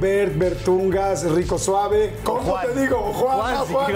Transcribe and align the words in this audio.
Bert, 0.00 0.36
Bertungas, 0.36 1.30
Rico 1.30 1.58
Suave. 1.58 2.12
¿Cómo 2.24 2.54
te 2.60 2.80
digo? 2.80 2.96
Juan, 2.96 3.56
Juan. 3.66 3.92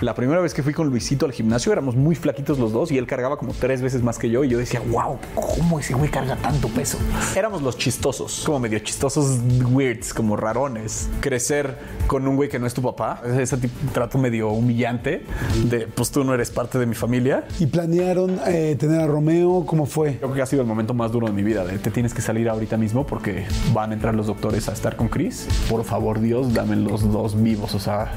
La 0.00 0.14
primera 0.14 0.40
vez 0.40 0.54
que 0.54 0.62
fui 0.62 0.72
con 0.72 0.88
Luisito 0.88 1.26
al 1.26 1.32
gimnasio 1.32 1.72
éramos 1.72 1.96
muy 1.96 2.14
flaquitos 2.14 2.58
los 2.58 2.72
dos 2.72 2.90
y 2.92 2.98
él 2.98 3.06
cargaba 3.06 3.36
como 3.36 3.52
tres 3.52 3.82
veces 3.82 4.02
más 4.02 4.18
que 4.18 4.30
yo 4.30 4.44
y 4.44 4.48
yo 4.48 4.58
decía, 4.58 4.80
wow, 4.88 5.18
¿cómo 5.34 5.80
ese 5.80 5.94
güey 5.94 6.10
carga 6.10 6.36
tanto 6.36 6.68
peso? 6.68 6.96
Éramos 7.36 7.62
los 7.62 7.76
chistosos, 7.76 8.44
como 8.46 8.60
medio 8.60 8.78
chistosos 8.78 9.38
weirds, 9.70 10.14
como 10.14 10.36
rarones. 10.36 11.08
Crecer 11.20 11.76
con 12.06 12.26
un 12.26 12.36
güey 12.36 12.48
que 12.48 12.58
no 12.58 12.66
es 12.66 12.74
tu 12.74 12.82
papá, 12.82 13.22
ese 13.26 13.58
trato 13.92 14.16
medio 14.16 14.50
humillante 14.50 15.24
de, 15.64 15.86
pues 15.88 16.10
tú 16.10 16.24
no 16.24 16.34
eres 16.34 16.50
parte 16.50 16.78
de 16.78 16.86
mi 16.86 16.94
familia. 16.94 17.46
¿Y 17.58 17.66
planearon 17.66 18.40
eh, 18.46 18.76
tener 18.78 19.00
a 19.00 19.06
Romeo? 19.06 19.64
¿Cómo 19.66 19.86
fue? 19.86 20.18
Creo 20.18 20.32
que 20.32 20.40
ha 20.40 20.46
sido 20.46 20.62
el 20.62 20.68
momento 20.68 20.94
más 20.94 21.10
duro 21.10 21.26
de 21.26 21.32
mi 21.32 21.42
vida, 21.42 21.64
de 21.64 21.78
te 21.78 21.90
tienes 21.90 22.14
que 22.14 22.22
salir 22.22 22.48
ahorita 22.48 22.76
mismo 22.76 23.06
porque 23.06 23.46
van 23.72 23.90
a 23.90 23.94
entrar 23.94 24.14
los 24.14 24.26
doctores 24.26 24.67
a 24.68 24.72
estar 24.72 24.96
con 24.96 25.08
Chris. 25.08 25.46
Por 25.68 25.84
favor, 25.84 26.20
Dios, 26.20 26.52
dame 26.54 26.76
los 26.76 27.10
dos 27.10 27.40
vivos. 27.40 27.74
O 27.74 27.80
sea, 27.80 28.12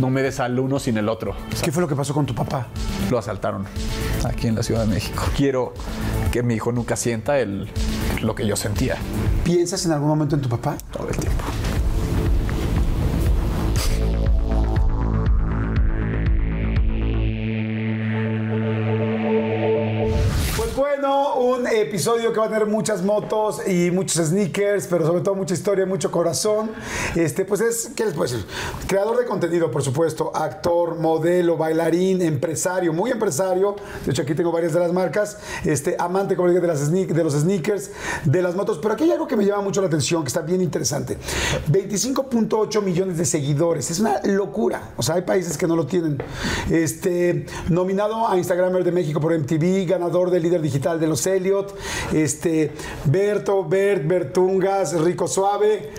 no 0.00 0.10
me 0.10 0.22
des 0.22 0.40
al 0.40 0.58
uno 0.58 0.78
sin 0.78 0.96
el 0.98 1.08
otro. 1.08 1.32
O 1.32 1.56
sea, 1.56 1.62
¿Qué 1.64 1.72
fue 1.72 1.80
lo 1.82 1.88
que 1.88 1.96
pasó 1.96 2.12
con 2.14 2.26
tu 2.26 2.34
papá? 2.34 2.66
lo 3.10 3.18
asaltaron 3.18 3.66
aquí 4.24 4.46
en 4.46 4.54
la 4.54 4.62
Ciudad 4.62 4.86
de 4.86 4.94
México. 4.94 5.22
Quiero 5.36 5.74
que 6.32 6.42
mi 6.42 6.54
hijo 6.54 6.72
nunca 6.72 6.96
sienta 6.96 7.38
el, 7.38 7.68
lo 8.22 8.34
que 8.34 8.46
yo 8.46 8.56
sentía 8.56 8.96
¿Piensas 9.44 9.84
en 9.84 9.92
algún 9.92 10.08
momento 10.08 10.34
en 10.36 10.40
tu 10.40 10.48
papá? 10.48 10.76
todo 10.90 11.08
el 11.08 11.16
tiempo. 11.16 11.44
Un 21.56 21.66
episodio 21.66 22.32
que 22.32 22.40
va 22.40 22.46
a 22.46 22.48
tener 22.48 22.66
muchas 22.66 23.02
motos 23.02 23.60
y 23.66 23.90
muchos 23.90 24.26
sneakers, 24.26 24.86
pero 24.88 25.06
sobre 25.06 25.22
todo 25.22 25.34
mucha 25.34 25.54
historia, 25.54 25.86
mucho 25.86 26.10
corazón. 26.10 26.70
Este, 27.14 27.44
pues 27.44 27.60
es, 27.60 27.90
¿qué 27.94 28.04
les 28.04 28.14
puedo 28.14 28.30
decir? 28.30 28.46
Creador 28.86 29.16
de 29.18 29.24
contenido, 29.24 29.70
por 29.70 29.82
supuesto, 29.82 30.30
actor, 30.34 30.96
modelo, 30.98 31.56
bailarín, 31.56 32.22
empresario, 32.22 32.92
muy 32.92 33.10
empresario. 33.10 33.76
De 34.04 34.10
hecho, 34.12 34.22
aquí 34.22 34.34
tengo 34.34 34.50
varias 34.52 34.72
de 34.72 34.80
las 34.80 34.92
marcas. 34.92 35.38
Este, 35.64 35.96
amante, 35.98 36.36
como 36.36 36.48
dije, 36.48 36.60
de, 36.60 36.66
las 36.66 36.90
sneak- 36.90 37.12
de 37.12 37.24
los 37.24 37.34
sneakers, 37.34 37.90
de 38.24 38.42
las 38.42 38.54
motos. 38.54 38.78
Pero 38.82 38.94
aquí 38.94 39.04
hay 39.04 39.12
algo 39.12 39.26
que 39.26 39.36
me 39.36 39.44
llama 39.44 39.62
mucho 39.62 39.80
la 39.80 39.86
atención, 39.86 40.22
que 40.22 40.28
está 40.28 40.40
bien 40.42 40.60
interesante. 40.60 41.18
25.8 41.70 42.82
millones 42.82 43.18
de 43.18 43.24
seguidores. 43.24 43.90
Es 43.90 44.00
una 44.00 44.20
locura. 44.24 44.92
O 44.96 45.02
sea, 45.02 45.16
hay 45.16 45.22
países 45.22 45.56
que 45.56 45.66
no 45.66 45.76
lo 45.76 45.86
tienen. 45.86 46.18
Este, 46.70 47.46
nominado 47.68 48.28
a 48.28 48.36
Instagramer 48.36 48.84
de 48.84 48.92
México 48.92 49.20
por 49.20 49.32
MTV, 49.38 49.86
ganador 49.86 50.30
del 50.30 50.42
líder 50.42 50.60
digital 50.62 50.98
de 51.00 51.06
los 51.06 51.20
Elliot, 51.44 51.76
este, 52.12 52.72
Berto, 53.04 53.64
Bert, 53.64 54.06
Bertungas, 54.06 54.94
Rico 55.00 55.28
Suave. 55.28 55.90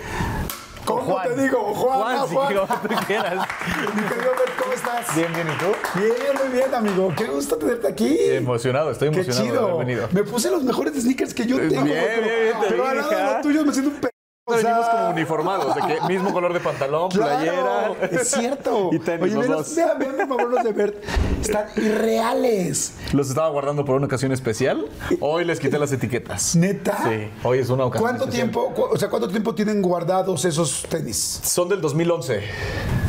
¿Cómo 0.84 1.20
te 1.22 1.42
digo? 1.42 1.58
Juan, 1.74 2.00
ah, 2.18 2.26
Juan. 2.32 2.48
Mi 2.88 4.02
querido 4.02 4.30
Bert, 4.38 4.56
¿cómo 4.60 4.72
estás? 4.72 5.16
Bien, 5.16 5.32
bien, 5.34 5.46
¿y 5.48 5.58
tú? 5.58 5.66
Bien, 5.98 6.12
muy 6.40 6.56
bien, 6.56 6.74
amigo. 6.74 7.12
Qué 7.16 7.24
gusto 7.24 7.56
tenerte 7.56 7.88
aquí. 7.88 8.16
Emocionado, 8.20 8.90
estoy 8.92 9.10
Qué 9.10 9.20
emocionado 9.20 9.44
de 9.44 9.50
chido. 9.52 9.64
haber 9.74 9.86
venido. 9.86 10.08
Me 10.12 10.22
puse 10.24 10.50
los 10.50 10.62
mejores 10.62 10.94
sneakers 10.94 11.34
que 11.34 11.46
yo 11.46 11.56
Bien, 11.56 11.70
tengo. 11.70 11.84
bien, 11.84 11.96
bien, 12.22 12.60
te 12.60 12.66
pero 12.68 12.82
vi, 12.84 12.88
al 12.88 12.96
lado 12.98 13.10
de 13.10 13.16
hija. 13.16 13.32
los 13.32 13.42
tuyos 13.42 13.66
me 13.66 13.72
siento 13.72 13.90
un 13.90 13.96
pe... 14.00 14.08
o 14.08 14.10
Venimos 14.48 14.86
como 14.86 15.08
uniformados, 15.10 15.74
de 15.74 15.80
que 15.82 16.00
mismo 16.08 16.32
color 16.32 16.52
de 16.52 16.60
pantalón, 16.60 17.10
Claro, 17.10 17.94
playera. 17.96 17.96
es 18.22 18.28
cierto. 18.30 18.90
y 18.92 19.00
tenis, 19.00 19.22
Oye, 19.24 19.34
los 19.34 19.46
vean, 19.48 19.58
dos. 19.58 19.74
vean, 19.74 19.98
vean, 19.98 20.28
por 20.28 20.38
favor 20.38 20.50
los 20.54 20.62
de 20.64 20.72
Bert. 20.72 21.04
Están 21.40 21.66
irreales. 21.76 22.94
Los 23.12 23.28
estaba 23.28 23.48
guardando 23.48 23.84
por 23.84 23.96
una 23.96 24.06
ocasión 24.06 24.30
especial. 24.30 24.86
Hoy 25.20 25.44
les 25.44 25.58
quité 25.58 25.80
las 25.80 25.90
etiquetas. 25.90 26.54
¿Neta? 26.54 26.96
Sí, 27.02 27.28
hoy 27.42 27.58
es 27.58 27.70
una 27.70 27.86
ocasión 27.86 28.08
¿Cuánto 28.08 28.24
especial. 28.26 28.50
tiempo, 28.52 28.72
cu- 28.72 28.94
o 28.94 28.96
sea, 28.96 29.08
cuánto 29.10 29.28
tiempo 29.28 29.52
tienen 29.52 29.82
guardados 29.82 30.44
esos 30.44 30.84
tenis? 30.88 31.40
Son 31.42 31.68
del 31.68 31.80
2011. 31.80 32.40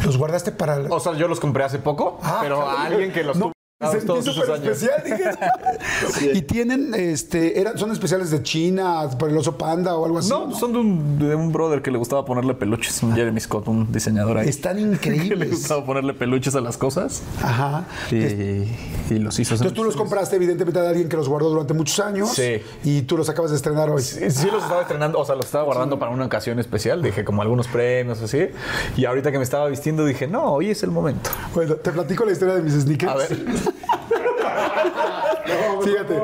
¿Los 0.05 0.17
guardaste 0.17 0.51
para. 0.51 0.77
O 0.89 0.99
sea, 0.99 1.13
yo 1.13 1.27
los 1.27 1.39
compré 1.39 1.63
hace 1.63 1.77
poco, 1.77 2.19
Ah, 2.23 2.39
pero 2.41 2.63
claro. 2.63 2.77
alguien 2.79 3.11
que 3.13 3.23
los 3.23 3.37
No, 3.37 3.45
tuvo 3.45 3.53
todos 3.79 4.19
esos 4.21 4.33
súper 4.35 4.51
años. 4.55 4.81
especial, 4.81 5.03
dije. 5.05 6.31
y 6.37 6.41
tienen, 6.41 6.95
este, 6.95 7.61
eran, 7.61 7.77
son 7.77 7.91
especiales 7.91 8.31
de 8.31 8.41
China, 8.41 9.07
por 9.19 9.29
el 9.29 9.37
oso 9.37 9.55
panda 9.55 9.95
o 9.95 10.03
algo 10.05 10.17
así. 10.17 10.29
No, 10.29 10.51
son 10.55 10.73
de 10.73 10.79
un, 10.79 11.19
de 11.19 11.35
un 11.35 11.51
brother 11.51 11.83
que 11.83 11.91
le 11.91 11.99
gustaba 11.99 12.25
ponerle 12.25 12.55
peluches, 12.55 13.03
un 13.03 13.13
Jeremy 13.13 13.39
Scott, 13.39 13.67
un 13.67 13.91
diseñador 13.91 14.39
ahí. 14.39 14.49
Están 14.49 14.77
Que 14.99 15.11
le 15.11 15.17
increíbles. 15.17 15.51
gustaba 15.51 15.85
ponerle 15.85 16.15
peluches 16.15 16.55
a 16.55 16.61
las 16.61 16.75
cosas 16.77 17.21
Ajá. 17.43 17.85
y, 18.11 18.15
y 18.15 19.19
los 19.19 19.37
hizo. 19.39 19.53
Entonces 19.53 19.73
tú 19.75 19.83
los 19.83 19.95
compraste 19.95 20.37
evidentemente 20.37 20.79
de 20.81 20.87
alguien 20.87 21.07
que 21.07 21.15
los 21.17 21.29
guardó 21.29 21.49
durante 21.49 21.75
muchos 21.75 21.99
años. 21.99 22.31
Sí. 22.33 22.61
Y 22.83 23.03
tú 23.03 23.15
los 23.15 23.29
acabas 23.29 23.51
de 23.51 23.57
estrenar 23.57 23.91
hoy. 23.91 24.01
Sí, 24.01 24.31
sí 24.31 24.47
los 24.51 24.63
estaba 24.63 24.81
estrenando, 24.81 25.19
o 25.19 25.25
sea, 25.25 25.35
los 25.35 25.45
estaba 25.45 25.63
guardando 25.65 25.99
para 25.99 26.11
una 26.11 26.25
ocasión 26.25 26.57
especial, 26.57 27.03
dije 27.03 27.23
como 27.23 27.43
algunos 27.43 27.67
premios 27.67 28.23
así. 28.23 28.47
Y 28.95 29.05
ahorita 29.05 29.31
que 29.31 29.37
me 29.37 29.43
estaba 29.43 29.67
vistiendo 29.67 30.03
dije, 30.03 30.25
no, 30.27 30.45
hoy 30.53 30.71
es 30.71 30.81
el 30.81 30.89
momento. 30.89 31.29
Bueno, 31.53 31.75
te 31.75 31.91
platico 31.91 32.25
la 32.25 32.31
historia 32.31 32.55
de 32.55 32.61
mis 32.63 32.73
sneakers. 32.73 33.11
A 33.11 33.15
ver. 33.15 33.66
Fíjate, 35.83 36.21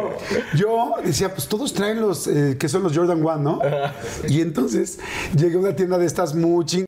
yo 0.56 0.94
decía, 1.04 1.34
pues 1.34 1.48
todos 1.48 1.74
traen 1.74 2.02
los 2.02 2.28
eh, 2.28 2.58
que 2.60 2.68
son 2.70 2.84
los 2.84 2.96
Jordan 2.96 3.26
One, 3.26 3.44
¿no? 3.44 3.60
Y 4.28 4.42
entonces 4.42 5.00
llegué 5.36 5.56
a 5.56 5.60
una 5.60 5.76
tienda 5.76 5.98
de 5.98 6.06
estas 6.06 6.36
muy 6.36 6.66
ching 6.66 6.86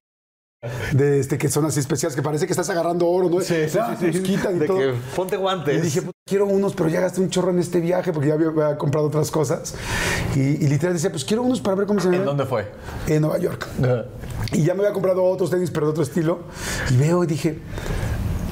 de 0.94 1.20
este 1.20 1.38
que 1.38 1.48
son 1.48 1.64
así 1.66 1.80
especiales 1.80 2.16
que 2.16 2.24
parece 2.24 2.48
que 2.48 2.54
estás 2.54 2.70
agarrando 2.72 3.08
oro, 3.08 3.30
¿no? 3.30 3.38
Ah, 3.80 3.96
quitan 4.24 4.56
y 4.56 4.60
De 4.60 4.66
todo. 4.68 4.78
que 4.80 4.94
ponte 5.16 5.38
guantes. 5.38 5.78
Y 5.78 5.82
dije, 5.82 6.02
"Puta, 6.02 6.12
quiero 6.28 6.48
unos, 6.48 6.74
pero 6.74 6.90
ya 6.90 7.02
gasté 7.02 7.22
un 7.22 7.30
chorro 7.30 7.52
en 7.52 7.60
este 7.60 7.80
viaje 7.80 8.12
porque 8.12 8.30
ya 8.30 8.34
había, 8.34 8.48
había 8.48 8.78
comprado 8.78 9.08
otras 9.08 9.30
cosas. 9.30 9.76
Y, 10.36 10.40
y 10.40 10.68
literal 10.68 10.94
decía, 10.96 11.12
pues 11.12 11.24
quiero 11.24 11.44
unos 11.44 11.62
para 11.62 11.76
ver 11.76 11.86
cómo 11.86 12.00
se 12.00 12.08
me 12.10 12.16
¿En 12.16 12.22
ven". 12.22 12.26
dónde 12.26 12.46
fue? 12.46 12.72
En 13.08 13.22
Nueva 13.22 13.38
York. 13.38 13.68
Y 14.54 14.64
ya 14.64 14.74
me 14.74 14.80
había 14.82 14.94
comprado 14.94 15.24
otros 15.24 15.52
tenis, 15.52 15.70
pero 15.70 15.86
de 15.86 15.92
otro 15.92 16.04
estilo. 16.04 16.40
Y 16.90 16.98
veo 16.98 17.24
y 17.24 17.28
dije, 17.28 17.60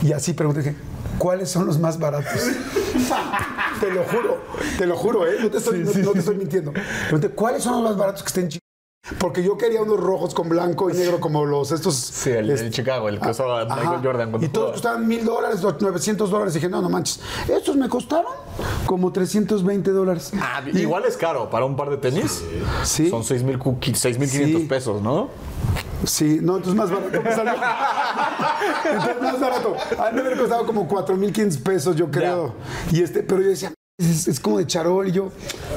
y 0.03 0.11
así 0.11 0.33
pregunté, 0.33 0.61
dije, 0.61 0.75
¿cuáles 1.17 1.49
son 1.49 1.65
los 1.65 1.79
más 1.79 1.99
baratos? 1.99 2.31
te 3.79 3.91
lo 3.91 4.03
juro, 4.03 4.37
te 4.77 4.85
lo 4.85 4.95
juro, 4.97 5.27
¿eh? 5.27 5.37
No 5.41 5.49
te 5.49 5.57
estoy, 5.57 5.79
no- 5.79 5.91
no 5.91 6.11
te 6.11 6.19
estoy 6.19 6.35
mintiendo. 6.37 6.71
Pregunté, 7.03 7.29
¿cuáles 7.29 7.63
son 7.63 7.73
los 7.75 7.83
más 7.83 7.97
baratos 7.97 8.23
que 8.23 8.27
estén 8.27 8.49
chi-?" 8.49 8.59
Porque 9.19 9.43
yo 9.43 9.57
quería 9.57 9.81
unos 9.81 9.99
rojos 9.99 10.33
con 10.33 10.47
blanco 10.47 10.89
y 10.89 10.93
negro 10.93 11.19
como 11.19 11.45
los 11.45 11.71
estos. 11.73 11.93
Sí, 11.95 12.29
el, 12.29 12.49
el 12.49 12.71
Chicago, 12.71 13.09
el 13.09 13.19
que 13.19 13.31
usaba 13.31 13.65
Michael 13.65 13.87
Ajá. 13.87 14.01
Jordan. 14.01 14.29
cuando 14.31 14.47
Y 14.47 14.49
todos 14.49 14.55
jugaba. 14.67 14.73
costaban 14.73 15.07
mil 15.07 15.25
dólares, 15.25 15.61
900 15.61 16.29
dólares. 16.31 16.53
Y 16.55 16.59
dije, 16.59 16.69
no, 16.69 16.81
no 16.81 16.89
manches. 16.89 17.19
Estos 17.49 17.75
me 17.75 17.89
costaron 17.89 18.31
como 18.85 19.11
320 19.11 19.91
dólares. 19.91 20.31
Ah, 20.39 20.61
Y- 20.73 20.79
igual 20.79 21.03
es 21.05 21.17
caro 21.17 21.49
para 21.49 21.65
un 21.65 21.75
par 21.75 21.89
de 21.89 21.97
tenis. 21.97 22.43
Sí. 22.83 23.09
Son 23.09 23.25
6,500 23.25 24.61
Sí. 24.61 24.67
pesos, 24.69 25.01
¿no? 25.01 25.27
Sí, 26.05 26.39
no, 26.41 26.57
entonces 26.57 26.75
más 26.75 26.89
barato 26.91 27.21
me 27.21 27.35
salió. 27.35 27.53
entonces 28.85 29.21
más 29.21 29.39
barato. 29.39 29.75
Han 29.99 30.15
de 30.15 30.21
haber 30.21 30.37
costado 30.37 30.65
como 30.65 30.87
4.500 30.87 31.63
pesos, 31.63 31.95
yo 31.95 32.09
creo. 32.11 32.55
Y 32.91 33.01
este, 33.01 33.23
pero 33.23 33.41
yo 33.41 33.49
decía, 33.49 33.73
es, 33.97 34.27
es 34.27 34.39
como 34.39 34.57
de 34.57 34.67
charol. 34.67 35.07
Y 35.07 35.11
yo, 35.11 35.31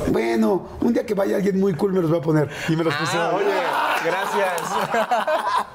bueno, 0.09 0.69
un 0.81 0.93
día 0.93 1.07
que 1.07 1.15
vaya 1.15 1.37
alguien 1.37 1.61
muy 1.61 1.75
cool 1.75 1.93
me 1.93 2.01
los 2.01 2.11
voy 2.11 2.19
a 2.19 2.23
poner. 2.23 2.51
Y 2.69 2.77
me 2.77 2.85
los 2.85 2.95
puse. 2.95 3.17
Ah, 3.17 3.33
oye, 3.35 3.47
gracias. 4.05 5.67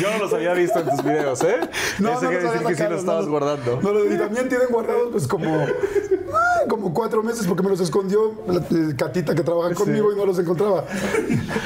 Yo 0.00 0.10
no 0.12 0.18
los 0.18 0.32
había 0.32 0.52
visto 0.54 0.78
en 0.80 0.88
tus 0.90 1.02
videos, 1.04 1.42
¿eh? 1.42 1.56
No, 1.98 2.12
Ese 2.12 2.24
no 2.26 2.30
los 2.32 2.42
decir 2.42 2.56
había 2.58 2.68
que 2.68 2.74
sí 2.76 2.82
los 2.90 3.00
estabas 3.00 3.24
no, 3.24 3.30
guardando. 3.30 3.80
No, 3.82 4.04
y 4.04 4.18
también 4.18 4.48
tienen 4.48 4.68
guardados, 4.70 5.08
pues 5.12 5.26
como. 5.26 5.44
Eran 5.54 6.68
como 6.68 6.92
cuatro 6.94 7.22
meses 7.22 7.46
porque 7.46 7.62
me 7.62 7.70
los 7.70 7.80
escondió 7.80 8.32
la 8.48 8.60
eh, 8.60 8.94
Catita 8.96 9.34
que 9.34 9.42
trabaja 9.42 9.74
conmigo 9.74 10.12
y 10.12 10.16
no 10.16 10.26
los 10.26 10.38
encontraba. 10.38 10.84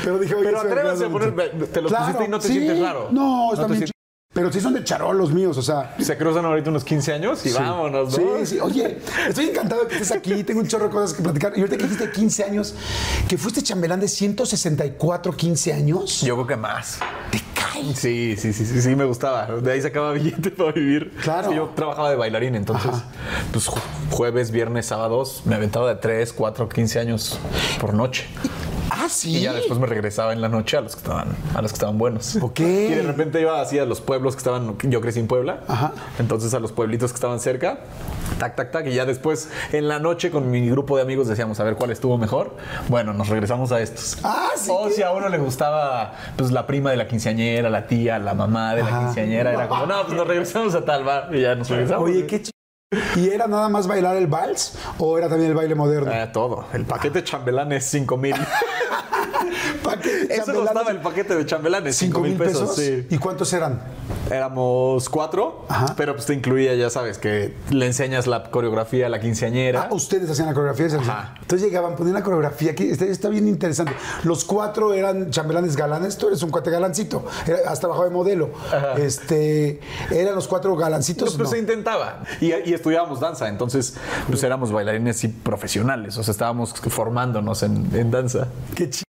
Pero 0.05 0.19
dije, 0.19 0.35
oye, 0.35 0.45
Pero 0.47 0.61
soy 0.61 0.71
atrévanse 0.71 1.05
a 1.05 1.09
poner- 1.09 1.67
te 1.73 1.81
los 1.83 1.91
Claro, 1.91 2.05
pusiste 2.07 2.25
y 2.25 2.29
no 2.29 2.39
te 2.39 2.47
sí. 2.49 2.53
sientes 2.55 2.81
raro. 2.81 3.09
No, 3.11 3.49
te 3.51 3.55
están 3.55 3.71
bien 3.79 3.91
Pero 4.35 4.53
sí 4.53 4.61
son 4.61 4.75
de 4.75 4.85
charol 4.85 5.17
los 5.17 5.33
míos, 5.33 5.57
o 5.57 5.63
sea. 5.63 5.95
Se 6.01 6.17
cruzan 6.19 6.45
ahorita 6.45 6.71
unos 6.71 6.85
15 6.85 7.13
años 7.13 7.45
y 7.47 7.53
vámonos, 7.53 8.19
¿no? 8.19 8.39
Sí, 8.41 8.47
sí. 8.47 8.61
Oye, 8.61 8.99
estoy 9.29 9.47
encantado 9.51 9.83
de 9.83 9.89
que 9.89 9.95
estés 9.95 10.13
aquí. 10.13 10.45
Tengo 10.45 10.61
un 10.61 10.69
chorro 10.69 10.85
de 10.87 10.91
cosas 10.91 11.15
que 11.15 11.23
platicar. 11.23 11.53
Y 11.57 11.61
ahorita 11.61 11.77
que 11.77 11.85
dijiste 11.85 12.11
15 12.11 12.45
años, 12.45 12.75
que 13.29 13.39
fuiste 13.39 13.63
chambelán 13.63 14.01
de 14.01 14.09
164, 14.09 15.33
15 15.33 15.73
años. 15.73 16.21
Yo 16.23 16.35
creo 16.35 16.47
que 16.47 16.57
más. 16.57 16.99
Te 17.31 17.41
cae. 17.59 17.95
Sí, 17.95 18.37
sí, 18.37 18.53
sí, 18.53 18.65
sí, 18.67 18.81
sí, 18.83 18.95
me 18.97 19.05
gustaba. 19.05 19.47
De 19.47 19.73
ahí 19.73 19.81
sacaba 19.83 20.13
billete 20.15 20.51
para 20.51 20.73
vivir. 20.73 21.13
Claro. 21.23 21.51
Sí, 21.51 21.57
yo 21.57 21.71
trabajaba 21.75 22.11
de 22.11 22.17
bailarín, 22.17 22.55
entonces, 22.55 22.91
pues 23.53 23.69
ju- 23.69 23.81
jueves, 24.11 24.51
viernes, 24.51 24.87
sábados, 24.87 25.43
me 25.45 25.55
aventaba 25.55 25.89
de 25.89 25.97
3, 25.97 26.33
4, 26.33 26.69
15 26.69 26.99
años 27.01 27.39
por 27.81 27.95
noche. 27.95 28.27
Ah, 28.91 29.07
sí. 29.09 29.37
Y 29.37 29.41
ya 29.43 29.53
después 29.53 29.79
me 29.79 29.87
regresaba 29.87 30.33
en 30.33 30.41
la 30.41 30.49
noche 30.49 30.77
a 30.77 30.81
los 30.81 30.95
que 30.97 31.03
estaban, 31.03 31.29
a 31.55 31.63
los 31.63 31.71
que 31.73 31.77
estaban 31.77 31.99
buenos. 31.99 32.37
Ok. 32.37 32.61
Y 32.61 32.65
de 32.89 33.03
repente 33.03 33.41
iba 33.41 33.61
así 33.61 33.79
a 33.79 33.85
los 33.85 34.01
pueblos 34.01 34.35
que 34.35 34.39
estaban, 34.39 34.77
yo 34.83 35.01
crecí 35.01 35.21
en 35.21 35.27
Puebla. 35.29 35.61
Ajá. 35.69 35.93
Entonces 36.19 36.53
a 36.55 36.59
los 36.59 36.73
pueblitos 36.73 37.13
que 37.13 37.17
estaban 37.17 37.39
cerca, 37.39 37.79
tac, 38.39 38.57
tac, 38.57 38.71
tac. 38.71 38.87
Y 38.87 38.95
ya 38.95 39.05
después 39.05 39.51
en 39.73 39.89
la 39.89 39.99
noche 39.99 40.31
con 40.31 40.51
mi 40.51 40.69
grupo 40.69 40.97
de 40.97 41.03
amigos 41.03 41.29
decíamos 41.29 41.59
a 41.61 41.65
ver 41.65 41.75
cuál 41.77 41.91
estuvo 41.91 42.19
mejor. 42.19 42.57
Bueno, 42.89 43.13
nos 43.13 43.29
regresamos 43.29 43.73
a 43.73 43.81
estos. 43.81 44.19
Ah, 44.25 44.51
sí, 44.57 44.71
O 44.73 44.91
si 44.91 45.03
a 45.03 45.13
uno 45.13 45.29
le 45.29 45.39
gustaba 45.39 46.15
pues 46.37 46.51
la 46.51 46.67
prima 46.67 46.91
de 46.91 46.97
la 46.97 47.07
quinceañera, 47.07 47.71
la 47.71 47.87
tía, 47.87 48.19
la 48.19 48.35
mamá 48.35 48.75
de 48.75 48.83
la 48.83 48.89
Ajá. 48.89 48.99
quinceañera, 49.07 49.53
era 49.53 49.69
como, 49.69 49.87
no, 49.87 50.03
pues 50.05 50.17
nos 50.17 50.27
regresamos 50.27 50.75
a 50.75 50.85
tal 50.85 51.05
bar 51.05 51.35
y 51.35 51.43
ya 51.43 51.55
nos 51.55 51.69
regresamos. 51.69 52.09
Oye, 52.09 52.27
qué 52.27 52.43
ch... 52.43 52.51
¿Y 53.17 53.29
era 53.29 53.47
nada 53.47 53.69
más 53.69 53.87
bailar 53.87 54.17
el 54.17 54.27
vals 54.29 54.79
o 54.99 55.19
era 55.19 55.29
también 55.29 55.51
el 55.51 55.57
baile 55.57 55.75
moderno? 55.75 56.11
Eh, 56.11 56.27
todo. 56.33 56.65
El 56.73 56.87
paquete 56.87 57.23
chambelán 57.23 57.71
es 57.73 57.85
5 57.85 58.19
Paquete 59.91 60.35
Eso 60.35 60.53
costaba 60.55 60.91
el 60.91 61.01
paquete 61.01 61.35
de 61.37 61.47
chambelanes, 61.47 61.97
5 61.97 62.21
mil 62.21 62.35
pesos. 62.37 62.75
Sí. 62.77 63.07
¿Y 63.11 63.19
cuántos 63.19 63.53
eran? 63.53 63.81
Éramos 64.31 65.09
cuatro, 65.09 65.65
Ajá. 65.69 65.95
pero 65.97 66.15
pues 66.15 66.27
te 66.27 66.35
incluía, 66.35 66.75
ya 66.75 66.91
sabes, 66.91 67.19
que 67.19 67.55
le 67.71 67.87
enseñas 67.87 68.27
la 68.27 68.51
coreografía 68.51 69.07
a 69.07 69.09
la 69.09 69.21
quinceañera. 69.21 69.89
Ah, 69.91 69.95
ustedes 69.95 70.29
hacían 70.31 70.49
la 70.49 70.55
coreografía. 70.55 70.87
y. 70.89 70.95
Ajá. 71.01 71.35
Entonces 71.41 71.67
llegaban, 71.67 71.97
ponían 71.97 72.15
la 72.15 72.23
coreografía, 72.23 72.75
que 72.75 72.91
está, 72.91 73.07
está 73.07 73.29
bien 73.31 73.49
interesante. 73.49 73.93
Los 74.25 74.45
cuatro 74.45 74.93
eran 74.93 75.31
chambelanes 75.31 75.77
galanes, 75.77 76.17
tú 76.19 76.29
eres 76.29 76.43
un 76.43 76.51
cuate 76.51 76.71
galancito, 76.71 77.25
Era- 77.47 77.71
has 77.71 77.81
trabajado 77.81 78.07
de 78.09 78.15
modelo. 78.15 78.51
Este, 78.99 79.81
¿Eran 80.11 80.35
los 80.35 80.47
cuatro 80.49 80.77
galancitos? 80.77 81.31
pues, 81.37 81.49
No. 81.49 81.51
se 81.51 81.59
intentaba. 81.59 82.23
Y, 82.41 82.53
y 82.69 82.75
estudiábamos 82.75 83.21
danza, 83.21 83.49
entonces 83.49 83.95
pues 84.29 84.43
éramos 84.43 84.73
bailarines 84.73 85.17
sí, 85.17 85.29
profesionales, 85.29 86.17
o 86.19 86.23
sea, 86.23 86.33
estábamos 86.33 86.73
formándonos 86.75 87.63
en, 87.63 87.89
en 87.95 88.11
danza. 88.11 88.49
Qué 88.75 88.91
ch... 88.91 89.03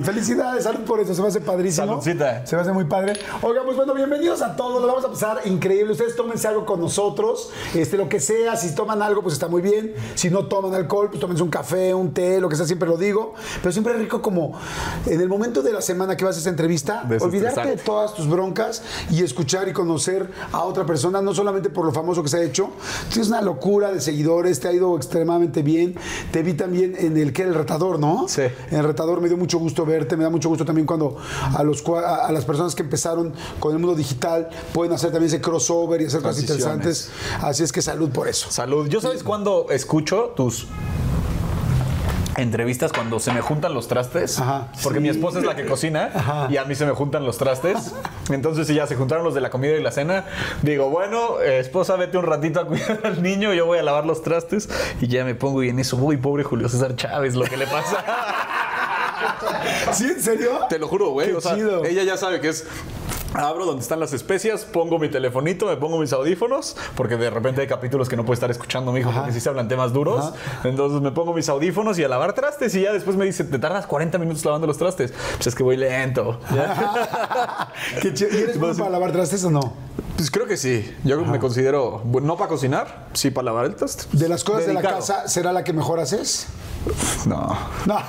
Felicidades, 0.00 0.64
salud 0.64 0.84
por 0.86 1.00
eso, 1.00 1.14
se 1.14 1.20
me 1.20 1.28
hace 1.28 1.42
padrísimo. 1.42 1.86
Saludcita. 1.86 2.46
Se 2.46 2.56
me 2.56 2.62
hace 2.62 2.72
muy 2.72 2.86
padre. 2.86 3.12
Oigan, 3.42 3.62
pues 3.66 3.76
bueno, 3.76 3.92
bienvenidos 3.92 4.40
a 4.40 4.56
todos, 4.56 4.80
lo 4.80 4.88
vamos 4.88 5.04
a 5.04 5.08
pasar 5.08 5.42
increíble. 5.44 5.92
Ustedes 5.92 6.16
tómense 6.16 6.48
algo 6.48 6.64
con 6.64 6.80
nosotros, 6.80 7.50
este, 7.74 7.98
lo 7.98 8.08
que 8.08 8.18
sea, 8.18 8.56
si 8.56 8.74
toman 8.74 9.02
algo, 9.02 9.20
pues 9.20 9.34
está 9.34 9.48
muy 9.48 9.60
bien. 9.60 9.92
Si 10.14 10.30
no 10.30 10.46
toman 10.46 10.72
alcohol, 10.72 11.08
pues 11.10 11.20
tómense 11.20 11.42
un 11.42 11.50
café, 11.50 11.92
un 11.92 12.14
té, 12.14 12.40
lo 12.40 12.48
que 12.48 12.56
sea, 12.56 12.64
siempre 12.64 12.88
lo 12.88 12.96
digo. 12.96 13.34
Pero 13.60 13.70
siempre 13.70 13.92
es 13.92 13.98
rico 13.98 14.22
como 14.22 14.58
en 15.04 15.20
el 15.20 15.28
momento 15.28 15.60
de 15.60 15.74
la 15.74 15.82
semana 15.82 16.16
que 16.16 16.24
vas 16.24 16.36
a 16.36 16.40
esa 16.40 16.48
entrevista, 16.48 17.06
olvidarte 17.20 17.68
de 17.68 17.76
todas 17.76 18.14
tus 18.14 18.26
broncas 18.26 18.82
y 19.10 19.22
escuchar 19.22 19.68
y 19.68 19.74
conocer 19.74 20.26
a 20.52 20.64
otra 20.64 20.86
persona, 20.86 21.20
no 21.20 21.34
solamente 21.34 21.68
por 21.68 21.84
lo 21.84 21.92
famoso 21.92 22.22
que 22.22 22.30
se 22.30 22.38
ha 22.38 22.42
hecho. 22.42 22.70
Tienes 23.10 23.28
una 23.28 23.42
locura 23.42 23.92
de 23.92 24.00
seguidores, 24.00 24.58
te 24.58 24.68
ha 24.68 24.72
ido 24.72 24.96
extremadamente 24.96 25.60
bien. 25.60 25.96
Te 26.30 26.42
vi 26.42 26.54
también 26.54 26.94
en 26.96 27.18
el 27.18 27.34
que 27.34 27.42
era 27.42 27.50
el 27.50 27.58
retador, 27.58 27.98
¿no? 27.98 28.26
Sí. 28.26 28.44
En 28.70 28.78
el 28.78 28.84
retador 28.84 29.20
me 29.20 29.28
dio 29.28 29.36
mucho 29.36 29.58
gusto 29.58 29.81
verte, 29.86 30.16
me 30.16 30.24
da 30.24 30.30
mucho 30.30 30.48
gusto 30.48 30.64
también 30.64 30.86
cuando 30.86 31.16
a, 31.56 31.62
los, 31.62 31.82
a, 31.88 32.26
a 32.26 32.32
las 32.32 32.44
personas 32.44 32.74
que 32.74 32.82
empezaron 32.82 33.32
con 33.60 33.72
el 33.72 33.78
mundo 33.78 33.94
digital 33.96 34.48
pueden 34.72 34.92
hacer 34.92 35.10
también 35.10 35.28
ese 35.28 35.40
crossover 35.40 36.00
y 36.02 36.06
hacer 36.06 36.22
cosas 36.22 36.40
interesantes. 36.40 37.10
Así 37.40 37.62
es 37.62 37.72
que 37.72 37.82
salud 37.82 38.10
por 38.10 38.28
eso. 38.28 38.50
Salud. 38.50 38.88
¿Yo 38.88 39.00
sabes 39.00 39.22
cuándo 39.22 39.66
escucho 39.70 40.32
tus 40.36 40.66
entrevistas 42.36 42.92
cuando 42.92 43.20
se 43.20 43.30
me 43.32 43.40
juntan 43.42 43.74
los 43.74 43.88
trastes? 43.88 44.38
Ajá. 44.38 44.68
Porque 44.82 44.98
Sí. 44.98 45.02
mi 45.02 45.08
esposa 45.10 45.38
es 45.40 45.44
la 45.44 45.54
que 45.54 45.66
cocina 45.66 46.10
Ajá. 46.14 46.46
y 46.50 46.56
a 46.56 46.64
mí 46.64 46.74
se 46.74 46.86
me 46.86 46.92
juntan 46.92 47.24
los 47.26 47.36
trastes. 47.36 47.92
Entonces, 48.30 48.66
si 48.66 48.74
ya 48.74 48.86
se 48.86 48.96
juntaron 48.96 49.22
los 49.24 49.34
de 49.34 49.40
la 49.42 49.50
comida 49.50 49.74
y 49.76 49.82
la 49.82 49.90
cena, 49.92 50.24
digo, 50.62 50.88
bueno, 50.88 51.40
eh, 51.40 51.58
esposa, 51.58 51.96
vete 51.96 52.16
un 52.16 52.24
ratito 52.24 52.60
a 52.60 52.66
cuidar 52.66 53.00
al 53.04 53.22
niño, 53.22 53.52
yo 53.52 53.66
voy 53.66 53.78
a 53.78 53.82
lavar 53.82 54.06
los 54.06 54.22
trastes 54.22 54.68
y 55.00 55.08
ya 55.08 55.24
me 55.24 55.34
pongo 55.34 55.62
y 55.62 55.68
en 55.68 55.78
eso, 55.78 55.96
uy, 55.96 56.16
pobre 56.16 56.42
Julio 56.42 56.68
César 56.68 56.96
Chávez, 56.96 57.34
lo 57.34 57.44
que 57.44 57.56
le 57.58 57.66
pasa. 57.66 58.02
¿Sí? 59.92 60.04
¿En 60.04 60.22
serio? 60.22 60.60
Te 60.68 60.78
lo 60.78 60.88
juro, 60.88 61.10
güey. 61.10 61.28
Qué 61.28 61.34
O 61.36 61.40
sea, 61.40 61.54
chido. 61.54 61.84
ella 61.84 62.02
ya 62.02 62.16
sabe 62.16 62.40
que 62.40 62.48
es. 62.48 62.64
Abro 63.34 63.64
donde 63.64 63.80
están 63.80 63.98
las 63.98 64.12
especias, 64.12 64.66
pongo 64.66 64.98
mi 64.98 65.08
telefonito, 65.08 65.64
me 65.64 65.78
pongo 65.78 65.98
mis 65.98 66.12
audífonos, 66.12 66.76
porque 66.94 67.16
de 67.16 67.30
repente 67.30 67.62
hay 67.62 67.66
capítulos 67.66 68.06
que 68.10 68.14
no 68.14 68.26
puede 68.26 68.34
estar 68.34 68.50
escuchando 68.50 68.92
mi 68.92 69.00
hijo 69.00 69.10
porque 69.10 69.32
sí 69.32 69.40
se 69.40 69.48
hablan 69.48 69.68
temas 69.68 69.94
duros. 69.94 70.34
Entonces 70.64 71.00
me 71.00 71.12
pongo 71.12 71.32
mis 71.32 71.48
audífonos 71.48 71.98
y 71.98 72.04
a 72.04 72.08
lavar 72.08 72.34
trastes 72.34 72.74
y 72.74 72.82
ya 72.82 72.92
después 72.92 73.16
me 73.16 73.24
dice, 73.24 73.44
te 73.44 73.58
tardas 73.58 73.86
40 73.86 74.18
minutos 74.18 74.44
lavando 74.44 74.66
los 74.66 74.76
trastes. 74.76 75.14
Pues 75.36 75.46
es 75.46 75.54
que 75.54 75.62
voy 75.62 75.78
lento. 75.78 76.40
Qué. 78.02 78.12
¿Y 78.32 78.36
eres 78.36 78.58
bueno 78.58 78.76
para 78.76 78.90
lavar 78.90 79.12
trastes 79.12 79.42
o 79.44 79.50
no? 79.50 79.72
Pues 80.16 80.30
creo 80.30 80.46
que 80.46 80.58
sí. 80.58 80.94
Yo 81.02 81.18
me 81.24 81.38
considero, 81.38 82.02
no 82.04 82.36
para 82.36 82.48
cocinar, 82.50 83.06
sí 83.14 83.30
para 83.30 83.46
lavar 83.46 83.64
el 83.64 83.76
traste. 83.76 84.04
De 84.12 84.28
las 84.28 84.44
cosas 84.44 84.66
de 84.66 84.74
la 84.74 84.80
Dedicado. 84.82 85.00
casa, 85.00 85.26
¿será 85.28 85.54
la 85.54 85.64
que 85.64 85.72
mejor 85.72 86.00
haces? 86.00 86.48
No. 87.26 87.58
No. 87.86 87.98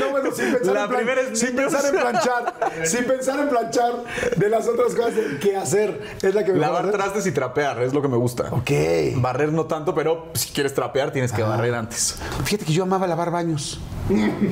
No, 0.00 0.10
bueno, 0.10 0.30
sin 0.34 0.52
pensar, 0.52 0.74
La 0.74 0.82
en, 0.82 0.88
plan- 0.88 0.98
primera 0.98 1.20
es 1.20 1.38
sin 1.38 1.54
pensar 1.54 1.84
en 1.86 1.92
planchar, 2.00 2.54
sin 2.84 3.04
pensar 3.04 3.38
en 3.40 3.48
planchar 3.48 3.92
de 4.36 4.48
las 4.48 4.66
otras 4.66 4.94
cosas 4.94 5.14
qué 5.40 5.56
hacer, 5.56 6.16
es 6.20 6.34
la 6.34 6.44
que 6.44 6.52
mejor 6.52 6.60
Lavar 6.72 6.90
trastes 6.90 7.26
y 7.26 7.32
trapear 7.32 7.80
es 7.82 7.94
lo 7.94 8.02
que 8.02 8.08
me 8.08 8.16
gusta. 8.16 8.48
Ok. 8.50 8.70
Barrer 9.16 9.52
no 9.52 9.66
tanto, 9.66 9.94
pero 9.94 10.28
si 10.34 10.50
quieres 10.50 10.74
trapear 10.74 11.12
tienes 11.12 11.32
que 11.32 11.42
barrer 11.42 11.74
antes. 11.74 12.16
Fíjate 12.44 12.64
que 12.64 12.72
yo 12.72 12.82
amaba 12.82 13.06
lavar 13.06 13.30
baños. 13.30 13.78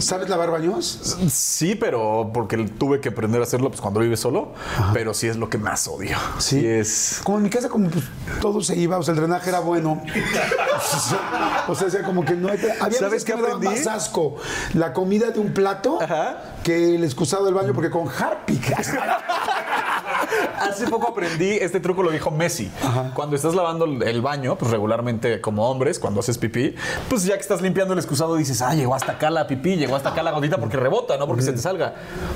¿Sabes 0.00 0.29
lavar 0.29 0.50
baños? 0.50 1.17
Sí, 1.32 1.75
pero 1.76 2.31
porque 2.32 2.59
tuve 2.59 3.00
que 3.00 3.09
aprender 3.09 3.41
a 3.41 3.44
hacerlo 3.44 3.70
pues, 3.70 3.81
cuando 3.81 4.00
vives 4.00 4.20
solo, 4.20 4.52
pero 4.93 5.14
sí 5.14 5.29
es 5.29 5.37
lo 5.37 5.49
que 5.49 5.56
más 5.59 5.88
odio. 5.88 6.17
Sí. 6.38 6.64
es. 6.67 7.20
Como 7.25 7.38
en 7.38 7.44
mi 7.44 7.50
casa, 7.50 7.69
como 7.70 7.88
pues, 7.88 8.05
todo 8.41 8.61
se 8.62 8.76
iba, 8.76 8.99
o 8.99 9.02
sea, 9.02 9.14
el 9.14 9.20
drenaje 9.20 9.49
era 9.49 9.61
bueno. 9.61 10.02
o 11.69 11.75
sea, 11.75 11.87
o 11.87 11.91
sea, 11.91 12.02
como 12.02 12.23
que 12.25 12.35
no 12.35 12.46
hay... 12.49 12.59
Había 12.81 12.99
¿Sabes 12.99 13.25
qué 13.25 13.33
aprendí? 13.33 13.67
más 13.67 13.87
asco 13.87 14.37
la 14.75 14.93
comida 14.93 15.31
de 15.31 15.41
un 15.41 15.53
plato 15.53 16.01
Ajá. 16.01 16.43
que 16.62 16.95
el 16.95 17.05
excusado 17.05 17.45
del 17.45 17.55
baño, 17.55 17.73
porque 17.75 17.91
con 17.91 18.09
Harpic... 18.09 18.73
Hace 20.61 20.87
poco 20.88 21.09
aprendí, 21.09 21.50
este 21.50 21.80
truco 21.80 22.02
lo 22.02 22.11
dijo 22.11 22.30
Messi. 22.30 22.71
Cuando 23.14 23.37
estás 23.37 23.54
lavando 23.54 23.85
el 23.85 24.21
baño, 24.23 24.56
pues 24.56 24.71
regularmente 24.71 25.40
como 25.40 25.68
hombres, 25.71 25.99
cuando 25.99 26.21
haces 26.21 26.38
pipí, 26.38 26.75
pues 27.09 27.25
ya 27.25 27.35
que 27.35 27.40
estás 27.40 27.62
limpiando 27.62 27.92
el 27.92 27.99
excusado 27.99 28.37
dices, 28.37 28.62
ah, 28.62 28.75
llegó 28.75 28.95
hasta 28.95 29.12
acá 29.12 29.30
la 29.30 29.47
pipí, 29.47 29.76
llegó 29.76 29.97
hasta 29.97 30.11
acá 30.11 30.23
la 30.23 30.33
gotita 30.33 30.59
porque 30.59 30.76
rebota, 30.76 31.16
no 31.16 31.26
porque 31.26 31.42
se 31.42 31.52
te 31.52 31.59
salga. 31.59 31.95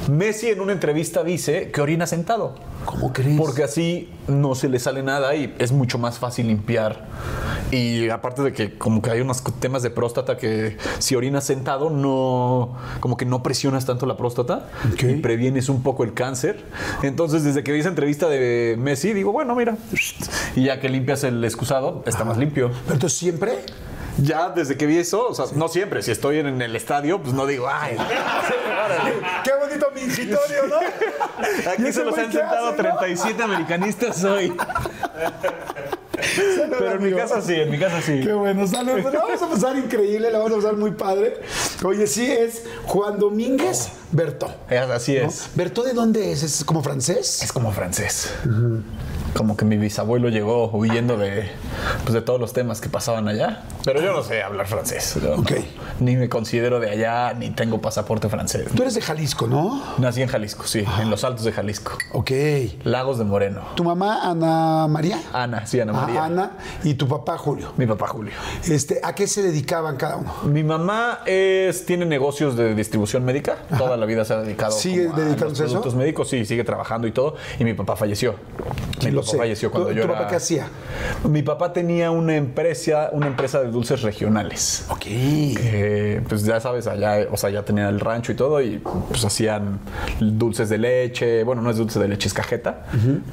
Messi 0.09 0.49
en 0.49 0.61
una 0.61 0.73
entrevista 0.73 1.23
dice 1.25 1.71
que 1.71 1.81
orina 1.81 2.07
sentado. 2.07 2.55
¿Cómo 2.85 3.13
crees? 3.13 3.39
Porque 3.39 3.63
así 3.65 4.11
no 4.27 4.55
se 4.55 4.69
le 4.69 4.79
sale 4.79 5.03
nada 5.03 5.35
y 5.35 5.55
es 5.59 5.73
mucho 5.73 5.99
más 5.99 6.19
fácil 6.19 6.47
limpiar. 6.47 7.07
Y 7.71 8.09
aparte 8.09 8.43
de 8.43 8.53
que 8.53 8.77
como 8.79 9.01
que 9.03 9.11
hay 9.11 9.21
unos 9.21 9.43
temas 9.61 9.83
de 9.83 9.91
próstata 9.91 10.37
que 10.37 10.77
si 10.99 11.15
orinas 11.15 11.45
sentado 11.45 11.89
no 11.91 12.77
como 13.01 13.17
que 13.17 13.27
no 13.27 13.43
presionas 13.43 13.85
tanto 13.87 14.07
la 14.07 14.17
próstata 14.17 14.69
Ok. 14.93 15.03
y 15.05 15.15
previenes 15.17 15.69
un 15.69 15.83
poco 15.83 16.03
el 16.05 16.15
cáncer. 16.15 16.65
Entonces 17.03 17.45
desde 17.45 17.63
que 17.63 17.73
esa 17.81 17.89
entrevista 17.89 18.29
de 18.29 18.77
Messi 18.79 19.13
digo, 19.13 19.33
bueno, 19.33 19.55
mira, 19.55 19.77
y 20.57 20.65
ya 20.65 20.81
que 20.81 20.89
limpias 20.89 21.25
el 21.25 21.45
excusado, 21.45 22.03
está 22.07 22.25
más 22.25 22.39
limpio. 22.39 22.71
Pero 22.85 22.95
entonces 22.95 23.19
siempre... 23.19 23.59
Ya 24.23 24.51
desde 24.51 24.77
que 24.77 24.87
vi 24.87 24.99
eso, 24.99 25.29
o 25.29 25.35
sea, 25.35 25.47
no 25.55 25.69
siempre, 25.69 26.03
si 26.03 26.11
estoy 26.11 26.39
en 26.39 26.61
el 26.61 26.77
estadio, 26.77 27.21
pues 27.23 27.33
no 27.35 27.47
digo, 27.47 27.69
ay. 27.71 27.97
¡Qué 29.45 29.51
bonito 29.61 29.87
mingitorio, 29.95 30.67
¿no? 30.69 30.77
¿Y 31.65 31.69
Aquí 31.69 31.93
se 31.93 32.05
los 32.05 32.17
han 32.19 32.31
sentado 32.33 32.69
hace, 32.69 32.83
no? 32.83 32.97
37 32.99 33.43
americanistas 33.43 34.23
hoy. 34.25 34.53
Pero 36.71 36.93
en 36.93 37.03
mi 37.03 37.13
casa 37.13 37.41
sí, 37.41 37.55
en 37.55 37.71
mi 37.71 37.79
casa 37.79 38.01
sí. 38.03 38.21
Qué 38.21 38.33
bueno, 38.33 38.67
salud. 38.67 39.01
Pues 39.01 39.15
la 39.15 39.21
vamos 39.21 39.43
a 39.43 39.49
pasar 39.49 39.77
increíble, 39.77 40.31
la 40.31 40.39
vamos 40.39 40.53
a 40.53 40.57
pasar 40.57 40.77
muy 40.77 40.91
padre. 40.93 41.41
Oye, 41.83 42.07
sí, 42.07 42.31
es 42.31 42.65
Juan 42.85 43.19
Domínguez 43.19 43.89
Bertó. 44.13 44.53
Es- 44.69 44.91
Así 44.91 45.15
¿no? 45.17 45.29
es. 45.29 45.49
¿Bertó 45.55 45.83
de 45.83 45.95
dónde 45.95 46.31
es? 46.33 46.43
¿Es 46.43 46.63
como 46.65 46.83
francés? 46.83 47.43
Es 47.43 47.53
como 47.53 47.73
francés. 47.73 48.35
Como 49.37 49.57
que 49.57 49.65
mi 49.65 49.77
bisabuelo 49.77 50.29
llegó 50.29 50.69
huyendo 50.73 51.17
de, 51.17 51.51
pues, 52.03 52.13
de 52.15 52.21
todos 52.23 52.41
los 52.41 52.53
temas 52.53 52.81
que 52.81 52.89
pasaban 52.89 53.29
allá. 53.29 53.63
Pero 53.85 54.01
yo 54.03 54.13
no 54.13 54.23
sé 54.23 54.43
hablar 54.43 54.67
francés. 54.67 55.19
yo 55.23 55.37
no- 55.37 55.45
ni 56.01 56.17
me 56.17 56.29
considero 56.29 56.81
de 56.81 56.91
allá, 56.91 57.33
ni 57.35 57.51
tengo 57.51 57.81
pasaporte 57.81 58.29
francés. 58.29 58.69
Tú 58.75 58.83
eres 58.83 58.95
de 58.95 59.01
Jalisco, 59.03 59.47
¿no? 59.47 59.83
Nací 59.99 60.23
en 60.23 60.29
Jalisco, 60.29 60.65
sí, 60.67 60.85
en 61.01 61.11
los 61.11 61.25
altos 61.25 61.45
de 61.45 61.53
Jalisco. 61.53 61.93
Ok. 62.13 62.31
Lagos 62.85 63.19
de 63.19 63.25
Moreno. 63.25 63.63
¿Tu 63.75 63.85
mamá, 63.85 64.21
Ana 64.31 64.87
María? 64.89 65.19
Ana, 65.33 65.67
sí, 65.67 65.81
Ana 65.81 65.93
Ah, 65.95 66.01
María. 66.07 66.25
Ana. 66.25 66.51
Y 66.85 66.95
tu 66.95 67.07
papá, 67.07 67.37
Julio. 67.39 67.73
Mi 67.77 67.87
papá 67.87 68.09
Julio. 68.09 68.33
Este, 68.69 69.01
¿A 69.03 69.15
qué 69.15 69.27
se 69.27 69.43
dedicaban 69.43 69.97
cada 69.97 70.17
uno? 70.17 70.35
Mi 70.45 70.65
mamá 70.65 71.21
es, 71.27 71.85
tiene 71.87 72.05
negocios 72.07 72.57
de 72.57 72.75
distribución 72.75 73.25
médica. 73.25 73.57
Toda 73.79 73.97
la 73.97 74.07
vida 74.07 74.25
se 74.25 74.35
ha 74.35 74.39
dedicado 74.41 74.73
¿Sigue 74.73 75.09
a 75.09 75.13
dedicándose 75.13 75.45
los 75.45 75.61
a 75.61 75.65
eso? 75.65 75.73
productos 75.73 75.95
médicos. 75.95 76.29
Sí, 76.29 76.45
sigue 76.45 76.65
trabajando 76.65 77.07
y 77.07 77.13
todo. 77.13 77.37
Y 77.59 77.65
mi 77.65 77.75
papá 77.75 77.97
falleció. 77.97 78.35
Mi 79.05 79.11
lo 79.21 79.25
papá 79.27 79.33
sé. 79.33 79.39
falleció 79.39 79.71
cuando 79.71 79.89
¿Tu- 79.91 79.95
yo 79.97 80.03
tu 80.03 80.09
era... 80.09 80.19
papá 80.19 80.29
qué 80.31 80.37
hacía? 80.37 80.69
Mi 81.29 81.43
papá 81.43 81.73
tenía 81.73 82.11
una 82.11 82.37
empresa, 82.37 83.11
una 83.13 83.27
empresa 83.27 83.61
de 83.61 83.71
dulces 83.71 84.03
regionales. 84.03 84.85
Ok. 84.89 85.05
Eh, 85.07 86.23
pues 86.29 86.45
ya 86.45 86.61
sabes, 86.61 86.87
allá, 86.87 87.27
o 87.31 87.37
sea, 87.37 87.51
ya 87.51 87.65
tenía 87.65 87.89
el 87.89 88.01
rancho 88.01 88.33
y 88.33 88.35
todo, 88.35 88.61
y 88.61 88.79
pues 89.09 89.25
hacían 89.25 89.79
dulces 90.21 90.69
de 90.69 90.79
leche. 90.79 91.45
Bueno, 91.45 91.63
no 91.63 91.71
es 91.71 91.77
dulce 91.77 91.99
de 91.99 92.09
leche, 92.09 92.29
es 92.29 92.35
cajeta, 92.35 92.87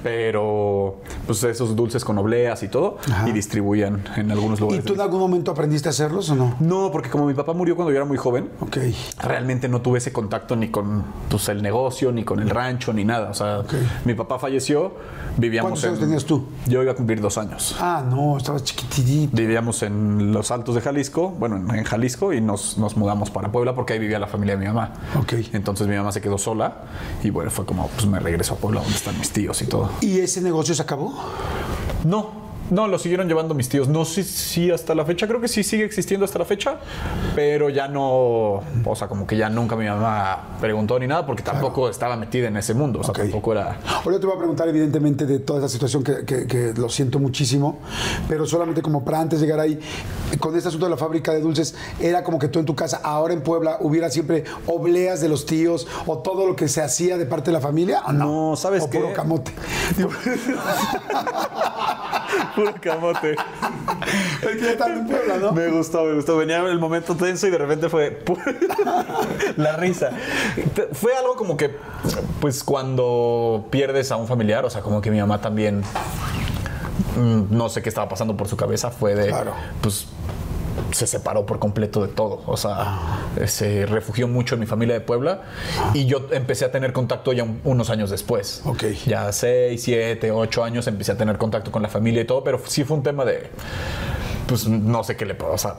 pero 0.03 1.01
pues 1.25 1.44
esos 1.44 1.75
dulces 1.75 2.03
con 2.03 2.17
obleas 2.17 2.63
y 2.63 2.67
todo, 2.67 2.98
y 3.25 3.32
distribuían 3.32 4.03
en 4.15 4.32
algunos 4.32 4.60
¿Y 4.60 4.62
lugares. 4.62 4.86
tú 4.86 4.94
en 4.94 5.01
algún 5.01 5.20
momento 5.20 5.51
aprendiste 5.51 5.89
a 5.89 5.91
hacerlos 5.91 6.29
o 6.29 6.36
no? 6.36 6.56
No, 6.60 6.89
porque 6.91 7.10
como 7.10 7.25
mi 7.25 7.34
papá 7.34 7.53
murió 7.53 7.75
cuando 7.75 7.91
yo 7.91 7.98
era 7.98 8.06
muy 8.06 8.17
joven, 8.17 8.50
Ok. 8.60 8.77
realmente 9.22 9.67
no 9.70 9.82
tuve 9.82 10.00
ese 10.00 10.12
contacto 10.12 10.56
ni 10.56 10.70
con 10.70 11.03
pues, 11.29 11.48
el 11.50 11.62
negocio, 11.62 12.12
ni 12.12 12.24
con 12.24 12.39
el 12.39 12.50
rancho, 12.50 12.94
ni 12.94 13.03
nada. 13.06 13.29
O 13.29 13.34
sea, 13.34 13.63
mi 14.06 14.13
papá 14.13 14.39
falleció, 14.39 14.96
vivíamos 15.38 15.76
¿Cuántos 15.81 15.84
años 15.86 16.00
en- 16.00 16.05
tenías 16.05 16.25
tú? 16.25 16.46
Yo 16.67 16.81
iba 16.84 16.91
a 16.91 16.96
cumplir 16.96 17.22
dos 17.22 17.38
años. 17.38 17.75
Ah, 17.79 18.03
no, 18.07 18.38
estabas 18.38 18.63
chiquitito. 18.63 19.36
Vivíamos 19.36 19.81
en 19.84 20.31
los 20.34 20.51
altos 20.51 20.75
de 20.75 20.81
Jalisco, 20.81 21.29
bueno, 21.29 21.57
en 21.57 21.67
en 21.77 21.84
Jalisco, 21.84 22.34
y 22.34 22.41
nos, 22.41 22.77
nos 22.77 22.98
mudamos 22.98 23.29
para 23.29 23.51
Puebla 23.51 23.75
porque 23.75 23.93
ahí 23.93 24.00
vivía 24.00 24.19
la 24.19 24.27
familia 24.27 24.55
de 24.55 24.62
mi 24.62 24.67
mamá. 24.67 24.93
Ok. 25.19 25.34
Entonces 25.53 25.88
mi 25.88 25.96
mamá 25.96 26.12
se 26.12 26.22
quedó 26.22 26.38
sola 26.38 26.84
y 27.24 27.29
bueno, 27.29 27.51
fue 27.51 27.65
como, 27.65 27.88
pues 27.89 28.05
me 28.05 28.19
regreso 28.19 28.55
a 28.55 28.57
Puebla 28.57 28.81
donde 28.81 28.96
están 28.96 29.17
mis 29.17 29.31
tíos 29.31 29.62
y 29.62 29.67
todo. 29.67 29.89
¿Y 30.01 30.19
ese 30.19 30.41
negocio 30.41 30.74
se 30.75 30.81
acabó? 30.81 31.13
No, 32.03 32.46
no, 32.69 32.88
lo 32.88 33.00
siguieron 33.00 33.27
llevando 33.27 33.53
mis 33.53 33.69
tíos. 33.69 33.88
No 33.88 34.05
sé 34.05 34.24
si 34.24 34.71
hasta 34.71 34.93
la 34.95 35.05
fecha, 35.05 35.27
creo 35.27 35.39
que 35.41 35.47
sí 35.47 35.63
sigue 35.63 35.83
existiendo 35.86 36.25
hasta 36.25 36.39
la 36.39 36.45
fecha, 36.45 36.77
pero 37.36 37.69
ya 37.69 37.88
no, 37.88 38.07
o 38.86 38.95
sea, 38.95 39.07
como 39.07 39.25
que 39.27 39.38
ya 39.38 39.50
nunca 39.50 39.75
mi 39.75 39.86
mamá 39.86 40.57
preguntó 40.59 41.00
ni 41.00 41.07
nada 41.07 41.25
porque 41.25 41.43
tampoco 41.43 41.89
estaba 41.89 42.15
metida 42.17 42.47
en 42.47 42.57
ese 42.57 42.74
mundo, 42.74 43.00
o 43.00 43.03
sea, 43.03 43.13
tampoco 43.13 43.51
era... 43.53 43.77
Ahora 44.03 44.19
te 44.19 44.25
voy 44.25 44.36
a 44.36 44.39
preguntar, 44.39 44.67
evidentemente, 44.67 45.25
de 45.25 45.39
toda 45.39 45.59
esa 45.59 45.69
situación 45.69 46.03
que, 46.03 46.25
que- 46.25 46.47
que 46.47 46.74
lo 46.75 46.89
siento 46.89 47.19
muchísimo, 47.19 47.79
pero 48.27 48.45
solamente 48.45 48.81
como 48.81 49.03
para 49.03 49.19
antes 49.21 49.39
llegar 49.41 49.59
ahí, 49.59 49.79
con 50.39 50.55
este 50.55 50.69
asunto 50.69 50.86
de 50.86 50.89
la 50.91 50.97
fábrica 50.97 51.31
de 51.33 51.41
dulces, 51.41 51.75
era 52.00 52.24
como 52.24 52.39
que 52.39 52.47
tú 52.47 52.59
en 52.59 52.65
tu 52.65 52.75
casa, 52.75 53.00
ahora 53.03 53.33
en 53.33 53.41
Puebla, 53.41 53.77
hubiera 53.81 54.09
siempre 54.09 54.43
obleas 54.67 55.21
de 55.21 55.29
los 55.29 55.45
tíos 55.45 55.88
o 56.05 56.17
todo 56.19 56.45
lo 56.47 56.55
que 56.55 56.67
se 56.67 56.81
hacía 56.81 57.17
de 57.17 57.25
parte 57.25 57.47
de 57.51 57.53
la 57.53 57.62
familia, 57.62 58.01
¿o 58.05 58.12
no? 58.12 58.50
No, 58.51 58.55
¿sabes 58.55 58.83
o 58.83 58.89
qué? 58.89 59.00
puro 59.00 59.13
camote. 59.13 59.51
Puro 62.57 62.73
camote. 62.81 63.35
es 64.41 64.47
que 64.57 64.61
ya 64.61 64.71
están 64.71 64.91
en 64.93 65.05
Puebla, 65.07 65.37
¿no? 65.37 65.51
Me 65.51 65.67
gustó, 65.69 66.05
me 66.05 66.15
gustó. 66.15 66.37
Venía 66.37 66.57
el 66.57 66.79
momento 66.79 67.15
tenso 67.15 67.45
y 67.45 67.51
de 67.51 67.57
repente 67.59 67.87
fue 67.87 68.23
la 69.57 69.77
risa. 69.77 70.09
Fue 70.93 71.15
algo 71.15 71.35
como 71.35 71.55
que, 71.55 71.75
pues 72.41 72.63
cuando 72.63 73.67
pierdes 73.69 74.11
a 74.11 74.15
un 74.15 74.25
familiar, 74.27 74.65
o 74.65 74.71
sea, 74.71 74.81
como 74.81 75.01
que 75.01 75.11
mi 75.11 75.19
mamá 75.19 75.39
también, 75.39 75.83
mm, 77.15 77.43
no 77.55 77.69
sé 77.69 77.83
qué 77.83 77.89
estaba 77.89 78.09
pasando 78.09 78.35
por 78.35 78.47
su 78.47 78.57
cabeza, 78.57 78.89
fue 78.89 79.13
de, 79.13 79.27
Claro. 79.27 79.53
pues 79.81 80.07
se 80.91 81.07
separó 81.07 81.46
por 81.46 81.60
completo 81.60 82.01
de 82.05 82.13
todo. 82.13 82.41
O 82.46 82.57
sea, 82.57 83.00
se 83.46 83.86
refugió 83.86 84.27
mucho 84.27 84.55
en 84.55 84.62
mi 84.62 84.65
familia 84.67 84.96
de 84.96 85.01
Puebla 85.01 85.41
y 85.93 86.05
yo 86.05 86.27
empecé 86.31 86.65
a 86.65 86.72
tener 86.72 86.93
contacto 86.93 87.34
ya 87.34 87.43
un- 87.43 87.62
unos 87.63 87.89
años 87.89 88.10
después. 88.10 88.62
Ok. 88.65 88.84
Ya 89.05 89.31
seis, 89.31 89.84
siete, 89.84 90.31
ocho 90.31 90.63
años 90.63 90.88
empecé 90.88 91.12
a 91.12 91.17
tener 91.17 91.38
contacto 91.38 91.72
con 91.72 91.81
la 91.81 91.89
familia 91.89 92.22
y 92.22 92.25
todo, 92.25 92.43
pero 92.43 92.60
sí 92.65 92.84
fue 92.84 92.98
un 92.98 93.03
tema 93.03 93.25
de, 93.25 93.50
pues 94.48 94.67
no 94.67 95.03
sé 95.03 95.15
qué 95.15 95.25
le 95.25 95.36
pasa. 95.36 95.51
O 95.51 95.57
sea, 95.57 95.75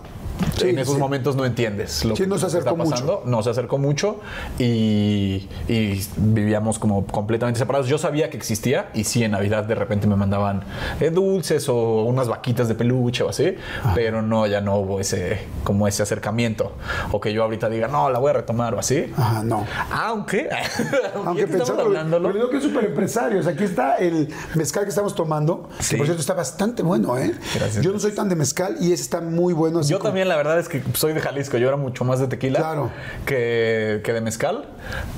Sí, 0.58 0.70
en 0.70 0.78
esos 0.78 0.94
sí. 0.94 1.00
momentos 1.00 1.36
no 1.36 1.44
entiendes 1.44 2.04
lo 2.04 2.16
Sí, 2.16 2.22
que 2.22 2.28
no 2.28 2.36
se 2.38 2.46
está 2.46 2.58
acercó 2.58 2.76
mucho. 2.76 2.90
pasando. 2.90 3.22
No 3.26 3.42
se 3.42 3.50
acercó 3.50 3.78
mucho 3.78 4.20
y, 4.58 5.48
y 5.68 6.04
vivíamos 6.16 6.78
como 6.78 7.06
completamente 7.06 7.58
separados. 7.58 7.88
Yo 7.88 7.98
sabía 7.98 8.30
que 8.30 8.36
existía 8.36 8.90
y 8.94 9.04
sí, 9.04 9.22
en 9.24 9.32
Navidad 9.32 9.64
de 9.64 9.74
repente 9.74 10.06
me 10.06 10.16
mandaban 10.16 10.62
eh, 11.00 11.10
dulces 11.10 11.68
o 11.68 12.02
unas 12.04 12.28
vaquitas 12.28 12.68
de 12.68 12.74
peluche 12.74 13.22
o 13.22 13.28
así, 13.28 13.54
Ah. 13.84 13.92
pero 13.94 14.22
no, 14.22 14.46
ya 14.46 14.60
no 14.60 14.76
hubo 14.78 15.00
ese, 15.00 15.40
como 15.64 15.86
ese 15.88 16.02
acercamiento. 16.02 16.72
O 17.12 17.20
que 17.20 17.32
yo 17.32 17.42
ahorita 17.44 17.68
diga, 17.68 17.88
no, 17.88 18.10
la 18.10 18.18
voy 18.18 18.30
a 18.30 18.34
retomar 18.34 18.74
o 18.74 18.78
así. 18.78 19.12
Ajá, 19.16 19.42
no. 19.42 19.64
Aunque, 19.90 20.48
Aunque 21.24 21.46
pensando, 21.46 21.82
hablándolo. 21.82 22.28
pero 22.28 22.38
digo 22.40 22.50
que 22.50 22.56
es 22.58 22.62
súper 22.64 22.84
empresario. 22.86 23.40
O 23.40 23.42
sea, 23.42 23.52
aquí 23.52 23.64
está 23.64 23.96
el 23.96 24.28
mezcal 24.54 24.82
que 24.84 24.90
estamos 24.90 25.14
tomando, 25.14 25.68
que 25.88 25.96
por 25.96 26.06
cierto 26.06 26.20
está 26.20 26.34
bastante 26.34 26.82
bueno, 26.82 27.16
¿eh? 27.18 27.34
Gracias. 27.54 27.84
Yo 27.84 27.92
no 27.92 27.98
soy 27.98 28.12
tan 28.12 28.28
de 28.28 28.36
mezcal 28.36 28.76
y 28.80 28.92
ese 28.92 29.02
está 29.02 29.20
muy 29.20 29.52
bueno. 29.54 29.80
así 29.80 29.90
Yo 29.90 29.98
como- 29.98 30.08
también, 30.08 30.27
la 30.28 30.36
verdad 30.36 30.58
es 30.58 30.68
que 30.68 30.82
soy 30.94 31.12
de 31.12 31.20
Jalisco. 31.20 31.56
Yo 31.58 31.68
era 31.68 31.76
mucho 31.76 32.04
más 32.04 32.20
de 32.20 32.28
tequila 32.28 32.58
Claro. 32.60 32.90
que, 33.26 34.00
que 34.04 34.12
de 34.12 34.20
mezcal. 34.20 34.66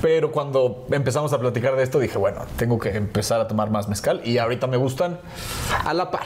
Pero 0.01 0.31
cuando 0.31 0.85
empezamos 0.91 1.33
a 1.33 1.39
platicar 1.39 1.75
de 1.75 1.83
esto, 1.83 1.99
dije, 1.99 2.17
bueno, 2.17 2.41
tengo 2.57 2.79
que 2.79 2.89
empezar 2.95 3.39
a 3.41 3.47
tomar 3.47 3.69
más 3.69 3.87
mezcal. 3.87 4.21
Y 4.25 4.37
ahorita 4.37 4.67
me 4.67 4.77
gustan 4.77 5.19
a 5.85 5.93
la 5.93 6.09
par. 6.11 6.25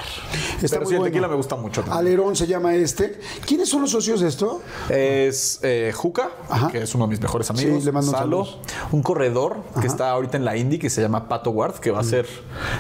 Está 0.62 0.78
pero 0.78 0.90
sí, 0.90 0.96
el 0.96 1.04
tequila 1.04 1.28
me 1.28 1.36
gusta 1.36 1.56
mucho. 1.56 1.82
también. 1.82 1.98
Alerón 2.00 2.36
se 2.36 2.48
llama 2.48 2.76
este. 2.76 3.20
¿Quiénes 3.46 3.70
son 3.70 3.82
los 3.82 3.92
socios 3.92 4.22
de 4.22 4.28
esto? 4.28 4.62
Es 4.90 5.60
eh, 5.64 5.92
Juca, 5.96 6.30
Ajá. 6.50 6.70
que 6.70 6.84
es 6.84 6.96
uno 6.96 7.06
de 7.06 7.10
mis 7.12 7.22
mejores 7.22 7.50
amigos. 7.50 7.80
Sí, 7.80 7.86
le 7.86 7.92
mando 7.92 8.12
Salo, 8.12 8.48
un 8.92 9.02
corredor 9.04 9.58
que 9.82 9.88
está 9.88 10.12
ahorita 10.12 10.38
en 10.38 10.46
la 10.46 10.56
Indy 10.58 10.80
que 10.80 10.90
se 10.90 11.02
llama 11.02 11.28
Pato 11.28 11.52
Ward, 11.52 11.76
que 11.80 11.92
va 11.92 12.00
a 12.00 12.04
ser 12.04 12.26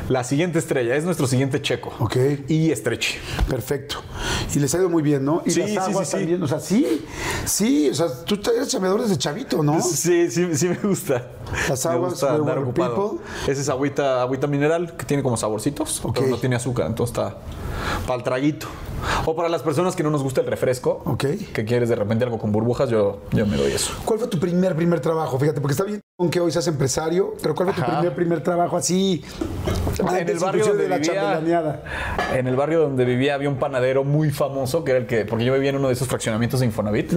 la 0.10 0.24
siguiente 0.24 0.60
estrella. 0.60 0.96
Es 0.96 1.04
nuestro 1.04 1.28
siguiente 1.28 1.62
checo. 1.62 1.94
Ok. 2.00 2.16
Y 2.48 2.72
Estrechi. 2.72 3.16
Perfecto. 3.50 3.98
Y 4.54 4.60
les 4.60 4.74
ha 4.74 4.78
ido 4.78 4.90
muy 4.90 5.02
bien, 5.04 5.24
¿no? 5.26 5.42
Y 5.46 5.52
Sí, 5.52 5.60
las 5.62 5.78
aguas 5.90 6.08
sí, 6.08 6.12
sí. 6.14 6.18
también. 6.22 6.44
O 6.44 6.48
sea, 6.48 6.60
sí, 6.60 7.06
sí. 7.46 7.90
O 7.90 7.94
sea, 7.94 8.08
tú 8.26 8.40
eres 8.56 8.68
chambeador 8.68 9.02
desde 9.02 9.18
chavito, 9.18 9.64
¿no? 9.64 9.82
Sí, 9.82 10.30
sí, 10.30 10.48
sí 10.56 10.68
me 10.70 10.76
gusta. 10.76 11.28
Las 11.70 11.86
me 11.86 11.92
aguas, 11.92 12.12
gusta 12.12 12.34
andar 12.36 12.58
Were 12.60 12.70
ocupado. 12.70 13.12
People. 13.12 13.52
Esa 13.52 13.62
es 13.62 13.70
agüita, 13.70 14.22
agüita 14.22 14.48
mineral 14.48 14.96
que 14.96 15.06
tiene 15.06 15.24
como 15.24 15.38
saborcitos, 15.38 16.04
Ok. 16.04 16.16
pero 16.16 16.28
no 16.28 16.38
tiene 16.38 16.56
azúcar, 16.56 16.88
entonces 16.88 17.16
está 17.18 17.38
para 18.06 18.18
el 18.18 18.24
traguito. 18.24 18.68
O 19.26 19.36
para 19.36 19.50
las 19.50 19.62
personas 19.62 19.96
que 19.96 20.02
no 20.04 20.10
nos 20.10 20.24
gusta 20.24 20.42
el 20.42 20.48
refresco, 20.48 21.02
Ok. 21.06 21.26
que 21.54 21.66
quieres 21.66 21.90
de 21.90 21.96
repente 21.96 22.24
algo 22.24 22.40
con 22.40 22.52
burbujas, 22.52 22.90
yo, 22.90 23.22
yo 23.32 23.46
me 23.46 23.56
doy 23.58 23.72
eso. 23.72 23.94
¿Cuál 24.04 24.20
fue 24.20 24.28
tu 24.28 24.40
primer, 24.40 24.76
primer 24.76 25.00
trabajo? 25.00 25.38
Fíjate, 25.38 25.62
porque 25.62 25.74
está 25.74 25.84
bien 25.84 26.02
con 26.18 26.30
que 26.30 26.40
hoy 26.40 26.52
seas 26.52 26.66
empresario, 26.68 27.34
pero 27.42 27.54
¿cuál 27.54 27.68
fue 27.70 27.76
tu 27.76 27.82
Ajá. 27.82 28.00
primer, 28.00 28.16
primer 28.16 28.42
trabajo 28.42 28.78
así? 28.78 29.24
en 30.00 30.30
el 30.30 30.40
barrio 30.40 30.66
donde 30.66 30.88
de 30.90 30.98
vivía, 31.00 31.82
en 32.34 32.48
el 32.48 32.56
barrio 32.56 32.82
donde 32.82 33.06
vivía 33.06 33.34
había 33.36 33.48
un 33.50 33.58
panadero 33.58 34.04
muy 34.04 34.30
famoso 34.30 34.84
que 34.84 34.92
era 34.92 35.00
el 35.00 35.08
que 35.08 35.24
porque 35.26 35.46
yo 35.46 35.54
vivía 35.54 35.70
en 35.70 35.78
uno 35.78 35.88
de 35.88 35.94
esos 35.94 36.08
fraccionamientos 36.08 36.60
de 36.60 36.66
Infonavit 36.66 37.14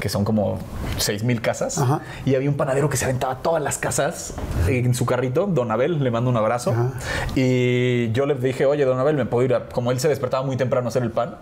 que 0.00 0.08
son 0.08 0.24
como 0.24 0.58
6000 0.98 1.40
casas 1.42 1.78
Ajá. 1.78 2.00
y 2.24 2.34
había 2.34 2.48
un 2.48 2.56
panadero 2.56 2.88
que 2.88 2.96
se 2.96 3.04
aventaba 3.04 3.38
todas 3.42 3.62
las 3.62 3.76
casas 3.82 4.32
en 4.68 4.94
su 4.94 5.04
carrito 5.04 5.46
Don 5.46 5.70
Abel 5.72 6.02
le 6.02 6.10
mando 6.10 6.30
un 6.30 6.36
abrazo 6.36 6.72
y 7.34 8.10
yo 8.12 8.26
le 8.26 8.34
dije 8.36 8.64
oye 8.64 8.84
Don 8.84 8.98
Abel 8.98 9.16
me 9.16 9.26
puedo 9.26 9.44
ir 9.44 9.54
a-?" 9.54 9.68
como 9.68 9.90
él 9.90 9.98
se 10.00 10.08
despertaba 10.08 10.44
muy 10.46 10.56
temprano 10.56 10.86
a 10.86 10.88
hacer 10.90 11.02
el 11.02 11.10
pan 11.10 11.36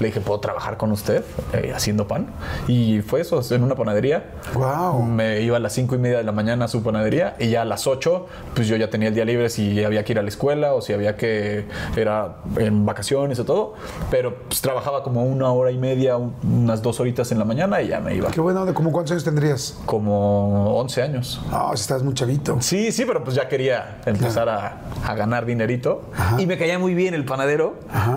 le 0.00 0.06
dije 0.06 0.20
puedo 0.20 0.40
trabajar 0.40 0.76
con 0.78 0.90
usted 0.90 1.22
eh, 1.52 1.72
haciendo 1.74 2.08
pan 2.08 2.26
y 2.66 3.00
fue 3.02 3.20
eso 3.20 3.40
en 3.54 3.62
una 3.62 3.74
panadería 3.74 4.30
Guau. 4.54 5.02
me 5.02 5.40
iba 5.42 5.58
a 5.58 5.60
las 5.60 5.74
cinco 5.74 5.94
y 5.94 5.98
media 5.98 6.18
de 6.18 6.24
la 6.24 6.32
mañana 6.32 6.64
a 6.64 6.68
su 6.68 6.82
panadería 6.82 7.36
y 7.38 7.50
ya 7.50 7.62
a 7.62 7.64
las 7.64 7.86
8 7.86 8.26
pues 8.54 8.66
yo 8.68 8.76
ya 8.76 8.88
tenía 8.90 9.08
el 9.08 9.14
día 9.14 9.24
libre 9.24 9.50
si 9.50 9.84
había 9.84 10.04
que 10.04 10.12
ir 10.12 10.18
a 10.18 10.22
la 10.22 10.28
escuela 10.28 10.72
o 10.74 10.80
si 10.80 10.92
había 10.94 11.16
que 11.16 11.66
era 11.96 12.36
en 12.56 12.86
vacaciones 12.86 13.38
o 13.38 13.44
todo 13.44 13.74
pero 14.10 14.34
pues 14.48 14.60
trabajaba 14.62 15.02
como 15.02 15.24
una 15.24 15.52
hora 15.52 15.70
y 15.70 15.78
media 15.78 16.16
un- 16.16 16.34
unas 16.42 16.80
dos 16.82 16.98
horitas 17.00 17.30
en 17.32 17.38
la 17.38 17.44
mañana 17.44 17.82
y 17.82 17.88
ya 17.88 18.00
me 18.00 18.14
iba 18.14 18.30
Qué 18.30 18.40
buena 18.40 18.60
onda. 18.62 18.72
¿Cómo 18.74 18.92
cuántos 18.92 19.12
años 19.12 19.24
tendrías? 19.24 19.78
como 19.86 20.78
11 20.78 21.02
años 21.02 21.40
Ah, 21.50 21.71
si 21.76 21.82
estás 21.82 22.02
muy 22.02 22.14
chavito. 22.14 22.58
Sí, 22.60 22.92
sí, 22.92 23.04
pero 23.04 23.22
pues 23.24 23.36
ya 23.36 23.48
quería 23.48 24.00
empezar 24.06 24.48
a, 24.48 24.80
a 25.06 25.14
ganar 25.14 25.46
dinerito. 25.46 26.10
Y 26.38 26.46
me 26.46 26.58
caía 26.58 26.78
muy 26.78 26.94
bien 26.94 27.14
el 27.14 27.24
panadero. 27.24 27.74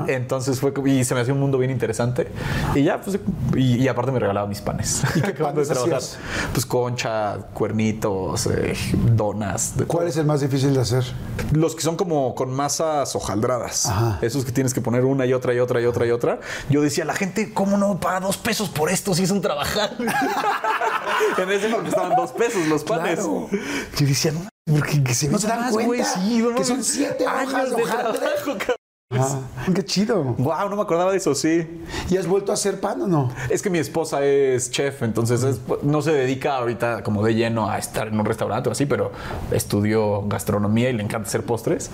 Entonces 0.07 0.59
fue 0.59 0.73
y 0.85 1.03
se 1.03 1.15
me 1.15 1.21
hacía 1.21 1.33
un 1.33 1.39
mundo 1.39 1.57
bien 1.57 1.71
interesante. 1.71 2.27
Y 2.73 2.83
ya, 2.83 3.01
pues, 3.01 3.19
y, 3.55 3.77
y 3.83 3.87
aparte 3.87 4.11
me 4.11 4.19
regalaba 4.19 4.47
mis 4.47 4.61
panes. 4.61 5.03
¿Y 5.15 5.21
qué 5.21 5.33
panes 5.43 5.71
hacías? 5.71 6.17
Pues 6.53 6.65
concha, 6.65 7.37
cuernitos, 7.53 8.47
eh, 8.47 8.73
donas. 9.15 9.77
de 9.77 9.85
¿Cuál 9.85 10.07
es 10.07 10.17
el 10.17 10.25
más 10.25 10.41
difícil 10.41 10.73
de 10.73 10.81
hacer? 10.81 11.03
los 11.51 11.75
que 11.75 11.81
son 11.81 11.95
como 11.95 12.35
con 12.35 12.51
masas 12.51 13.15
hojaldradas. 13.15 13.85
Ajá. 13.85 14.19
Esos 14.21 14.45
que 14.45 14.51
tienes 14.51 14.73
que 14.73 14.81
poner 14.81 15.05
una 15.05 15.25
y 15.25 15.33
otra 15.33 15.53
y 15.53 15.59
otra 15.59 15.81
y 15.81 15.85
otra 15.85 16.05
y 16.05 16.11
otra. 16.11 16.39
Yo 16.69 16.81
decía, 16.81 17.05
la 17.05 17.13
gente, 17.13 17.53
¿cómo 17.53 17.77
no 17.77 17.99
paga 17.99 18.19
dos 18.19 18.37
pesos 18.37 18.69
por 18.69 18.89
esto 18.89 19.13
si 19.13 19.23
es 19.23 19.31
un 19.31 19.41
trabajar? 19.41 19.91
en 21.37 21.51
ese 21.51 21.69
porque 21.69 21.89
estaban 21.89 22.15
dos 22.15 22.31
pesos 22.31 22.65
los 22.67 22.83
panes. 22.83 23.15
Claro. 23.19 23.44
Yo 23.51 24.07
decía, 24.07 24.31
no 24.31 24.47
Porque 24.65 25.03
que 25.03 25.13
se 25.13 25.27
No 25.29 25.37
se 25.37 25.47
dan 25.47 25.59
más, 25.61 25.71
cuenta 25.71 25.87
güey, 25.87 26.03
sí, 26.03 26.37
no 26.39 26.55
que 26.55 26.63
son 26.65 26.83
siete 26.83 27.25
Años 27.25 27.53
hojas 27.53 27.69
de 27.69 27.75
de 27.75 27.83
trabajo, 27.83 28.57
cabrón. 28.57 28.84
Ah, 29.11 29.39
qué 29.75 29.85
chido. 29.85 30.23
Wow, 30.39 30.67
no 30.67 30.75
me 30.77 30.81
acordaba 30.81 31.11
de 31.11 31.17
eso, 31.17 31.35
sí. 31.35 31.63
¿Y 32.09 32.17
has 32.17 32.25
vuelto 32.25 32.51
a 32.51 32.55
hacer 32.55 32.79
pan 32.79 33.03
o 33.03 33.07
no? 33.07 33.31
Es 33.51 33.61
que 33.61 33.69
mi 33.69 33.77
esposa 33.77 34.25
es 34.25 34.71
chef, 34.71 35.03
entonces 35.03 35.43
es- 35.43 35.59
no 35.83 36.01
se 36.01 36.11
dedica 36.11 36.57
ahorita 36.57 37.03
como 37.03 37.23
de 37.23 37.35
lleno 37.35 37.69
a 37.69 37.77
estar 37.77 38.07
en 38.07 38.19
un 38.19 38.25
restaurante 38.25 38.67
o 38.67 38.71
así, 38.71 38.87
pero 38.87 39.11
estudió 39.51 40.23
gastronomía 40.27 40.89
y 40.89 40.93
le 40.93 41.03
encanta 41.03 41.27
hacer 41.29 41.43
postres. 41.43 41.91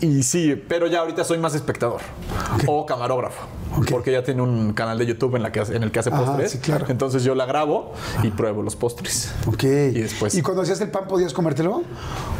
Y 0.00 0.22
sí, 0.22 0.54
pero 0.68 0.86
ya 0.86 1.00
ahorita 1.00 1.24
soy 1.24 1.38
más 1.38 1.56
espectador 1.56 2.00
o 2.68 2.86
camarógrafo. 2.86 3.42
Ok. 3.76 3.86
Porque 3.90 4.10
ella 4.10 4.22
tiene 4.22 4.40
un 4.40 4.72
canal 4.74 4.96
de 4.96 5.06
YouTube 5.06 5.34
en, 5.34 5.42
la 5.42 5.50
que 5.50 5.58
en 5.58 5.82
el 5.82 5.90
que 5.90 5.98
hace 5.98 6.10
Ajá, 6.10 6.24
postres. 6.24 6.52
sí, 6.52 6.58
claro. 6.58 6.86
Entonces 6.88 7.24
yo 7.24 7.34
la 7.34 7.46
grabo 7.46 7.92
y 8.22 8.30
pruebo 8.30 8.62
los 8.62 8.76
postres. 8.76 9.32
Ok. 9.48 9.64
Y 9.64 10.00
después- 10.00 10.32
¿Y 10.36 10.42
cuando 10.42 10.62
hacías 10.62 10.80
el 10.80 10.92
pan 10.92 11.08
podías 11.08 11.32
comértelo? 11.32 11.82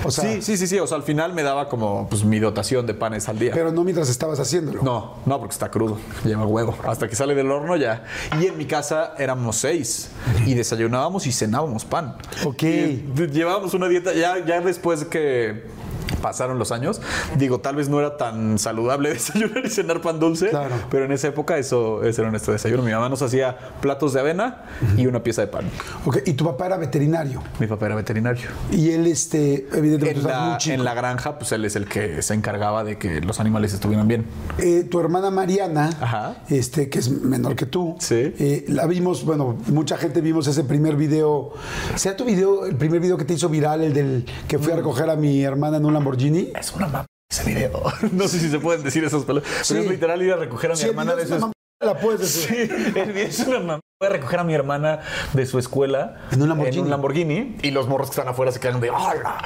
O 0.05 0.11
sea, 0.13 0.23
sí, 0.31 0.41
sí, 0.43 0.57
sí, 0.57 0.69
sí. 0.69 0.79
O 0.79 0.87
sea, 0.87 0.99
al 0.99 1.03
final 1.03 1.33
me 1.35 1.43
daba 1.43 1.69
como 1.69 2.07
pues, 2.09 2.23
mi 2.25 2.39
dotación 2.39 2.87
de 2.87 2.95
panes 2.95 3.29
al 3.29 3.41
día. 3.41 3.51
pero 3.53 3.73
no 3.73 3.83
mientras 3.83 4.04
estabas 4.09 4.41
haciéndolo. 4.41 4.83
No, 4.83 5.17
no, 5.27 5.39
porque 5.39 5.53
está 5.53 5.71
crudo. 5.71 5.99
Lleva 6.25 6.47
huevo. 6.47 6.77
Hasta 6.87 7.09
que 7.09 7.17
sale 7.17 7.35
del 7.35 7.51
horno 7.51 7.77
ya. 7.77 8.05
Y 8.41 8.47
en 8.47 8.59
mi 8.59 8.67
casa 8.67 9.15
éramos 9.19 9.57
seis. 9.57 10.11
Y 10.47 10.55
desayunábamos 10.55 11.27
y 11.27 11.33
cenábamos 11.33 11.85
pan. 11.85 12.17
Ok. 12.45 12.63
Y 12.63 13.05
llevábamos 13.31 13.75
una 13.75 13.89
dieta. 13.89 14.13
Ya, 14.13 14.45
ya 14.45 14.61
después 14.61 15.05
que 15.05 15.65
pasaron 16.25 16.59
los 16.59 16.73
años, 16.73 17.03
digo, 17.37 17.61
tal 17.61 17.77
vez 17.77 17.91
no 17.91 18.01
era 18.01 18.17
tan 18.17 18.59
saludable 18.59 19.11
desayunar 19.13 19.63
y 19.67 19.69
cenar 19.69 20.01
pan 20.01 20.19
dulce. 20.19 20.49
Claro. 20.49 20.75
Pero 20.91 21.05
en 21.05 21.13
esa 21.13 21.29
época 21.29 21.59
eso, 21.59 22.03
eso 22.03 22.23
era 22.23 22.31
nuestro 22.31 22.55
desayuno. 22.55 22.83
Mi 22.83 22.93
mamá 22.93 23.11
nos 23.11 23.21
hacía 23.21 23.59
platos 23.83 24.15
de 24.15 24.21
avena 24.21 24.63
y 24.97 25.07
una 25.07 25.23
pieza 25.23 25.43
de 25.43 25.49
pan. 25.49 25.67
Ok, 26.07 26.21
Y 26.25 26.33
tu 26.33 26.47
papá 26.47 26.65
era 26.65 26.79
veterinario. 26.79 27.43
Mi 27.61 27.67
papá 27.67 27.85
era 27.87 27.95
veterinario. 27.95 28.49
Y 28.73 28.89
él, 28.93 29.07
este, 29.07 29.67
evidentemente, 29.75 30.21
En 30.21 30.27
la, 30.27 30.41
muy 30.47 30.57
chico. 30.59 30.75
en 30.77 30.85
la 30.85 30.95
granja, 30.95 31.37
pues 31.39 31.53
él 31.53 31.67
es 31.67 31.77
el 31.77 31.85
que 31.87 32.23
se 32.23 32.33
encargaba 32.33 32.85
de 32.85 32.97
que 32.97 33.21
los 33.21 33.39
animales 33.39 33.75
estuvieran 33.75 34.09
bien. 34.09 34.25
Eh, 34.57 34.85
tu 34.91 35.01
hermana 35.01 35.31
Mariana, 35.31 35.91
Ajá. 36.01 36.37
este, 36.49 36.89
que 36.89 37.01
es 37.01 37.11
menor 37.11 37.55
que 37.55 37.67
tú, 37.67 37.97
Sí. 37.99 38.15
eh, 38.39 38.65
la 38.69 38.87
vimos, 38.87 39.27
bueno, 39.27 39.59
mucha 39.67 39.99
gente 39.99 40.23
vimos 40.23 40.47
ese 40.47 40.65
primer 40.65 40.97
video. 40.97 41.53
¿Sea 41.97 42.17
tu 42.17 42.25
video, 42.25 42.65
el 42.65 42.77
primer 42.77 43.01
video 43.01 43.19
que 43.19 43.27
te 43.27 43.35
hizo 43.35 43.51
viral, 43.51 43.83
el 43.83 43.93
del 43.93 44.25
que 44.49 44.57
Mm. 44.57 44.63
fui 44.63 44.73
a 44.73 44.77
recoger 44.77 45.11
a 45.11 45.17
mi 45.17 45.43
hermana 45.43 45.77
en 45.77 45.85
un 45.85 45.93
Lamborghini? 45.93 46.14
Es 46.55 46.73
una 46.73 46.87
mamá 46.87 47.07
ese 47.31 47.45
video. 47.45 47.83
No 48.13 48.29
sé 48.29 48.39
si 48.39 48.49
se 48.51 48.59
pueden 48.59 48.83
decir 48.83 49.05
esas 49.05 49.25
palabras. 49.25 49.51
Sí. 49.63 49.75
Pero 49.75 49.85
es 49.85 49.91
literal 49.91 50.23
ir 50.23 50.33
a 50.33 50.37
recoger 50.37 50.71
a 50.71 50.75
mi 50.75 50.81
Sí, 50.81 50.89
hermana 50.89 51.15
de 51.15 51.27
su 51.27 51.53
la 51.81 51.99
puedes 51.99 52.21
decir. 52.49 52.93
Sí, 52.95 53.21
es 53.21 53.41
una 53.41 53.59
mamá. 53.59 53.81
Voy 54.01 54.09
a 54.09 54.13
recoger 54.13 54.41
a 54.41 54.45
mi 54.45 54.55
hermana 54.55 55.01
de 55.35 55.45
su 55.47 55.59
escuela 55.59 56.17
En 56.31 56.41
un 56.43 56.49
Lamborghini. 56.49 56.79
en 56.79 56.85
un 56.85 56.91
Lamborghini, 56.91 57.57
y 57.63 57.71
los 57.71 57.89
morros 57.89 58.09
que 58.09 58.13
están 58.13 58.29
afuera 58.29 58.53
se 58.53 58.61
quedan 58.61 58.81
de 58.81 58.91
¡Hala! 58.91 59.39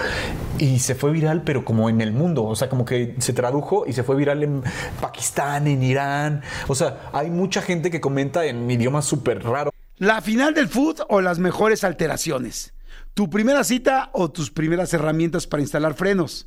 Y 0.58 0.78
se 0.78 0.94
fue 0.94 1.10
viral, 1.10 1.42
pero 1.42 1.64
como 1.64 1.88
en 1.88 2.00
el 2.00 2.12
mundo. 2.12 2.44
O 2.44 2.54
sea, 2.54 2.68
como 2.68 2.84
que 2.84 3.14
se 3.18 3.32
tradujo 3.32 3.84
y 3.86 3.92
se 3.92 4.02
fue 4.04 4.14
viral 4.16 4.42
en 4.42 4.62
Pakistán, 5.00 5.66
en 5.66 5.82
Irán. 5.82 6.42
O 6.68 6.74
sea, 6.74 7.08
hay 7.12 7.30
mucha 7.30 7.60
gente 7.62 7.90
que 7.90 8.00
comenta 8.00 8.44
en 8.46 8.70
idiomas 8.70 9.04
súper 9.04 9.42
raros. 9.44 9.72
La 9.96 10.20
final 10.20 10.54
del 10.54 10.68
food 10.68 11.00
o 11.08 11.20
las 11.20 11.38
mejores 11.38 11.82
alteraciones. 11.82 12.72
Tu 13.14 13.28
primera 13.30 13.64
cita 13.64 14.10
o 14.12 14.30
tus 14.30 14.50
primeras 14.50 14.92
herramientas 14.94 15.46
para 15.46 15.62
instalar 15.62 15.94
frenos. 15.94 16.46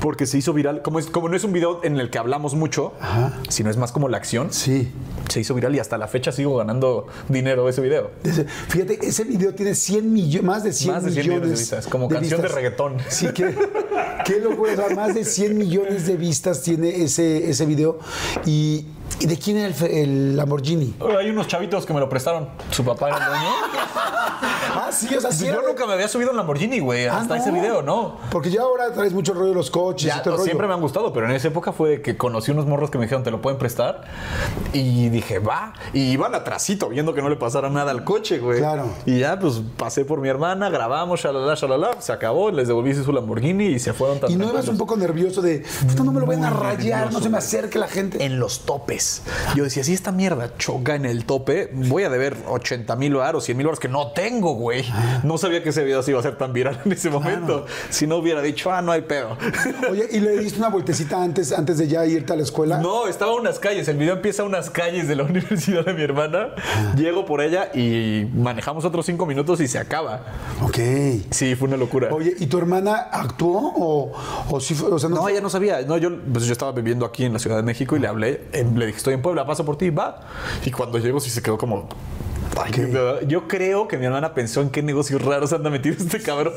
Porque 0.00 0.26
se 0.26 0.36
hizo 0.38 0.52
viral. 0.52 0.82
Como, 0.82 0.98
es, 0.98 1.06
como 1.06 1.28
no 1.28 1.36
es 1.36 1.44
un 1.44 1.52
video 1.52 1.80
en 1.82 1.98
el 1.98 2.10
que 2.10 2.18
hablamos 2.18 2.54
mucho, 2.54 2.92
sino 3.48 3.70
es 3.70 3.76
más 3.76 3.90
como 3.90 4.08
la 4.08 4.18
acción, 4.18 4.52
Sí. 4.52 4.92
se 5.28 5.40
hizo 5.40 5.54
viral 5.54 5.74
y 5.74 5.78
hasta 5.78 5.96
la 5.96 6.06
fecha 6.08 6.30
sigo 6.30 6.56
ganando 6.56 7.06
dinero 7.28 7.68
ese 7.68 7.80
video. 7.80 8.10
Ese- 8.22 8.44
Fíjate, 8.44 8.98
ese 9.06 9.24
video 9.24 9.54
tiene 9.54 9.74
100 9.74 10.12
millones, 10.12 10.44
más 10.46 10.62
de 10.64 10.72
100, 10.72 10.94
Más 10.94 11.04
de 11.04 11.10
100 11.12 11.26
millones 11.28 11.48
de 11.50 11.56
vistas, 11.56 11.86
como 11.86 12.08
canción 12.08 12.42
de 12.42 12.48
reggaetón. 12.48 12.96
Sí, 13.08 13.28
qué, 13.34 13.54
qué 14.26 14.40
locura. 14.40 14.88
más 14.94 15.14
de 15.14 15.24
100 15.24 15.56
millones 15.56 16.06
de 16.06 16.16
vistas 16.16 16.62
tiene 16.62 17.02
ese, 17.02 17.48
ese 17.50 17.64
video. 17.66 17.98
¿Y, 18.44 18.86
y 19.20 19.26
de 19.26 19.38
quién 19.38 19.56
era 19.58 19.74
el, 19.86 20.36
Lamborghini? 20.36 20.94
Hay 21.18 21.30
unos 21.30 21.46
chavitos 21.46 21.86
que 21.86 21.92
me 21.94 22.00
lo 22.00 22.08
prestaron. 22.08 22.48
Su 22.70 22.84
papá 22.84 23.08
era 23.08 23.18
el 23.18 23.24
dueño. 23.26 23.48
Ah, 24.76 24.90
sí, 24.90 25.14
o 25.14 25.20
sea, 25.20 25.30
sí. 25.30 25.44
Yo 25.46 25.52
era- 25.52 25.62
nunca 25.68 25.86
me 25.86 25.92
había 25.92 26.08
subido 26.08 26.30
un 26.32 26.36
Lamborghini, 26.36 26.80
güey, 26.80 27.06
Ah, 27.06 27.18
hasta 27.18 27.36
no. 27.36 27.40
ese 27.40 27.50
video, 27.52 27.80
¿no? 27.82 28.16
Porque 28.32 28.50
ya 28.50 28.62
ahora 28.62 28.92
traes 28.92 29.12
mucho 29.12 29.32
rollo 29.32 29.50
de 29.50 29.54
los 29.54 29.70
coches 29.70 30.08
Ya, 30.12 30.18
y 30.18 30.22
todo 30.22 30.34
rollo. 30.34 30.44
siempre 30.44 30.66
me 30.66 30.74
han 30.74 30.80
gustado, 30.80 31.12
pero 31.12 31.26
en 31.26 31.32
esa 31.32 31.46
época 31.48 31.72
fue 31.72 32.02
que 32.02 32.16
conocí 32.16 32.50
unos 32.50 32.66
morros 32.66 32.90
que 32.90 32.98
me 32.98 33.04
dijeron, 33.04 33.22
te 33.22 33.30
lo 33.30 33.40
pueden 33.40 33.56
prestar. 33.58 34.02
Y 34.72 35.10
dije, 35.10 35.38
va. 35.38 35.74
Y 35.92 36.10
iban 36.10 36.34
atrasito, 36.34 36.88
viendo 36.88 37.14
que 37.14 37.22
no 37.22 37.28
le 37.28 37.36
pasara 37.36 37.70
nada 37.70 37.92
al 37.92 38.02
coche, 38.04 38.38
güey. 38.38 38.58
Claro. 38.58 38.86
Y 39.06 39.20
ya, 39.20 39.38
pues 39.38 39.62
pasé 39.76 40.04
por 40.04 40.20
mi 40.20 40.28
hermana, 40.28 40.68
grabamos, 40.70 41.20
shalala, 41.20 41.54
shalala, 41.54 41.90
se 42.00 42.12
acabó, 42.12 42.50
les 42.50 42.66
devolví 42.66 42.94
su 42.94 43.12
Lamborghini 43.12 43.66
y 43.66 43.78
se 43.78 43.92
fueron 43.92 44.18
tan 44.18 44.30
Y 44.30 44.34
no 44.34 44.44
ibas 44.44 44.52
tranquilos. 44.64 44.72
un 44.74 44.78
poco 44.78 44.96
nervioso 44.96 45.40
de, 45.40 45.64
puta, 45.88 46.02
no 46.02 46.10
me 46.12 46.20
lo 46.20 46.26
vayan 46.26 46.44
a 46.46 46.50
rayar, 46.50 47.12
no 47.12 47.20
se 47.20 47.28
me 47.30 47.38
acerque 47.38 47.78
la 47.78 47.86
gente. 47.88 48.24
en 48.24 48.38
los 48.40 48.60
topes. 48.60 48.93
Yo 49.54 49.64
decía, 49.64 49.82
si 49.84 49.92
esta 49.92 50.12
mierda 50.12 50.56
choca 50.58 50.94
en 50.94 51.04
el 51.06 51.24
tope, 51.24 51.70
voy 51.72 52.04
a 52.04 52.10
deber 52.10 52.36
80 52.48 52.96
mil 52.96 53.14
baros, 53.14 53.44
100 53.44 53.56
mil 53.56 53.66
baros 53.66 53.80
que 53.80 53.88
no 53.88 54.12
tengo, 54.12 54.54
güey. 54.54 54.84
No 55.22 55.38
sabía 55.38 55.62
que 55.62 55.70
ese 55.70 55.84
video 55.84 56.02
se 56.02 56.10
iba 56.12 56.20
a 56.20 56.22
ser 56.22 56.36
tan 56.36 56.52
viral 56.52 56.80
en 56.84 56.92
ese 56.92 57.10
momento. 57.10 57.66
Si 57.90 58.06
no 58.06 58.16
hubiera 58.16 58.42
dicho, 58.42 58.72
ah, 58.72 58.82
no 58.82 58.92
hay 58.92 59.02
pedo. 59.02 59.36
Oye, 59.90 60.06
¿y 60.10 60.20
le 60.20 60.38
diste 60.38 60.58
una 60.58 60.68
vueltecita 60.68 61.22
antes, 61.22 61.52
antes 61.52 61.78
de 61.78 61.88
ya 61.88 62.04
irte 62.06 62.32
a 62.32 62.36
la 62.36 62.42
escuela? 62.42 62.78
No, 62.78 63.06
estaba 63.06 63.32
a 63.32 63.34
unas 63.36 63.58
calles. 63.58 63.88
El 63.88 63.96
video 63.96 64.14
empieza 64.14 64.42
a 64.42 64.46
unas 64.46 64.70
calles 64.70 65.08
de 65.08 65.16
la 65.16 65.22
universidad 65.24 65.84
de 65.84 65.94
mi 65.94 66.02
hermana. 66.02 66.48
Llego 66.96 67.24
por 67.24 67.40
ella 67.40 67.70
y 67.74 68.28
manejamos 68.34 68.84
otros 68.84 69.06
cinco 69.06 69.26
minutos 69.26 69.60
y 69.60 69.68
se 69.68 69.78
acaba. 69.78 70.22
Ok. 70.62 70.78
Sí, 71.30 71.54
fue 71.54 71.68
una 71.68 71.76
locura. 71.76 72.08
Oye, 72.12 72.34
¿y 72.38 72.46
tu 72.46 72.58
hermana 72.58 72.94
actuó 73.10 73.72
o, 73.76 74.12
o 74.50 74.60
sí 74.60 74.74
fue? 74.74 74.90
O 74.90 74.98
sea, 74.98 75.08
no, 75.08 75.16
No, 75.16 75.28
ella 75.28 75.40
no 75.40 75.50
sabía. 75.50 75.82
No, 75.82 75.96
yo, 75.96 76.10
pues 76.32 76.44
yo 76.46 76.52
estaba 76.52 76.72
viviendo 76.72 77.04
aquí 77.06 77.24
en 77.24 77.32
la 77.32 77.38
Ciudad 77.38 77.56
de 77.56 77.62
México 77.62 77.96
y 77.96 78.00
le 78.00 78.08
hablé. 78.08 78.42
eh, 78.52 78.64
Dije, 78.86 78.98
estoy 78.98 79.14
en 79.14 79.22
Puebla, 79.22 79.46
paso 79.46 79.64
por 79.64 79.76
ti, 79.76 79.90
va. 79.90 80.20
Y 80.64 80.70
cuando 80.70 80.98
llego, 80.98 81.20
sí 81.20 81.30
se 81.30 81.42
quedó 81.42 81.58
como. 81.58 81.88
Ay, 82.62 83.26
Yo 83.26 83.48
creo 83.48 83.88
que 83.88 83.96
mi 83.98 84.06
hermana 84.06 84.34
pensó 84.34 84.60
en 84.60 84.70
qué 84.70 84.82
negocios 84.82 85.22
raros 85.22 85.52
anda 85.52 85.70
metido 85.70 85.96
este 85.98 86.20
cabrón. 86.20 86.54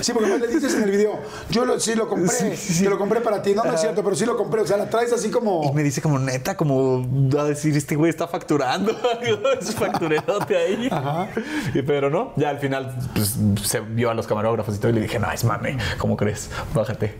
Sí, 0.00 0.12
porque 0.12 0.38
le 0.38 0.46
dices 0.46 0.74
en 0.74 0.84
el 0.84 0.90
video, 0.90 1.20
yo 1.50 1.64
lo, 1.64 1.78
sí 1.78 1.94
lo 1.94 2.08
compré, 2.08 2.56
Sí, 2.56 2.84
te 2.84 2.90
lo 2.90 2.98
compré 2.98 3.20
para 3.20 3.42
ti. 3.42 3.54
No, 3.54 3.64
no 3.64 3.72
es 3.72 3.80
cierto, 3.80 4.02
pero 4.02 4.16
sí 4.16 4.26
lo 4.26 4.36
compré. 4.36 4.62
O 4.62 4.66
sea, 4.66 4.76
la 4.76 4.88
traes 4.88 5.12
así 5.12 5.30
como... 5.30 5.62
Y 5.64 5.72
me 5.72 5.82
dice 5.82 6.00
como 6.02 6.18
neta, 6.18 6.56
como 6.56 7.06
a 7.38 7.44
decir, 7.44 7.76
este 7.76 7.94
güey 7.96 8.10
está 8.10 8.26
facturando. 8.26 8.92
es 9.60 9.74
facturerote 9.74 10.56
ahí. 10.56 10.88
Ajá. 10.90 11.28
Y, 11.74 11.82
pero 11.82 12.10
no, 12.10 12.32
ya 12.36 12.50
al 12.50 12.58
final 12.58 12.96
pues, 13.14 13.36
se 13.62 13.80
vio 13.80 14.10
a 14.10 14.14
los 14.14 14.26
camarógrafos 14.26 14.76
y 14.76 14.78
todo 14.78 14.90
y 14.90 14.94
le 14.94 15.00
dije, 15.02 15.18
no, 15.18 15.30
es 15.30 15.44
mame, 15.44 15.76
¿cómo 15.98 16.16
crees? 16.16 16.50
Bájate. 16.74 17.14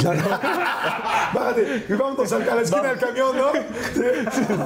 Claro. 0.00 0.20
Bájate 1.34 1.84
y 1.88 1.92
vámonos 1.92 2.32
a 2.32 2.38
la 2.38 2.62
esquina 2.62 2.82
del 2.82 2.98
camión, 2.98 3.36
¿no? 3.36 3.46
Sí. 3.96 4.02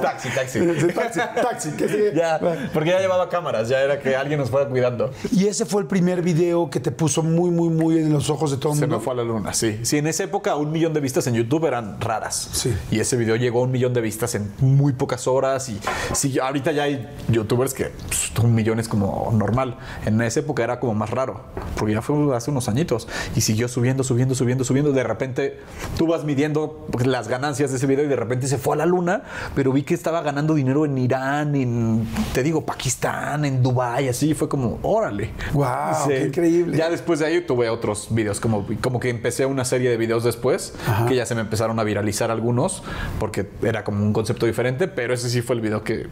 taxi, 0.01 0.29
taxi. 0.29 0.59
Taxi, 0.93 1.19
taxi. 1.19 1.71
que 1.71 1.87
sí. 1.87 2.03
Ya, 2.13 2.39
porque 2.81 2.93
ya 2.93 2.99
llevaba 2.99 3.29
cámaras, 3.29 3.69
ya 3.69 3.79
era 3.79 3.99
que 3.99 4.15
alguien 4.15 4.39
nos 4.39 4.49
fuera 4.49 4.67
cuidando. 4.67 5.11
Y 5.31 5.45
ese 5.45 5.67
fue 5.67 5.83
el 5.83 5.87
primer 5.87 6.23
video 6.23 6.67
que 6.71 6.79
te 6.79 6.89
puso 6.89 7.21
muy, 7.21 7.51
muy, 7.51 7.69
muy 7.69 7.99
en 7.99 8.11
los 8.11 8.31
ojos 8.31 8.49
de 8.49 8.57
todo 8.57 8.73
el 8.73 8.79
Se 8.79 8.87
mundo. 8.87 8.97
me 8.97 9.03
fue 9.03 9.13
a 9.13 9.17
la 9.17 9.23
luna, 9.23 9.53
sí. 9.53 9.81
Sí, 9.83 9.99
en 9.99 10.07
esa 10.07 10.23
época 10.23 10.55
un 10.55 10.71
millón 10.71 10.91
de 10.91 10.99
vistas 10.99 11.27
en 11.27 11.35
YouTube 11.35 11.65
eran 11.65 12.01
raras. 12.01 12.49
Sí. 12.53 12.75
Y 12.89 12.99
ese 12.99 13.17
video 13.17 13.35
llegó 13.35 13.59
a 13.59 13.65
un 13.65 13.71
millón 13.71 13.93
de 13.93 14.01
vistas 14.01 14.33
en 14.33 14.51
muy 14.57 14.93
pocas 14.93 15.27
horas. 15.27 15.69
Y 15.69 15.79
sí, 16.13 16.39
ahorita 16.39 16.71
ya 16.71 16.81
hay 16.81 17.07
youtubers 17.27 17.75
que 17.75 17.91
pues, 18.07 18.31
un 18.43 18.55
millón 18.55 18.79
es 18.79 18.87
como 18.87 19.29
normal. 19.31 19.77
En 20.07 20.19
esa 20.19 20.39
época 20.39 20.63
era 20.63 20.79
como 20.79 20.95
más 20.95 21.11
raro, 21.11 21.41
porque 21.77 21.93
ya 21.93 22.01
fue 22.01 22.35
hace 22.35 22.49
unos 22.49 22.67
añitos. 22.67 23.07
Y 23.35 23.41
siguió 23.41 23.67
subiendo, 23.67 24.03
subiendo, 24.03 24.33
subiendo, 24.33 24.63
subiendo. 24.63 24.91
De 24.91 25.03
repente 25.03 25.59
tú 25.99 26.07
vas 26.07 26.23
midiendo 26.23 26.87
pues, 26.89 27.05
las 27.05 27.27
ganancias 27.27 27.69
de 27.69 27.77
ese 27.77 27.85
video 27.85 28.05
y 28.05 28.07
de 28.07 28.15
repente 28.15 28.47
se 28.47 28.57
fue 28.57 28.73
a 28.73 28.77
la 28.79 28.87
luna, 28.87 29.21
pero 29.53 29.71
vi 29.71 29.83
que 29.83 29.93
estaba 29.93 30.23
ganando 30.23 30.55
dinero 30.55 30.83
en 30.85 30.97
Irán, 30.97 31.55
en, 31.55 32.07
te 32.33 32.41
digo, 32.41 32.65
Pakistán, 32.71 33.43
en 33.43 33.61
Dubái, 33.61 34.07
así. 34.07 34.33
Fue 34.33 34.47
como, 34.47 34.79
órale. 34.81 35.31
Guau, 35.51 36.07
qué 36.07 36.27
increíble. 36.27 36.77
Ya 36.77 36.89
después 36.89 37.19
de 37.19 37.25
ahí 37.25 37.41
tuve 37.41 37.69
otros 37.69 38.07
videos, 38.11 38.39
como, 38.39 38.65
como 38.79 38.97
que 39.01 39.09
empecé 39.09 39.45
una 39.45 39.65
serie 39.65 39.89
de 39.89 39.97
videos 39.97 40.23
después, 40.23 40.73
Ajá. 40.87 41.05
que 41.05 41.15
ya 41.17 41.25
se 41.25 41.35
me 41.35 41.41
empezaron 41.41 41.77
a 41.79 41.83
viralizar 41.83 42.31
algunos, 42.31 42.81
porque 43.19 43.45
era 43.61 43.83
como 43.83 44.01
un 44.05 44.13
concepto 44.13 44.45
diferente, 44.45 44.87
pero 44.87 45.13
ese 45.13 45.29
sí 45.29 45.41
fue 45.41 45.55
el 45.57 45.61
video 45.61 45.83
que 45.83 46.07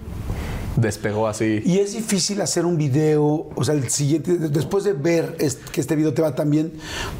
despegó 0.80 1.28
así. 1.28 1.62
Y 1.66 1.80
es 1.80 1.94
difícil 1.94 2.42
hacer 2.42 2.66
un 2.66 2.78
video, 2.78 3.48
o 3.56 3.64
sea, 3.64 3.76
el 3.76 3.90
siguiente, 3.90 4.38
después 4.38 4.84
de 4.84 4.94
ver 4.94 5.38
que 5.72 5.82
este 5.82 5.96
video 5.96 6.14
te 6.14 6.22
va 6.22 6.36
tan 6.36 6.50
bien, 6.50 6.74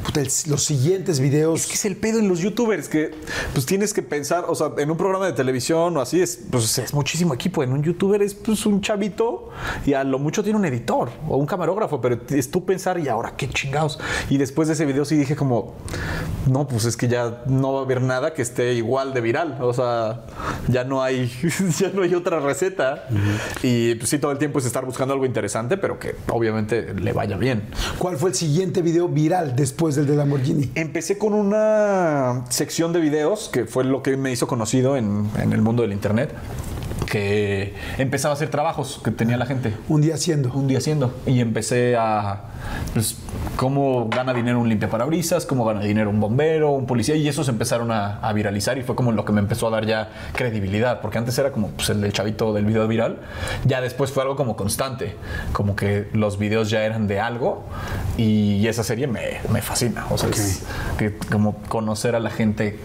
puta, 0.04 0.20
el- 0.20 0.28
los 0.46 0.64
siguientes 0.64 1.20
videos. 1.20 1.60
Es 1.60 1.66
que 1.66 1.74
es 1.74 1.84
el 1.84 1.96
pedo 1.96 2.18
en 2.18 2.28
los 2.28 2.40
youtubers, 2.40 2.88
que 2.88 3.10
pues 3.52 3.66
tienes 3.66 3.92
que 3.92 4.02
pensar, 4.02 4.44
o 4.48 4.54
sea, 4.54 4.70
en 4.78 4.90
un 4.90 4.96
programa 4.96 5.26
de 5.26 5.32
televisión 5.32 5.96
o 5.96 6.00
así, 6.00 6.20
es, 6.20 6.38
pues, 6.50 6.78
es 6.78 6.94
muchísimo 6.94 7.34
equipo. 7.34 7.62
En 7.62 7.72
un 7.72 7.82
youtuber 7.82 8.22
es 8.22 8.34
pues, 8.34 8.64
un 8.66 8.80
chavito 8.80 9.50
y 9.86 9.94
a 9.94 10.04
lo 10.04 10.18
mucho 10.18 10.42
tiene 10.42 10.58
un 10.58 10.64
editor 10.64 11.10
o 11.28 11.36
un 11.36 11.46
camarógrafo, 11.46 12.00
pero 12.00 12.18
es 12.30 12.50
tú 12.50 12.64
pensar 12.64 12.98
y 12.98 13.08
ahora 13.08 13.34
qué 13.36 13.48
chingados. 13.48 13.98
Y 14.28 14.38
después 14.38 14.68
de 14.68 14.74
ese 14.74 14.86
video 14.86 15.04
sí 15.04 15.16
dije 15.16 15.36
como, 15.36 15.74
no, 16.46 16.66
pues 16.66 16.84
es 16.84 16.96
que 16.96 17.08
ya 17.08 17.42
no 17.46 17.72
va 17.74 17.80
a 17.80 17.82
haber 17.84 18.00
nada 18.02 18.32
que 18.34 18.42
esté 18.42 18.74
igual 18.74 19.12
de 19.14 19.20
viral. 19.20 19.58
O 19.60 19.72
sea, 19.72 20.24
ya 20.68 20.84
no 20.84 21.02
hay, 21.02 21.30
ya 21.78 21.90
no 21.92 22.02
hay 22.02 22.14
otra 22.14 22.40
receta. 22.40 23.06
Y 23.62 23.94
pues 23.96 24.10
sí, 24.10 24.18
todo 24.18 24.32
el 24.32 24.38
tiempo 24.38 24.58
es 24.58 24.66
estar 24.66 24.84
buscando 24.84 25.14
algo 25.14 25.26
interesante, 25.26 25.76
pero 25.76 25.98
que 25.98 26.14
obviamente 26.28 26.94
le 26.94 27.12
vaya 27.12 27.36
bien. 27.36 27.64
¿Cuál 27.98 28.16
fue 28.16 28.30
el 28.30 28.34
siguiente 28.34 28.82
video 28.82 29.08
viral 29.08 29.54
después 29.56 29.96
del 29.96 30.06
de 30.06 30.16
Lamborghini? 30.16 30.70
Empecé 30.74 31.18
con 31.18 31.34
una 31.34 32.44
sección 32.48 32.92
de 32.92 33.00
videos 33.00 33.48
que 33.52 33.66
fue 33.66 33.84
lo 33.84 34.02
que 34.02 34.16
me 34.16 34.32
hizo 34.32 34.46
conocido 34.46 34.96
en, 34.96 35.28
en 35.38 35.52
el 35.52 35.62
mundo 35.62 35.82
del 35.82 35.92
internet, 35.92 36.32
que 37.10 37.74
empezaba 37.98 38.32
a 38.32 38.36
hacer 38.36 38.48
trabajos 38.48 39.00
que 39.04 39.10
tenía 39.10 39.36
la 39.36 39.44
gente. 39.44 39.74
Un 39.88 40.00
día 40.00 40.14
haciendo. 40.14 40.52
un 40.54 40.68
día 40.68 40.78
haciendo. 40.78 41.12
Y 41.26 41.40
empecé 41.40 41.96
a 41.96 42.44
pues 42.94 43.16
cómo 43.56 44.08
gana 44.08 44.32
dinero 44.32 44.60
un 44.60 44.68
limpiaparabrisas, 44.68 45.44
cómo 45.44 45.64
gana 45.64 45.80
dinero 45.80 46.08
un 46.10 46.20
bombero, 46.20 46.70
un 46.70 46.86
policía 46.86 47.16
y 47.16 47.28
esos 47.28 47.48
empezaron 47.48 47.90
a, 47.90 48.18
a 48.20 48.32
viralizar 48.32 48.78
y 48.78 48.82
fue 48.82 48.94
como 48.94 49.12
lo 49.12 49.24
que 49.24 49.32
me 49.32 49.40
empezó 49.40 49.66
a 49.68 49.70
dar 49.70 49.86
ya 49.86 50.10
credibilidad, 50.32 51.00
porque 51.00 51.18
antes 51.18 51.36
era 51.38 51.52
como 51.52 51.68
pues, 51.68 51.90
el 51.90 52.00
del 52.00 52.12
chavito 52.12 52.52
del 52.52 52.64
video 52.64 52.86
viral, 52.88 53.18
ya 53.64 53.80
después 53.80 54.12
fue 54.12 54.22
algo 54.22 54.36
como 54.36 54.56
constante, 54.56 55.16
como 55.52 55.76
que 55.76 56.08
los 56.12 56.38
videos 56.38 56.70
ya 56.70 56.84
eran 56.84 57.06
de 57.06 57.20
algo 57.20 57.64
y 58.16 58.66
esa 58.66 58.84
serie 58.84 59.06
me, 59.06 59.40
me 59.52 59.62
fascina, 59.62 60.06
o 60.10 60.18
sea, 60.18 60.30
es 60.30 60.64
que 60.96 61.16
como 61.30 61.56
conocer 61.68 62.14
a 62.14 62.20
la 62.20 62.30
gente 62.30 62.78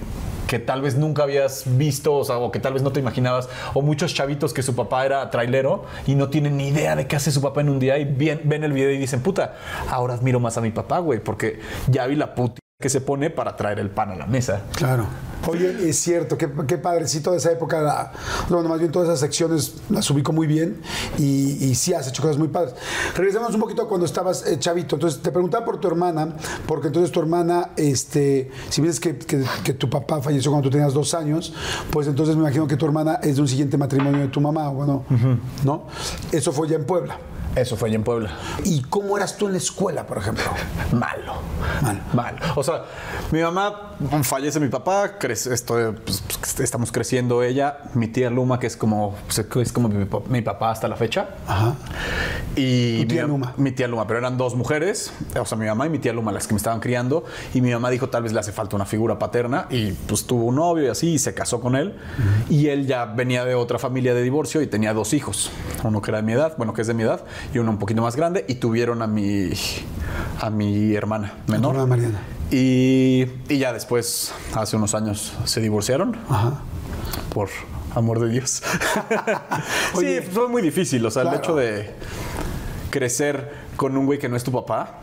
que 0.47 0.59
tal 0.59 0.81
vez 0.81 0.95
nunca 0.95 1.23
habías 1.23 1.63
visto, 1.77 2.13
o, 2.15 2.23
sea, 2.23 2.37
o 2.37 2.51
que 2.51 2.59
tal 2.59 2.73
vez 2.73 2.81
no 2.83 2.91
te 2.91 2.99
imaginabas, 2.99 3.49
o 3.73 3.81
muchos 3.81 4.13
chavitos 4.13 4.53
que 4.53 4.61
su 4.63 4.75
papá 4.75 5.05
era 5.05 5.29
trailero 5.29 5.85
y 6.07 6.15
no 6.15 6.29
tienen 6.29 6.57
ni 6.57 6.67
idea 6.67 6.95
de 6.95 7.07
qué 7.07 7.15
hace 7.15 7.31
su 7.31 7.41
papá 7.41 7.61
en 7.61 7.69
un 7.69 7.79
día 7.79 7.97
y 7.97 8.05
bien- 8.05 8.41
ven 8.43 8.63
el 8.63 8.73
video 8.73 8.91
y 8.91 8.97
dicen, 8.97 9.21
puta, 9.21 9.55
ahora 9.89 10.13
admiro 10.13 10.39
más 10.39 10.57
a 10.57 10.61
mi 10.61 10.71
papá, 10.71 10.99
güey, 10.99 11.19
porque 11.19 11.59
ya 11.87 12.05
vi 12.07 12.15
la 12.15 12.35
puta 12.35 12.59
que 12.77 12.89
se 12.89 12.99
pone 12.99 13.29
para 13.29 13.55
traer 13.55 13.79
el 13.79 13.89
pan 13.89 14.11
a 14.11 14.15
la 14.17 14.25
mesa. 14.25 14.63
Claro. 14.75 15.05
Oye, 15.47 15.87
es 15.89 15.97
cierto, 15.97 16.37
qué, 16.37 16.49
qué 16.67 16.77
padrecito 16.77 17.31
de 17.31 17.37
esa 17.37 17.49
época. 17.53 17.81
La, 17.81 18.11
bueno, 18.49 18.67
más 18.67 18.79
bien 18.79 18.91
todas 18.91 19.07
esas 19.07 19.21
secciones 19.21 19.75
las 19.89 20.09
ubico 20.09 20.33
muy 20.33 20.45
bien 20.45 20.81
y, 21.17 21.51
y 21.65 21.75
sí 21.75 21.93
has 21.93 22.09
hecho 22.09 22.21
cosas 22.21 22.37
muy 22.37 22.49
padres. 22.49 22.75
Regresamos 23.15 23.53
un 23.53 23.61
poquito 23.61 23.83
a 23.83 23.87
cuando 23.87 24.05
estabas 24.05 24.45
eh, 24.45 24.59
chavito. 24.59 24.97
Entonces, 24.97 25.21
te 25.21 25.31
preguntaba 25.31 25.63
por 25.63 25.79
tu 25.79 25.87
hermana, 25.87 26.35
porque 26.67 26.87
entonces 26.87 27.13
tu 27.13 27.21
hermana, 27.21 27.69
este, 27.77 28.51
si 28.69 28.81
bien 28.81 28.91
es 28.91 28.99
que, 28.99 29.17
que- 29.19 29.45
que 29.63 29.73
tu 29.73 29.89
papá 29.89 30.21
falleció 30.21 30.51
cuando 30.51 30.67
tú 30.67 30.73
tenías 30.73 30.93
dos 30.93 31.13
años, 31.13 31.53
pues 31.91 32.07
entonces 32.09 32.35
me 32.35 32.41
imagino 32.41 32.67
que 32.67 32.75
tu 32.75 32.85
hermana 32.85 33.19
es 33.23 33.37
de 33.37 33.41
un 33.41 33.47
siguiente 33.47 33.77
matrimonio 33.77 34.19
de 34.19 34.27
tu 34.27 34.41
mamá, 34.41 34.67
bueno, 34.67 35.05
¿no? 35.63 35.85
Eso 36.29 36.51
fue 36.51 36.67
ya 36.67 36.75
en 36.75 36.83
Puebla. 36.85 37.17
Eso 37.55 37.77
fue 37.77 37.89
allá 37.89 37.95
en 37.95 38.03
Puebla. 38.03 38.31
¿Y 38.63 38.81
cómo 38.83 39.15
eras 39.15 39.37
tú 39.37 39.45
en 39.47 39.53
la 39.53 39.57
escuela, 39.59 40.05
por 40.05 40.17
ejemplo? 40.17 40.43
Malo. 40.91 41.35
Mal. 41.81 42.01
Mal. 42.13 42.35
O 42.55 42.63
sea, 42.63 42.83
mi 43.31 43.41
mamá 43.41 43.94
fallece 44.23 44.59
mi 44.59 44.67
papá, 44.69 45.17
crece, 45.19 45.53
estoy, 45.53 45.93
pues, 46.05 46.23
pues, 46.41 46.59
estamos 46.59 46.91
creciendo 46.91 47.43
ella, 47.43 47.77
mi 47.93 48.07
tía 48.07 48.29
Luma, 48.29 48.59
que 48.59 48.67
es 48.67 48.77
como, 48.77 49.15
es 49.61 49.71
como 49.73 49.89
mi, 49.89 50.05
pa- 50.05 50.21
mi 50.27 50.41
papá 50.41 50.71
hasta 50.71 50.87
la 50.87 50.95
fecha. 50.95 51.29
Ajá. 51.47 51.75
Y 52.55 53.01
Tu 53.01 53.07
tía 53.09 53.23
mi, 53.23 53.29
Luma. 53.31 53.53
Mi 53.57 53.71
tía 53.71 53.87
Luma, 53.87 54.07
pero 54.07 54.19
eran 54.19 54.37
dos 54.37 54.55
mujeres, 54.55 55.11
o 55.39 55.45
sea, 55.45 55.57
mi 55.57 55.65
mamá 55.65 55.87
y 55.87 55.89
mi 55.89 55.99
tía 55.99 56.13
Luma 56.13 56.31
las 56.31 56.47
que 56.47 56.53
me 56.53 56.57
estaban 56.57 56.79
criando. 56.79 57.25
Y 57.53 57.61
mi 57.61 57.71
mamá 57.71 57.89
dijo, 57.89 58.09
tal 58.09 58.23
vez 58.23 58.33
le 58.33 58.39
hace 58.39 58.51
falta 58.51 58.75
una 58.75 58.85
figura 58.85 59.19
paterna. 59.19 59.67
Y 59.69 59.91
pues 59.91 60.25
tuvo 60.25 60.45
un 60.45 60.55
novio 60.55 60.85
y 60.85 60.87
así, 60.89 61.13
y 61.13 61.19
se 61.19 61.33
casó 61.33 61.59
con 61.61 61.75
él. 61.75 61.95
Y 62.49 62.67
él 62.67 62.87
ya 62.87 63.05
venía 63.05 63.45
de 63.45 63.55
otra 63.55 63.79
familia 63.79 64.13
de 64.13 64.21
divorcio 64.23 64.61
y 64.61 64.67
tenía 64.67 64.93
dos 64.93 65.13
hijos. 65.13 65.51
Uno 65.83 66.01
que 66.01 66.11
era 66.11 66.17
de 66.17 66.23
mi 66.23 66.33
edad, 66.33 66.53
bueno, 66.57 66.73
que 66.73 66.81
es 66.81 66.87
de 66.87 66.93
mi 66.93 67.03
edad, 67.03 67.21
y 67.53 67.57
uno 67.59 67.71
un 67.71 67.79
poquito 67.79 68.01
más 68.01 68.15
grande. 68.15 68.45
Y 68.47 68.55
tuvieron 68.55 69.01
a 69.01 69.07
mi, 69.07 69.49
a 70.39 70.49
mi 70.49 70.95
hermana 70.95 71.33
menor. 71.47 71.85
Mariana. 71.87 72.19
Y, 72.51 73.25
y 73.49 73.57
ya 73.57 73.73
después, 73.73 74.33
hace 74.53 74.75
unos 74.77 74.93
años, 74.95 75.33
se 75.45 75.61
divorciaron 75.61 76.15
Ajá. 76.29 76.59
por 77.33 77.49
amor 77.95 78.19
de 78.19 78.29
Dios. 78.29 78.61
Oye. 79.95 80.21
sí, 80.21 80.29
fue 80.31 80.47
muy 80.47 80.61
difícil. 80.61 81.05
O 81.05 81.11
sea, 81.11 81.23
Claro. 81.23 81.37
el 81.37 81.43
hecho 81.43 81.55
de 81.55 81.95
crecer 82.91 83.51
con 83.75 83.97
un 83.97 84.05
güey 84.05 84.19
que 84.19 84.29
no 84.29 84.35
es 84.37 84.43
tu 84.43 84.51
papá 84.51 84.99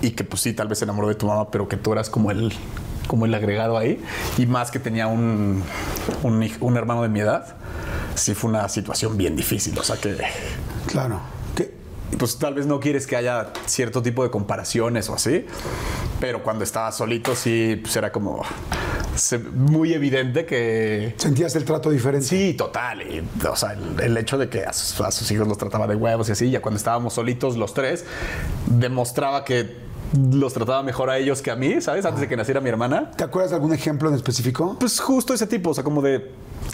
y 0.00 0.10
que 0.12 0.24
pues 0.24 0.42
sí, 0.42 0.52
tal 0.52 0.68
vez 0.68 0.78
se 0.78 0.84
enamoró 0.84 1.08
de 1.08 1.14
tu 1.14 1.26
mamá, 1.26 1.50
pero 1.50 1.68
que 1.68 1.76
tú 1.76 1.92
eras 1.92 2.08
como 2.10 2.30
el, 2.30 2.52
como 3.06 3.26
el 3.26 3.34
agregado 3.34 3.76
ahí. 3.76 4.02
Y 4.38 4.46
más 4.46 4.70
que 4.70 4.78
tenía 4.78 5.06
un, 5.06 5.62
un, 6.22 6.50
un 6.60 6.76
hermano 6.76 7.02
de 7.02 7.08
mi 7.08 7.20
edad, 7.20 7.56
sí 8.14 8.34
fue 8.34 8.50
una 8.50 8.68
situación 8.68 9.16
bien 9.16 9.36
difícil. 9.36 9.78
O 9.78 9.82
sea 9.82 9.96
que 9.96 10.16
Claro. 10.86 11.20
Pues 12.16 12.38
tal 12.38 12.54
vez 12.54 12.66
no 12.66 12.80
quieres 12.80 13.06
que 13.06 13.16
haya 13.16 13.52
cierto 13.66 14.02
tipo 14.02 14.22
de 14.22 14.30
comparaciones 14.30 15.08
o 15.10 15.14
así, 15.14 15.44
pero 16.20 16.42
cuando 16.42 16.64
estaba 16.64 16.90
solito 16.90 17.36
sí, 17.36 17.78
pues 17.82 17.94
era 17.96 18.10
como 18.10 18.42
muy 19.54 19.92
evidente 19.92 20.46
que 20.46 21.14
¿Sentías 21.16 21.54
el 21.56 21.64
trato 21.64 21.90
diferente? 21.90 22.26
Sí, 22.26 22.54
total. 22.54 23.02
Y, 23.02 23.22
o 23.46 23.56
sea, 23.56 23.72
el, 23.72 24.00
el 24.00 24.16
hecho 24.16 24.38
de 24.38 24.48
que 24.48 24.64
a 24.64 24.72
sus, 24.72 25.00
a 25.00 25.10
sus 25.10 25.30
hijos 25.30 25.46
los 25.48 25.58
trataba 25.58 25.86
de 25.86 25.96
huevos 25.96 26.28
y 26.28 26.32
así, 26.32 26.50
ya 26.50 26.62
cuando 26.62 26.78
estábamos 26.78 27.14
solitos 27.14 27.56
los 27.56 27.74
tres, 27.74 28.04
demostraba 28.66 29.44
que 29.44 29.88
los 30.32 30.54
trataba 30.54 30.82
mejor 30.82 31.10
a 31.10 31.18
ellos 31.18 31.42
que 31.42 31.50
a 31.50 31.56
mí, 31.56 31.80
¿sabes? 31.80 32.04
Antes 32.04 32.20
de 32.20 32.28
que 32.28 32.36
naciera 32.36 32.60
mi 32.60 32.68
hermana. 32.68 33.10
¿Te 33.10 33.24
acuerdas 33.24 33.50
de 33.50 33.56
algún 33.56 33.72
ejemplo 33.72 34.08
en 34.08 34.14
específico? 34.14 34.76
Pues 34.78 35.00
justo 35.00 35.34
ese 35.34 35.46
tipo, 35.46 35.70
o 35.70 35.74
sea, 35.74 35.84
como 35.84 36.00
de 36.00 36.30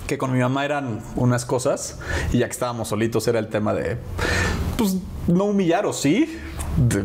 que 0.07 0.19
con 0.19 0.33
mi 0.33 0.39
mamá 0.39 0.65
eran 0.65 1.01
unas 1.17 1.45
cosas 1.45 1.99
y 2.33 2.39
ya 2.39 2.47
que 2.47 2.53
estábamos 2.53 2.89
solitos 2.89 3.27
era 3.29 3.39
el 3.39 3.49
tema 3.49 3.75
de, 3.75 3.97
pues, 4.77 4.97
no 5.27 5.45
humillar 5.45 5.87
o 5.87 5.93
sí, 5.93 6.39
de, 6.77 7.05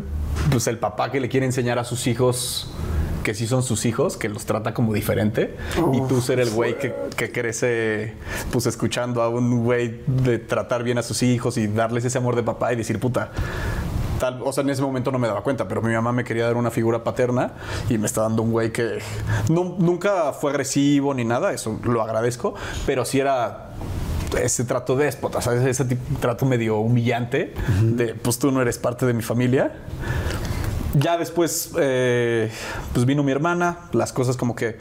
pues 0.52 0.68
el 0.68 0.78
papá 0.78 1.12
que 1.12 1.20
le 1.20 1.30
quiere 1.30 1.46
enseñar 1.46 1.80
a 1.80 1.84
sus 1.84 2.08
hijos 2.08 2.72
que 3.24 3.36
sí 3.36 3.48
son 3.48 3.63
sus 3.63 3.86
hijos, 3.86 4.18
que 4.18 4.30
los 4.30 4.46
trata 4.46 4.74
como 4.74 4.94
diferente 4.94 5.56
y 5.94 6.02
tú 6.08 6.22
ser 6.22 6.39
el 6.39 6.50
güey 6.50 6.78
que, 6.78 6.96
que 7.15 7.32
crece 7.32 8.15
pues 8.52 8.65
escuchando 8.65 9.22
a 9.22 9.30
un 9.30 9.63
güey 9.63 10.02
de 10.08 10.39
tratar 10.39 10.84
bien 10.84 10.98
a 10.98 11.04
sus 11.04 11.22
hijos 11.22 11.58
y 11.58 11.68
darles 11.68 12.06
ese 12.06 12.18
amor 12.18 12.36
de 12.36 12.44
papá 12.44 12.74
y 12.74 12.76
decir 12.76 13.00
puta. 13.00 13.32
O 14.43 14.51
sea, 14.53 14.63
en 14.63 14.69
ese 14.69 14.82
momento 14.82 15.12
no 15.12 15.19
me 15.19 15.27
daba 15.27 15.41
cuenta, 15.41 15.67
pero 15.67 15.82
mi 15.82 15.93
mamá 15.93 16.12
me 16.12 16.23
quería 16.23 16.45
dar 16.45 16.58
una 16.58 16.71
figura 16.71 17.03
paterna 17.03 17.53
y 17.89 17.97
me 17.97 18.05
está 18.05 18.21
dando 18.21 18.41
un 18.43 18.51
güey 18.51 18.71
que 18.71 18.99
nu- 19.49 19.75
nunca 19.79 20.34
fue 20.34 20.51
agresivo 20.51 21.13
ni 21.13 21.23
nada, 21.25 21.53
eso 21.53 21.79
lo 21.84 22.01
agradezco, 22.01 22.53
pero 22.86 23.05
sí 23.05 23.19
era 23.19 23.69
ese 24.41 24.63
trato 24.65 24.95
déspota, 24.95 25.41
¿sabes? 25.41 25.65
Ese 25.65 25.86
tipo- 25.86 26.19
trato 26.19 26.45
medio 26.45 26.77
humillante 26.79 27.53
de, 27.82 28.13
pues 28.13 28.38
tú 28.38 28.51
no 28.51 28.62
eres 28.62 28.77
parte 28.77 29.05
de 29.05 29.13
mi 29.13 29.23
familia. 29.23 29.71
Ya 30.95 31.17
después, 31.17 31.71
eh, 31.78 32.52
pues 32.93 33.06
vino 33.06 33.21
mi 33.23 33.32
hermana, 33.32 33.89
las 33.93 34.12
cosas 34.12 34.38
como 34.38 34.56
que 34.56 34.78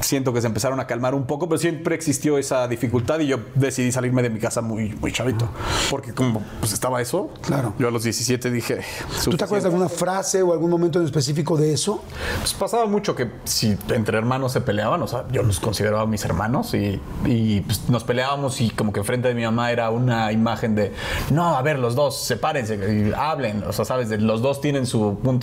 siento 0.00 0.32
que 0.32 0.40
se 0.40 0.46
empezaron 0.46 0.80
a 0.80 0.86
calmar 0.86 1.14
un 1.14 1.24
poco, 1.26 1.48
pero 1.48 1.58
siempre 1.58 1.94
existió 1.94 2.38
esa 2.38 2.66
dificultad 2.68 3.20
y 3.20 3.26
yo 3.26 3.38
decidí 3.54 3.90
salirme 3.92 4.22
de 4.22 4.30
mi 4.30 4.38
casa 4.38 4.60
muy, 4.60 4.90
muy 5.00 5.12
chavito, 5.12 5.48
porque 5.90 6.12
como 6.12 6.42
pues 6.60 6.72
estaba 6.72 7.00
eso, 7.00 7.30
Claro. 7.42 7.74
yo 7.78 7.88
a 7.88 7.90
los 7.90 8.04
17 8.04 8.50
dije... 8.50 8.80
¿Tú 9.24 9.36
te 9.36 9.44
acuerdas 9.44 9.64
de 9.64 9.68
alguna 9.70 9.88
frase 9.88 10.42
o 10.42 10.52
algún 10.52 10.70
momento 10.70 10.98
en 10.98 11.04
específico 11.06 11.56
de 11.56 11.72
eso? 11.72 12.02
Pues 12.40 12.54
pasaba 12.54 12.86
mucho 12.86 13.14
que 13.14 13.30
si 13.44 13.76
entre 13.88 14.18
hermanos 14.18 14.52
se 14.52 14.60
peleaban, 14.60 15.02
o 15.02 15.06
sea, 15.06 15.24
yo 15.30 15.42
los 15.42 15.60
consideraba 15.60 16.06
mis 16.06 16.24
hermanos 16.24 16.74
y, 16.74 17.00
y, 17.24 17.60
pues, 17.62 17.88
nos 17.88 18.04
peleábamos 18.04 18.60
y 18.60 18.70
como 18.70 18.92
que 18.92 19.00
enfrente 19.00 19.28
de 19.28 19.34
mi 19.34 19.44
mamá 19.44 19.72
era 19.72 19.90
una 19.90 20.32
imagen 20.32 20.74
de, 20.74 20.92
no, 21.30 21.56
a 21.56 21.62
ver, 21.62 21.78
los 21.78 21.94
dos, 21.94 22.22
sepárense 22.24 22.74
y 22.76 23.12
hablen, 23.16 23.62
o 23.64 23.72
sea, 23.72 23.84
sabes, 23.84 24.08
de, 24.08 24.18
los 24.18 24.42
dos 24.42 24.60
tienen 24.60 24.86
su 24.86 25.18
punto 25.22 25.33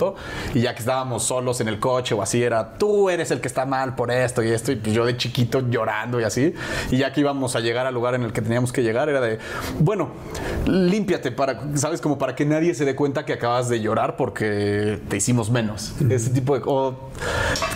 y 0.54 0.60
ya 0.60 0.74
que 0.74 0.80
estábamos 0.80 1.22
solos 1.24 1.60
en 1.60 1.68
el 1.68 1.78
coche 1.78 2.14
o 2.14 2.22
así 2.22 2.42
era, 2.42 2.74
tú 2.74 3.10
eres 3.10 3.30
el 3.30 3.40
que 3.40 3.48
está 3.48 3.66
mal 3.66 3.94
por 3.94 4.10
esto 4.10 4.42
y 4.42 4.50
esto 4.50 4.72
y 4.72 4.76
pues 4.76 4.94
yo 4.94 5.04
de 5.04 5.16
chiquito 5.16 5.60
llorando 5.68 6.20
y 6.20 6.24
así 6.24 6.54
y 6.90 6.98
ya 6.98 7.12
que 7.12 7.20
íbamos 7.20 7.56
a 7.56 7.60
llegar 7.60 7.86
al 7.86 7.94
lugar 7.94 8.14
en 8.14 8.22
el 8.22 8.32
que 8.32 8.42
teníamos 8.42 8.72
que 8.72 8.82
llegar 8.82 9.08
era 9.08 9.20
de, 9.20 9.38
bueno, 9.78 10.10
límpiate 10.66 11.32
para, 11.32 11.60
sabes, 11.76 12.00
como 12.00 12.18
para 12.18 12.34
que 12.34 12.44
nadie 12.44 12.74
se 12.74 12.84
dé 12.84 12.94
cuenta 12.94 13.24
que 13.24 13.32
acabas 13.32 13.68
de 13.68 13.80
llorar 13.80 14.16
porque 14.16 15.00
te 15.08 15.16
hicimos 15.16 15.50
menos. 15.50 15.94
Ese 16.08 16.30
tipo 16.30 16.58
de... 16.58 16.62
O, 16.66 17.10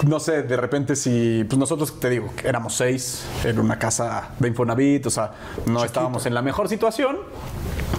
no 0.06 0.20
sé, 0.20 0.42
de 0.42 0.56
repente 0.56 0.96
si... 0.96 1.44
Pues 1.48 1.58
nosotros, 1.58 1.98
te 2.00 2.08
digo, 2.10 2.30
que 2.36 2.48
éramos 2.48 2.74
seis 2.74 3.24
en 3.44 3.58
una 3.58 3.78
casa 3.78 4.30
de 4.38 4.48
Infonavit, 4.48 5.06
o 5.06 5.10
sea, 5.10 5.32
no 5.66 5.84
estábamos 5.84 6.26
en 6.26 6.34
la 6.34 6.42
mejor 6.42 6.68
situación. 6.68 7.16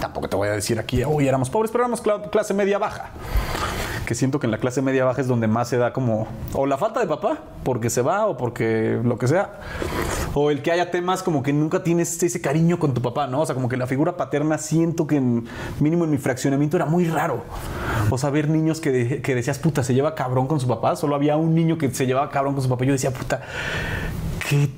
Tampoco 0.00 0.28
te 0.28 0.36
voy 0.36 0.48
a 0.48 0.52
decir 0.52 0.78
aquí, 0.78 1.04
uy, 1.04 1.26
éramos 1.28 1.50
pobres, 1.50 1.70
pero 1.70 1.84
éramos 1.84 2.02
cla- 2.02 2.30
clase 2.30 2.54
media 2.54 2.78
baja. 2.78 3.10
Que 4.06 4.14
siento 4.14 4.40
que 4.40 4.46
en 4.46 4.50
la 4.50 4.58
clase 4.58 4.80
media 4.80 5.04
baja 5.04 5.20
es 5.20 5.28
donde 5.28 5.46
más 5.48 5.68
se 5.68 5.76
da 5.76 5.92
como... 5.92 6.26
O 6.54 6.64
la 6.66 6.78
falta 6.78 7.00
de 7.00 7.06
papá, 7.06 7.38
porque 7.62 7.90
se 7.90 8.00
va 8.00 8.26
o 8.26 8.36
porque 8.38 8.98
lo 9.04 9.18
que 9.18 9.28
sea. 9.28 9.60
O 10.34 10.50
el 10.50 10.62
que 10.62 10.72
haya 10.72 10.90
temas 10.90 11.22
como 11.22 11.42
que 11.42 11.52
nunca 11.52 11.82
tienes 11.82 12.22
ese 12.22 12.40
cariño 12.40 12.78
con 12.78 12.94
tu 12.94 13.02
papá, 13.02 13.26
¿no? 13.26 13.40
O 13.40 13.46
sea, 13.46 13.54
como 13.54 13.68
que 13.68 13.76
la 13.76 13.86
figura 13.86 14.16
paterna 14.16 14.56
siento 14.56 15.06
que 15.06 15.16
en- 15.16 15.46
mínimo 15.80 16.04
en 16.04 16.10
mi 16.10 16.18
fraccionamiento 16.18 16.76
era 16.76 16.86
muy 16.86 17.04
raro. 17.06 17.42
O 18.10 18.16
sea, 18.16 18.30
ver 18.30 18.48
niños 18.48 18.80
que, 18.80 18.90
de- 18.92 19.22
que 19.22 19.34
decías, 19.34 19.58
puta, 19.58 19.82
se 19.82 19.92
lleva 19.94 20.14
cabrón 20.14 20.46
con 20.46 20.58
su 20.60 20.66
papá. 20.68 20.96
Solo 20.96 21.14
había 21.14 21.36
un 21.36 21.54
niño 21.54 21.76
que 21.76 21.90
se 21.90 22.06
llevaba 22.06 22.30
cabrón 22.30 22.54
con 22.54 22.62
su 22.62 22.68
papá. 22.70 22.84
Yo 22.86 22.92
decía, 22.92 23.10
puta, 23.12 23.42
¿qué, 24.48 24.68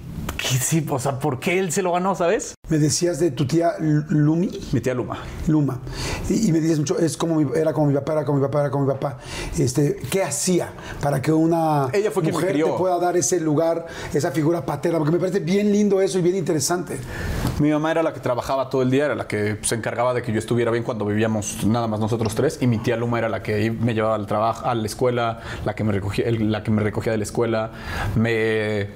sí? 0.42 0.84
O 0.88 0.98
sea, 0.98 1.18
¿por 1.18 1.38
qué 1.40 1.58
él 1.58 1.72
se 1.72 1.82
lo 1.82 1.92
ganó, 1.92 2.14
sabes? 2.14 2.54
Me 2.68 2.78
decías 2.78 3.18
de 3.18 3.30
tu 3.30 3.46
tía 3.46 3.72
Lumi. 3.80 4.50
Mi 4.72 4.80
tía 4.80 4.94
Luma. 4.94 5.18
Luma. 5.48 5.80
Y, 6.28 6.48
y 6.48 6.52
me 6.52 6.60
dices 6.60 6.78
mucho, 6.78 6.98
es 6.98 7.16
como 7.16 7.34
mi- 7.36 7.58
era 7.58 7.72
como 7.72 7.86
mi 7.88 7.94
papá, 7.94 8.12
era 8.12 8.24
como 8.24 8.38
mi 8.38 8.44
papá, 8.44 8.60
era 8.60 8.70
como 8.70 8.86
mi 8.86 8.92
papá. 8.92 9.18
Este, 9.58 9.96
¿Qué 10.10 10.22
hacía 10.22 10.72
para 11.00 11.20
que 11.20 11.32
una 11.32 11.88
Ella 11.92 12.10
fue 12.10 12.22
mujer 12.22 12.52
te 12.54 12.64
pueda 12.64 12.98
dar 12.98 13.16
ese 13.16 13.40
lugar, 13.40 13.86
esa 14.14 14.30
figura 14.30 14.64
paterna? 14.64 14.98
Porque 14.98 15.12
me 15.12 15.18
parece 15.18 15.40
bien 15.40 15.72
lindo 15.72 16.00
eso 16.00 16.18
y 16.18 16.22
bien 16.22 16.36
interesante. 16.36 16.98
Mi 17.58 17.70
mamá 17.70 17.90
era 17.90 18.02
la 18.02 18.12
que 18.12 18.20
trabajaba 18.20 18.70
todo 18.70 18.82
el 18.82 18.90
día, 18.90 19.06
era 19.06 19.14
la 19.14 19.26
que 19.26 19.58
se 19.62 19.74
encargaba 19.74 20.14
de 20.14 20.22
que 20.22 20.32
yo 20.32 20.38
estuviera 20.38 20.70
bien 20.70 20.84
cuando 20.84 21.04
vivíamos 21.04 21.64
nada 21.66 21.88
más 21.88 22.00
nosotros 22.00 22.34
tres. 22.34 22.58
Y 22.60 22.66
mi 22.66 22.78
tía 22.78 22.96
Luma 22.96 23.18
era 23.18 23.28
la 23.28 23.42
que 23.42 23.70
me 23.70 23.94
llevaba 23.94 24.14
al 24.14 24.26
trabajo, 24.26 24.66
a 24.66 24.74
la 24.74 24.86
escuela, 24.86 25.40
la 25.64 25.74
que 25.74 25.84
me 25.84 25.92
recogía, 25.92 26.26
la 26.30 26.62
que 26.62 26.70
me 26.70 26.82
recogía 26.82 27.12
de 27.12 27.18
la 27.18 27.24
escuela. 27.24 27.72
Me 28.14 28.88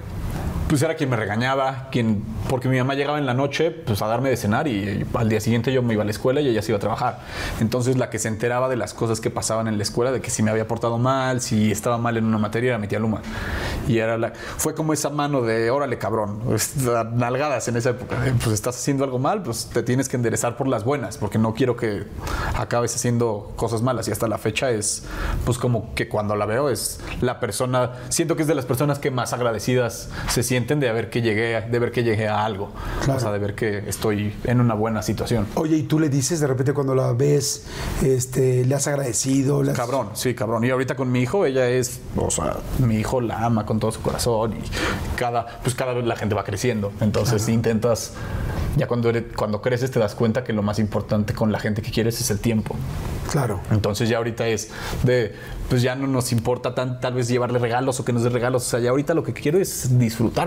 pues 0.74 0.82
era 0.82 0.96
quien 0.96 1.08
me 1.08 1.14
regañaba, 1.14 1.86
quien 1.92 2.24
porque 2.48 2.68
mi 2.68 2.78
mamá 2.78 2.94
llegaba 2.94 3.20
en 3.20 3.26
la 3.26 3.34
noche 3.34 3.70
pues 3.70 4.02
a 4.02 4.08
darme 4.08 4.28
de 4.28 4.36
cenar 4.36 4.66
y, 4.66 5.06
al 5.14 5.28
día 5.28 5.40
siguiente 5.40 5.72
yo 5.72 5.84
me 5.84 5.92
iba 5.92 6.02
a 6.02 6.04
la 6.04 6.10
escuela 6.10 6.40
y 6.40 6.48
ella 6.48 6.62
se 6.62 6.72
iba 6.72 6.78
a 6.78 6.80
trabajar. 6.80 7.20
Entonces 7.60 7.96
la 7.96 8.10
que 8.10 8.18
se 8.18 8.26
enteraba 8.26 8.68
de 8.68 8.74
las 8.74 8.92
cosas 8.92 9.20
que 9.20 9.30
pasaban 9.30 9.68
en 9.68 9.76
la 9.76 9.84
escuela, 9.84 10.10
de 10.10 10.20
que 10.20 10.30
si 10.30 10.42
me 10.42 10.50
había 10.50 10.66
portado 10.66 10.98
mal, 10.98 11.40
si 11.40 11.70
estaba 11.70 11.96
mal 11.96 12.16
en 12.16 12.24
una 12.24 12.38
materia 12.38 12.70
era 12.70 12.78
mi 12.78 12.88
tía 12.88 12.98
Luma. 12.98 13.22
Y 13.86 13.98
era 13.98 14.18
la 14.18 14.32
fue 14.34 14.74
como 14.74 14.92
esa 14.92 15.10
mano 15.10 15.42
de 15.42 15.70
órale 15.70 15.96
cabrón, 15.96 16.40
pues, 16.44 16.74
nalgadas 17.12 17.68
en 17.68 17.76
esa 17.76 17.90
época. 17.90 18.16
Pues 18.42 18.52
estás 18.52 18.74
haciendo 18.74 19.04
algo 19.04 19.20
mal, 19.20 19.44
pues 19.44 19.70
te 19.72 19.84
tienes 19.84 20.08
que 20.08 20.16
enderezar 20.16 20.56
por 20.56 20.66
las 20.66 20.82
buenas, 20.82 21.18
porque 21.18 21.38
no 21.38 21.54
quiero 21.54 21.76
que 21.76 22.02
acabes 22.56 22.96
haciendo 22.96 23.52
cosas 23.54 23.80
malas 23.80 24.08
y 24.08 24.10
hasta 24.10 24.26
la 24.26 24.38
fecha 24.38 24.72
es 24.72 25.04
pues 25.44 25.56
como 25.56 25.94
que 25.94 26.08
cuando 26.08 26.34
la 26.34 26.46
veo 26.46 26.68
es 26.68 26.98
la 27.20 27.38
persona, 27.38 27.92
siento 28.08 28.34
que 28.34 28.42
es 28.42 28.48
de 28.48 28.56
las 28.56 28.66
personas 28.66 28.98
que 28.98 29.12
más 29.12 29.32
agradecidas 29.32 30.08
se 30.26 30.42
sienten 30.42 30.63
de 30.64 30.90
ver 30.92 31.10
que 31.10 31.20
llegué, 31.22 31.60
de 31.60 31.78
ver 31.78 31.92
que 31.92 32.02
llegué 32.02 32.26
a 32.28 32.44
algo, 32.44 32.70
Claro. 33.04 33.18
o 33.18 33.20
sea, 33.20 33.30
de 33.32 33.38
ver 33.38 33.54
que 33.54 33.78
estoy 33.88 34.34
en 34.44 34.60
una 34.60 34.74
buena 34.74 35.02
situación. 35.02 35.46
Oye, 35.54 35.76
y 35.76 35.82
tú 35.82 35.98
le 36.00 36.08
dices 36.08 36.40
de 36.40 36.46
repente 36.46 36.72
cuando 36.72 36.94
la 36.94 37.12
ves, 37.12 37.66
este, 38.02 38.64
le 38.64 38.74
has 38.74 38.86
agradecido. 38.86 39.62
le 39.62 39.72
has- 39.72 39.76
Cabrón, 39.76 40.08
sí, 40.14 40.34
cabrón. 40.34 40.64
Y 40.64 40.70
ahorita 40.70 40.96
con 40.96 41.10
mi 41.12 41.20
hijo, 41.20 41.44
ella 41.46 41.68
es, 41.68 42.00
o 42.16 42.30
sea, 42.30 42.56
mi 42.78 42.96
hijo 42.96 43.20
la 43.20 43.44
ama 43.44 43.66
con 43.66 43.78
todo 43.78 43.92
su 43.92 44.00
corazón 44.00 44.54
y 44.54 45.16
cada, 45.16 45.46
pues 45.62 45.74
cada 45.74 45.92
vez 45.92 46.04
la 46.06 46.16
gente 46.16 46.34
va 46.34 46.44
creciendo. 46.44 46.92
Entonces 47.00 47.48
intentas, 47.48 48.12
ya 48.76 48.86
cuando, 48.88 49.08
eres, 49.10 49.24
cuando 49.36 49.60
creces 49.62 49.90
te 49.90 49.98
das 50.00 50.14
cuenta 50.14 50.42
que 50.44 50.52
lo 50.52 50.62
más 50.62 50.78
importante 50.78 51.34
con 51.34 51.52
la 51.52 51.58
gente 51.60 51.82
que 51.82 51.90
quieres 51.90 52.20
es 52.20 52.30
el 52.30 52.40
tiempo. 52.40 52.74
Claro. 53.30 53.60
Entonces 53.70 54.08
ya 54.08 54.18
ahorita 54.18 54.46
es 54.48 54.70
de, 55.02 55.34
pues 55.68 55.80
ya 55.82 55.94
no 55.96 56.06
nos 56.06 56.30
importa 56.32 56.74
tan, 56.74 57.00
tal 57.00 57.14
vez 57.14 57.26
llevarle 57.28 57.58
regalos 57.58 57.98
o 58.00 58.04
que 58.04 58.12
nos 58.12 58.22
dé 58.22 58.28
regalos. 58.28 58.66
O 58.66 58.70
sea, 58.70 58.80
ya 58.80 58.90
ahorita 58.90 59.14
lo 59.14 59.22
que 59.22 59.32
quiero 59.32 59.58
es 59.58 59.98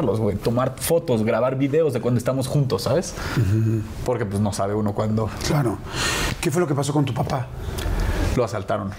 güey. 0.03 0.35
Tomar 0.37 0.75
fotos, 0.79 1.23
grabar 1.23 1.57
videos 1.57 1.93
de 1.93 2.01
cuando 2.01 2.17
estamos 2.17 2.47
juntos, 2.47 2.83
¿sabes? 2.83 3.13
Porque 4.05 4.25
pues 4.25 4.41
no 4.41 4.53
sabe 4.53 4.73
uno 4.73 4.93
cuándo 4.93 5.29
Claro. 5.45 5.77
¿Qué 6.41 6.51
fue 6.51 6.61
lo 6.61 6.67
que 6.67 6.75
pasó 6.75 6.93
con 6.93 7.05
tu 7.05 7.13
papá? 7.13 7.47
lo 8.37 8.43
asaltaron 8.43 8.91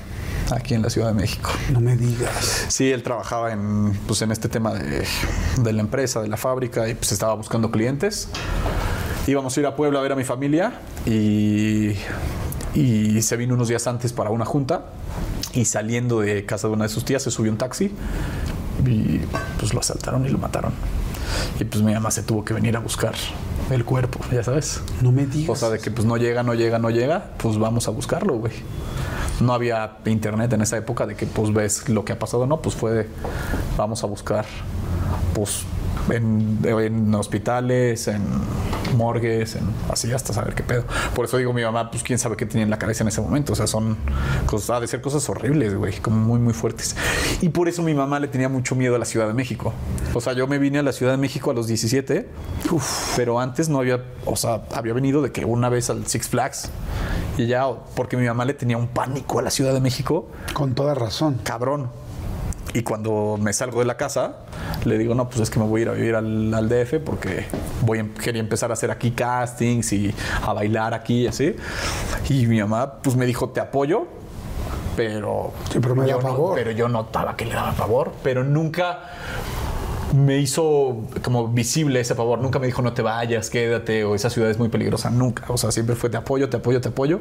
aquí 0.51 0.75
en 0.75 0.83
la 0.83 0.91
Ciudad 0.91 1.09
de 1.09 1.15
México. 1.15 1.51
No 1.73 1.81
me 1.81 1.97
digas. 1.97 2.67
Sí, 2.69 2.91
él 2.91 3.03
trabajaba 3.03 3.53
en, 3.53 3.93
pues, 4.07 4.21
en 4.23 4.33
este 4.33 4.49
tema 4.49 4.75
de, 4.75 5.07
de 5.59 5.73
la 5.73 5.81
empresa, 5.81 6.21
de 6.21 6.29
la 6.29 6.37
fábrica, 6.37 6.89
y 6.89 6.95
pues 6.95 7.13
estaba 7.13 7.35
buscando 7.35 7.71
clientes. 7.71 8.29
Íbamos 9.27 9.57
a 9.57 9.61
ir 9.61 9.67
a 9.67 9.77
Puebla 9.77 10.01
a 10.01 10.03
ver 10.03 10.13
a 10.13 10.17
mi 10.17 10.25
familia 10.25 10.81
y, 11.07 11.95
y 12.75 13.23
se 13.23 13.37
vino 13.37 13.55
unos 13.55 13.69
días 13.69 13.87
antes 13.87 14.13
para 14.13 14.31
una 14.31 14.45
junta 14.45 14.87
y 15.53 15.67
saliendo 15.67 16.21
de 16.21 16.45
casa 16.45 16.69
de 16.69 16.75
una 16.75 16.85
de 16.85 16.91
sus 16.91 17.05
tías 17.05 17.23
se 17.23 17.31
subió 17.31 17.53
un 17.53 17.59
taxi 17.59 17.93
y 18.87 19.21
pues 19.59 19.75
lo 19.75 19.81
asaltaron 19.81 20.27
y 20.27 20.29
lo 20.29 20.39
mataron. 20.39 20.73
Y 21.59 21.65
pues 21.65 21.83
mi 21.83 21.93
mamá 21.93 22.11
se 22.11 22.23
tuvo 22.23 22.45
que 22.45 22.55
venir 22.55 22.77
a 22.77 22.81
buscar 22.81 23.15
el 23.71 23.85
cuerpo, 23.85 24.21
ya 24.33 24.43
sabes. 24.43 24.81
No 25.03 25.13
me 25.13 25.27
digas. 25.27 25.51
O 25.51 25.57
sea, 25.57 25.71
de 25.71 25.79
que 25.79 25.91
pues 25.91 26.07
no 26.07 26.17
llega, 26.17 26.43
no 26.43 26.55
llega, 26.55 26.79
no 26.79 26.91
llega, 26.91 27.31
pues 27.39 27.59
vamos 27.59 27.89
a 27.89 27.91
buscarlo, 27.91 28.35
güey. 28.35 28.53
No 29.41 29.53
había 29.53 29.99
internet 30.07 30.53
en 30.53 30.63
esa 30.63 30.77
época 30.77 31.07
de 31.07 31.15
que 31.15 31.27
pues 31.27 31.53
ves 31.53 31.89
lo 31.89 32.05
que 32.05 32.13
ha 32.13 32.19
pasado, 32.19 32.47
no, 32.47 32.61
pues 32.61 32.75
fue 32.75 32.93
de 32.93 33.07
vamos 33.77 34.03
a 34.03 34.07
buscar, 34.07 34.47
pues 35.35 35.65
en, 36.11 36.59
en 36.65 37.15
hospitales, 37.15 38.09
en 38.09 38.23
morgues, 38.97 39.55
en 39.57 39.65
así 39.91 40.11
hasta 40.13 40.33
saber 40.33 40.55
qué 40.55 40.63
pedo. 40.63 40.85
Por 41.15 41.25
eso 41.27 41.37
digo 41.37 41.53
mi 41.53 41.63
mamá, 41.63 41.91
pues 41.91 42.03
quién 42.03 42.19
sabe 42.19 42.37
qué 42.37 42.47
tenía 42.47 42.65
en 42.65 42.71
la 42.71 42.79
cabeza 42.79 43.05
en 43.05 43.09
ese 43.09 43.21
momento. 43.21 43.53
O 43.53 43.57
sea, 43.57 43.67
son 43.67 43.97
cosas, 44.47 44.71
ha 44.71 44.81
de 44.81 44.87
ser 44.87 45.01
cosas 45.01 45.29
horribles, 45.29 45.75
güey, 45.75 45.99
como 46.01 46.17
muy, 46.17 46.39
muy 46.39 46.55
fuertes. 46.55 46.97
Y 47.41 47.51
por 47.51 47.69
eso 47.69 47.83
mi 47.83 47.95
mamá 47.95 48.19
le 48.21 48.29
tenía 48.29 48.49
mucho 48.49 48.75
miedo 48.75 48.97
a 48.97 48.99
la 48.99 49.05
Ciudad 49.05 49.27
de 49.27 49.35
México. 49.35 49.73
O 50.15 50.21
sea, 50.21 50.33
yo 50.33 50.47
me 50.47 50.59
vine 50.59 50.79
a 50.79 50.83
la 50.83 50.93
Ciudad 50.93 51.13
de 51.13 51.19
México 51.19 51.51
a 51.51 51.55
los 51.55 51.67
17, 51.67 52.29
pero 53.17 53.41
antes 53.41 53.69
no 53.69 53.79
había, 53.79 54.03
o 54.25 54.37
sea, 54.37 54.63
había 54.75 54.93
venido 54.95 55.23
de 55.23 55.33
que 55.33 55.45
una 55.45 55.69
vez 55.69 55.91
al 55.91 56.07
Six 56.07 56.29
Flags 56.29 56.71
y 57.37 57.47
ya, 57.47 57.67
porque 57.95 58.17
mi 58.17 58.27
mamá 58.27 58.45
le 58.45 58.55
tenía 58.55 58.77
un 58.79 58.89
pánico 58.89 59.39
a 59.39 59.43
la 59.43 59.51
Ciudad 59.51 59.73
de 59.73 59.81
México 59.81 60.29
Con 60.55 60.75
toda 60.75 60.95
razón. 60.95 61.39
cabrón. 61.45 61.91
Y 62.75 62.83
cuando 62.83 63.39
me 63.41 63.53
salgo 63.53 63.81
de 63.81 63.87
la 63.87 63.97
casa, 63.97 64.37
le 64.85 64.99
digo, 64.99 65.15
no, 65.15 65.29
pues 65.29 65.41
es 65.41 65.51
que 65.51 65.59
me 65.59 65.67
voy 65.67 65.81
a 65.81 65.83
ir 65.85 65.89
a 65.89 65.93
vivir 65.93 66.15
al, 66.15 66.53
al 66.53 66.69
DF 66.69 66.95
porque 67.05 67.47
voy 67.83 67.99
a, 68.01 68.07
quería 68.23 68.41
empezar 68.41 68.71
a 68.71 68.75
hacer 68.75 68.91
aquí 68.91 69.11
castings 69.13 69.93
y 69.93 70.15
a 70.47 70.53
bailar 70.53 70.93
aquí 70.95 71.23
y 71.23 71.27
así. 71.29 71.57
Y 72.29 72.47
mi 72.47 72.61
mamá, 72.61 72.95
pues 73.03 73.17
me 73.17 73.25
dijo, 73.27 73.49
te 73.49 73.61
apoyo, 73.61 74.07
pero... 74.97 75.53
Sí, 75.73 75.79
pero 75.81 75.95
me 75.95 76.03
da 76.03 76.09
yo 76.11 76.17
no- 76.17 76.23
favor. 76.23 76.55
pero 76.57 76.71
yo 76.73 76.89
notaba 76.89 77.37
que 77.37 77.47
le 77.47 77.55
daba 77.55 77.73
favor, 77.73 78.13
pero 78.23 78.45
nunca 78.45 79.01
me 80.15 80.39
hizo 80.39 81.05
como 81.23 81.49
visible 81.49 82.01
ese 82.01 82.15
favor. 82.15 82.39
Nunca 82.39 82.59
me 82.59 82.67
dijo, 82.67 82.83
no 82.83 82.93
te 82.93 83.03
vayas, 83.03 83.49
quédate, 83.51 84.05
o 84.05 84.15
esa 84.15 84.29
ciudad 84.31 84.51
es 84.51 84.59
muy 84.59 84.69
peligrosa. 84.69 85.11
Nunca. 85.11 85.45
O 85.49 85.57
sea, 85.57 85.71
siempre 85.73 85.97
fue, 85.97 86.11
te 86.11 86.17
apoyo, 86.19 86.49
te 86.49 86.59
apoyo, 86.59 86.81
te 86.81 86.89
apoyo. 86.89 87.21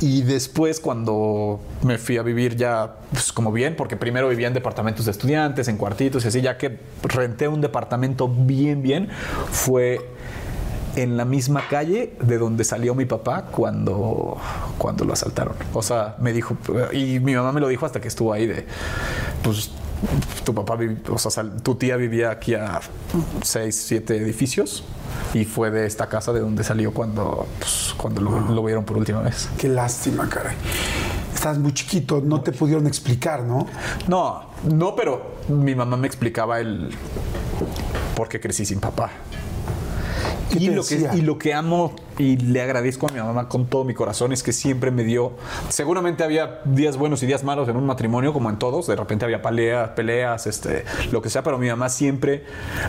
Y 0.00 0.22
después 0.22 0.78
cuando 0.78 1.60
me 1.82 1.96
fui 1.96 2.18
a 2.18 2.22
vivir 2.22 2.56
ya 2.56 2.96
pues, 3.10 3.32
como 3.32 3.50
bien, 3.50 3.76
porque 3.76 3.96
primero 3.96 4.28
vivía 4.28 4.46
en 4.46 4.54
departamentos 4.54 5.06
de 5.06 5.12
estudiantes, 5.12 5.68
en 5.68 5.78
cuartitos 5.78 6.24
y 6.24 6.28
así, 6.28 6.42
ya 6.42 6.58
que 6.58 6.78
renté 7.02 7.48
un 7.48 7.62
departamento 7.62 8.28
bien, 8.28 8.82
bien, 8.82 9.08
fue 9.50 10.00
en 10.96 11.16
la 11.16 11.24
misma 11.24 11.66
calle 11.68 12.14
de 12.20 12.38
donde 12.38 12.64
salió 12.64 12.94
mi 12.94 13.04
papá 13.04 13.46
cuando, 13.50 14.38
cuando 14.78 15.04
lo 15.04 15.12
asaltaron. 15.12 15.54
O 15.72 15.82
sea, 15.82 16.16
me 16.20 16.32
dijo, 16.32 16.56
y 16.92 17.18
mi 17.20 17.34
mamá 17.34 17.52
me 17.52 17.60
lo 17.60 17.68
dijo 17.68 17.86
hasta 17.86 18.00
que 18.00 18.08
estuvo 18.08 18.32
ahí 18.32 18.46
de, 18.46 18.66
pues 19.42 19.70
tu 20.44 20.54
papá, 20.54 20.78
o 21.08 21.18
sea, 21.18 21.44
tu 21.62 21.74
tía 21.76 21.96
vivía 21.96 22.30
aquí 22.30 22.54
a 22.54 22.80
seis, 23.42 23.76
siete 23.76 24.16
edificios 24.16 24.84
y 25.34 25.44
fue 25.44 25.70
de 25.70 25.86
esta 25.86 26.08
casa 26.08 26.32
de 26.32 26.40
donde 26.40 26.64
salió 26.64 26.92
cuando, 26.92 27.46
pues, 27.58 27.94
cuando 27.96 28.20
lo, 28.20 28.40
lo 28.40 28.64
vieron 28.64 28.84
por 28.84 28.96
última 28.96 29.20
vez. 29.20 29.48
Qué 29.58 29.68
lástima, 29.68 30.28
caray. 30.28 30.56
Estás 31.34 31.58
muy 31.58 31.72
chiquito, 31.72 32.22
no 32.24 32.40
te 32.40 32.52
pudieron 32.52 32.86
explicar, 32.86 33.42
¿no? 33.42 33.66
No, 34.08 34.50
no, 34.64 34.96
pero 34.96 35.36
mi 35.48 35.74
mamá 35.74 35.96
me 35.96 36.06
explicaba 36.06 36.60
el 36.60 36.90
por 38.16 38.28
qué 38.28 38.40
crecí 38.40 38.64
sin 38.64 38.80
papá. 38.80 39.10
¿Qué 40.50 40.58
Y 40.58 40.68
lo, 40.68 40.84
que, 40.84 41.08
y 41.14 41.20
lo 41.22 41.38
que 41.38 41.54
amo 41.54 41.94
y 42.18 42.36
le 42.36 42.62
agradezco 42.62 43.08
a 43.08 43.12
mi 43.12 43.18
mamá 43.18 43.48
con 43.48 43.66
todo 43.66 43.84
mi 43.84 43.94
corazón 43.94 44.32
es 44.32 44.42
que 44.42 44.52
siempre 44.52 44.90
me 44.90 45.04
dio. 45.04 45.32
Seguramente 45.68 46.24
había 46.24 46.60
días 46.64 46.96
buenos 46.96 47.22
y 47.22 47.26
días 47.26 47.44
malos 47.44 47.68
en 47.68 47.76
un 47.76 47.84
matrimonio, 47.84 48.32
como 48.32 48.48
en 48.48 48.58
todos. 48.58 48.86
De 48.86 48.96
repente 48.96 49.24
había 49.24 49.42
peleas, 49.42 49.90
peleas, 49.90 50.46
este, 50.46 50.84
lo 51.10 51.20
que 51.20 51.30
sea, 51.30 51.42
pero 51.42 51.58
mi 51.58 51.68
mamá 51.68 51.88
siempre 51.88 52.44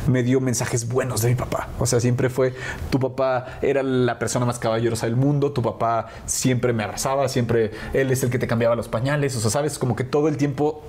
me 0.08 0.24
dio 0.24 0.39
mensajes 0.39 0.88
buenos 0.88 1.22
de 1.22 1.30
mi 1.30 1.36
papá. 1.36 1.70
O 1.80 1.86
sea, 1.86 2.00
siempre 2.00 2.30
fue: 2.30 2.54
tu 2.89 3.00
papá 3.00 3.60
era 3.62 3.84
la 3.84 4.20
persona 4.20 4.46
más 4.46 4.60
caballerosa 4.60 5.06
del 5.06 5.15
mundo, 5.15 5.52
tu 5.52 5.62
papá 5.62 6.08
siempre 6.26 6.74
me 6.74 6.84
abrazaba, 6.84 7.28
siempre 7.28 7.72
él 7.93 8.12
es 8.12 8.24
el 8.24 8.30
que 8.30 8.39
te 8.39 8.48
cambiaba 8.48 8.76
los 8.76 8.88
pañales. 8.88 9.36
O 9.36 9.39
sea, 9.39 9.52
sabes, 9.52 9.78
como 9.80 9.96
que 9.96 10.04
todo 10.04 10.28
el 10.28 10.38
tiempo 10.38 10.84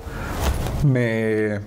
me 0.85 1.61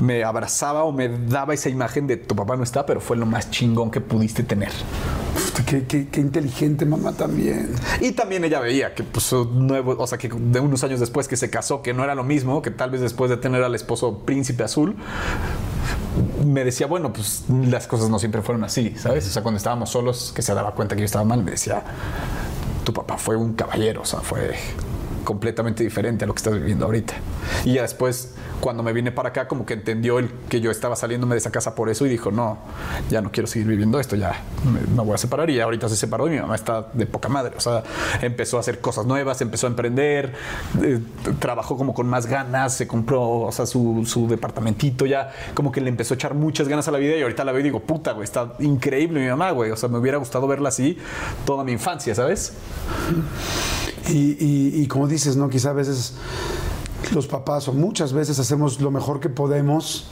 me 0.00 0.24
abrazaba 0.24 0.84
o 0.84 0.92
me 0.92 1.08
daba 1.08 1.54
esa 1.54 1.68
imagen 1.68 2.06
de 2.06 2.16
tu 2.16 2.34
papá 2.34 2.56
no 2.56 2.62
está, 2.62 2.86
pero 2.86 3.00
fue 3.00 3.16
lo 3.16 3.26
más 3.26 3.50
chingón 3.50 3.90
que 3.90 4.00
pudiste 4.00 4.42
tener. 4.42 4.70
Qué, 5.66 5.86
qué- 5.86 6.08
qué 6.08 6.20
inteligente 6.20 6.84
mamá 6.86 7.12
también. 7.12 7.70
Y 8.00 8.12
también 8.12 8.42
ella 8.44 8.60
veía 8.60 8.94
que, 8.94 9.04
pues, 9.04 9.32
nuevo, 9.32 9.94
o 9.98 10.06
sea, 10.06 10.18
que 10.18 10.28
de 10.28 10.58
unos 10.60 10.82
años 10.84 10.98
después 11.00 11.28
que 11.28 11.36
se 11.36 11.50
casó, 11.50 11.82
que 11.82 11.92
no 11.94 12.02
era 12.02 12.14
lo 12.14 12.24
mismo, 12.24 12.60
que 12.62 12.70
tal 12.70 12.90
vez 12.90 13.00
después 13.00 13.30
de 13.30 13.36
tener 13.36 13.62
al 13.62 13.74
esposo 13.74 14.18
príncipe 14.20 14.64
azul, 14.64 14.96
me 16.44 16.64
decía, 16.64 16.86
bueno, 16.86 17.12
pues 17.12 17.44
las 17.48 17.86
cosas 17.86 18.08
no 18.10 18.18
siempre 18.18 18.42
fueron 18.42 18.64
así, 18.64 18.94
¿sabes? 18.96 19.26
O 19.26 19.30
sea, 19.30 19.42
cuando 19.42 19.58
estábamos 19.58 19.90
solos, 19.90 20.32
que 20.34 20.42
se 20.42 20.52
daba 20.54 20.74
cuenta 20.74 20.94
que 20.96 21.00
yo 21.02 21.06
estaba 21.06 21.24
mal, 21.24 21.44
me 21.44 21.52
decía, 21.52 21.82
tu 22.84 22.92
papá 22.92 23.16
fue 23.18 23.36
un 23.36 23.52
caballero, 23.54 24.02
o 24.02 24.04
sea, 24.04 24.20
fue 24.20 24.54
completamente 25.30 25.84
diferente 25.84 26.24
a 26.24 26.26
lo 26.26 26.34
que 26.34 26.38
estás 26.38 26.54
viviendo 26.54 26.86
ahorita. 26.86 27.14
Y 27.64 27.74
ya 27.74 27.82
después, 27.82 28.34
cuando 28.58 28.82
me 28.82 28.92
vine 28.92 29.12
para 29.12 29.28
acá, 29.28 29.46
como 29.46 29.64
que 29.64 29.74
entendió 29.74 30.18
el 30.18 30.28
que 30.48 30.60
yo 30.60 30.72
estaba 30.72 30.96
saliéndome 30.96 31.36
de 31.36 31.38
esa 31.38 31.52
casa 31.52 31.76
por 31.76 31.88
eso 31.88 32.04
y 32.04 32.08
dijo, 32.08 32.32
no, 32.32 32.58
ya 33.10 33.20
no 33.22 33.30
quiero 33.30 33.46
seguir 33.46 33.68
viviendo 33.68 34.00
esto, 34.00 34.16
ya 34.16 34.42
me, 34.64 35.04
voy 35.04 35.14
a 35.14 35.18
separar. 35.18 35.48
Y 35.48 35.60
ahorita 35.60 35.88
se 35.88 35.94
separó 35.94 36.26
y 36.26 36.30
mi 36.30 36.40
mamá 36.40 36.56
está 36.56 36.88
de 36.94 37.06
poca 37.06 37.28
madre. 37.28 37.54
O 37.56 37.60
sea, 37.60 37.84
empezó 38.20 38.56
a 38.56 38.60
hacer 38.60 38.80
cosas 38.80 39.06
nuevas, 39.06 39.40
empezó 39.40 39.68
a 39.68 39.70
emprender, 39.70 40.32
eh, 40.82 40.98
trabajó 41.38 41.76
como 41.76 41.94
con 41.94 42.08
más 42.08 42.26
ganas, 42.26 42.74
se 42.74 42.88
compró, 42.88 43.22
o 43.22 43.52
sea, 43.52 43.66
su, 43.66 44.02
su 44.06 44.26
departamentito 44.26 45.06
ya, 45.06 45.30
como 45.54 45.70
que 45.70 45.80
le 45.80 45.90
empezó 45.90 46.14
a 46.14 46.16
echar 46.16 46.34
muchas 46.34 46.66
ganas 46.66 46.88
a 46.88 46.90
la 46.90 46.98
vida 46.98 47.16
y 47.16 47.22
ahorita 47.22 47.44
la 47.44 47.52
veo 47.52 47.60
y 47.60 47.64
digo, 47.64 47.78
puta, 47.78 48.10
güey, 48.14 48.24
está 48.24 48.54
increíble 48.58 49.20
mi 49.20 49.28
mamá, 49.28 49.52
güey. 49.52 49.70
O 49.70 49.76
sea, 49.76 49.88
me 49.88 49.98
hubiera 49.98 50.18
gustado 50.18 50.48
verla 50.48 50.70
así 50.70 50.98
toda 51.44 51.62
mi 51.62 51.70
infancia, 51.70 52.16
¿sabes? 52.16 52.54
Y, 54.08 54.12
y- 54.44 54.82
y 54.82 54.86
como 54.86 55.06
dices, 55.06 55.36
¿no? 55.36 55.48
Quizá 55.48 55.70
a 55.70 55.74
veces 55.74 56.14
los 57.12 57.26
papás 57.26 57.68
o 57.68 57.72
muchas 57.72 58.12
veces 58.12 58.38
hacemos 58.38 58.80
lo 58.80 58.90
mejor 58.90 59.20
que 59.20 59.28
podemos 59.28 60.06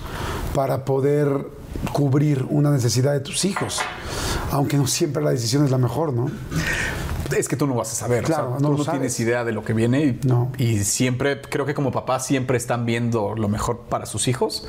para 0.55 0.85
poder 0.85 1.46
cubrir 1.92 2.46
una 2.51 2.70
necesidad 2.70 3.12
de 3.12 3.20
tus 3.20 3.44
hijos. 3.44 3.81
Aunque 4.51 4.77
no 4.77 4.87
siempre 4.87 5.22
la 5.22 5.31
decisión 5.31 5.64
es 5.64 5.70
la 5.70 5.79
mejor, 5.79 6.12
¿no? 6.12 6.31
Es 7.37 7.46
que 7.46 7.57
tú 7.57 7.66
no 7.66 7.74
vas 7.74 7.92
a 7.92 7.94
saber, 7.94 8.24
Claro, 8.24 8.46
o 8.46 8.51
sea, 8.53 8.61
no 8.61 8.70
tú 8.70 8.79
no 8.79 8.85
sabes. 8.85 9.01
tienes 9.01 9.20
idea 9.20 9.44
de 9.44 9.53
lo 9.53 9.62
que 9.62 9.74
viene 9.74 10.03
y, 10.05 10.20
No. 10.27 10.51
y 10.57 10.79
siempre, 10.85 11.40
creo 11.42 11.66
que 11.66 11.74
como 11.74 11.92
papás 11.92 12.27
siempre 12.27 12.57
están 12.57 12.87
viendo 12.87 13.35
lo 13.37 13.48
mejor 13.48 13.81
para 13.88 14.07
sus 14.07 14.29
hijos. 14.29 14.66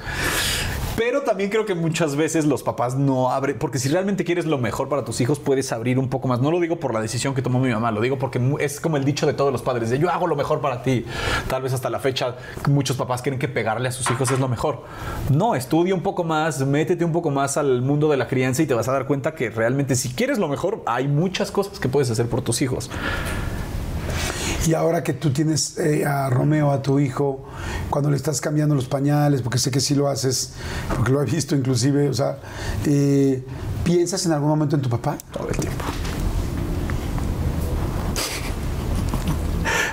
Pero 1.00 1.22
también 1.22 1.50
creo 1.50 1.66
que 1.66 1.76
muchas 1.76 2.18
veces 2.18 2.44
los 2.44 2.62
papás 2.62 2.98
no 2.98 3.32
abren, 3.32 3.58
porque 3.58 3.80
si 3.80 3.88
realmente 3.88 4.26
quieres 4.26 4.46
lo 4.46 4.58
mejor 4.58 4.90
para 4.90 5.06
tus 5.06 5.22
hijos, 5.22 5.40
puedes 5.40 5.72
abrir 5.72 5.98
un 5.98 6.10
poco 6.10 6.28
más. 6.28 6.42
No 6.42 6.52
lo 6.52 6.60
digo 6.60 6.76
por 6.76 6.94
la 6.94 7.00
decisión 7.00 7.34
que 7.34 7.42
tomó 7.42 7.58
mi 7.58 7.70
mamá, 7.70 7.90
lo 7.92 8.02
digo 8.02 8.20
porque 8.20 8.42
es 8.60 8.82
como 8.82 8.98
el 8.98 9.06
dicho 9.06 9.26
de 9.26 9.32
todos 9.32 9.54
los 9.54 9.62
padres, 9.62 9.92
de 9.92 9.98
yo 9.98 10.10
hago 10.10 10.28
lo 10.28 10.36
mejor 10.36 10.60
para 10.60 10.84
ti. 10.84 11.06
Tal 11.48 11.62
vez 11.62 11.72
hasta 11.72 11.90
la 11.90 12.02
fecha 12.02 12.36
muchos 12.68 12.98
papás 12.98 13.22
creen 13.22 13.40
que 13.40 13.48
pegarle 13.48 13.88
a 13.88 13.94
sus 13.94 14.12
hijos 14.12 14.30
es 14.30 14.40
lo 14.40 14.50
mejor. 14.50 14.84
No, 15.30 15.56
estudia 15.56 15.96
un 15.96 16.04
poco 16.04 16.26
más, 16.26 16.60
métete 16.68 17.06
un 17.06 17.14
poco 17.14 17.32
más 17.32 17.56
al 17.56 17.82
mundo 17.82 18.10
de 18.10 18.18
la 18.18 18.28
crianza 18.28 18.62
y 18.62 18.66
te 18.66 18.74
vas 18.74 18.90
a 18.90 18.92
dar 18.92 19.08
cuenta 19.08 19.34
que 19.34 19.50
realmente 19.50 19.96
si 19.96 20.10
quieres 20.10 20.38
lo 20.38 20.50
mejor, 20.50 20.84
hay 20.86 21.08
muchas 21.08 21.50
cosas 21.50 21.80
que 21.80 21.88
puedes 21.88 22.12
hacer 22.12 22.28
por 22.28 22.42
tus 22.42 22.62
hijos. 22.62 22.90
Y 24.68 24.74
ahora 24.74 25.04
que 25.04 25.14
tú 25.14 25.32
tienes 25.32 25.78
eh, 25.78 26.06
a 26.06 26.30
Romeo, 26.30 26.72
a 26.72 26.82
tu 26.82 27.00
hijo, 27.00 27.46
cuando 27.90 28.10
le 28.10 28.18
estás 28.18 28.42
cambiando 28.42 28.76
los 28.76 28.86
pañales, 28.86 29.42
porque 29.42 29.58
sé 29.58 29.72
que 29.72 29.80
sí 29.80 29.96
lo 29.96 30.08
haces, 30.08 30.54
porque 30.96 31.12
lo 31.12 31.22
he 31.22 31.26
visto 31.26 31.56
inclusive, 31.56 32.10
o 32.10 32.14
sea, 32.14 32.40
eh, 32.86 33.44
¿piensas 33.84 34.26
en 34.26 34.34
algún 34.34 34.50
momento 34.50 34.76
en 34.76 34.82
tu 34.82 34.90
papá? 34.90 35.18
todo 35.32 35.50
el 35.50 35.58
tiempo. 35.58 35.86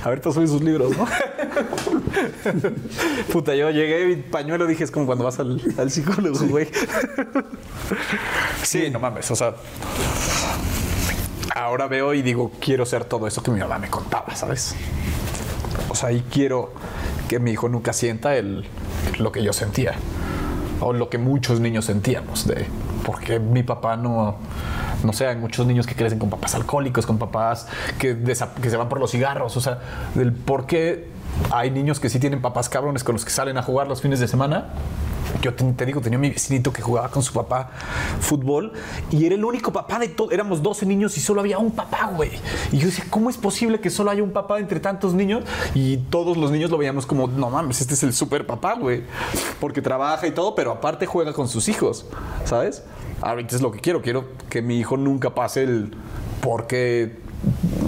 A 0.07 0.11
ver, 0.11 0.21
todos 0.21 0.37
sus 0.49 0.63
libros, 0.63 0.97
¿no? 0.97 1.05
Puta, 3.33 3.57
yo 3.57 3.71
llegué 3.71 4.13
y 4.13 4.17
pañuelo 4.17 4.69
dije, 4.69 4.85
es 4.85 4.93
como 4.93 5.05
cuando 5.05 5.25
vas 5.25 5.41
al, 5.41 5.61
al 5.77 5.91
psicólogo, 5.91 6.47
güey. 6.47 6.69
Sí, 8.63 8.91
no 8.91 8.99
mames, 8.99 9.31
o 9.31 9.37
sea. 9.37 9.55
Ahora 11.57 11.89
veo 11.89 12.13
y 12.13 12.21
digo, 12.21 12.53
quiero 12.61 12.85
ser 12.85 13.07
todo 13.07 13.27
eso 13.27 13.43
que 13.43 13.51
mi 13.51 13.61
mamá 13.61 13.79
me 13.79 13.89
contaba, 13.89 14.37
¿sabes? 14.37 14.77
O 15.89 15.95
sea, 15.95 16.13
y 16.13 16.21
quiero 16.21 16.75
que 17.29 17.39
mi 17.39 17.53
hijo 17.53 17.69
nunca 17.71 17.95
sienta 17.95 18.37
el, 18.37 18.67
lo 19.19 19.33
que 19.33 19.43
yo 19.43 19.55
sentía. 19.55 19.95
O 20.81 20.93
lo 20.93 21.09
que 21.09 21.17
muchos 21.17 21.59
niños 21.59 21.87
sentíamos 21.87 22.47
de 22.47 22.67
porque 23.07 23.39
mi 23.39 23.63
papá 23.63 23.97
no. 23.97 24.37
No 25.03 25.13
sé, 25.13 25.27
hay 25.27 25.37
muchos 25.37 25.67
niños 25.67 25.87
que 25.87 25.95
crecen 25.95 26.19
con 26.19 26.29
papás 26.29 26.55
alcohólicos, 26.57 27.07
con 27.07 27.17
papás 27.17 27.69
que, 27.99 28.19
que 28.19 28.35
se 28.71 28.77
van 28.77 28.89
por 28.89 28.99
los 28.99 29.13
cigarros. 29.13 29.57
O 29.57 29.61
sea, 29.61 29.79
del 30.15 30.33
por 30.33 30.67
qué 30.67 31.09
hay 31.51 31.71
niños 31.71 32.01
que 32.01 32.11
sí 32.11 32.19
tienen 32.19 32.43
papás 32.43 32.69
cabrones 32.69 33.05
con 33.05 33.15
los 33.15 33.25
que 33.25 33.31
salen 33.31 33.57
a 33.57 33.63
jugar 33.63 33.87
los 33.87 34.03
fines 34.03 34.21
de 34.21 34.29
semana. 34.29 34.67
Yo 35.43 35.55
te, 35.55 35.87
digo, 35.87 36.01
tenía 36.01 36.19
mi 36.19 36.31
vecinito 36.31 36.73
que 36.73 36.83
jugaba 36.83 37.09
con 37.11 37.23
su 37.23 37.33
papá 37.33 37.71
fútbol 38.21 38.73
y 39.11 39.25
era 39.27 39.35
el 39.35 39.45
único 39.45 39.73
papá 39.73 39.99
de 39.99 40.09
todos. 40.09 40.33
Éramos 40.33 40.63
12 40.63 40.87
niños 40.87 41.17
y 41.17 41.21
solo 41.21 41.41
había 41.41 41.59
un 41.59 41.71
papá, 41.71 42.11
güey. 42.15 42.31
Y 42.73 42.79
yo 42.79 42.87
decía, 42.87 43.05
¿cómo 43.11 43.31
es 43.31 43.37
posible 43.37 43.81
que 43.81 43.91
solo 43.91 44.11
haya 44.11 44.23
un 44.23 44.33
papá 44.33 44.59
entre 44.59 44.81
tantos 44.81 45.15
niños? 45.15 45.45
Y 45.75 45.99
todos 45.99 46.37
los 46.37 46.51
niños 46.51 46.71
lo 46.71 46.79
veíamos 46.79 47.07
como, 47.07 47.27
no 47.27 47.51
mames, 47.51 47.81
este 47.81 47.95
es 47.95 48.03
el 48.03 48.13
super 48.13 48.47
papá, 48.47 48.75
güey. 48.75 49.05
Porque 49.61 49.83
trabaja 49.83 50.27
y 50.27 50.33
todo, 50.33 50.55
pero 50.55 50.73
aparte 50.73 51.07
juega 51.07 51.33
con 51.33 51.49
sus 51.49 51.69
hijos, 51.69 52.07
¿sabes? 52.45 52.83
Ahorita 53.21 53.57
es 53.57 53.63
lo 53.63 53.73
que 53.73 53.81
quiero. 53.81 54.03
Quiero 54.03 54.27
que 54.49 54.63
mi 54.63 54.79
hijo 54.79 54.97
nunca 54.97 55.35
pase 55.35 55.63
el 55.63 55.95
porque 56.41 57.17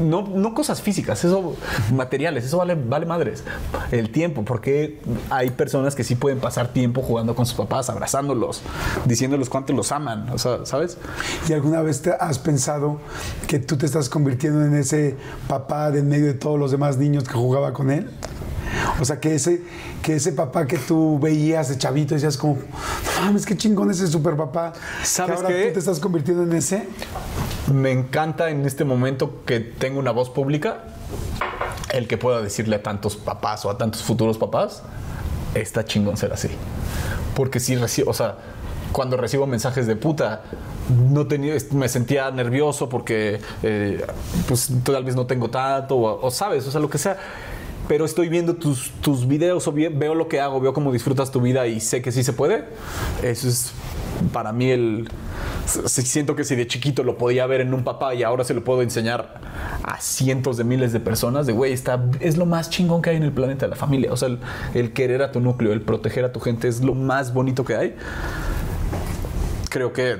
no, 0.02 0.22
no 0.22 0.54
cosas 0.54 0.80
físicas, 0.82 1.24
eso 1.24 1.56
materiales, 1.92 2.44
eso 2.44 2.58
vale, 2.58 2.74
vale 2.74 3.06
madres. 3.06 3.44
El 3.90 4.11
tiempo, 4.11 4.44
porque 4.44 5.00
hay 5.30 5.50
personas 5.50 5.94
que 5.94 6.04
sí 6.04 6.14
pueden 6.14 6.38
pasar 6.38 6.72
tiempo 6.72 7.02
jugando 7.02 7.34
con 7.34 7.46
sus 7.46 7.56
papás, 7.56 7.90
abrazándolos, 7.90 8.62
diciéndoles 9.04 9.48
cuánto 9.48 9.72
los 9.72 9.92
aman, 9.92 10.28
o 10.30 10.38
sea, 10.38 10.64
¿sabes? 10.64 10.98
¿Y 11.48 11.52
alguna 11.52 11.82
vez 11.82 12.02
te 12.02 12.12
has 12.12 12.38
pensado 12.38 13.00
que 13.46 13.58
tú 13.58 13.76
te 13.76 13.87
estás 13.87 14.08
convirtiendo 14.08 14.64
en 14.64 14.74
ese 14.74 15.16
papá 15.48 15.90
de 15.90 15.98
en 15.98 16.08
medio 16.08 16.26
de 16.26 16.34
todos 16.34 16.58
los 16.58 16.70
demás 16.70 16.96
niños 16.96 17.24
que 17.24 17.34
jugaba 17.34 17.72
con 17.72 17.90
él? 17.90 18.08
O 19.00 19.04
sea, 19.04 19.20
que 19.20 19.34
ese, 19.34 19.62
que 20.02 20.16
ese 20.16 20.32
papá 20.32 20.66
que 20.66 20.78
tú 20.78 21.18
veías 21.18 21.68
de 21.68 21.78
chavito 21.78 22.14
decías 22.14 22.37
como, 22.37 22.58
mames, 23.20 23.46
qué 23.46 23.56
chingón 23.56 23.90
ese 23.90 24.06
super 24.06 24.37
papá. 24.37 24.72
¿Sabes 25.02 25.40
que 25.40 25.42
ahora 25.42 25.48
qué? 25.48 25.66
tú 25.66 25.72
te 25.74 25.78
estás 25.78 26.00
convirtiendo 26.00 26.42
en 26.42 26.52
ese. 26.52 26.87
Me 27.72 27.92
encanta 27.92 28.50
en 28.50 28.64
este 28.64 28.85
momento 28.85 29.42
que 29.44 29.61
tengo 29.61 29.98
una 29.98 30.11
voz 30.11 30.31
pública, 30.31 30.85
el 31.92 32.07
que 32.07 32.16
pueda 32.16 32.40
decirle 32.40 32.76
a 32.76 32.83
tantos 32.83 33.16
papás 33.16 33.64
o 33.64 33.70
a 33.70 33.78
tantos 33.78 34.02
futuros 34.02 34.38
papás, 34.38 34.83
está 35.54 35.85
chingón 35.85 36.16
ser 36.16 36.33
así. 36.33 36.48
Porque 37.35 37.61
si 37.61 37.76
recibo, 37.76 38.11
o 38.11 38.14
sea, 38.14 38.37
cuando 38.92 39.16
recibo 39.16 39.46
mensajes 39.46 39.87
de 39.87 39.96
puta, 39.96 40.42
no 41.11 41.26
tenía, 41.26 41.54
me 41.72 41.88
sentía 41.88 42.31
nervioso 42.31 42.88
porque 42.88 43.40
eh, 43.62 44.04
pues 44.46 44.70
tal 44.83 45.04
vez 45.04 45.14
no 45.14 45.26
tengo 45.26 45.50
tanto, 45.50 45.98
o, 45.98 46.31
sabes, 46.31 46.66
o 46.66 46.70
sea, 46.70 46.81
lo 46.81 46.88
que 46.88 46.98
sea. 46.98 47.18
Pero 47.87 48.04
estoy 48.04 48.28
viendo 48.28 48.54
tus, 48.54 48.90
tus 49.00 49.26
videos 49.26 49.66
o 49.66 49.72
veo 49.72 50.14
lo 50.14 50.28
que 50.28 50.40
hago, 50.40 50.61
veo 50.61 50.74
cómo 50.74 50.92
disfrutas 50.92 51.31
tu 51.31 51.40
vida 51.40 51.66
y 51.66 51.81
sé 51.81 52.02
que 52.02 52.12
sí 52.12 52.22
se 52.22 52.35
puede. 52.35 52.64
Eso 53.22 53.48
es 53.48 53.72
para 54.33 54.52
mí 54.52 54.70
el... 54.70 55.09
Siento 55.66 56.35
que 56.35 56.44
si 56.44 56.57
de 56.57 56.66
chiquito 56.66 57.02
lo 57.02 57.18
podía 57.18 57.46
ver 57.46 57.61
en 57.61 57.74
un 57.74 57.85
papá 57.85 58.14
y 58.14 58.22
ahora 58.22 58.44
se 58.44 58.54
lo 58.54 58.64
puedo 58.64 58.83
enseñar 58.83 59.40
a 59.83 60.00
cientos 60.00 60.57
de 60.57 60.64
miles 60.64 60.92
de 60.92 61.00
personas, 61.00 61.46
de 61.46 61.52
güey, 61.52 61.72
está, 61.72 62.04
es 62.20 62.37
lo 62.37 62.46
más 62.46 62.70
chingón 62.70 63.02
que 63.02 63.11
hay 63.11 63.16
en 63.16 63.22
el 63.22 63.33
planeta, 63.33 63.66
la 63.66 63.76
familia. 63.76 64.12
O 64.12 64.16
sea, 64.16 64.28
el, 64.28 64.38
el 64.74 64.92
querer 64.92 65.22
a 65.22 65.31
tu 65.31 65.40
núcleo, 65.40 65.72
el 65.72 65.83
proteger 65.83 66.24
a 66.24 66.33
tu 66.33 66.40
gente 66.40 66.68
es 66.68 66.83
lo 66.83 66.94
más 66.94 67.35
bonito 67.35 67.64
que 67.64 67.76
hay. 67.76 67.96
Creo 69.68 69.92
que 69.92 70.16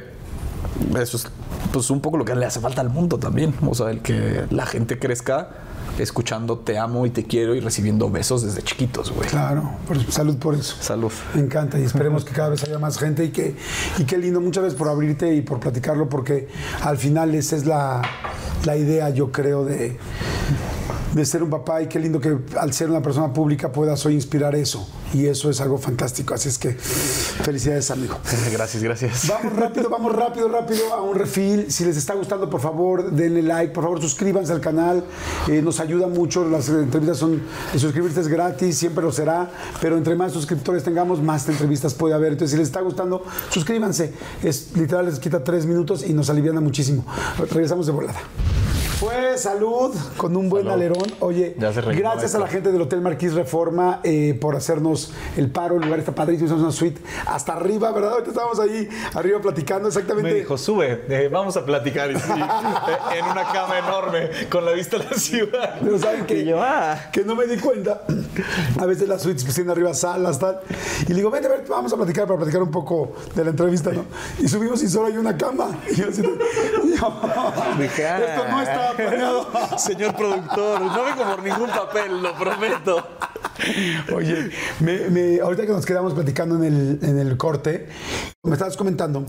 eso 1.01 1.17
es 1.17 1.31
pues 1.73 1.91
un 1.91 2.01
poco 2.01 2.17
lo 2.17 2.25
que 2.25 2.35
le 2.35 2.47
hace 2.47 2.61
falta 2.61 2.81
al 2.81 2.91
mundo 2.91 3.19
también. 3.19 3.55
O 3.67 3.75
sea, 3.75 3.91
el 3.91 4.01
que 4.01 4.45
la 4.51 4.67
gente 4.67 4.99
crezca 4.99 5.51
escuchando 6.03 6.59
te 6.59 6.79
amo 6.79 7.07
y 7.07 7.11
te 7.11 7.25
quiero 7.25 7.55
y 7.55 7.61
recibiendo 7.61 8.11
besos 8.11 8.43
desde 8.43 8.63
chiquitos, 8.63 9.11
güey. 9.13 9.29
Claro, 9.29 9.71
pues, 9.87 10.05
salud 10.09 10.37
por 10.37 10.55
eso. 10.55 10.77
Salud. 10.81 11.13
Me 11.35 11.43
encanta 11.43 11.79
y 11.79 11.83
esperemos 11.83 12.25
que 12.25 12.33
cada 12.33 12.51
vez 12.51 12.63
haya 12.65 12.79
más 12.79 12.99
gente 12.99 13.25
y 13.25 13.31
que 13.31 13.57
y 13.99 14.05
qué 14.05 14.19
lindo 14.19 14.41
muchas 14.41 14.65
veces 14.65 14.79
por 14.79 14.89
abrirte 14.89 15.35
y 15.35 15.43
por 15.43 15.61
platicarlo 15.61 16.09
porque 16.09 16.49
al 16.83 16.99
final 16.99 17.35
esa 17.35 17.57
es 17.57 17.67
la, 17.67 18.03
la 18.65 18.77
idea 18.77 19.11
yo 19.11 19.33
creo 19.33 19.65
de 19.65 19.97
de 21.15 21.25
ser 21.25 21.43
un 21.43 21.51
papá 21.51 21.83
y 21.83 21.87
qué 21.87 21.99
lindo 21.99 22.21
que 22.21 22.37
al 22.59 22.73
ser 22.73 22.91
una 22.91 23.03
persona 23.03 23.33
pública 23.33 23.73
puedas 23.73 24.05
hoy 24.07 24.15
inspirar 24.15 24.55
eso. 24.55 24.87
Y 25.15 25.27
eso 25.27 25.51
es 25.51 25.61
algo 25.61 25.79
fantástico. 25.79 26.35
Así 26.35 26.49
es 26.49 26.59
que 26.59 26.73
felicidades, 26.73 27.91
amigo. 27.91 28.19
Gracias, 28.53 28.83
gracias. 28.83 29.29
Vamos 29.29 29.53
rápido, 29.55 29.89
vamos 29.89 30.15
rápido, 30.15 30.49
rápido 30.49 30.93
a 30.93 31.03
un 31.03 31.17
refil. 31.17 31.71
Si 31.71 31.85
les 31.85 31.97
está 31.97 32.15
gustando, 32.15 32.51
por 32.51 32.61
favor, 32.61 33.11
denle 33.11 33.43
like, 33.43 33.73
por 33.73 33.85
favor, 33.85 34.01
suscríbanse 34.01 34.53
al 34.53 34.61
canal. 34.61 35.05
Eh, 35.49 35.63
nos 35.63 35.81
ayuda 35.81 36.07
mucho. 36.09 36.49
Las 36.49 36.69
entrevistas 36.69 37.19
son, 37.19 37.43
suscribirse 37.77 38.21
es 38.21 38.29
gratis, 38.29 38.77
siempre 38.77 39.03
lo 39.03 39.13
será. 39.13 39.51
Pero 39.81 39.97
entre 39.97 40.15
más 40.15 40.33
suscriptores 40.33 40.83
tengamos, 40.83 41.23
más 41.23 41.49
entrevistas 41.49 41.95
puede 41.95 42.15
haber. 42.15 42.33
Entonces, 42.33 42.53
si 42.53 42.59
les 42.59 42.69
está 42.69 42.81
gustando, 42.81 43.25
suscríbanse. 43.51 44.13
Es 44.43 44.77
literal, 44.77 45.07
les 45.07 45.19
quita 45.19 45.43
tres 45.43 45.67
minutos 45.67 46.05
y 46.07 46.13
nos 46.13 46.31
aliviana 46.31 46.61
muchísimo. 46.61 47.05
Regresamos 47.51 47.87
de 47.87 47.93
volada. 47.93 48.21
Pues 49.01 49.43
salud 49.43 49.95
con 50.17 50.37
un 50.37 50.49
buen 50.49 50.67
alerón. 50.67 51.07
Oye, 51.21 51.55
gracias 51.57 52.35
a 52.35 52.39
la 52.41 52.49
gente 52.49 52.73
del 52.73 52.83
Hotel 52.83 53.01
Marquís 53.01 53.33
Reforma 53.33 54.01
eh, 54.03 54.37
por 54.41 54.57
hacernos 54.57 55.13
el 55.37 55.53
paro. 55.53 55.77
El 55.77 55.83
lugar 55.83 56.01
está 56.01 56.17
padrísimo, 56.17 56.49
es 56.49 56.55
una 56.61 56.73
suite 56.73 57.01
hasta 57.27 57.53
arriba, 57.53 57.93
¿verdad? 57.93 58.15
Ahorita 58.15 58.31
estábamos 58.31 58.59
ahí 58.59 58.89
arriba 59.15 59.41
platicando 59.41 59.87
exactamente. 59.87 60.31
Me 60.31 60.37
dijo, 60.37 60.59
sube, 60.59 61.05
eh, 61.09 61.29
vamos 61.31 61.57
a 61.57 61.65
platicar 61.65 62.11
sí, 62.11 62.33
en 63.17 63.25
una 63.25 63.45
cama 63.53 63.79
enorme 63.79 64.31
con 64.51 64.65
la 64.65 64.73
vista 64.73 64.97
a 64.97 65.05
la 65.05 65.17
ciudad. 65.17 65.77
Pero 65.81 65.97
saben 66.01 66.27
que, 66.27 66.53
ah. 66.59 67.11
que 67.13 67.25
no 67.25 67.37
me 67.37 67.47
di 67.47 67.57
cuenta. 67.57 68.03
A 68.81 68.87
veces 68.87 69.09
las 69.09 69.23
suites 69.23 69.45
pues 69.45 69.55
tienen 69.55 69.71
arriba 69.71 69.95
salas, 69.95 70.41
tal. 70.41 70.59
Y 71.05 71.11
le 71.11 71.17
digo, 71.17 71.31
vente, 71.31 71.47
ver, 71.47 71.65
vamos 71.69 71.93
a 71.93 71.97
platicar 71.97 72.27
para 72.27 72.39
platicar 72.39 72.65
un 72.65 72.73
poco 72.73 73.13
de 73.33 73.45
la 73.45 73.51
entrevista, 73.51 73.93
¿no? 73.93 74.07
Y 74.41 74.49
subimos 74.49 74.83
y 74.83 74.89
solo 74.89 75.07
hay 75.07 75.19
una 75.19 75.37
cama. 75.37 75.69
Y 75.89 75.95
yo 75.95 76.09
así, 76.09 76.23
esto 76.23 76.37
no 78.51 78.61
está 78.61 78.88
Señor 79.79 80.15
productor, 80.15 80.81
no 80.81 81.05
vengo 81.05 81.23
por 81.25 81.43
ningún 81.43 81.69
papel, 81.71 82.23
lo 82.23 82.35
prometo. 82.35 83.07
Oye, 84.15 84.51
me, 84.81 85.41
ahorita 85.41 85.67
que 85.67 85.73
nos 85.73 85.85
quedamos 85.85 86.15
platicando 86.15 86.57
en 86.57 86.65
el, 86.65 86.99
en 87.03 87.19
el 87.19 87.37
corte, 87.37 87.89
me 88.43 88.53
estabas 88.53 88.77
comentando 88.77 89.27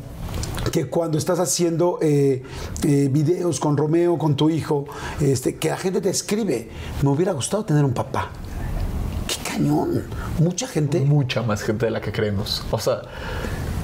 que 0.72 0.88
cuando 0.88 1.18
estás 1.18 1.40
haciendo 1.40 1.98
eh, 2.02 2.44
eh, 2.84 3.10
videos 3.12 3.60
con 3.60 3.76
Romeo, 3.76 4.18
con 4.18 4.36
tu 4.36 4.50
hijo, 4.50 4.86
este, 5.20 5.56
que 5.56 5.70
la 5.70 5.78
gente 5.78 6.02
te 6.02 6.10
escribe, 6.10 6.70
me 7.02 7.10
hubiera 7.10 7.32
gustado 7.32 7.66
tener 7.66 7.84
un 7.84 7.94
papá. 7.94 8.30
¡Qué 9.28 9.50
cañón! 9.50 10.04
Mucha 10.40 10.68
gente. 10.68 11.00
Mucha 11.02 11.42
más 11.42 11.64
gente 11.64 11.86
de 11.86 11.92
la 11.92 12.02
que 12.02 12.12
creemos. 12.12 12.64
O 12.72 12.80
sea, 12.80 13.02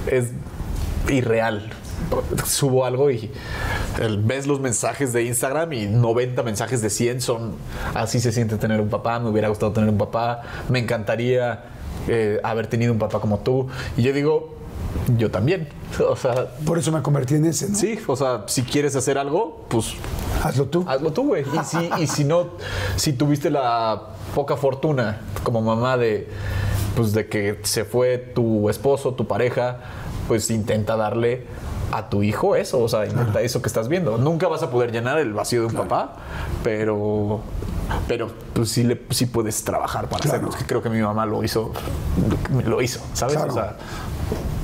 es 0.07 0.26
irreal 1.07 1.71
subo 2.45 2.86
algo 2.86 3.09
y 3.09 3.32
ves 4.23 4.47
los 4.47 4.59
mensajes 4.59 5.13
de 5.13 5.23
Instagram 5.23 5.73
y 5.73 5.85
90 5.87 6.43
mensajes 6.43 6.81
de 6.81 6.89
100 6.89 7.21
son 7.21 7.53
así 7.93 8.19
se 8.19 8.31
siente 8.31 8.57
tener 8.57 8.81
un 8.81 8.89
papá, 8.89 9.19
me 9.19 9.29
hubiera 9.29 9.47
gustado 9.47 9.71
tener 9.71 9.89
un 9.89 9.97
papá, 9.97 10.41
me 10.69 10.79
encantaría 10.79 11.63
eh, 12.07 12.39
haber 12.43 12.67
tenido 12.67 12.93
un 12.93 12.99
papá 12.99 13.19
como 13.19 13.39
tú. 13.39 13.67
Y 13.97 14.03
yo 14.03 14.13
digo, 14.13 14.55
yo 15.17 15.31
también. 15.31 15.69
O 15.97 16.15
sea, 16.17 16.49
por 16.65 16.77
eso 16.77 16.91
me 16.91 17.01
convertí 17.01 17.35
en 17.35 17.45
ese. 17.45 17.73
Sí, 17.73 17.97
o 18.05 18.17
sea, 18.17 18.43
si 18.47 18.63
quieres 18.63 18.97
hacer 18.97 19.17
algo, 19.17 19.65
pues 19.69 19.93
hazlo 20.43 20.65
tú. 20.65 20.83
Hazlo 20.85 21.13
tú, 21.13 21.27
güey. 21.27 21.43
Y 21.43 21.63
si, 21.63 21.89
y 22.03 22.07
si 22.07 22.25
no, 22.25 22.49
si 22.97 23.13
tuviste 23.13 23.49
la 23.49 24.09
poca 24.33 24.57
fortuna 24.57 25.21
como 25.43 25.61
mamá 25.61 25.95
de, 25.95 26.27
pues 26.97 27.13
de 27.13 27.27
que 27.27 27.59
se 27.63 27.85
fue 27.85 28.17
tu 28.17 28.69
esposo, 28.69 29.13
tu 29.13 29.25
pareja, 29.25 29.79
pues 30.27 30.49
intenta 30.51 30.97
darle 30.97 31.45
a 31.91 32.09
tu 32.09 32.23
hijo 32.23 32.55
eso, 32.55 32.81
o 32.81 32.89
sea, 32.89 33.05
intenta 33.05 33.41
eso 33.41 33.61
que 33.61 33.67
estás 33.67 33.88
viendo. 33.88 34.17
Nunca 34.17 34.47
vas 34.47 34.63
a 34.63 34.69
poder 34.69 34.91
llenar 34.91 35.19
el 35.19 35.33
vacío 35.33 35.61
de 35.61 35.67
un 35.67 35.73
papá, 35.73 36.13
pero 36.63 37.41
pero 38.07 38.29
pues 38.53 38.69
sí, 38.69 38.83
le, 38.83 39.01
sí 39.11 39.25
puedes 39.27 39.63
trabajar 39.63 40.09
para 40.09 40.25
hacerlo. 40.25 40.49
Que 40.49 40.65
creo 40.65 40.81
que 40.81 40.89
mi 40.89 41.01
mamá 41.01 41.25
lo 41.25 41.43
hizo, 41.43 41.71
lo 42.65 42.81
hizo, 42.81 43.01
¿sabes? 43.13 43.38
O 43.38 43.51
sea, 43.51 43.77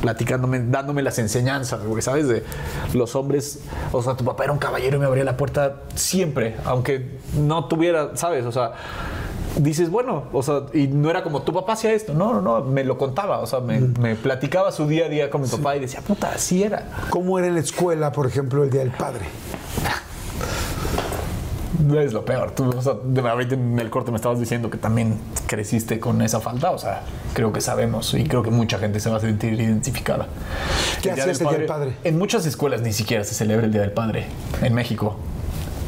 platicándome, 0.02 0.60
dándome 0.60 1.02
las 1.04 1.20
enseñanzas, 1.20 1.82
porque 1.88 2.02
sabes 2.02 2.28
de 2.28 2.44
los 2.94 3.16
hombres, 3.16 3.60
o 3.92 4.02
sea, 4.02 4.16
tu 4.16 4.26
papá 4.26 4.44
era 4.46 4.54
un 4.54 4.60
caballero 4.60 4.98
y 4.98 5.00
me 5.00 5.06
abría 5.06 5.24
la 5.24 5.38
puerta 5.38 5.82
siempre, 5.96 6.58
aunque 6.66 7.20
no 7.38 7.66
tuviera, 7.66 8.16
¿sabes? 8.16 8.46
O 8.46 8.52
sea, 8.52 8.74
dices, 9.58 9.90
bueno, 9.90 10.24
o 10.32 10.44
sea, 10.44 10.64
y 10.74 10.88
no 10.88 11.10
era 11.10 11.24
como 11.24 11.42
tu 11.42 11.54
papá 11.54 11.74
hacía 11.74 11.92
esto, 11.94 12.14
no, 12.14 12.34
no, 12.34 12.42
no, 12.42 12.64
me 12.64 12.84
lo 12.84 12.98
contaba, 12.98 13.40
o 13.40 13.48
sea, 13.48 13.60
me, 13.60 14.16
platicaba 14.16 14.72
su 14.72 14.88
día 14.88 15.06
a 15.06 15.10
día 15.10 15.30
con 15.30 15.42
mi 15.42 15.48
papá 15.48 15.76
y 15.76 15.80
decía, 15.80 16.02
puta, 16.02 16.32
así 16.36 16.64
era. 16.64 16.88
¿Cómo 17.10 17.38
era 17.38 17.48
en 17.48 17.56
la 17.56 17.62
escuela, 17.62 18.12
por 18.12 18.28
ejemplo, 18.28 18.64
el 18.64 18.70
Día 18.70 18.82
del 18.82 18.92
Padre? 18.92 19.26
es 22.00 22.14
lo 22.14 22.24
peor. 22.24 22.52
Tú, 22.52 22.70
o 22.70 22.82
sea, 22.82 22.94
de 23.04 23.22
ahorita 23.22 23.56
en 23.56 23.80
el 23.80 23.90
corte 23.90 24.12
me 24.12 24.18
estabas 24.18 24.40
diciendo 24.40 24.70
que 24.70 24.78
también 24.78 25.20
creciste 25.48 26.00
con 26.00 26.22
esa 26.22 26.40
falta. 26.40 26.72
O 26.72 26.78
sea, 26.78 27.02
creo 27.34 27.52
que 27.52 27.62
sabemos 27.62 28.14
y 28.14 28.26
creo 28.26 28.44
que 28.44 28.52
mucha 28.52 28.78
gente 28.78 29.00
se 29.00 29.10
va 29.10 29.18
a 29.18 29.20
sentir 29.20 29.54
identificada. 29.54 30.28
¿Qué 31.02 31.12
hacía 31.12 31.26
el 31.26 31.38
Día 31.38 31.52
del 31.52 31.66
Padre? 31.66 31.98
En 32.04 32.18
muchas 32.18 32.46
escuelas 32.46 32.82
ni 32.82 32.94
siquiera 32.94 33.24
se 33.24 33.34
celebra 33.34 33.66
el 33.66 33.72
Día 33.72 33.82
del 33.82 33.92
Padre 33.92 34.28
en 34.62 34.74
México. 34.74 35.18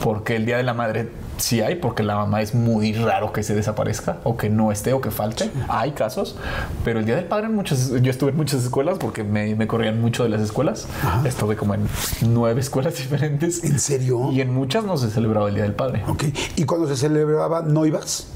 Porque 0.03 0.35
el 0.35 0.45
Día 0.45 0.57
de 0.57 0.63
la 0.63 0.73
Madre 0.73 1.09
sí 1.37 1.61
hay, 1.61 1.75
porque 1.75 2.03
la 2.03 2.15
mamá 2.15 2.41
es 2.41 2.53
muy 2.53 2.93
raro 2.93 3.33
que 3.33 3.43
se 3.43 3.55
desaparezca 3.55 4.17
o 4.23 4.37
que 4.37 4.49
no 4.49 4.71
esté 4.71 4.93
o 4.93 5.01
que 5.01 5.11
falte. 5.11 5.51
Hay 5.67 5.91
casos, 5.91 6.35
pero 6.83 6.99
el 6.99 7.05
Día 7.05 7.15
del 7.15 7.25
Padre 7.25 7.47
en 7.47 7.55
muchas, 7.55 7.91
yo 8.01 8.11
estuve 8.11 8.31
en 8.31 8.37
muchas 8.37 8.63
escuelas 8.63 8.97
porque 8.97 9.23
me, 9.23 9.67
corrían 9.67 10.01
mucho 10.01 10.23
de 10.23 10.29
las 10.29 10.41
escuelas. 10.41 10.87
Estuve 11.25 11.55
como 11.55 11.73
en 11.73 11.87
nueve 12.21 12.61
escuelas 12.61 12.97
diferentes. 12.97 13.63
¿En 13.63 13.79
serio? 13.79 14.31
Y 14.31 14.41
en 14.41 14.53
muchas 14.53 14.83
no 14.83 14.97
se 14.97 15.09
celebraba 15.09 15.49
el 15.49 15.55
Día 15.55 15.63
del 15.63 15.73
Padre. 15.73 16.03
Ok. 16.07 16.25
¿Y 16.55 16.65
cuando 16.65 16.87
se 16.87 16.95
celebraba 16.95 17.61
no 17.61 17.85
ibas? 17.85 18.27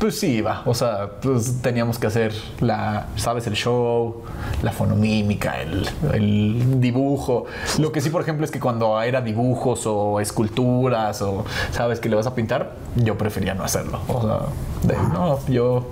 Pues 0.00 0.18
sí, 0.18 0.36
iba. 0.36 0.62
O 0.64 0.72
sea, 0.72 1.10
pues 1.20 1.60
teníamos 1.60 1.98
que 1.98 2.06
hacer 2.06 2.32
la, 2.60 3.08
¿sabes? 3.16 3.46
El 3.46 3.52
show, 3.52 4.22
la 4.62 4.72
fonomímica, 4.72 5.60
el, 5.60 5.86
el, 6.14 6.80
dibujo. 6.80 7.44
Lo 7.78 7.92
que 7.92 8.00
sí, 8.00 8.08
por 8.08 8.22
ejemplo, 8.22 8.46
es 8.46 8.50
que 8.50 8.58
cuando 8.58 8.98
era 9.02 9.20
dibujos 9.20 9.82
o 9.84 10.18
esculturas 10.18 11.20
o, 11.20 11.44
¿sabes? 11.72 12.00
Que 12.00 12.08
le 12.08 12.16
vas 12.16 12.26
a 12.26 12.34
pintar, 12.34 12.76
yo 12.96 13.18
prefería 13.18 13.52
no 13.52 13.62
hacerlo. 13.62 14.00
O 14.08 14.22
sea, 14.22 14.96
no, 15.12 15.38
yo... 15.48 15.86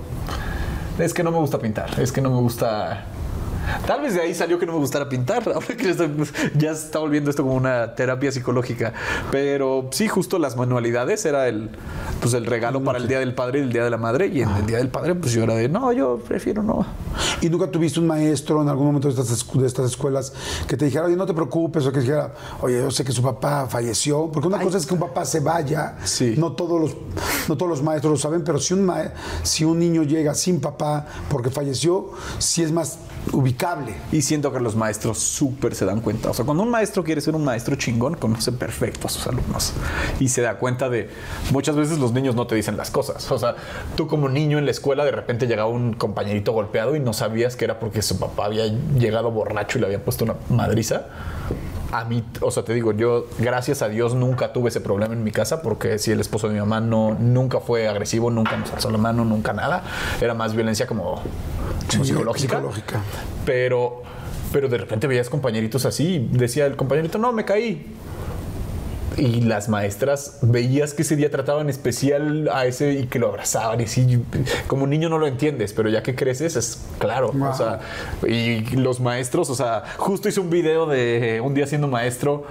Es 0.98 1.12
que 1.12 1.22
no 1.22 1.30
me 1.30 1.38
gusta 1.38 1.58
pintar, 1.58 2.00
es 2.00 2.10
que 2.10 2.22
no 2.22 2.30
me 2.30 2.40
gusta 2.40 3.04
Tal 3.86 4.02
vez 4.02 4.14
de 4.14 4.20
ahí 4.20 4.34
salió 4.34 4.58
que 4.58 4.66
no 4.66 4.72
me 4.72 4.78
gustara 4.78 5.08
pintar. 5.08 5.42
Ahora 5.54 5.66
que 5.66 5.94
ya 6.56 6.70
está 6.72 6.98
volviendo 6.98 7.30
esto 7.30 7.42
como 7.42 7.54
una 7.54 7.94
terapia 7.94 8.30
psicológica. 8.32 8.92
Pero 9.30 9.88
sí, 9.92 10.08
justo 10.08 10.38
las 10.38 10.56
manualidades 10.56 11.24
era 11.24 11.48
el, 11.48 11.70
pues 12.20 12.34
el 12.34 12.46
regalo 12.46 12.82
para 12.82 12.98
el 12.98 13.08
Día 13.08 13.18
del 13.20 13.34
Padre 13.34 13.60
y 13.60 13.62
el 13.62 13.72
Día 13.72 13.84
de 13.84 13.90
la 13.90 13.96
Madre. 13.96 14.28
Y 14.28 14.42
en 14.42 14.50
el 14.50 14.66
Día 14.66 14.78
del 14.78 14.88
Padre, 14.88 15.14
pues 15.14 15.32
yo 15.32 15.42
era 15.42 15.54
de, 15.54 15.68
no, 15.68 15.92
yo 15.92 16.18
prefiero 16.18 16.62
no. 16.62 16.86
¿Y 17.40 17.48
nunca 17.48 17.70
tuviste 17.70 18.00
un 18.00 18.06
maestro 18.06 18.62
en 18.62 18.68
algún 18.68 18.86
momento 18.86 19.08
de 19.08 19.20
estas, 19.20 19.46
de 19.52 19.66
estas 19.66 19.86
escuelas 19.86 20.32
que 20.66 20.76
te 20.76 20.84
dijera, 20.84 21.06
oye, 21.06 21.16
no 21.16 21.26
te 21.26 21.34
preocupes? 21.34 21.86
O 21.86 21.92
que 21.92 22.00
dijera, 22.00 22.32
oye, 22.60 22.78
yo 22.78 22.90
sé 22.90 23.04
que 23.04 23.12
su 23.12 23.22
papá 23.22 23.66
falleció. 23.68 24.30
Porque 24.30 24.48
una 24.48 24.60
cosa 24.60 24.78
es 24.78 24.86
que 24.86 24.94
un 24.94 25.00
papá 25.00 25.24
se 25.24 25.40
vaya. 25.40 25.96
Sí. 26.04 26.34
No 26.36 26.52
todos 26.52 26.80
los, 26.80 26.96
no 27.48 27.56
todos 27.56 27.70
los 27.70 27.82
maestros 27.82 28.12
lo 28.12 28.18
saben, 28.18 28.42
pero 28.44 28.58
si 28.58 28.74
un, 28.74 28.90
si 29.42 29.64
un 29.64 29.78
niño 29.78 30.02
llega 30.02 30.34
sin 30.34 30.60
papá 30.60 31.06
porque 31.28 31.50
falleció, 31.50 32.10
sí 32.38 32.62
es 32.62 32.72
más 32.72 32.98
ubicable. 33.32 33.94
Y 34.12 34.22
siento 34.22 34.52
que 34.52 34.60
los 34.60 34.76
maestros 34.76 35.18
súper 35.18 35.74
se 35.74 35.84
dan 35.84 36.00
cuenta. 36.00 36.30
O 36.30 36.34
sea, 36.34 36.44
cuando 36.44 36.62
un 36.62 36.70
maestro 36.70 37.04
quiere 37.04 37.20
ser 37.20 37.34
un 37.34 37.44
maestro 37.44 37.76
chingón, 37.76 38.14
conoce 38.14 38.52
perfecto 38.52 39.06
a 39.06 39.10
sus 39.10 39.26
alumnos. 39.26 39.72
Y 40.20 40.28
se 40.28 40.42
da 40.42 40.58
cuenta 40.58 40.88
de, 40.88 41.10
muchas 41.52 41.76
veces 41.76 41.98
los 41.98 42.12
niños 42.12 42.34
no 42.34 42.46
te 42.46 42.54
dicen 42.54 42.76
las 42.76 42.90
cosas. 42.90 43.30
O 43.30 43.38
sea, 43.38 43.56
tú 43.96 44.06
como 44.06 44.28
niño 44.28 44.58
en 44.58 44.64
la 44.64 44.70
escuela 44.70 45.04
de 45.04 45.12
repente 45.12 45.46
llegaba 45.46 45.68
un 45.68 45.94
compañerito 45.94 46.52
golpeado 46.52 46.96
y 46.96 47.00
no 47.00 47.12
sabías 47.12 47.56
que 47.56 47.64
era 47.64 47.78
porque 47.78 48.02
su 48.02 48.18
papá 48.18 48.46
había 48.46 48.66
llegado 48.66 49.30
borracho 49.30 49.78
y 49.78 49.80
le 49.80 49.86
había 49.86 50.04
puesto 50.04 50.24
una 50.24 50.34
madriza 50.48 51.06
a 51.90 52.04
mí, 52.04 52.22
o 52.40 52.50
sea, 52.50 52.64
te 52.64 52.74
digo, 52.74 52.92
yo 52.92 53.26
gracias 53.38 53.82
a 53.82 53.88
Dios 53.88 54.14
nunca 54.14 54.52
tuve 54.52 54.68
ese 54.68 54.80
problema 54.80 55.14
en 55.14 55.24
mi 55.24 55.30
casa 55.30 55.62
porque 55.62 55.98
si 55.98 56.10
el 56.10 56.20
esposo 56.20 56.48
de 56.48 56.54
mi 56.54 56.60
mamá 56.60 56.80
no 56.80 57.16
nunca 57.18 57.60
fue 57.60 57.88
agresivo, 57.88 58.30
nunca 58.30 58.56
nos 58.56 58.72
alzó 58.72 58.90
la 58.90 58.98
mano, 58.98 59.24
nunca 59.24 59.52
nada, 59.52 59.82
era 60.20 60.34
más 60.34 60.54
violencia 60.54 60.86
como, 60.86 61.22
psicológica. 61.88 62.60
Pero 63.44 64.02
pero 64.52 64.68
de 64.68 64.78
repente 64.78 65.06
veías 65.06 65.28
compañeritos 65.28 65.84
así, 65.84 66.26
decía 66.32 66.66
el 66.66 66.76
compañerito, 66.76 67.18
"No, 67.18 67.32
me 67.32 67.44
caí." 67.44 67.86
Y 69.18 69.40
las 69.40 69.68
maestras 69.68 70.38
veías 70.42 70.94
que 70.94 71.02
ese 71.02 71.16
día 71.16 71.30
trataban 71.30 71.68
especial 71.68 72.48
a 72.52 72.66
ese 72.66 72.92
y 72.92 73.06
que 73.06 73.18
lo 73.18 73.28
abrazaban 73.28 73.80
y 73.80 73.84
así 73.84 74.22
como 74.68 74.86
niño 74.86 75.08
no 75.08 75.18
lo 75.18 75.26
entiendes 75.26 75.72
pero 75.72 75.88
ya 75.88 76.02
que 76.02 76.14
creces 76.14 76.56
es 76.56 76.80
claro 76.98 77.32
o 77.32 77.54
sea 77.54 77.80
y 78.26 78.60
los 78.76 79.00
maestros 79.00 79.50
o 79.50 79.54
sea 79.54 79.82
justo 79.96 80.28
hice 80.28 80.40
un 80.40 80.50
video 80.50 80.86
de 80.86 81.40
un 81.44 81.54
día 81.54 81.66
siendo 81.66 81.88
maestro 81.88 82.46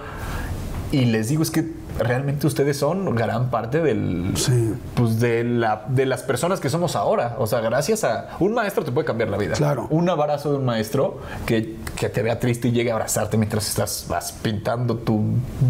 y 0.91 1.05
les 1.05 1.29
digo 1.29 1.41
es 1.41 1.51
que 1.51 1.76
realmente 1.99 2.47
ustedes 2.47 2.77
son 2.77 3.15
gran 3.15 3.49
parte 3.49 3.81
del, 3.81 4.33
Sí. 4.35 4.73
pues 4.95 5.19
de, 5.19 5.43
la, 5.43 5.85
de 5.89 6.05
las 6.05 6.23
personas 6.23 6.59
que 6.59 6.69
somos 6.69 6.95
ahora. 6.95 7.35
O 7.39 7.47
sea, 7.47 7.59
gracias 7.61 8.03
a 8.03 8.29
un 8.39 8.53
maestro 8.53 8.83
te 8.83 8.91
puede 8.91 9.05
cambiar 9.05 9.29
la 9.29 9.37
vida. 9.37 9.53
Claro. 9.55 9.87
Un 9.89 10.09
abrazo 10.09 10.51
de 10.51 10.57
un 10.57 10.65
maestro 10.65 11.19
que, 11.45 11.75
que 11.95 12.09
te 12.09 12.21
vea 12.23 12.39
triste 12.39 12.67
y 12.67 12.71
llegue 12.71 12.91
a 12.91 12.93
abrazarte 12.93 13.37
mientras 13.37 13.67
estás 13.67 14.05
vas 14.07 14.31
pintando 14.31 14.97
tu 14.97 15.21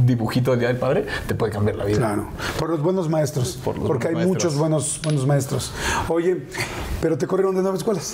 dibujito 0.06 0.52
del 0.52 0.60
Día 0.60 0.70
del 0.70 0.78
Padre, 0.78 1.06
te 1.28 1.36
puede 1.36 1.52
cambiar 1.52 1.78
la 1.78 1.86
vida. 1.86 1.98
Claro, 2.00 2.28
por 2.60 2.70
los 2.70 2.82
buenos 2.82 3.10
maestros. 3.10 3.58
Por 3.64 3.78
los 3.78 3.88
porque 3.88 4.10
hay 4.10 4.16
muchos 4.16 4.56
buenos, 4.56 5.00
buenos 5.04 5.26
maestros. 5.26 5.72
Oye, 6.10 6.46
pero 7.02 7.18
te 7.18 7.28
corrieron 7.28 7.56
de 7.56 7.62
nueve 7.62 7.78
escuelas. 7.78 8.14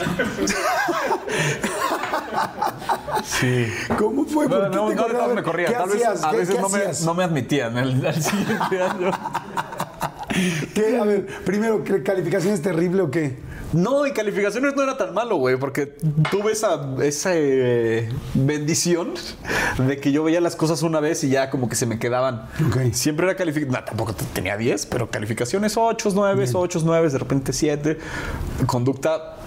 Sí. 3.24 3.68
¿Cómo 3.98 4.26
fue? 4.26 4.48
No, 4.48 4.50
¿Por 4.58 4.70
qué 4.70 4.76
no, 4.76 4.88
te 4.90 4.96
no, 4.96 5.02
corrieron? 5.04 5.30
no 5.30 5.36
me 5.36 5.44
corrían. 5.44 5.72
¿Qué 5.72 5.78
Tal 5.78 5.90
vez 5.90 6.06
a 6.24 6.30
¿Qué- 6.32 6.38
veces 6.38 6.60
no 6.60 6.70
me, 6.70 6.80
no 7.06 7.14
me 7.14 7.24
admitían 7.24 7.78
al, 7.78 8.03
al 8.08 8.22
siguiente 8.24 8.82
año. 8.82 9.12
¿Qué? 10.74 10.98
A 10.98 11.04
ver, 11.04 11.28
primero, 11.46 11.84
¿qué 11.84 12.02
calificación 12.04 12.54
es 12.54 12.62
terrible 12.62 13.04
o 13.04 13.12
qué? 13.12 13.38
No, 13.74 14.06
y 14.06 14.12
calificaciones 14.12 14.76
no 14.76 14.84
era 14.84 14.98
tan 14.98 15.14
malo, 15.16 15.38
güey, 15.38 15.58
porque 15.58 15.88
tuve 16.30 16.52
esa, 16.52 16.96
esa 17.02 17.32
eh, 17.34 18.08
bendición 18.36 19.14
de 19.80 19.98
que 19.98 20.12
yo 20.12 20.24
veía 20.24 20.40
las 20.42 20.56
cosas 20.56 20.84
una 20.84 21.00
vez 21.00 21.24
y 21.24 21.30
ya 21.30 21.50
como 21.50 21.68
que 21.68 21.76
se 21.76 21.88
me 21.88 21.98
quedaban. 21.98 22.48
Ok. 22.68 22.94
Siempre 22.94 23.26
era 23.26 23.36
calificación, 23.36 23.74
no, 23.74 23.84
tampoco 23.84 24.14
tenía 24.34 24.58
10, 24.58 24.86
pero 24.86 25.10
calificaciones 25.10 25.76
8, 25.76 26.12
9, 26.14 26.46
8, 26.54 26.82
9, 26.84 27.10
de 27.10 27.18
repente 27.18 27.52
7. 27.52 27.98
Conducta 28.68 29.38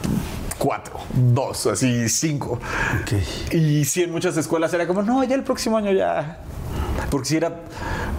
4, 0.58 0.94
2, 1.14 1.66
así 1.68 2.08
5. 2.08 2.52
Ok. 2.52 3.52
Y 3.54 3.84
sí, 3.84 4.02
en 4.02 4.10
muchas 4.10 4.36
escuelas 4.36 4.74
era 4.74 4.88
como, 4.88 5.02
no, 5.02 5.22
ya 5.22 5.36
el 5.36 5.44
próximo 5.44 5.76
año 5.76 5.92
ya. 5.92 6.40
Porque 7.10 7.28
si 7.28 7.36
era, 7.36 7.52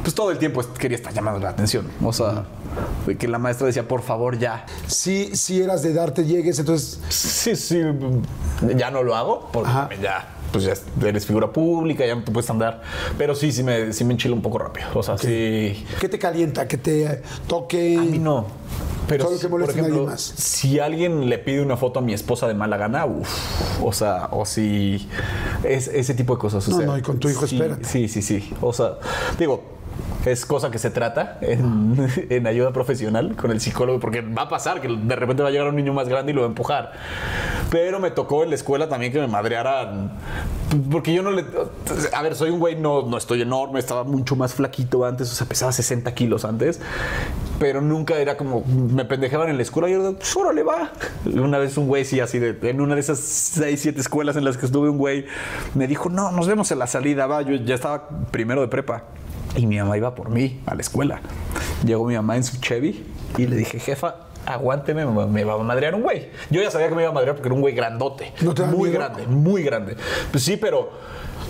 pues 0.02 0.14
todo 0.16 0.32
el 0.32 0.38
tiempo 0.38 0.62
quería 0.78 0.98
estar 0.98 1.14
llamando 1.14 1.40
la 1.40 1.50
atención. 1.50 1.88
O 2.04 2.14
sea, 2.14 2.46
que 3.18 3.28
la 3.28 3.38
maestra 3.40 3.68
decía, 3.68 3.88
por 3.88 4.02
favor, 4.02 4.38
ya. 4.38 4.66
Sí, 4.88 5.32
sí 5.34 5.62
eras 5.62 5.82
de 5.84 5.94
darte 5.94 6.26
llegues, 6.26 6.60
entonces 6.60 7.00
Sí, 7.10 7.56
sí, 7.56 7.82
ya 8.76 8.92
no 8.92 9.04
lo 9.04 9.16
hago 9.16 9.50
porque 9.52 9.70
Ajá. 9.70 9.90
ya, 10.02 10.28
pues 10.52 10.64
ya 10.64 10.74
eres 11.08 11.26
figura 11.26 11.52
pública, 11.52 12.06
ya 12.06 12.16
no 12.16 12.24
te 12.24 12.32
puedes 12.32 12.50
andar. 12.50 12.82
Pero 13.18 13.36
sí, 13.36 13.52
sí 13.52 13.64
me, 13.64 13.94
sí 13.94 14.04
me 14.04 14.14
enchilo 14.14 14.36
un 14.36 14.42
poco 14.42 14.58
rápido. 14.58 14.88
O 14.94 15.04
sea, 15.04 15.18
sí. 15.18 15.86
¿qué 16.00 16.10
te 16.10 16.20
calienta? 16.20 16.68
¿Que 16.68 16.78
te 16.78 17.22
toque? 17.48 17.98
A 17.98 18.02
mí 18.02 18.20
no. 18.20 18.46
Pero 19.08 19.24
Solo 19.26 19.38
si, 19.38 19.48
por 19.48 19.64
ejemplo, 19.64 20.06
más. 20.06 20.22
si 20.22 20.80
alguien 20.80 21.30
le 21.30 21.38
pide 21.38 21.62
una 21.62 21.78
foto 21.78 22.00
a 22.00 22.02
mi 22.02 22.14
esposa 22.14 22.46
de 22.48 22.54
mala 22.54 22.76
gana, 22.76 23.06
uff, 23.06 23.82
o 23.82 23.94
sea, 23.94 24.28
o 24.32 24.46
si 24.46 25.08
es 25.64 25.88
ese 25.88 26.14
tipo 26.14 26.36
de 26.36 26.40
cosas. 26.40 26.68
o 26.68 26.72
No, 26.72 26.86
no, 26.88 26.98
y 26.98 27.02
con 27.02 27.18
tu 27.18 27.30
hijo, 27.30 27.48
sí, 27.48 27.56
espérate. 27.56 27.86
Sí, 27.86 28.10
sí, 28.10 28.22
sí. 28.22 28.54
O 28.60 28.74
sea, 28.74 28.98
digo, 29.40 29.77
es 30.32 30.46
cosa 30.46 30.72
que 30.72 30.80
se 30.80 30.90
trata 30.90 31.38
en, 31.42 32.48
ayuda 32.48 32.72
profesional 32.72 33.36
con 33.36 33.52
el 33.52 33.62
psicólogo, 33.62 34.00
porque 34.00 34.22
va 34.22 34.44
a 34.44 34.50
pasar 34.50 34.82
que 34.82 34.88
de 34.88 35.16
repente 35.16 35.44
va 35.44 35.50
a 35.50 35.52
llegar 35.52 35.68
un 35.68 35.76
niño 35.76 35.94
más 35.94 36.08
grande 36.08 36.32
y 36.32 36.36
lo 36.36 36.42
va 36.42 36.48
a 36.48 36.50
empujar. 36.50 36.94
Pero 37.70 38.00
me 38.00 38.12
tocó 38.12 38.44
en 38.44 38.50
la 38.50 38.56
escuela 38.56 38.88
también 38.88 39.12
que 39.12 39.20
me 39.20 39.28
madrearan. 39.28 40.12
Porque 40.92 41.14
yo 41.14 41.22
no 41.22 41.32
le. 41.32 41.46
A 42.14 42.22
ver, 42.22 42.36
soy 42.36 42.50
un 42.50 42.60
güey, 42.60 42.76
no, 42.76 43.04
no 43.04 43.18
estoy 43.18 43.42
enorme, 43.42 43.80
estaba 43.80 44.04
mucho 44.04 44.36
más 44.36 44.54
flaquito 44.54 45.06
antes, 45.06 45.32
o 45.32 45.36
sea, 45.36 45.48
pesaba 45.48 45.72
60 45.72 46.14
kilos 46.14 46.46
antes. 46.46 46.80
Pero 47.60 47.82
nunca 47.82 48.18
era 48.18 48.38
como. 48.38 48.64
Me 48.66 49.06
pendejaban 49.06 49.50
en 49.50 49.58
la 49.58 49.64
escuela 49.64 49.90
y 49.90 49.94
yo, 49.94 50.14
pues 50.14 50.36
órale, 50.36 50.64
va. 50.64 50.92
Una 51.26 51.58
vez 51.58 51.78
un 51.78 51.88
güey, 51.88 52.06
sí, 52.06 52.20
así 52.20 52.40
de. 52.40 52.58
En 52.70 52.82
una 52.82 52.96
de 52.96 53.02
esas 53.02 53.20
6, 53.20 53.80
7 53.82 54.00
escuelas 54.00 54.36
en 54.36 54.46
las 54.46 54.58
que 54.58 54.66
estuve, 54.66 54.90
un 54.90 54.98
güey 54.98 55.26
me 55.74 55.88
dijo, 55.88 56.10
no, 56.10 56.32
nos 56.32 56.48
vemos 56.48 56.72
en 56.72 56.80
la 56.80 56.88
salida, 56.88 57.28
va. 57.28 57.42
Yo 57.42 57.56
ya 57.56 57.76
estaba 57.76 58.08
primero 58.32 58.62
de 58.62 58.68
prepa. 58.68 59.04
Y 59.58 59.66
mi 59.66 59.78
mamá 59.80 59.98
iba 59.98 60.14
por 60.14 60.30
mí 60.30 60.62
a 60.68 60.76
la 60.76 60.82
escuela. 60.82 61.20
Llegó 61.84 62.06
mi 62.06 62.16
mamá 62.16 62.38
en 62.38 62.44
su 62.44 62.62
Chevy 62.62 63.04
y 63.38 63.48
le 63.48 63.56
dije, 63.56 63.80
jefa, 63.80 64.28
aguánteme, 64.46 65.04
me, 65.06 65.44
va 65.44 65.54
a 65.56 65.58
madrear 65.58 65.96
un 65.96 66.04
güey. 66.04 66.30
Yo 66.52 66.62
ya 66.62 66.70
sabía 66.70 66.90
que 66.90 66.96
me 66.96 67.02
iba 67.02 67.10
a 67.10 67.14
madrear 67.14 67.36
porque 67.36 67.48
era 67.48 67.56
un 67.56 67.62
güey 67.62 67.74
grandote. 67.74 68.34
¿No 68.42 68.54
te 68.54 68.62
da 68.62 68.68
muy 68.70 68.90
miedo? 68.90 69.02
grande, 69.02 69.26
muy 69.26 69.64
grande. 69.64 69.98
Pues 70.32 70.44
sí, 70.44 70.58
pero 70.58 70.92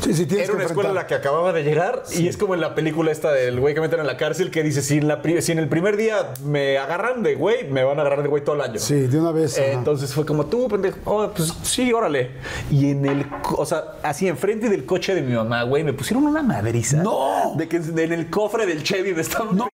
Sí, 0.07 0.13
sí, 0.13 0.25
tienes 0.25 0.45
era 0.45 0.53
que 0.53 0.55
una 0.55 0.65
escuela 0.67 0.89
en 0.89 0.95
la 0.95 1.05
que 1.05 1.15
acababa 1.15 1.51
de 1.51 1.63
llegar 1.63 2.03
y 2.15 2.29
es 2.29 2.37
como 2.37 2.53
en 2.53 2.61
la 2.61 2.75
película 2.75 3.11
esta 3.11 3.33
del 3.33 3.59
güey 3.59 3.73
que 3.73 3.81
meten 3.81 3.99
en 3.99 4.07
la 4.07 4.15
cárcel 4.15 4.51
que 4.51 4.63
dice, 4.63 4.81
si 4.81 4.99
en, 4.99 5.09
la 5.09 5.21
si 5.41 5.51
en 5.51 5.59
el 5.59 5.67
primer 5.67 5.97
día 5.97 6.33
me 6.45 6.77
agarran 6.77 7.23
de 7.23 7.35
güey, 7.35 7.69
me 7.69 7.83
van 7.83 7.97
a 7.97 8.01
agarrar 8.01 8.23
de 8.23 8.29
güey 8.29 8.41
todo 8.41 8.55
el 8.55 8.61
año. 8.61 8.79
Sí, 8.79 8.95
de 8.95 9.19
una 9.19 9.33
vez. 9.33 9.57
Eh, 9.57 9.73
entonces 9.73 10.13
fue 10.13 10.25
como 10.25 10.45
tú, 10.45 10.69
pendejo. 10.69 10.97
Oh, 11.03 11.29
pues 11.35 11.53
sí, 11.63 11.91
órale. 11.91 12.31
Y 12.71 12.91
en 12.91 13.05
el, 13.05 13.25
o 13.57 13.65
sea, 13.65 13.95
así 14.01 14.29
enfrente 14.29 14.69
del 14.69 14.85
coche 14.85 15.13
de 15.13 15.21
mi 15.21 15.33
mamá, 15.33 15.63
güey, 15.63 15.83
me 15.83 15.91
pusieron 15.91 16.25
una 16.25 16.41
madriza. 16.41 17.03
¡No! 17.03 17.53
De 17.57 17.67
que 17.67 17.75
en 17.75 18.13
el 18.13 18.29
cofre 18.29 18.65
del 18.65 18.83
Chevy 18.83 19.13
me 19.13 19.21
estaban. 19.21 19.57
No. 19.57 19.67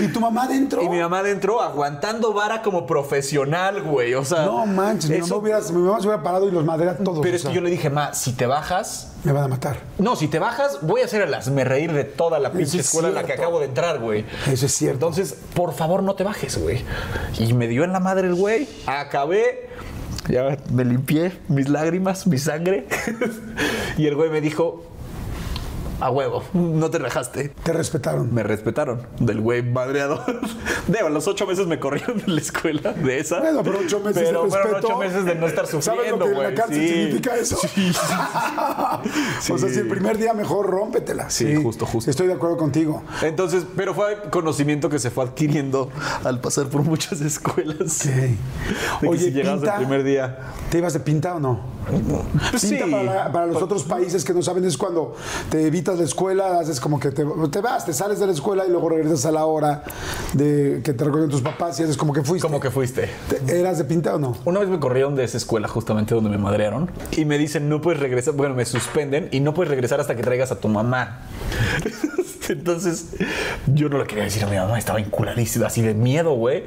¿Y 0.00 0.08
tu 0.08 0.20
mamá 0.20 0.44
adentro? 0.44 0.80
Y 0.82 0.88
mi 0.88 0.98
mamá 1.00 1.18
adentro 1.18 1.60
aguantando 1.60 2.32
vara 2.32 2.62
como 2.62 2.86
profesional, 2.86 3.82
güey. 3.82 4.14
O 4.14 4.24
sea. 4.24 4.44
No 4.44 4.64
manches, 4.64 5.10
mi, 5.10 5.16
eso- 5.16 5.26
mamá 5.26 5.42
hubiera, 5.42 5.60
mi 5.60 5.82
mamá 5.82 6.00
se 6.00 6.06
hubiera 6.06 6.22
parado 6.22 6.48
y 6.48 6.52
los 6.52 6.64
madrea 6.64 6.92
a 6.92 6.96
todos. 6.98 7.18
Pero 7.20 7.34
o 7.34 7.36
es 7.36 7.44
que 7.44 7.52
yo 7.52 7.60
le 7.60 7.70
dije, 7.70 7.90
ma, 7.90 8.14
si 8.14 8.32
te 8.32 8.46
bajas, 8.46 9.13
Me 9.24 9.32
van 9.32 9.44
a 9.44 9.48
matar. 9.48 9.78
No, 9.98 10.16
si 10.16 10.28
te 10.28 10.38
bajas, 10.38 10.80
voy 10.82 11.00
a 11.00 11.06
hacer 11.06 11.22
el 11.22 11.32
hazme 11.32 11.64
reír 11.64 11.92
de 11.92 12.04
toda 12.04 12.38
la 12.38 12.52
pinche 12.52 12.78
es 12.78 12.86
escuela 12.86 13.08
en 13.08 13.14
la 13.14 13.24
que 13.24 13.32
acabo 13.32 13.58
de 13.58 13.66
entrar, 13.66 13.98
güey. 13.98 14.26
Eso 14.50 14.66
es 14.66 14.72
cierto. 14.72 15.06
Entonces, 15.06 15.36
por 15.54 15.72
favor, 15.72 16.02
no 16.02 16.14
te 16.14 16.24
bajes, 16.24 16.58
güey. 16.58 16.84
Y 17.38 17.54
me 17.54 17.66
dio 17.66 17.84
en 17.84 17.92
la 17.92 18.00
madre 18.00 18.28
el 18.28 18.34
güey. 18.34 18.68
Acabé. 18.86 19.70
Ya 20.28 20.58
me 20.70 20.84
limpié 20.84 21.32
mis 21.48 21.70
lágrimas, 21.70 22.26
mi 22.26 22.36
sangre. 22.36 22.86
y 23.96 24.06
el 24.06 24.14
güey 24.14 24.28
me 24.28 24.42
dijo, 24.42 24.84
a 26.04 26.10
huevo, 26.10 26.42
no 26.52 26.90
te 26.90 26.98
rajaste. 26.98 27.48
Te 27.62 27.72
respetaron. 27.72 28.34
Me 28.34 28.42
respetaron 28.42 29.06
del 29.20 29.40
güey 29.40 29.62
madreado. 29.62 30.22
Digo, 30.86 31.06
a 31.06 31.10
los 31.10 31.26
ocho 31.26 31.46
meses 31.46 31.66
me 31.66 31.78
corrieron 31.80 32.18
de 32.18 32.28
la 32.30 32.40
escuela 32.42 32.92
de 32.92 33.20
esa. 33.20 33.40
Bueno, 33.40 33.62
pero 33.64 33.78
ocho 33.78 34.00
meses 34.00 34.22
Pero 34.26 34.44
de 34.44 34.50
respeto. 34.50 34.86
ocho 34.86 34.98
meses 34.98 35.24
de 35.24 35.34
no 35.34 35.46
estar 35.46 35.66
¿Sabes 35.66 35.86
lo 35.86 35.94
sufriendo, 35.94 36.24
que 36.26 36.32
en 36.32 36.42
la 36.42 36.54
cárcel 36.54 36.76
Sí. 36.76 36.88
significa 36.88 37.36
eso? 37.36 37.56
Sí. 37.56 37.92
O 39.54 39.58
sea, 39.58 39.68
si 39.68 39.78
el 39.78 39.88
primer 39.88 40.18
día 40.18 40.32
mejor 40.34 40.66
rómpetela. 40.68 41.30
Sí, 41.30 41.54
justo, 41.56 41.86
justo. 41.86 42.10
Estoy 42.10 42.26
de 42.26 42.34
acuerdo 42.34 42.56
contigo. 42.56 43.02
Entonces, 43.22 43.64
pero 43.76 43.94
fue 43.94 44.18
conocimiento 44.30 44.88
que 44.88 44.98
se 44.98 45.10
fue 45.10 45.24
adquiriendo 45.24 45.90
al 46.24 46.40
pasar 46.40 46.66
por 46.66 46.82
muchas 46.82 47.20
escuelas. 47.20 47.92
Sí. 47.92 48.36
Oye, 49.06 49.24
si 49.26 49.30
pinta, 49.30 49.72
el 49.74 49.78
primer 49.78 50.02
día. 50.04 50.38
¿Te 50.70 50.78
ibas 50.78 50.92
de 50.92 51.00
pinta 51.00 51.34
o 51.34 51.40
no? 51.40 51.60
Pues 52.50 52.62
Pinta 52.66 52.84
sí. 52.86 52.90
para, 52.90 53.02
la- 53.02 53.32
para 53.32 53.46
los 53.46 53.62
otros 53.62 53.82
países 53.84 54.24
que 54.24 54.32
no 54.32 54.42
saben 54.42 54.64
es 54.64 54.76
cuando 54.78 55.14
te 55.50 55.66
evitas 55.66 55.98
la 55.98 56.04
escuela, 56.04 56.58
haces 56.58 56.80
como 56.80 56.98
que 56.98 57.10
te, 57.10 57.24
te 57.50 57.60
vas, 57.60 57.84
te 57.84 57.92
sales 57.92 58.18
de 58.20 58.26
la 58.26 58.32
escuela 58.32 58.64
y 58.66 58.70
luego 58.70 58.88
regresas 58.88 59.26
a 59.26 59.30
la 59.32 59.44
hora 59.46 59.82
de 60.32 60.80
que 60.84 60.92
te 60.94 61.04
recogen 61.04 61.28
tus 61.28 61.42
papás 61.42 61.78
y 61.80 61.82
haces 61.82 61.96
como 61.96 62.12
que 62.12 62.22
fuiste. 62.22 62.46
Como 62.46 62.60
que 62.60 62.70
fuiste. 62.70 63.10
¿Te- 63.28 63.60
¿Eras 63.60 63.78
de 63.78 63.84
pinta 63.84 64.14
o 64.14 64.18
no? 64.18 64.36
Una 64.44 64.60
vez 64.60 64.68
me 64.68 64.78
corrieron 64.80 65.14
de 65.14 65.24
esa 65.24 65.36
escuela 65.36 65.68
justamente 65.68 66.14
donde 66.14 66.30
me 66.30 66.38
madrearon 66.38 66.90
y 67.12 67.24
me 67.24 67.38
dicen 67.38 67.68
no 67.68 67.80
puedes 67.80 68.00
regresar, 68.00 68.34
bueno, 68.34 68.54
me 68.54 68.64
suspenden 68.64 69.28
y 69.30 69.40
no 69.40 69.54
puedes 69.54 69.70
regresar 69.70 70.00
hasta 70.00 70.16
que 70.16 70.22
traigas 70.22 70.50
a 70.52 70.56
tu 70.60 70.68
mamá. 70.68 71.20
Entonces 72.48 73.08
yo 73.66 73.88
no 73.88 73.98
le 73.98 74.04
quería 74.06 74.24
decir 74.24 74.44
a 74.44 74.46
mi 74.46 74.56
mamá, 74.56 74.78
estaba 74.78 75.00
inculadísima, 75.00 75.66
así 75.66 75.82
de 75.82 75.94
miedo, 75.94 76.32
güey. 76.34 76.64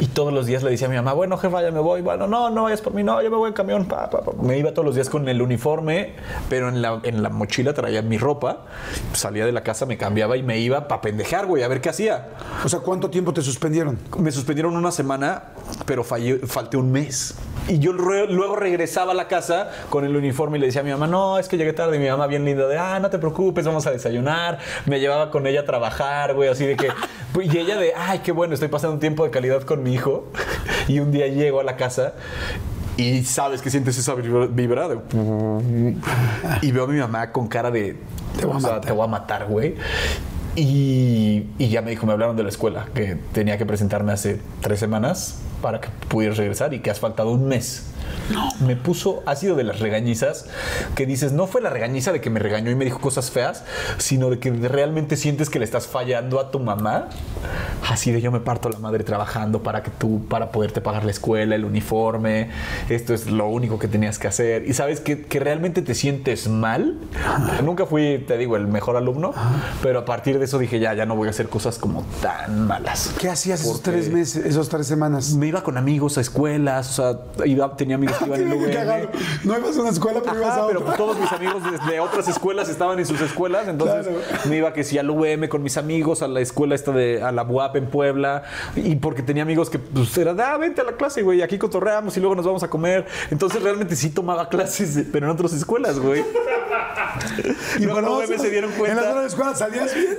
Y 0.00 0.06
todos 0.06 0.32
los 0.32 0.46
días 0.46 0.62
le 0.62 0.70
decía 0.70 0.86
a 0.86 0.90
mi 0.90 0.96
mamá, 0.96 1.12
bueno, 1.12 1.36
jefa, 1.38 1.60
ya 1.62 1.70
me 1.70 1.80
voy. 1.80 2.02
Bueno, 2.02 2.26
no, 2.26 2.50
no 2.50 2.64
vayas 2.64 2.80
por 2.80 2.94
mí, 2.94 3.02
no, 3.02 3.20
yo 3.22 3.30
me 3.30 3.36
voy 3.36 3.48
en 3.48 3.54
camión. 3.54 3.86
pa, 3.86 4.08
pa, 4.10 4.22
pa. 4.22 4.32
Me 4.40 4.56
iba 4.58 4.72
todos 4.72 4.84
los 4.86 4.94
días 4.94 5.08
con 5.10 5.28
el 5.28 5.42
uniforme, 5.42 6.14
pero 6.48 6.68
en 6.68 6.82
la, 6.82 7.00
en 7.02 7.22
la 7.22 7.30
mochila 7.30 7.74
traía 7.74 8.02
mi 8.02 8.16
ropa. 8.18 8.64
Salía 9.12 9.44
de 9.46 9.52
la 9.52 9.62
casa, 9.62 9.86
me 9.86 9.96
cambiaba 9.98 10.36
y 10.36 10.42
me 10.42 10.58
iba 10.58 10.86
para 10.88 11.00
pendejar, 11.00 11.46
güey, 11.46 11.62
a 11.62 11.68
ver 11.68 11.80
qué 11.80 11.88
hacía. 11.88 12.28
O 12.64 12.68
sea, 12.68 12.80
¿cuánto 12.80 13.10
tiempo 13.10 13.32
te 13.32 13.42
suspendieron? 13.42 13.98
Me 14.18 14.30
suspendieron 14.30 14.76
una 14.76 14.92
semana, 14.92 15.42
pero 15.86 16.04
fallé- 16.04 16.46
falté 16.46 16.76
un 16.76 16.92
mes. 16.92 17.34
Y 17.66 17.80
yo 17.80 17.92
re- 17.92 18.28
luego 18.28 18.56
regresaba 18.56 19.12
a 19.12 19.14
la 19.14 19.28
casa 19.28 19.70
con 19.90 20.04
el 20.04 20.16
uniforme 20.16 20.56
y 20.56 20.60
le 20.60 20.66
decía 20.68 20.80
a 20.80 20.84
mi 20.84 20.90
mamá, 20.90 21.06
no, 21.06 21.38
es 21.38 21.48
que 21.48 21.58
llegué 21.58 21.72
tarde. 21.72 21.96
Y 21.96 21.98
mi 22.00 22.08
mamá 22.08 22.26
bien 22.26 22.44
linda 22.44 22.66
de, 22.66 22.78
ah, 22.78 22.98
no 23.00 23.10
te 23.10 23.18
preocupes, 23.18 23.66
vamos 23.66 23.86
a 23.86 23.90
desayunar. 23.90 24.58
Me 24.88 25.00
llevaba 25.00 25.30
con 25.30 25.46
ella 25.46 25.60
a 25.60 25.64
trabajar, 25.64 26.34
güey, 26.34 26.48
así 26.48 26.66
de 26.66 26.76
que... 26.76 26.88
Y 27.40 27.56
ella 27.56 27.76
de, 27.76 27.92
ay, 27.96 28.20
qué 28.20 28.32
bueno, 28.32 28.54
estoy 28.54 28.68
pasando 28.68 28.94
un 28.94 29.00
tiempo 29.00 29.24
de 29.24 29.30
calidad 29.30 29.62
con 29.62 29.82
mi 29.82 29.94
hijo. 29.94 30.26
Y 30.88 31.00
un 31.00 31.12
día 31.12 31.26
llego 31.26 31.60
a 31.60 31.64
la 31.64 31.76
casa 31.76 32.14
y 32.98 33.22
sabes 33.22 33.62
que 33.62 33.70
sientes 33.70 33.96
esa 33.96 34.14
vibra 34.14 34.88
de... 34.88 34.98
Y 36.62 36.72
veo 36.72 36.84
a 36.84 36.86
mi 36.86 36.98
mamá 36.98 37.30
con 37.30 37.46
cara 37.46 37.70
de... 37.70 37.96
Te 38.38 38.44
voy 38.44 38.54
a 38.54 38.56
o 38.56 38.60
sea, 38.60 38.70
matar. 38.70 38.86
te 38.86 38.92
voy 38.92 39.04
a 39.04 39.06
matar, 39.06 39.46
güey. 39.46 39.76
Y, 40.56 41.46
y 41.58 41.68
ya 41.68 41.80
me 41.80 41.90
dijo, 41.90 42.06
me 42.06 42.12
hablaron 42.12 42.36
de 42.36 42.42
la 42.42 42.48
escuela, 42.48 42.88
que 42.94 43.16
tenía 43.32 43.56
que 43.56 43.66
presentarme 43.66 44.12
hace 44.12 44.40
tres 44.60 44.80
semanas 44.80 45.38
para 45.62 45.80
que 45.80 45.90
pudieras 46.08 46.38
regresar 46.38 46.74
y 46.74 46.80
que 46.80 46.90
has 46.90 46.98
faltado 46.98 47.30
un 47.30 47.46
mes. 47.46 47.86
Me 48.60 48.76
puso, 48.76 49.22
ha 49.26 49.36
sido 49.36 49.56
de 49.56 49.64
las 49.64 49.80
regañizas 49.80 50.46
que 50.94 51.06
dices, 51.06 51.32
no 51.32 51.46
fue 51.46 51.60
la 51.60 51.70
regañiza 51.70 52.12
de 52.12 52.20
que 52.20 52.30
me 52.30 52.40
regañó 52.40 52.70
y 52.70 52.74
me 52.74 52.84
dijo 52.84 53.00
cosas 53.00 53.30
feas, 53.30 53.64
sino 53.98 54.30
de 54.30 54.38
que 54.38 54.50
realmente 54.50 55.16
sientes 55.16 55.50
que 55.50 55.58
le 55.58 55.64
estás 55.64 55.86
fallando 55.86 56.40
a 56.40 56.50
tu 56.50 56.58
mamá. 56.58 57.08
así 57.88 58.12
de 58.12 58.20
yo 58.20 58.30
me 58.30 58.40
parto 58.40 58.68
la 58.68 58.78
madre 58.78 59.04
trabajando 59.04 59.62
para 59.62 59.82
que 59.82 59.90
tú, 59.90 60.26
para 60.28 60.50
poderte 60.50 60.80
pagar 60.80 61.04
la 61.04 61.10
escuela, 61.10 61.54
el 61.54 61.64
uniforme, 61.64 62.50
esto 62.88 63.14
es 63.14 63.30
lo 63.30 63.46
único 63.48 63.78
que 63.78 63.88
tenías 63.88 64.18
que 64.18 64.28
hacer. 64.28 64.68
Y 64.68 64.74
sabes 64.74 65.00
que, 65.00 65.22
que 65.22 65.40
realmente 65.40 65.82
te 65.82 65.94
sientes 65.94 66.48
mal. 66.48 66.98
Nunca 67.62 67.86
fui, 67.86 68.24
te 68.26 68.36
digo, 68.36 68.56
el 68.56 68.66
mejor 68.66 68.96
alumno, 68.96 69.32
pero 69.82 70.00
a 70.00 70.04
partir 70.04 70.38
de 70.38 70.44
eso 70.44 70.58
dije, 70.58 70.78
ya, 70.80 70.94
ya 70.94 71.06
no 71.06 71.16
voy 71.16 71.28
a 71.28 71.30
hacer 71.30 71.48
cosas 71.48 71.78
como 71.78 72.04
tan 72.20 72.66
malas. 72.66 73.14
¿Qué 73.18 73.28
hacías 73.28 73.60
esos 73.60 73.82
tres 73.82 74.10
meses, 74.10 74.44
esos 74.44 74.68
tres 74.68 74.86
semanas? 74.86 75.34
Me 75.34 75.46
iba 75.46 75.62
con 75.62 75.76
amigos 75.76 76.18
a 76.18 76.20
escuelas, 76.20 76.98
o 76.98 77.02
sea, 77.02 77.46
iba, 77.46 77.76
tenía 77.76 77.97
amigos 77.98 78.16
que 78.18 78.24
iban 78.24 78.40
en. 78.40 78.52
UVM. 78.58 79.08
No 79.44 79.58
ibas 79.58 79.76
a 79.76 79.80
una 79.80 79.90
escuela, 79.90 80.20
pero 80.24 80.36
ibas 80.36 80.48
Ajá, 80.50 80.66
pero 80.66 80.84
pues 80.84 80.96
todos 80.96 81.18
mis 81.18 81.32
amigos 81.32 81.62
de, 81.86 82.00
otras 82.00 82.28
escuelas 82.28 82.68
estaban 82.68 82.98
en 82.98 83.06
sus 83.06 83.20
escuelas, 83.20 83.68
entonces 83.68 84.06
Claro. 84.06 84.48
me 84.48 84.56
iba 84.56 84.72
que 84.72 84.84
sí 84.84 84.98
al 84.98 85.10
UVM 85.10 85.48
con 85.48 85.62
mis 85.62 85.76
amigos, 85.76 86.22
a 86.22 86.28
la 86.28 86.40
escuela 86.40 86.74
esta 86.74 86.92
de 86.92 87.22
a 87.22 87.32
la 87.32 87.42
UAP 87.42 87.76
en 87.76 87.86
Puebla, 87.86 88.42
y 88.76 88.96
porque 88.96 89.22
tenía 89.22 89.42
amigos 89.42 89.70
que 89.70 89.78
pues 89.78 90.16
era 90.16 90.34
de, 90.34 90.42
ah, 90.42 90.56
vente 90.56 90.80
a 90.80 90.84
la 90.84 90.92
clase, 90.92 91.22
güey, 91.22 91.42
aquí 91.42 91.58
cotorreamos 91.58 92.16
y 92.16 92.20
luego 92.20 92.34
nos 92.34 92.46
vamos 92.46 92.62
a 92.62 92.68
comer. 92.70 93.06
Entonces 93.30 93.62
realmente 93.62 93.96
sí 93.96 94.10
tomaba 94.10 94.48
clases, 94.48 95.04
pero 95.12 95.26
en 95.26 95.32
otras 95.32 95.52
escuelas, 95.52 95.98
güey. 95.98 96.24
Y 97.78 97.84
luego 97.84 97.98
en 98.00 98.04
no, 98.04 98.18
UVM 98.18 98.38
se 98.38 98.50
dieron 98.50 98.70
cuenta. 98.72 98.90
En 98.90 98.96
las 98.96 99.06
otras 99.06 99.26
escuelas 99.26 99.58
salías 99.58 99.94
bien. 99.94 100.16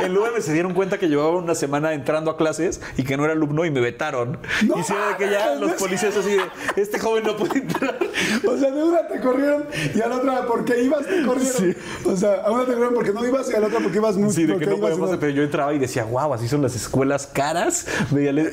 En, 0.00 0.04
en 0.06 0.16
UVM 0.16 0.40
se 0.40 0.52
dieron 0.52 0.74
cuenta 0.74 0.98
que 0.98 1.08
llevaba 1.08 1.30
una 1.30 1.54
semana 1.54 1.92
entrando 1.92 2.30
a 2.30 2.36
clases 2.36 2.80
y 2.96 3.04
que 3.04 3.16
no 3.16 3.24
era 3.24 3.32
alumno 3.32 3.64
y 3.64 3.70
me 3.70 3.80
vetaron. 3.80 4.38
No 4.66 4.78
y 4.78 4.82
sí 4.82 4.92
era 4.92 5.08
de 5.08 5.16
que 5.16 5.30
ya 5.30 5.54
los 5.54 5.72
policías 5.72 6.16
así 6.16 6.30
de, 6.30 6.42
este 6.76 6.98
joven 6.98 7.24
no 7.24 7.36
puede 7.36 7.58
entrar. 7.58 7.98
O 8.46 8.56
sea, 8.56 8.70
de 8.70 8.82
una 8.82 9.06
te 9.06 9.20
corrieron 9.20 9.64
y 9.94 10.00
a 10.00 10.08
la 10.08 10.16
otra 10.16 10.46
porque 10.46 10.82
ibas 10.82 11.06
te 11.06 11.22
corrieron. 11.24 11.76
O 12.04 12.16
sea, 12.16 12.42
a 12.44 12.50
una 12.50 12.64
te 12.64 12.72
corrieron 12.72 12.94
porque 12.94 13.12
no 13.12 13.26
ibas 13.26 13.50
y 13.50 13.54
a 13.54 13.60
la 13.60 13.66
otra 13.68 13.80
porque 13.80 13.98
ibas 13.98 14.16
mucho. 14.16 14.32
Sí, 14.32 14.46
de 14.46 14.56
que 14.58 14.66
no 14.66 14.78
podemos, 14.78 15.10
pero 15.18 15.30
yo 15.30 15.42
entraba 15.42 15.72
y 15.74 15.78
decía, 15.78 16.04
wow, 16.04 16.34
así 16.34 16.48
son 16.48 16.62
las 16.62 16.74
escuelas 16.74 17.26
caras. 17.26 17.86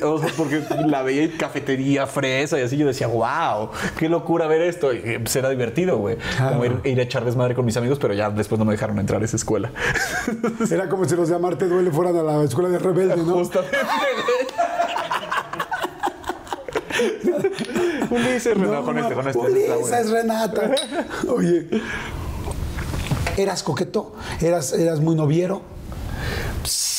O 0.02 0.18
sea, 0.18 0.32
porque 0.36 0.62
la 0.86 1.02
veía 1.02 1.24
en 1.24 1.36
cafetería, 1.36 2.06
fresa 2.06 2.58
y 2.58 2.62
así. 2.62 2.76
Yo 2.76 2.86
decía, 2.86 3.06
wow, 3.06 3.70
qué 3.98 4.08
locura 4.08 4.46
ver 4.46 4.62
esto. 4.62 4.92
Y 4.92 5.18
pues 5.18 5.34
era 5.36 5.50
divertido, 5.50 5.98
güey. 5.98 6.16
Como 6.38 6.64
ir, 6.64 6.80
ir 6.84 7.00
a 7.00 7.02
echar 7.02 7.24
desmadre 7.24 7.54
con 7.54 7.64
mis 7.64 7.76
amigos, 7.76 7.98
pero 7.98 8.14
ya 8.14 8.30
después 8.30 8.58
no 8.58 8.64
me 8.64 8.72
dejaron 8.72 8.98
entrar 8.98 9.22
a 9.22 9.24
esa 9.24 9.36
escuela. 9.36 9.70
Era 10.70 10.88
como 10.88 11.04
si 11.04 11.16
los 11.16 11.28
de 11.28 11.34
Amarte 11.34 11.66
Duele 11.66 11.90
fueran 11.90 12.16
a 12.16 12.22
la 12.22 12.42
escuela 12.44 12.68
de 12.68 12.78
rebelde, 12.78 13.16
¿no? 13.16 13.34
Justamente, 13.34 13.76
Ulises, 18.10 18.56
no, 18.56 18.84
con 18.84 18.98
este, 18.98 19.14
con 19.14 19.28
este. 19.28 19.40
está 19.40 19.58
Esa 19.58 19.76
bueno. 19.76 19.96
es 19.96 20.10
Renata. 20.10 20.70
Oye. 21.28 21.66
¿Eras 23.36 23.62
coqueto? 23.62 24.14
¿Eras, 24.40 24.72
eras 24.72 25.00
muy 25.00 25.14
noviero? 25.14 25.62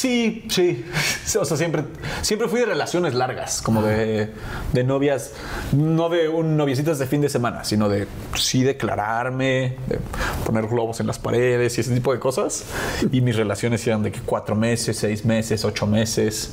Sí, 0.04 0.44
sí. 0.50 0.84
O 1.40 1.46
sea, 1.46 1.56
siempre, 1.56 1.86
siempre 2.22 2.50
fui 2.50 2.60
de 2.60 2.66
relaciones 2.66 3.14
largas, 3.14 3.62
como 3.62 3.82
de, 3.82 4.30
de 4.74 4.84
novias, 4.84 5.32
no 5.72 6.10
de 6.10 6.28
un 6.28 6.58
noviecitas 6.58 7.00
de 7.00 7.08
fin 7.08 7.22
de 7.22 7.30
semana, 7.30 7.64
sino 7.64 7.88
de 7.88 8.06
sí 8.36 8.64
declararme, 8.64 9.78
de 9.88 10.00
poner 10.46 10.68
globos 10.68 11.00
en 11.00 11.08
las 11.08 11.20
paredes 11.20 11.78
y 11.78 11.82
ese 11.82 11.94
tipo 11.94 12.12
de 12.12 12.20
cosas. 12.20 12.66
Y 13.14 13.22
mis 13.22 13.38
relaciones 13.38 13.88
eran 13.88 14.04
de 14.04 14.12
que 14.12 14.20
cuatro 14.20 14.58
meses, 14.58 14.98
seis 14.98 15.24
meses, 15.24 15.64
ocho 15.64 15.88
meses. 15.88 16.52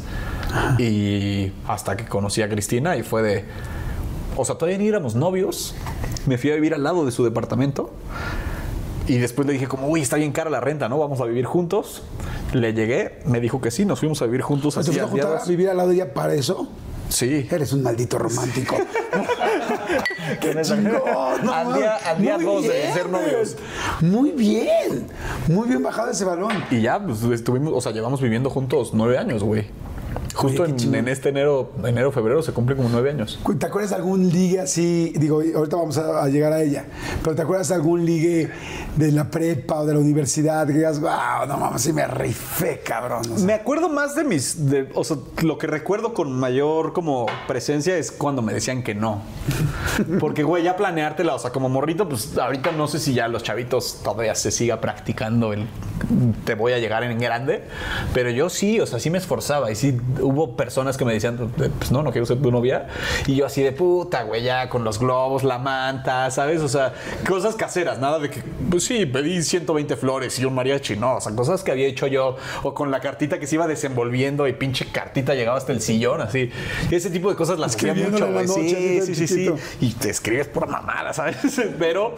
Y 0.78 1.50
hasta 1.66 1.96
que 1.96 2.04
conocí 2.04 2.42
a 2.42 2.48
Cristina 2.48 2.96
y 2.96 3.02
fue 3.02 3.22
de. 3.22 3.44
O 4.36 4.44
sea, 4.44 4.54
todavía 4.54 4.78
ni 4.78 4.86
éramos 4.86 5.16
novios. 5.16 5.74
Me 6.26 6.38
fui 6.38 6.52
a 6.52 6.54
vivir 6.54 6.72
al 6.72 6.84
lado 6.84 7.04
de 7.04 7.10
su 7.10 7.24
departamento. 7.24 7.90
Y 9.10 9.18
después 9.18 9.44
le 9.44 9.54
dije 9.54 9.66
como, 9.66 9.88
uy, 9.88 10.02
está 10.02 10.14
bien 10.14 10.30
cara 10.30 10.50
la 10.50 10.60
renta, 10.60 10.88
¿no? 10.88 10.96
Vamos 10.96 11.20
a 11.20 11.24
vivir 11.24 11.44
juntos. 11.44 12.02
Le 12.52 12.72
llegué, 12.72 13.18
me 13.24 13.40
dijo 13.40 13.60
que 13.60 13.72
sí, 13.72 13.84
nos 13.84 13.98
fuimos 13.98 14.22
a 14.22 14.26
vivir 14.26 14.42
juntos 14.42 14.76
¿Te 14.76 14.84
fuiste 14.84 15.00
a 15.00 15.44
vivir 15.48 15.68
al 15.68 15.78
lado 15.78 15.88
de 15.88 15.96
ella 15.96 16.14
para 16.14 16.32
eso? 16.34 16.68
Sí. 17.08 17.48
Eres 17.50 17.72
un 17.72 17.82
maldito 17.82 18.20
romántico. 18.20 18.76
¡Qué 20.40 20.56
chingón! 20.62 21.02
no 21.42 21.52
Al 21.52 21.74
día- 21.74 21.96
al 21.96 22.22
día 22.22 22.38
dos 22.38 22.62
de 22.62 22.92
ser 22.92 23.08
novios. 23.08 23.56
Muy 24.00 24.30
bien. 24.30 25.08
Muy 25.48 25.66
bien 25.66 25.82
bajado 25.82 26.12
ese 26.12 26.24
balón. 26.24 26.52
Y 26.70 26.80
ya, 26.80 27.04
pues 27.04 27.20
estuvimos, 27.24 27.72
o 27.74 27.80
sea, 27.80 27.90
llevamos 27.90 28.20
viviendo 28.20 28.48
juntos 28.48 28.90
nueve 28.94 29.18
años, 29.18 29.42
güey. 29.42 29.66
Justo 30.34 30.62
Oye, 30.62 30.74
en, 30.84 30.94
en 30.94 31.08
este 31.08 31.30
enero, 31.30 31.72
enero, 31.84 32.12
febrero 32.12 32.42
se 32.42 32.52
cumplen 32.52 32.76
como 32.78 32.88
nueve 32.88 33.10
años. 33.10 33.38
¿Te 33.58 33.66
acuerdas 33.66 33.90
de 33.90 33.96
algún 33.96 34.28
ligue 34.28 34.60
así? 34.60 35.12
Digo, 35.16 35.42
ahorita 35.56 35.76
vamos 35.76 35.98
a, 35.98 36.22
a 36.22 36.28
llegar 36.28 36.52
a 36.52 36.62
ella. 36.62 36.84
Pero 37.22 37.34
¿te 37.34 37.42
acuerdas 37.42 37.68
de 37.68 37.74
algún 37.74 38.06
ligue 38.06 38.48
de 38.96 39.12
la 39.12 39.30
prepa 39.30 39.80
o 39.80 39.86
de 39.86 39.94
la 39.94 40.00
universidad 40.00 40.66
que 40.66 40.74
digas, 40.74 41.00
wow, 41.00 41.46
no 41.48 41.56
mames, 41.56 41.82
sí 41.82 41.92
me 41.92 42.06
rifé, 42.06 42.80
cabrón? 42.84 43.22
O 43.32 43.36
sea, 43.38 43.46
Me 43.46 43.54
acuerdo 43.54 43.88
más 43.88 44.14
de 44.14 44.24
mis, 44.24 44.70
de- 44.70 44.88
o 44.94 45.02
sea, 45.04 45.16
lo 45.42 45.58
que 45.58 45.66
recuerdo 45.66 46.14
con 46.14 46.32
mayor 46.32 46.92
como 46.92 47.26
presencia 47.48 47.96
es 47.96 48.10
cuando 48.12 48.40
me 48.42 48.52
decían 48.52 48.82
que 48.82 48.94
no. 48.94 49.22
Porque, 50.20 50.42
güey, 50.44 50.62
ya 50.62 50.76
planeártela, 50.76 51.34
o 51.34 51.38
sea, 51.38 51.50
como 51.50 51.68
morrito, 51.68 52.08
pues 52.08 52.38
ahorita 52.38 52.72
no 52.72 52.86
sé 52.88 52.98
si 53.00 53.14
ya 53.14 53.28
los 53.28 53.42
chavitos 53.42 54.00
todavía 54.04 54.34
se 54.34 54.50
siga 54.50 54.80
practicando 54.80 55.52
el 55.52 55.66
te 56.44 56.54
voy 56.54 56.72
a 56.72 56.78
llegar 56.78 57.04
en 57.04 57.18
grande, 57.18 57.62
pero 58.14 58.30
yo 58.30 58.48
sí, 58.48 58.80
o 58.80 58.86
sea, 58.86 58.98
sí 58.98 59.10
me 59.10 59.18
esforzaba 59.18 59.70
y 59.70 59.74
sí 59.76 59.98
hubo 60.20 60.56
personas 60.56 60.96
que 60.96 61.04
me 61.04 61.12
decían, 61.12 61.52
pues 61.56 61.90
no, 61.90 62.02
no 62.02 62.12
quiero 62.12 62.26
ser 62.26 62.40
tu 62.40 62.50
novia. 62.50 62.88
Y 63.26 63.36
yo 63.36 63.46
así 63.46 63.62
de 63.62 63.72
puta, 63.72 64.22
güey, 64.22 64.42
ya 64.42 64.68
con 64.68 64.84
los 64.84 64.98
globos, 64.98 65.44
la 65.44 65.58
manta, 65.58 66.30
¿sabes? 66.30 66.60
O 66.62 66.68
sea, 66.68 66.92
cosas 67.26 67.54
caseras, 67.54 67.98
nada 67.98 68.18
de 68.18 68.30
que, 68.30 68.42
pues 68.70 68.84
sí, 68.84 69.06
pedí 69.06 69.42
120 69.42 69.96
flores 69.96 70.38
y 70.38 70.44
un 70.44 70.54
mariachi, 70.54 70.96
no, 70.96 71.16
o 71.16 71.20
sea, 71.20 71.34
cosas 71.34 71.62
que 71.62 71.72
había 71.72 71.86
hecho 71.86 72.06
yo, 72.06 72.36
o 72.62 72.74
con 72.74 72.90
la 72.90 73.00
cartita 73.00 73.38
que 73.38 73.46
se 73.46 73.56
iba 73.56 73.66
desenvolviendo 73.66 74.46
y 74.48 74.52
pinche 74.52 74.86
cartita 74.86 75.34
llegaba 75.34 75.58
hasta 75.58 75.72
el 75.72 75.80
sillón, 75.80 76.20
así. 76.20 76.50
Ese 76.90 77.10
tipo 77.10 77.30
de 77.30 77.36
cosas 77.36 77.58
las 77.58 77.76
hacía 77.76 77.94
mucho, 77.94 78.30
güey. 78.30 78.48
Sí, 78.48 79.00
sí, 79.02 79.14
sí, 79.14 79.28
sí. 79.28 79.50
Y 79.80 79.92
te 79.92 80.10
escribes 80.10 80.48
por 80.48 80.68
mamada, 80.68 81.12
¿sabes? 81.12 81.36
Pero, 81.78 82.14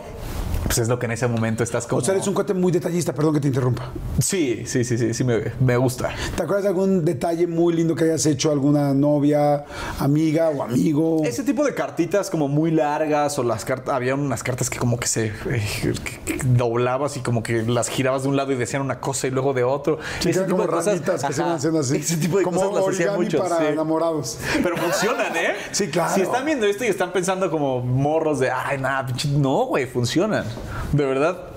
pues 0.65 0.79
es 0.79 0.89
lo 0.89 0.99
que 0.99 1.07
en 1.07 1.13
ese 1.13 1.27
momento 1.29 1.63
estás 1.63 1.87
como... 1.87 2.01
O 2.01 2.05
sea, 2.05 2.15
eres 2.15 2.27
un 2.27 2.35
cuate 2.35 2.55
muy 2.55 2.73
detallista, 2.73 3.13
perdón 3.13 3.35
que 3.35 3.41
te 3.41 3.49
interrumpa. 3.49 3.91
Sí, 4.19 4.63
sí, 4.67 4.85
sí, 4.85 4.97
sí, 4.99 5.13
sí, 5.15 5.25
me, 5.25 5.41
me 5.61 5.77
gusta. 5.77 6.11
¿Te 6.37 6.43
acuerdas 6.43 6.63
de 6.65 6.69
algún 6.69 7.05
detalle 7.05 7.47
muy 7.47 7.75
lindo 7.75 7.95
que 7.95 8.05
hayas 8.05 8.25
hecho 8.27 8.51
alguna 8.53 8.95
novia, 8.95 9.65
amiga 9.99 10.51
o 10.51 10.63
amigo? 10.63 11.23
Ese 11.25 11.43
tipo 11.43 11.65
de 11.65 11.75
cartitas 11.75 12.31
como 12.31 12.49
muy 12.49 12.71
largas 12.71 13.39
o 13.39 13.43
las 13.43 13.65
cartas, 13.65 13.95
había 13.95 14.15
unas 14.15 14.43
cartas 14.43 14.71
que 14.71 14.79
como 14.79 14.99
que 14.99 15.07
se 15.09 15.27
eh, 15.27 15.93
que- 16.25 16.39
doblabas 16.45 17.17
y 17.17 17.21
como 17.21 17.43
que 17.43 17.63
las 17.63 17.89
girabas 17.89 18.23
de 18.23 18.29
un 18.29 18.37
lado 18.37 18.53
y 18.53 18.57
decían 18.57 18.83
una 18.83 19.01
cosa 19.01 19.27
y 19.27 19.31
luego 19.31 19.53
de 19.53 19.65
otro. 19.65 19.99
Sí, 20.21 20.31
que 20.31 20.39
eran 20.39 20.51
como 20.51 20.67
ramitas 20.67 21.25
que 21.25 21.33
se 21.33 21.43
van 21.43 21.53
haciendo 21.53 21.81
así. 21.81 21.97
Ese 21.97 22.17
tipo 22.17 22.39
de 22.39 22.45
como 22.45 22.61
cosas 22.61 22.87
las 22.87 22.95
hacían 22.95 23.17
mucho. 23.17 23.39
para 23.39 23.59
sí. 23.59 23.65
enamorados. 23.67 24.39
Pero 24.63 24.77
funcionan, 24.77 25.37
¿eh? 25.37 25.55
Sí, 25.73 25.89
claro. 25.89 26.15
Si 26.15 26.21
están 26.23 26.45
viendo 26.45 26.67
esto 26.67 26.85
y 26.85 26.89
están 26.89 27.13
pensando 27.13 27.51
como 27.51 27.81
morros 27.81 28.39
de, 28.41 28.51
ay, 28.51 28.79
nada, 28.79 29.07
pinche-". 29.07 29.29
no, 29.29 29.67
güey, 29.67 29.87
funcionan. 29.87 30.45
De 30.92 31.05
verdad. 31.05 31.48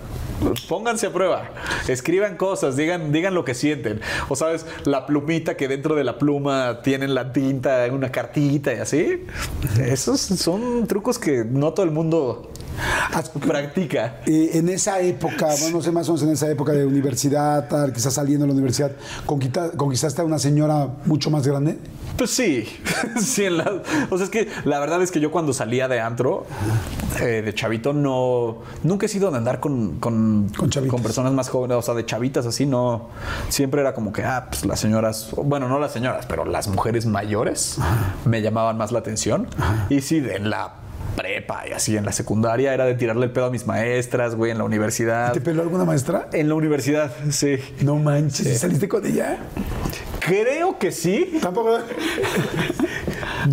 Pónganse 0.68 1.08
a 1.08 1.14
prueba, 1.14 1.50
escriban 1.88 2.36
cosas, 2.36 2.76
digan, 2.76 3.14
digan 3.14 3.34
lo 3.34 3.46
que 3.46 3.54
sienten. 3.54 4.02
O 4.28 4.36
sabes, 4.36 4.66
la 4.84 5.06
plumita 5.06 5.56
que 5.56 5.70
dentro 5.70 5.96
de 5.96 6.04
la 6.04 6.18
pluma 6.18 6.82
tienen 6.84 7.16
la 7.16 7.32
tinta, 7.32 7.88
una 7.90 8.12
cartita 8.12 8.74
y 8.74 8.80
así. 8.80 9.26
Esos 9.80 10.20
son 10.20 10.88
trucos 10.88 11.18
que 11.18 11.46
no 11.46 11.72
todo 11.74 11.86
el 11.86 11.92
mundo 11.92 12.52
practica. 13.46 14.18
Eh, 14.26 14.52
en 14.54 14.70
esa 14.70 15.00
época, 15.00 15.48
bueno, 15.60 15.78
no 15.78 15.82
sé 15.82 15.92
más 15.92 16.08
o 16.10 16.14
menos 16.14 16.24
en 16.24 16.32
esa 16.34 16.50
época 16.50 16.72
de 16.74 16.86
universidad, 16.86 17.68
tal, 17.68 17.92
quizás 17.94 18.14
saliendo 18.14 18.44
de 18.46 18.48
la 18.50 18.54
universidad, 18.54 18.92
¿conquista- 19.26 19.72
¿conquistaste 19.76 20.22
a 20.22 20.26
una 20.26 20.40
señora 20.40 20.88
mucho 21.06 21.30
más 21.30 21.48
grande? 21.48 21.78
Pues 22.18 22.30
sí, 22.32 22.66
sí. 23.22 23.46
en 23.46 23.58
la- 23.58 23.82
o 24.10 24.18
sea, 24.18 24.26
es 24.26 24.30
que 24.30 24.48
la 24.66 24.80
verdad 24.80 25.02
es 25.02 25.12
que 25.12 25.20
yo 25.20 25.32
cuando 25.32 25.54
salía 25.54 25.88
de 25.88 26.00
antro, 26.00 26.46
eh, 27.20 27.42
de 27.44 27.54
chavito, 27.54 27.94
no. 27.94 28.58
Nunca 28.84 29.06
he 29.06 29.10
sido 29.10 29.32
de 29.32 29.38
andar 29.38 29.60
con, 29.60 30.00
con, 30.00 30.50
Con 30.90 31.02
personas 31.02 31.32
más 31.34 31.50
jóvenes, 31.50 31.78
o 31.78 31.82
sea, 31.82 31.94
de 31.94 32.06
chavitas 32.06 32.46
así, 32.46 32.66
no. 32.66 33.10
Siempre 33.50 33.82
era 33.82 33.94
como 33.94 34.12
que, 34.12 34.24
ah, 34.24 34.48
pues 34.50 34.66
las 34.66 34.80
señoras, 34.80 35.30
bueno, 35.36 35.68
no 35.70 35.80
las 35.80 35.92
señoras, 35.94 36.26
pero 36.28 36.46
las 36.46 36.68
mujeres 36.68 37.06
mayores 37.06 37.78
me 38.26 38.42
llamaban 38.42 38.78
más 38.78 38.92
la 38.92 39.00
atención. 39.00 39.48
Y 39.90 40.02
sí, 40.02 40.20
de 40.20 40.36
en 40.36 40.50
la 40.50 40.74
prepa 41.16 41.64
y 41.68 41.72
así, 41.72 41.98
en 41.98 42.06
la 42.06 42.12
secundaria 42.12 42.74
era 42.74 42.86
de 42.86 42.96
tirarle 42.96 43.26
el 43.26 43.32
pedo 43.32 43.46
a 43.46 43.50
mis 43.50 43.66
maestras, 43.66 44.36
güey, 44.36 44.52
en 44.52 44.58
la 44.58 44.64
universidad. 44.64 45.34
¿Te 45.34 45.42
peló 45.42 45.62
alguna 45.62 45.86
maestra? 45.86 46.28
En 46.34 46.50
la 46.50 46.56
universidad, 46.56 47.12
sí. 47.30 47.58
No 47.82 47.96
manches, 47.96 48.46
¿y 48.46 48.56
¿saliste 48.58 48.88
con 48.88 49.06
ella? 49.06 49.38
Creo 50.20 50.78
que 50.80 50.92
sí. 50.92 51.40
Tampoco. 51.42 51.78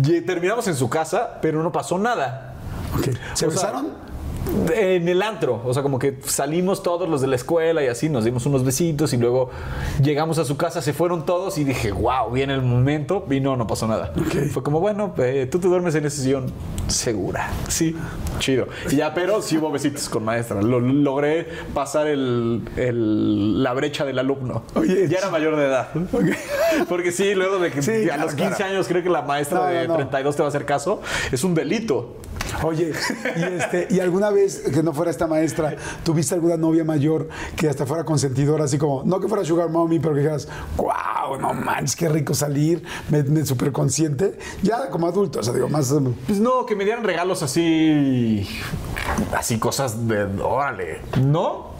Y 0.03 0.21
terminamos 0.21 0.67
en 0.67 0.75
su 0.75 0.89
casa, 0.89 1.39
pero 1.39 1.61
no 1.61 1.71
pasó 1.71 1.99
nada. 1.99 2.55
Ok. 2.97 3.09
¿Se 3.35 3.45
O 3.45 3.51
sea? 3.51 3.73
En 4.75 5.07
el 5.07 5.21
antro, 5.21 5.61
o 5.65 5.73
sea, 5.73 5.81
como 5.83 5.97
que 5.99 6.17
salimos 6.25 6.83
todos 6.83 7.09
los 7.09 7.21
de 7.21 7.27
la 7.27 7.35
escuela 7.35 7.83
y 7.83 7.87
así, 7.87 8.07
nos 8.09 8.23
dimos 8.23 8.45
unos 8.45 8.63
besitos 8.63 9.11
y 9.13 9.17
luego 9.17 9.49
llegamos 10.01 10.37
a 10.37 10.45
su 10.45 10.57
casa, 10.57 10.81
se 10.81 10.93
fueron 10.93 11.25
todos 11.25 11.57
y 11.57 11.63
dije, 11.63 11.91
wow, 11.91 12.31
viene 12.31 12.53
el 12.53 12.61
momento 12.61 13.25
y 13.29 13.39
no, 13.39 13.55
no 13.55 13.65
pasó 13.67 13.87
nada. 13.87 14.13
Fue 14.51 14.61
como, 14.63 14.79
bueno, 14.79 15.13
eh, 15.17 15.47
tú 15.51 15.59
te 15.59 15.67
duermes 15.67 15.95
en 15.95 16.05
ese 16.05 16.21
sillón, 16.21 16.45
segura, 16.87 17.49
sí, 17.67 17.95
chido. 18.39 18.67
Y 18.91 18.97
ya, 18.97 19.13
pero 19.13 19.41
sí 19.41 19.57
hubo 19.57 19.71
besitos 19.71 20.07
con 20.09 20.23
maestra, 20.23 20.61
Lo- 20.61 20.79
logré 20.79 21.47
pasar 21.73 22.07
el, 22.07 22.61
el- 22.77 23.63
la 23.63 23.73
brecha 23.73 24.05
del 24.05 24.19
alumno. 24.19 24.63
Oye, 24.75 25.07
ya 25.07 25.17
era 25.17 25.29
mayor 25.29 25.55
de 25.55 25.65
edad. 25.65 25.89
Porque 26.89 27.11
sí, 27.11 27.33
luego 27.35 27.57
de 27.59 27.71
que 27.71 27.81
Sí, 27.81 27.91
a 28.09 28.15
claro, 28.15 28.23
los 28.25 28.35
15 28.35 28.55
claro. 28.55 28.71
años 28.73 28.87
cree 28.87 29.03
que 29.03 29.09
la 29.09 29.21
maestra 29.23 29.59
No, 29.59 29.65
no, 29.65 29.71
de 29.71 29.87
no. 29.87 29.95
32 29.95 30.35
te 30.35 30.41
va 30.43 30.47
a 30.47 30.49
hacer 30.49 30.65
caso, 30.65 31.01
es 31.31 31.43
un 31.43 31.53
delito. 31.55 32.17
Oye, 32.63 32.93
y, 33.35 33.43
este, 33.43 33.87
¿y 33.89 33.99
alguna 33.99 34.29
vez 34.29 34.63
que 34.73 34.83
no 34.83 34.93
fuera 34.93 35.11
esta 35.11 35.27
maestra, 35.27 35.75
tuviste 36.03 36.35
alguna 36.35 36.57
novia 36.57 36.83
mayor 36.83 37.29
que 37.55 37.69
hasta 37.69 37.85
fuera 37.85 38.03
consentidora, 38.03 38.65
así 38.65 38.77
como, 38.77 39.03
no 39.03 39.19
que 39.19 39.27
fuera 39.27 39.43
Sugar 39.43 39.69
Mommy, 39.69 39.99
pero 39.99 40.13
que 40.13 40.21
dijeras, 40.21 40.47
wow, 40.77 41.39
no 41.39 41.53
manches, 41.53 41.95
qué 41.95 42.09
rico 42.09 42.33
salir, 42.33 42.83
me, 43.09 43.23
me 43.23 43.45
súper 43.45 43.71
consciente, 43.71 44.37
ya 44.61 44.89
como 44.89 45.07
adulto, 45.07 45.39
o 45.39 45.43
sea, 45.43 45.53
digo, 45.53 45.69
más... 45.69 45.93
Pues 46.27 46.39
no, 46.39 46.65
que 46.65 46.75
me 46.75 46.85
dieran 46.85 47.03
regalos 47.03 47.43
así. 47.43 48.47
Así 49.35 49.59
cosas 49.59 50.07
de. 50.07 50.23
Órale. 50.41 51.01
No. 51.21 51.72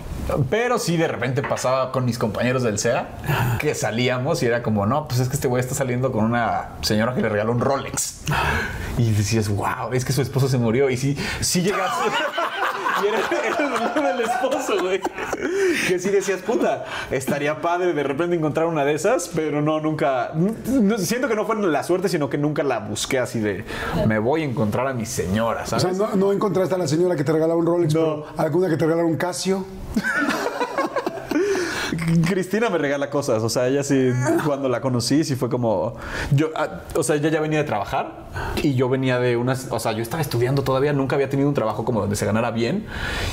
Pero 0.50 0.80
sí, 0.80 0.98
de 0.98 1.08
repente 1.08 1.42
pasaba 1.42 1.92
con 1.92 2.06
mis 2.06 2.18
compañeros 2.18 2.64
del 2.64 2.80
SEA 2.80 3.58
que 3.60 3.76
salíamos 3.76 4.42
y 4.44 4.46
era 4.46 4.64
como, 4.64 4.86
no, 4.86 5.08
pues 5.08 5.20
es 5.20 5.28
que 5.28 5.36
este 5.36 5.48
güey 5.48 5.62
está 5.62 5.76
saliendo 5.76 6.12
con 6.12 6.24
una 6.24 6.70
señora 6.82 7.14
que 7.14 7.22
le 7.22 7.30
regaló 7.30 7.52
un 7.52 7.60
Rolex. 7.60 8.22
Y 8.98 9.12
decías, 9.12 9.50
wow, 9.50 9.92
es 9.92 10.06
que 10.06 10.14
su 10.14 10.22
esposo 10.22 10.48
se 10.48 10.58
murió. 10.58 10.90
Y 10.90 10.98
sí, 10.98 11.18
sí 11.42 11.62
llegas. 11.62 11.92
y 13.02 13.08
era, 13.08 13.20
era 13.48 13.58
el 13.66 13.72
nombre 13.84 14.04
del 14.04 14.22
esposo, 14.22 14.74
güey. 14.82 15.02
Que 15.88 16.00
sí 16.00 16.10
decías, 16.10 16.42
puta, 16.42 16.86
estaría 17.12 17.62
padre 17.62 17.94
de 17.94 18.04
repente 18.04 18.36
encontrar 18.36 18.68
una 18.68 18.86
de 18.86 18.94
esas, 18.94 19.30
pero 19.34 19.62
no, 19.62 19.80
nunca. 19.80 20.32
no- 20.36 20.98
siento 20.98 21.28
que 21.28 21.36
no 21.36 21.46
fue 21.46 21.56
la 21.56 21.84
suerte, 21.84 22.10
sino 22.10 22.30
que 22.30 22.38
nunca 22.38 22.64
la 22.64 22.80
busqué 22.80 23.20
así 23.20 23.40
de, 23.40 23.64
me 24.08 24.20
voy 24.20 24.42
a 24.42 24.46
encontrar 24.46 24.88
a 24.88 24.94
mi 24.94 25.06
señora, 25.06 25.64
O 25.64 25.68
¿sabes? 25.68 25.98
sea, 25.98 26.08
no, 26.10 26.16
no 26.16 26.32
encontraste 26.32 26.76
a 26.76 26.78
la 26.78 26.88
señora 26.88 27.16
que 27.16 27.24
te 27.24 27.32
regalaba 27.32 27.60
un 27.60 27.66
Rolex, 27.66 27.94
No. 27.94 28.00
pero 28.02 28.26
alguna 28.38 28.70
que 28.70 28.78
te 28.78 28.86
regalaba 28.86 29.08
un 29.08 29.18
Casio. 29.18 29.66
Cristina 32.28 32.70
me 32.70 32.78
regala 32.78 33.10
cosas, 33.10 33.44
o 33.44 33.50
sea, 33.50 33.68
ella 33.68 33.84
sí, 33.84 34.12
cuando 34.46 34.70
la 34.70 34.82
conocí, 34.82 35.24
sí 35.24 35.36
fue 35.36 35.50
como, 35.50 35.96
yo, 36.32 36.50
ah, 36.56 36.82
o 36.96 37.04
sea, 37.04 37.16
ella 37.16 37.30
ya 37.30 37.40
venía 37.42 37.60
de 37.60 37.64
trabajar 37.66 38.24
y 38.62 38.74
yo 38.76 38.90
venía 38.90 39.20
de 39.20 39.38
unas, 39.38 39.68
o 39.70 39.80
sea, 39.80 39.92
yo 39.94 40.02
estaba 40.02 40.22
estudiando 40.22 40.64
todavía, 40.64 40.92
nunca 40.94 41.16
había 41.16 41.30
tenido 41.30 41.48
un 41.48 41.54
trabajo 41.56 41.86
como 41.86 42.02
donde 42.02 42.16
se 42.16 42.26
ganara 42.26 42.52
bien 42.52 42.86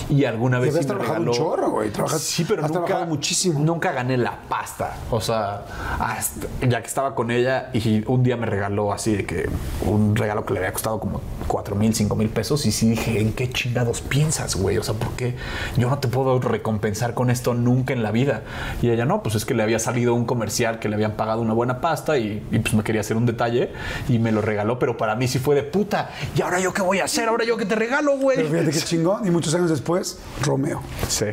y 0.08 0.24
alguna 0.24 0.58
vez 0.58 0.74
sí 0.74 0.80
me 0.80 0.86
trabajado 0.86 1.20
un 1.20 1.26
regaló- 1.26 1.36
chorro, 1.36 1.70
güey, 1.70 1.90
sí, 2.18 2.44
pero 2.48 2.64
has 2.64 2.70
nunca, 2.70 2.84
trabajado 2.86 3.06
muchísimo. 3.10 3.60
Nunca 3.60 3.92
gané 3.92 4.16
la 4.16 4.38
pasta, 4.48 4.96
o 5.10 5.20
sea, 5.20 5.62
hasta- 5.98 6.46
ya 6.66 6.80
que 6.80 6.86
estaba 6.86 7.14
con 7.14 7.30
ella 7.30 7.70
y 7.72 8.04
un 8.06 8.22
día 8.22 8.36
me 8.36 8.46
regaló 8.46 8.92
así 8.92 9.16
de 9.16 9.26
que 9.26 9.48
un 9.86 10.16
regalo 10.16 10.44
que 10.44 10.52
le 10.54 10.60
había 10.60 10.72
costado 10.72 11.00
como 11.00 11.20
4 11.46 11.74
mil, 11.76 11.94
5 11.94 12.14
mil 12.16 12.28
pesos 12.28 12.66
y 12.66 12.72
sí 12.72 12.90
dije, 12.90 13.20
¿en 13.20 13.32
qué 13.32 13.48
chingados 13.50 14.00
piensas, 14.00 14.56
güey? 14.56 14.78
O 14.78 14.82
sea, 14.82 14.94
¿por 14.94 15.10
qué 15.12 15.34
yo 15.76 15.88
no 15.88 15.98
te 15.98 16.08
puedo 16.08 16.38
recompensar 16.40 17.14
con 17.14 17.30
esto 17.30 17.54
nunca 17.54 17.92
en 17.92 18.02
la 18.02 18.10
vida? 18.10 18.42
Y 18.82 18.90
ella, 18.90 19.04
no, 19.04 19.22
pues 19.22 19.34
es 19.34 19.44
que 19.44 19.54
le 19.54 19.62
había 19.62 19.78
salido 19.78 20.14
un 20.14 20.24
comercial 20.24 20.78
que 20.78 20.88
le 20.88 20.94
habían 20.94 21.12
pagado 21.12 21.40
una 21.40 21.52
buena 21.52 21.80
pasta 21.80 22.18
y, 22.18 22.42
y, 22.50 22.58
pues 22.58 22.74
me 22.74 22.82
quería 22.82 23.00
hacer 23.00 23.16
un 23.16 23.26
detalle 23.26 23.70
y 24.08 24.18
me 24.18 24.32
lo 24.32 24.40
regaló, 24.40 24.78
pero 24.78 24.96
para 24.96 25.14
mí 25.16 25.28
sí 25.28 25.38
fue 25.38 25.54
de 25.54 25.62
puta. 25.62 26.10
¿Y 26.36 26.42
ahora 26.42 26.60
yo 26.60 26.72
qué 26.72 26.82
voy 26.82 27.00
a 27.00 27.04
hacer? 27.04 27.28
¿Ahora 27.28 27.44
yo 27.44 27.56
qué 27.56 27.66
te 27.66 27.74
regalo, 27.74 28.16
güey? 28.18 28.36
Pero 28.36 28.50
fíjate 28.50 28.70
qué 28.70 28.80
chingón, 28.84 29.26
y 29.26 29.30
muchos 29.30 29.54
años 29.54 29.70
después, 29.70 30.18
Romeo. 30.42 30.82
Sí. 31.08 31.26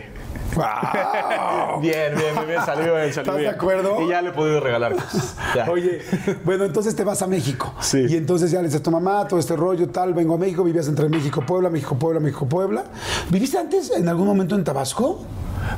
¡Wow! 0.55 1.81
Bien, 1.81 2.15
bien, 2.15 2.33
bien, 2.33 2.47
bien, 2.47 2.65
salió 2.65 2.95
bien, 2.95 3.13
salió 3.13 3.21
¿Estás 3.21 3.35
de 3.35 3.41
bien. 3.41 3.53
acuerdo? 3.53 4.01
Y 4.01 4.09
ya 4.09 4.21
le 4.21 4.29
he 4.29 4.31
podido 4.31 4.59
regalar 4.59 4.93
cosas. 4.93 5.35
Oye, 5.69 6.01
bueno, 6.43 6.63
entonces 6.65 6.95
te 6.95 7.03
vas 7.03 7.21
a 7.21 7.27
México. 7.27 7.73
Sí. 7.81 8.05
Y 8.07 8.15
entonces 8.15 8.51
ya 8.51 8.59
le 8.59 8.65
dices 8.65 8.79
a 8.79 8.83
tu 8.83 8.91
mamá, 8.91 9.27
todo 9.27 9.39
este 9.39 9.55
rollo, 9.55 9.89
tal, 9.89 10.13
vengo 10.13 10.35
a 10.35 10.37
México, 10.37 10.63
vivías 10.63 10.87
entre 10.87 11.09
México, 11.09 11.43
Puebla, 11.45 11.69
México, 11.69 11.95
Puebla, 11.97 12.19
México, 12.19 12.47
Puebla. 12.47 12.85
¿Viviste 13.29 13.57
antes 13.57 13.91
en 13.91 14.07
algún 14.07 14.27
momento 14.27 14.55
en 14.55 14.63
Tabasco? 14.63 15.25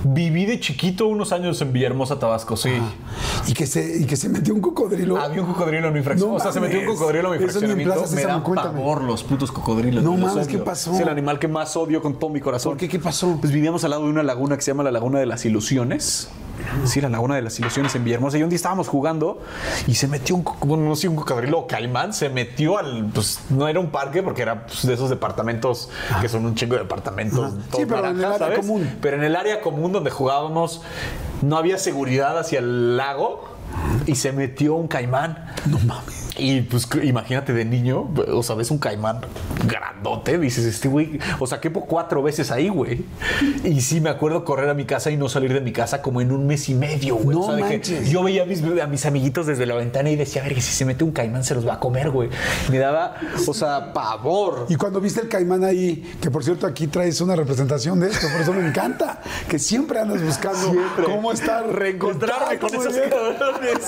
Viví 0.04 0.46
de 0.46 0.60
chiquito 0.60 1.08
unos 1.08 1.32
años 1.32 1.62
en 1.62 1.74
Villahermosa, 1.74 2.20
Tabasco, 2.20 2.56
sí. 2.58 2.72
Y 3.48 3.54
que 3.54 3.66
se, 3.66 4.00
y 4.00 4.06
que 4.06 4.16
se 4.16 4.30
metió 4.30 4.54
un 4.54 4.62
cocodrilo. 4.62 5.18
Había 5.18 5.42
un 5.42 5.48
cocodrilo 5.48 5.88
en 5.88 5.94
mi 5.94 6.02
fracción. 6.02 6.30
No 6.30 6.36
o 6.36 6.40
sea, 6.40 6.52
se 6.52 6.60
metió 6.60 6.80
un 6.80 6.86
cocodrilo 6.86 7.34
en 7.34 7.40
mi 7.40 7.48
fraccionamiento. 7.48 8.06
Me 8.14 8.24
dan 8.24 8.44
pavor 8.44 9.04
los 9.04 9.24
putos 9.24 9.52
cocodrilos. 9.52 10.04
No 10.04 10.18
mames, 10.18 10.48
¿qué 10.48 10.58
pasó? 10.58 10.94
Es 10.94 11.00
el 11.00 11.10
animal 11.10 11.40
que 11.40 11.48
más 11.48 11.76
odio 11.76 12.02
con 12.02 12.18
todo 12.18 12.30
mi 12.30 12.40
corazón. 12.40 12.72
¿Por 12.72 12.78
qué? 12.80 12.88
¿Qué 12.88 13.00
pasó? 13.00 13.38
Pues 13.40 13.52
vivíamos 13.52 13.84
al 13.84 13.92
lado 13.92 14.04
de 14.04 14.10
una 14.10 14.24
laguna 14.24 14.56
que 14.56 14.62
se 14.62 14.72
llama 14.72 14.84
la 14.84 14.92
Laguna 14.92 15.20
de 15.20 15.26
las 15.26 15.46
Ilusiones. 15.46 16.30
Sí, 16.86 17.02
la 17.02 17.10
Laguna 17.10 17.36
de 17.36 17.42
las 17.42 17.60
Ilusiones 17.60 17.94
en 17.96 18.04
Villahermosa. 18.04 18.38
Y 18.38 18.44
un 18.44 18.50
día 18.50 18.58
estábamos 18.58 18.88
jugando 18.88 19.42
y 19.88 19.96
se 19.96 20.08
metió 20.08 20.36
un, 20.36 20.46
bueno, 20.62 20.86
no 20.86 20.96
sé, 20.96 21.08
un 21.08 21.16
cocodrilo 21.16 21.60
o 21.60 21.68
caimán. 21.68 22.14
Se 22.14 22.30
metió 22.30 22.78
al, 22.78 23.06
pues 23.14 23.40
no 23.50 23.68
era 23.68 23.80
un 23.80 23.90
parque 23.90 24.24
porque 24.24 24.42
era 24.42 24.66
pues, 24.66 24.86
de 24.86 24.94
esos 24.94 25.10
departamentos 25.10 25.90
que 26.22 26.30
son 26.30 26.46
un 26.46 26.56
chingo 26.56 26.76
de 26.76 26.82
departamentos. 26.82 27.54
Sí, 27.76 27.86
pero 27.88 28.00
en 28.00 28.06
el 28.06 28.22
naranjas, 28.22 28.42
área 28.42 28.56
¿sabes? 28.56 28.60
común. 28.60 28.98
Pero 29.02 29.18
en 29.18 29.24
el 29.24 29.36
área 29.36 29.62
común 29.62 29.92
donde 29.92 30.12
jugábamos 30.12 30.82
no 31.42 31.58
había 31.58 31.78
seguridad 31.78 32.38
hacia 32.38 32.60
el 32.60 32.98
lago 32.98 33.44
y 34.06 34.16
se 34.16 34.32
metió 34.32 34.76
un 34.76 34.88
caimán. 34.88 35.54
No 35.66 35.80
mames. 35.80 36.29
Y 36.40 36.62
pues 36.62 36.88
imagínate 37.04 37.54
de 37.54 37.66
niño, 37.66 38.10
o 38.32 38.44
sea, 38.44 38.56
ves 38.56 38.72
un 38.72 38.78
caimán 38.78 39.22
grandote, 39.66 40.38
dices, 40.38 40.66
este 40.66 40.88
güey, 40.88 41.20
o 41.40 41.48
sea, 41.48 41.60
quepo 41.60 41.86
cuatro 41.86 42.24
veces 42.24 42.52
ahí, 42.52 42.70
güey. 42.70 43.06
Y 43.64 43.82
sí, 43.82 44.02
me 44.02 44.10
acuerdo 44.10 44.46
correr 44.46 44.70
a 44.70 44.74
mi 44.74 44.86
casa 44.86 45.12
y 45.12 45.18
no 45.18 45.30
salir 45.30 45.54
de 45.54 45.62
mi 45.62 45.72
casa 45.72 46.02
como 46.02 46.22
en 46.22 46.32
un 46.32 46.48
mes 46.48 46.70
y 46.70 46.76
medio, 46.76 47.16
güey. 47.16 47.38
No 47.38 47.44
o 47.44 47.46
sea, 47.48 47.56
de 47.56 47.64
que 47.64 47.78
manches. 47.78 48.10
yo 48.10 48.24
veía 48.24 48.44
a 48.44 48.46
mis, 48.46 48.64
a 48.64 48.88
mis 48.88 49.06
amiguitos 49.06 49.48
desde 49.48 49.66
la 49.66 49.76
ventana 49.76 50.10
y 50.10 50.16
decía, 50.16 50.42
a 50.42 50.46
ver, 50.46 50.56
que 50.56 50.62
si 50.62 50.72
se 50.72 50.86
mete 50.86 51.04
un 51.04 51.12
caimán 51.12 51.44
se 51.44 51.56
los 51.56 51.68
va 51.68 51.76
a 51.76 51.80
comer, 51.80 52.10
güey. 52.10 52.30
Me 52.70 52.78
daba, 52.78 53.16
o 53.46 53.54
sea, 53.54 53.94
pavor. 53.94 54.66
Y 54.70 54.76
cuando 54.76 55.02
viste 55.02 55.22
el 55.22 55.30
caimán 55.30 55.64
ahí, 55.64 56.16
que 56.22 56.32
por 56.32 56.44
cierto 56.44 56.66
aquí 56.66 56.88
traes 56.88 57.22
una 57.22 57.36
representación 57.36 58.00
de 58.00 58.10
esto, 58.10 58.28
por 58.32 58.42
eso 58.42 58.54
me 58.54 58.68
encanta, 58.68 59.22
que 59.48 59.60
siempre 59.60 60.00
andas 60.00 60.24
buscando 60.24 60.74
cómo 61.04 61.32
estar, 61.32 61.68
Reencontrarme 61.70 62.60
con 62.60 62.70
¿Cómo 62.70 62.84
esos 62.84 62.98
cabrones. 63.10 63.86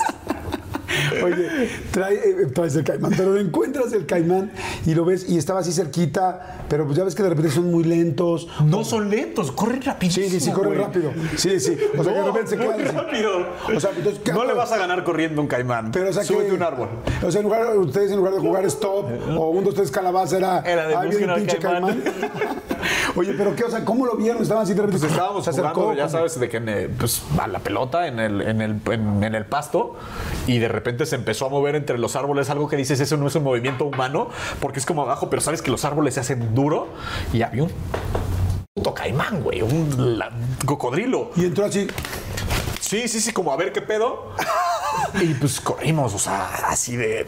Oye, 1.24 1.68
trae, 1.90 2.14
eh, 2.14 2.46
traes 2.54 2.76
el 2.76 2.84
caimán, 2.84 3.12
pero 3.16 3.36
encuentras 3.36 3.92
el 3.92 4.06
caimán 4.06 4.50
y 4.86 4.94
lo 4.94 5.04
ves 5.04 5.28
y 5.28 5.38
estaba 5.38 5.60
así 5.60 5.72
cerquita, 5.72 6.64
pero 6.68 6.84
pues 6.84 6.96
ya 6.96 7.04
ves 7.04 7.14
que 7.14 7.22
de 7.22 7.30
repente 7.30 7.50
son 7.50 7.70
muy 7.70 7.84
lentos. 7.84 8.48
No 8.64 8.84
son 8.84 9.10
lentos, 9.10 9.52
corren 9.52 9.82
rapidísimo. 9.82 10.26
Sí, 10.26 10.32
sí, 10.32 10.40
sí, 10.40 10.50
corren 10.52 10.74
güey. 10.74 10.84
rápido. 10.84 11.12
Sí, 11.36 11.60
sí. 11.60 11.76
O 11.96 12.04
sea, 12.04 12.12
que 12.12 12.18
de 12.18 12.24
repente 12.26 12.50
se 12.50 12.58
quedan 12.58 12.80
así. 12.80 12.96
rápido. 12.96 13.30
O 13.74 13.80
sea, 13.80 13.90
entonces, 13.96 14.20
¿qué 14.24 14.32
no 14.32 14.44
le 14.44 14.52
vas 14.54 14.72
a 14.72 14.78
ganar 14.78 15.04
corriendo 15.04 15.40
un 15.40 15.48
caimán. 15.48 15.92
Pero, 15.92 16.10
o 16.10 16.12
sea, 16.12 16.24
Súbete 16.24 16.48
que, 16.48 16.54
un 16.54 16.62
árbol. 16.62 16.88
O 17.24 17.30
sea, 17.30 17.40
en 17.40 17.46
lugar, 17.46 17.76
ustedes 17.76 18.10
en 18.10 18.18
lugar 18.18 18.34
de 18.34 18.40
jugar 18.40 18.64
stop 18.66 19.06
o 19.36 19.50
un, 19.50 19.64
dos, 19.64 19.74
tres 19.74 19.90
calabaza 19.90 20.36
era. 20.36 20.60
Era 20.60 20.86
de 20.86 20.94
"Ah, 20.94 21.00
viene 21.00 21.06
busquen 21.16 21.30
un 21.30 21.36
pinche 21.36 21.58
caimán". 21.58 22.02
Oye, 23.16 23.34
pero 23.36 23.54
qué, 23.54 23.64
o 23.64 23.70
sea, 23.70 23.84
¿cómo 23.84 24.06
lo 24.06 24.16
vieron? 24.16 24.42
Estaban 24.42 24.64
así 24.64 24.74
de 24.74 24.80
repente. 24.80 25.00
Pues 25.00 25.12
estábamos 25.12 25.46
acercó, 25.46 25.82
jugando, 25.82 25.94
ya 25.94 26.08
sabes, 26.08 26.38
de 26.38 26.48
que 26.48 26.56
en 26.56 26.94
pues, 26.98 27.22
a 27.38 27.46
la 27.46 27.58
pelota 27.58 28.06
en 28.06 28.18
el, 28.18 28.40
en, 28.40 28.60
el, 28.60 28.76
en, 28.90 29.22
en 29.22 29.34
el 29.34 29.44
pasto 29.44 29.96
y 30.46 30.58
de 30.58 30.68
repente 30.68 30.81
se 31.06 31.16
empezó 31.16 31.46
a 31.46 31.48
mover 31.48 31.74
entre 31.74 31.98
los 31.98 32.16
árboles, 32.16 32.50
algo 32.50 32.68
que 32.68 32.76
dices, 32.76 33.00
eso 33.00 33.16
no 33.16 33.26
es 33.26 33.34
un 33.34 33.44
movimiento 33.44 33.84
humano, 33.84 34.28
porque 34.60 34.78
es 34.78 34.86
como 34.86 35.02
abajo, 35.02 35.30
pero 35.30 35.40
sabes 35.40 35.62
que 35.62 35.70
los 35.70 35.84
árboles 35.84 36.14
se 36.14 36.20
hacen 36.20 36.54
duro 36.54 36.88
y 37.32 37.42
había 37.42 37.64
un 37.64 37.70
puto 38.74 38.94
caimán, 38.94 39.42
güey, 39.42 39.62
un 39.62 40.20
cocodrilo. 40.66 41.30
Y 41.36 41.44
entró 41.46 41.64
así. 41.64 41.86
Sí, 42.92 43.08
sí, 43.08 43.20
sí, 43.20 43.32
como 43.32 43.50
a 43.50 43.56
ver 43.56 43.72
qué 43.72 43.80
pedo. 43.80 44.32
Y 45.18 45.32
pues 45.32 45.62
corrimos, 45.62 46.12
o 46.12 46.18
sea, 46.18 46.68
así 46.68 46.94
de... 46.94 47.24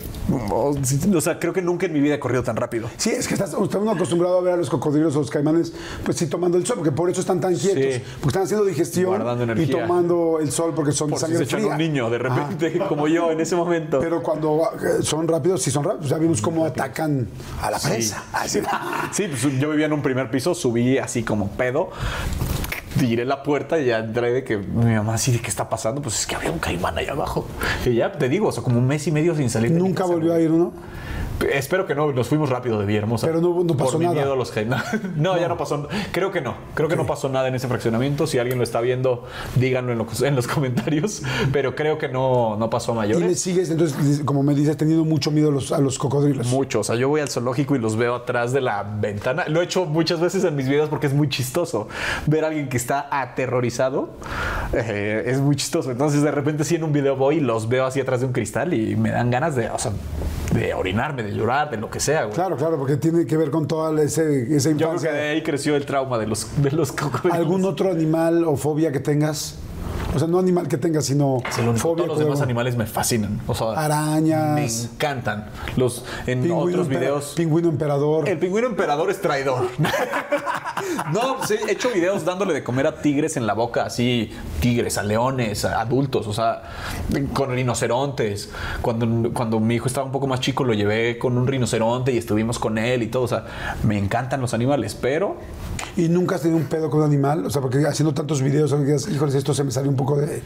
O 0.52 1.20
sea, 1.22 1.38
creo 1.38 1.54
que 1.54 1.62
nunca 1.62 1.86
en 1.86 1.94
mi 1.94 2.00
vida 2.02 2.16
he 2.16 2.18
corrido 2.18 2.42
tan 2.42 2.54
rápido. 2.54 2.90
Sí, 2.98 3.08
es 3.08 3.26
que 3.26 3.32
estás, 3.32 3.54
está 3.54 3.78
uno 3.78 3.92
acostumbrado 3.92 4.40
a 4.40 4.42
ver 4.42 4.52
a 4.52 4.56
los 4.58 4.68
cocodrilos 4.68 5.16
o 5.16 5.20
los 5.20 5.30
caimanes, 5.30 5.72
pues 6.04 6.18
sí, 6.18 6.26
tomando 6.26 6.58
el 6.58 6.66
sol, 6.66 6.76
porque 6.76 6.92
por 6.92 7.08
eso 7.08 7.22
están 7.22 7.40
tan 7.40 7.56
quietos. 7.56 7.94
Sí. 7.94 8.02
Porque 8.20 8.28
están 8.28 8.42
haciendo 8.42 8.66
digestión 8.66 9.58
y 9.58 9.66
tomando 9.68 10.38
el 10.38 10.52
sol 10.52 10.74
porque 10.76 10.92
son 10.92 11.08
Por 11.08 11.18
de 11.18 11.26
si 11.26 11.32
se 11.32 11.38
sangre 11.38 11.44
echan 11.44 11.60
fría. 11.60 11.72
un 11.72 11.78
niño 11.78 12.10
de 12.10 12.18
repente, 12.18 12.78
como 12.86 13.08
yo 13.08 13.30
en 13.30 13.40
ese 13.40 13.56
momento. 13.56 14.00
Pero 14.00 14.22
cuando 14.22 14.68
eh, 14.74 15.02
son 15.02 15.26
rápidos, 15.26 15.62
sí 15.62 15.70
son 15.70 15.84
rápidos. 15.84 16.10
Ya 16.10 16.18
vimos 16.18 16.42
cómo 16.42 16.66
atacan 16.66 17.26
a 17.62 17.70
la 17.70 17.78
presa. 17.78 18.22
Así. 18.34 18.60
Sí, 19.12 19.28
pues 19.28 19.58
yo 19.58 19.70
vivía 19.70 19.86
en 19.86 19.94
un 19.94 20.02
primer 20.02 20.30
piso, 20.30 20.54
subí 20.54 20.98
así 20.98 21.22
como 21.22 21.48
pedo, 21.48 21.88
tiré 22.98 23.24
la 23.24 23.42
puerta 23.42 23.78
y 23.78 23.86
ya 23.86 23.98
entré 23.98 24.32
de 24.32 24.44
que 24.44 24.56
mi 24.56 24.94
mamá 24.94 25.14
así 25.14 25.32
de 25.32 25.40
qué 25.40 25.48
está 25.48 25.68
pasando, 25.68 26.00
pues 26.02 26.20
es 26.20 26.26
que 26.26 26.34
había 26.34 26.50
un 26.50 26.58
caimán 26.58 26.96
ahí 26.98 27.06
abajo. 27.06 27.46
Y 27.84 27.94
ya 27.94 28.12
te 28.12 28.28
digo, 28.28 28.48
o 28.48 28.52
sea, 28.52 28.62
como 28.62 28.78
un 28.78 28.86
mes 28.86 29.06
y 29.06 29.12
medio 29.12 29.34
sin 29.34 29.50
salir. 29.50 29.70
Nunca 29.70 30.04
volvió 30.04 30.34
a 30.34 30.40
ir 30.40 30.50
uno. 30.50 30.72
Espero 31.52 31.86
que 31.86 31.94
no, 31.94 32.12
nos 32.12 32.28
fuimos 32.28 32.48
rápido 32.48 32.78
de 32.78 32.86
Villahermosa. 32.86 33.26
Pero 33.26 33.40
no- 33.40 33.64
no 33.64 33.76
pasó 33.76 33.92
Por 33.92 33.98
mi 34.00 34.04
nada. 34.06 34.16
miedo 34.16 34.32
a 34.32 34.36
los 34.36 34.56
hate. 34.56 34.68
No, 35.16 35.38
ya 35.38 35.48
no 35.48 35.56
pasó. 35.56 35.88
Creo 36.12 36.30
que 36.30 36.40
no. 36.40 36.54
Creo 36.74 36.88
que 36.88 36.96
no 36.96 37.06
pasó 37.06 37.28
nada 37.28 37.48
en 37.48 37.54
ese 37.54 37.68
fraccionamiento. 37.68 38.26
Si 38.26 38.38
alguien 38.38 38.58
lo 38.58 38.64
está 38.64 38.80
viendo, 38.80 39.24
díganlo 39.56 39.92
en, 39.92 39.98
lo- 39.98 40.06
en 40.22 40.36
los 40.36 40.46
comentarios. 40.54 41.22
Pero 41.52 41.74
creo 41.74 41.98
que 41.98 42.08
no, 42.08 42.56
no 42.56 42.70
pasó 42.70 42.92
a 42.92 42.94
Y 42.94 42.98
mayores. 42.98 43.28
le 43.28 43.34
sigues, 43.34 43.70
entonces, 43.70 44.22
como 44.24 44.42
me 44.42 44.54
dices, 44.54 44.76
teniendo 44.76 45.04
mucho 45.04 45.30
miedo 45.30 45.48
a 45.48 45.52
los, 45.52 45.72
a 45.72 45.78
los 45.78 45.98
cocodrilos. 45.98 46.46
Mucho, 46.48 46.80
o 46.80 46.84
sea, 46.84 46.94
yo 46.96 47.08
voy 47.08 47.20
al 47.20 47.28
zoológico 47.28 47.74
y 47.76 47.78
los 47.78 47.96
veo 47.96 48.14
atrás 48.14 48.52
de 48.52 48.60
la 48.60 48.82
ventana. 48.82 49.44
Lo 49.48 49.60
he 49.60 49.64
hecho 49.64 49.84
muchas 49.86 50.20
veces 50.20 50.44
en 50.44 50.54
mis 50.56 50.68
videos 50.68 50.88
porque 50.88 51.06
es 51.08 51.14
muy 51.14 51.28
chistoso. 51.28 51.88
Ver 52.26 52.44
a 52.44 52.48
alguien 52.48 52.68
que 52.68 52.76
está 52.76 53.08
aterrorizado 53.10 54.10
eh, 54.72 55.24
es 55.26 55.40
muy 55.40 55.56
chistoso. 55.56 55.90
Entonces, 55.90 56.22
de 56.22 56.30
repente, 56.30 56.64
sí, 56.64 56.76
en 56.76 56.84
un 56.84 56.92
video 56.92 57.16
voy 57.16 57.36
y 57.36 57.40
los 57.40 57.68
veo 57.68 57.84
así 57.86 58.00
atrás 58.00 58.20
de 58.20 58.26
un 58.26 58.32
cristal 58.32 58.72
y 58.72 58.96
me 58.96 59.10
dan 59.10 59.30
ganas 59.30 59.56
de, 59.56 59.68
o 59.70 59.78
sea, 59.78 59.92
de 60.52 60.72
orinarme, 60.74 61.23
de 61.24 61.32
llorar, 61.32 61.70
de 61.70 61.76
lo 61.78 61.90
que 61.90 61.98
sea, 62.00 62.22
güey. 62.24 62.34
Claro, 62.34 62.56
claro, 62.56 62.78
porque 62.78 62.96
tiene 62.96 63.26
que 63.26 63.36
ver 63.36 63.50
con 63.50 63.66
toda 63.66 64.00
ese- 64.02 64.54
esa 64.54 64.70
Yo 64.70 64.76
creo 64.76 64.88
infancia. 64.90 65.10
que 65.10 65.16
de 65.16 65.28
ahí 65.30 65.42
creció 65.42 65.74
el 65.76 65.84
trauma 65.86 66.18
de 66.18 66.26
los, 66.26 66.46
de 66.62 66.70
los 66.70 66.92
cocodrilos. 66.92 67.36
¿Algún 67.36 67.64
otro 67.64 67.90
animal 67.90 68.44
o 68.44 68.56
fobia 68.56 68.92
que 68.92 69.00
tengas? 69.00 69.58
O 70.14 70.18
sea, 70.18 70.28
no 70.28 70.38
animal 70.38 70.68
que 70.68 70.78
tengas, 70.78 71.06
sino 71.06 71.42
fobia. 71.76 72.04
Todos 72.04 72.08
los 72.08 72.18
demás 72.18 72.40
animales 72.40 72.76
me 72.76 72.86
fascinan. 72.86 73.40
O 73.46 73.54
sea, 73.54 73.72
Arañas. 73.72 74.54
Me 74.54 74.66
encantan. 74.66 75.46
Los, 75.76 76.04
en 76.26 76.42
Pingüino 76.42 76.58
otros 76.60 76.88
videos. 76.88 77.32
Pingüino 77.36 77.68
emperador. 77.68 78.28
El 78.28 78.38
pingüino 78.38 78.68
emperador 78.68 79.10
es 79.10 79.20
traidor. 79.20 79.68
no, 81.12 81.38
pues 81.38 81.50
he 81.50 81.72
hecho 81.72 81.90
videos 81.90 82.24
dándole 82.24 82.54
de 82.54 82.62
comer 82.62 82.86
a 82.86 83.00
tigres 83.00 83.36
en 83.36 83.46
la 83.46 83.54
boca, 83.54 83.84
así, 83.84 84.30
tigres, 84.60 84.98
a 84.98 85.02
leones, 85.02 85.64
a 85.64 85.80
adultos, 85.80 86.26
o 86.26 86.32
sea, 86.32 86.62
con 87.32 87.50
rinocerontes. 87.50 88.50
Cuando, 88.82 89.32
cuando 89.32 89.60
mi 89.60 89.74
hijo 89.76 89.88
estaba 89.88 90.06
un 90.06 90.12
poco 90.12 90.26
más 90.26 90.40
chico, 90.40 90.64
lo 90.64 90.74
llevé 90.74 91.18
con 91.18 91.36
un 91.36 91.46
rinoceronte 91.46 92.12
y 92.12 92.18
estuvimos 92.18 92.58
con 92.58 92.78
él 92.78 93.02
y 93.02 93.08
todo. 93.08 93.24
O 93.24 93.28
sea, 93.28 93.46
me 93.82 93.98
encantan 93.98 94.40
los 94.40 94.54
animales, 94.54 94.94
pero 94.94 95.36
¿Y 95.96 96.08
nunca 96.08 96.34
has 96.36 96.42
tenido 96.42 96.58
un 96.58 96.66
pedo 96.66 96.90
con 96.90 97.00
un 97.00 97.06
animal? 97.06 97.46
O 97.46 97.50
sea, 97.50 97.62
porque 97.62 97.86
haciendo 97.86 98.12
tantos 98.14 98.42
videos, 98.42 98.72
que 98.72 98.78
digas, 98.84 99.08
híjoles, 99.08 99.34
esto 99.34 99.54
se 99.54 99.64
me 99.64 99.70
salió 99.70 99.90
un 99.90 99.96
poco 99.96 100.16
de 100.16 100.42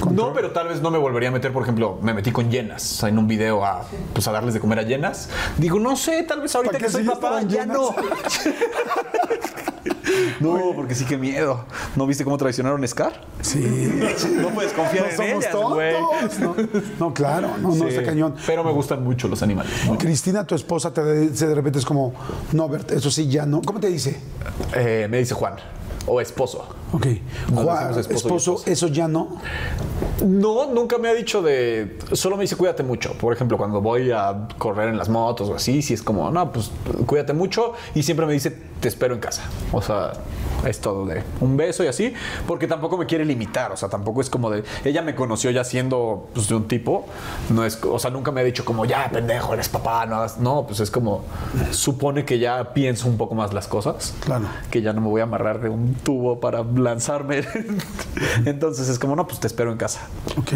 control. 0.00 0.28
No, 0.28 0.32
pero 0.32 0.52
tal 0.52 0.68
vez 0.68 0.80
no 0.80 0.90
me 0.90 0.98
volvería 0.98 1.28
a 1.28 1.32
meter, 1.32 1.52
por 1.52 1.62
ejemplo, 1.62 1.98
me 2.02 2.14
metí 2.14 2.30
con 2.30 2.50
llenas 2.50 2.92
o 2.92 2.94
sea, 3.00 3.08
en 3.08 3.18
un 3.18 3.26
video 3.26 3.64
a, 3.64 3.84
pues, 4.12 4.26
a 4.28 4.32
darles 4.32 4.54
de 4.54 4.60
comer 4.60 4.78
a 4.78 4.82
llenas. 4.82 5.28
Digo, 5.58 5.78
no 5.78 5.96
sé, 5.96 6.22
tal 6.22 6.40
vez 6.40 6.54
ahorita 6.54 6.72
¿Para 6.72 6.84
que 6.84 6.90
soy 6.90 7.04
papá, 7.04 7.42
ya 7.42 7.62
llenas? 7.62 7.76
no. 7.76 7.94
no, 10.40 10.72
porque 10.74 10.94
sí 10.94 11.04
que 11.04 11.16
miedo. 11.16 11.64
¿No 11.96 12.06
viste 12.06 12.24
cómo 12.24 12.38
traicionaron 12.38 12.82
a 12.82 12.86
Scar? 12.86 13.20
Sí. 13.40 13.92
No 14.36 14.50
puedes 14.50 14.72
confiar 14.72 15.04
No 15.04 15.10
en 15.10 15.16
somos 15.16 15.44
ellas, 15.44 15.50
tontos. 15.52 16.38
No, 16.38 16.56
no, 16.98 17.14
claro, 17.14 17.50
no, 17.58 17.74
no, 17.74 17.88
está 17.88 18.02
cañón. 18.02 18.34
Pero 18.46 18.64
me 18.64 18.72
gustan 18.72 19.02
mucho 19.02 19.28
los 19.28 19.42
animales. 19.42 19.72
¿no? 19.86 19.98
Cristina, 19.98 20.46
tu 20.46 20.54
esposa, 20.54 20.92
te 20.92 21.28
dice 21.28 21.46
de 21.46 21.54
repente 21.54 21.78
es 21.78 21.84
como, 21.84 22.14
no, 22.52 22.68
Bert, 22.68 22.92
eso 22.92 23.10
sí, 23.10 23.28
ya 23.28 23.46
no. 23.46 23.62
¿Cómo 23.62 23.80
te 23.80 23.88
dice? 23.88 24.20
Eh, 24.74 25.06
me 25.10 25.18
dice 25.18 25.34
Juan. 25.34 25.54
O 26.06 26.20
esposo. 26.20 26.81
Ok. 26.92 27.06
Nos 27.52 27.64
Juan, 27.64 27.98
esposo 27.98 28.14
esposo, 28.14 28.62
eso 28.66 28.88
ya 28.88 29.08
no. 29.08 29.38
No, 30.24 30.66
nunca 30.66 30.98
me 30.98 31.08
ha 31.08 31.14
dicho 31.14 31.42
de. 31.42 31.98
Solo 32.12 32.36
me 32.36 32.42
dice 32.42 32.56
cuídate 32.56 32.82
mucho. 32.82 33.14
Por 33.14 33.32
ejemplo, 33.32 33.56
cuando 33.56 33.80
voy 33.80 34.10
a 34.10 34.48
correr 34.58 34.88
en 34.88 34.98
las 34.98 35.08
motos 35.08 35.48
o 35.48 35.54
así, 35.54 35.82
si 35.82 35.94
es 35.94 36.02
como, 36.02 36.30
no, 36.30 36.52
pues 36.52 36.70
cuídate 37.06 37.32
mucho. 37.32 37.72
Y 37.94 38.02
siempre 38.02 38.26
me 38.26 38.32
dice, 38.32 38.56
te 38.80 38.88
espero 38.88 39.14
en 39.14 39.20
casa. 39.20 39.42
O 39.72 39.80
sea, 39.80 40.12
es 40.66 40.80
todo 40.80 41.06
de 41.06 41.22
un 41.40 41.56
beso 41.56 41.82
y 41.84 41.86
así. 41.86 42.12
Porque 42.46 42.66
tampoco 42.66 42.96
me 42.96 43.06
quiere 43.06 43.24
limitar. 43.24 43.72
O 43.72 43.76
sea, 43.76 43.88
tampoco 43.88 44.20
es 44.20 44.28
como 44.28 44.50
de. 44.50 44.62
Ella 44.84 45.02
me 45.02 45.14
conoció 45.14 45.50
ya 45.50 45.64
siendo 45.64 46.28
pues, 46.34 46.48
de 46.48 46.54
un 46.54 46.68
tipo. 46.68 47.06
No 47.50 47.64
es, 47.64 47.82
o 47.82 47.98
sea, 47.98 48.10
nunca 48.10 48.32
me 48.32 48.42
ha 48.42 48.44
dicho 48.44 48.64
como, 48.64 48.84
ya, 48.84 49.08
pendejo, 49.10 49.54
eres 49.54 49.68
papá. 49.68 50.04
No, 50.06 50.16
hagas-". 50.16 50.38
no, 50.38 50.66
pues 50.66 50.80
es 50.80 50.90
como. 50.90 51.24
Supone 51.70 52.24
que 52.24 52.38
ya 52.38 52.74
pienso 52.74 53.08
un 53.08 53.16
poco 53.16 53.34
más 53.34 53.52
las 53.52 53.66
cosas. 53.66 54.14
Claro. 54.20 54.46
Que 54.70 54.82
ya 54.82 54.92
no 54.92 55.00
me 55.00 55.08
voy 55.08 55.20
a 55.20 55.24
amarrar 55.24 55.60
de 55.60 55.68
un 55.68 55.94
tubo 55.94 56.40
para 56.40 56.62
lanzarme. 56.82 57.42
Entonces 58.44 58.88
es 58.88 58.98
como, 58.98 59.16
no, 59.16 59.26
pues 59.26 59.40
te 59.40 59.46
espero 59.46 59.72
en 59.72 59.78
casa. 59.78 60.00
Ok. 60.36 60.52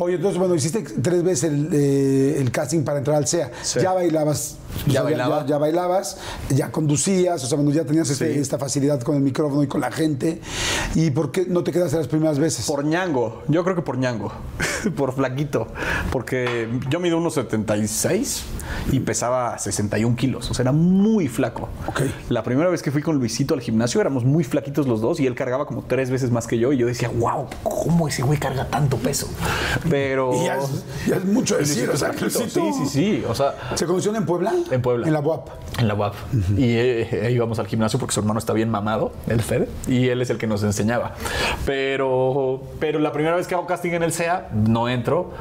Oye, 0.00 0.16
entonces, 0.16 0.38
bueno, 0.38 0.54
hiciste 0.54 0.82
tres 0.82 1.22
veces 1.22 1.44
el, 1.44 1.68
eh, 1.72 2.40
el 2.40 2.50
casting 2.50 2.82
para 2.84 2.98
entrar 2.98 3.16
al 3.16 3.26
SEA. 3.26 3.50
Sí. 3.62 3.80
Ya 3.80 3.92
bailabas. 3.92 4.58
O 4.82 4.86
Ya 4.86 4.92
sea, 4.92 5.02
bailaba. 5.02 5.40
Ya, 5.42 5.46
ya 5.46 5.58
bailabas, 5.58 6.16
ya 6.50 6.70
conducías, 6.72 7.42
o 7.42 7.46
sea, 7.46 7.56
bueno, 7.56 7.70
ya 7.70 7.84
tenías 7.84 8.08
este- 8.10 8.38
esta 8.40 8.58
facilidad 8.58 9.00
con 9.02 9.16
el 9.16 9.22
micrófono 9.22 9.62
y 9.62 9.66
con 9.66 9.80
la 9.80 9.90
gente. 9.90 10.40
¿Y 10.94 11.10
por 11.10 11.30
qué 11.32 11.46
no 11.48 11.62
te 11.64 11.72
quedaste 11.72 11.96
las 11.96 12.08
primeras 12.08 12.38
veces? 12.38 12.66
Por 12.66 12.84
ñango, 12.84 13.42
yo 13.48 13.62
creo 13.64 13.76
que 13.76 13.82
por 13.82 13.98
ñango, 13.98 14.32
por 14.96 15.12
flaquito, 15.14 15.66
porque 16.12 16.68
yo 16.90 17.00
mido 17.00 17.18
unos 17.18 17.34
76 17.34 18.42
y 18.92 19.00
pesaba 19.00 19.58
61 19.58 20.16
kilos, 20.16 20.50
o 20.50 20.54
sea, 20.54 20.62
era 20.64 20.72
muy 20.72 21.28
flaco. 21.28 21.68
Ok. 21.86 22.02
La 22.28 22.42
primera 22.42 22.68
vez 22.70 22.82
que 22.82 22.90
fui 22.90 23.02
con 23.02 23.16
Luisito 23.16 23.54
al 23.54 23.60
gimnasio 23.60 24.00
éramos 24.00 24.24
muy 24.24 24.44
flaquitos 24.44 24.86
los 24.86 25.00
dos 25.00 25.20
y 25.20 25.26
él 25.26 25.34
cargaba 25.34 25.66
como 25.66 25.82
tres 25.84 26.10
veces 26.10 26.30
más 26.30 26.46
que 26.46 26.58
yo 26.58 26.72
y 26.72 26.76
yo 26.78 26.86
decía, 26.86 27.08
wow, 27.10 27.46
¿cómo 27.62 28.08
ese 28.08 28.22
güey 28.22 28.38
carga 28.38 28.66
tanto 28.68 28.96
peso? 28.98 29.28
Pero... 29.90 30.32
Y 30.34 30.44
ya 30.46 30.58
es, 30.58 30.84
ya 31.06 31.16
es 31.16 31.24
mucho 31.24 31.56
decir, 31.56 31.88
o 31.90 31.96
sea, 31.96 32.12
Luisito- 32.12 32.48
Sí, 32.54 32.84
sí, 32.84 32.86
sí, 32.88 33.24
o 33.28 33.34
sea... 33.34 33.54
¿Se 33.74 33.86
conocieron 33.86 34.16
en 34.16 34.26
Puebla? 34.26 34.52
En 34.70 34.82
Puebla. 34.82 35.06
En 35.06 35.12
la 35.12 35.20
UAP. 35.20 35.48
En 35.78 35.88
la 35.88 35.94
UAP. 35.94 36.14
Y 36.56 36.76
eh, 36.76 37.30
íbamos 37.32 37.58
al 37.58 37.66
gimnasio 37.66 37.98
porque 37.98 38.14
su 38.14 38.20
hermano 38.20 38.38
está 38.38 38.52
bien 38.52 38.70
mamado, 38.70 39.12
el 39.26 39.42
Fede, 39.42 39.68
y 39.86 40.08
él 40.08 40.22
es 40.22 40.30
el 40.30 40.38
que 40.38 40.46
nos 40.46 40.62
enseñaba. 40.62 41.14
Pero, 41.66 42.62
pero 42.80 42.98
la 42.98 43.12
primera 43.12 43.36
vez 43.36 43.46
que 43.46 43.54
hago 43.54 43.66
casting 43.66 43.92
en 43.92 44.02
el 44.02 44.12
SEA, 44.12 44.48
no 44.52 44.88
entro. 44.88 45.32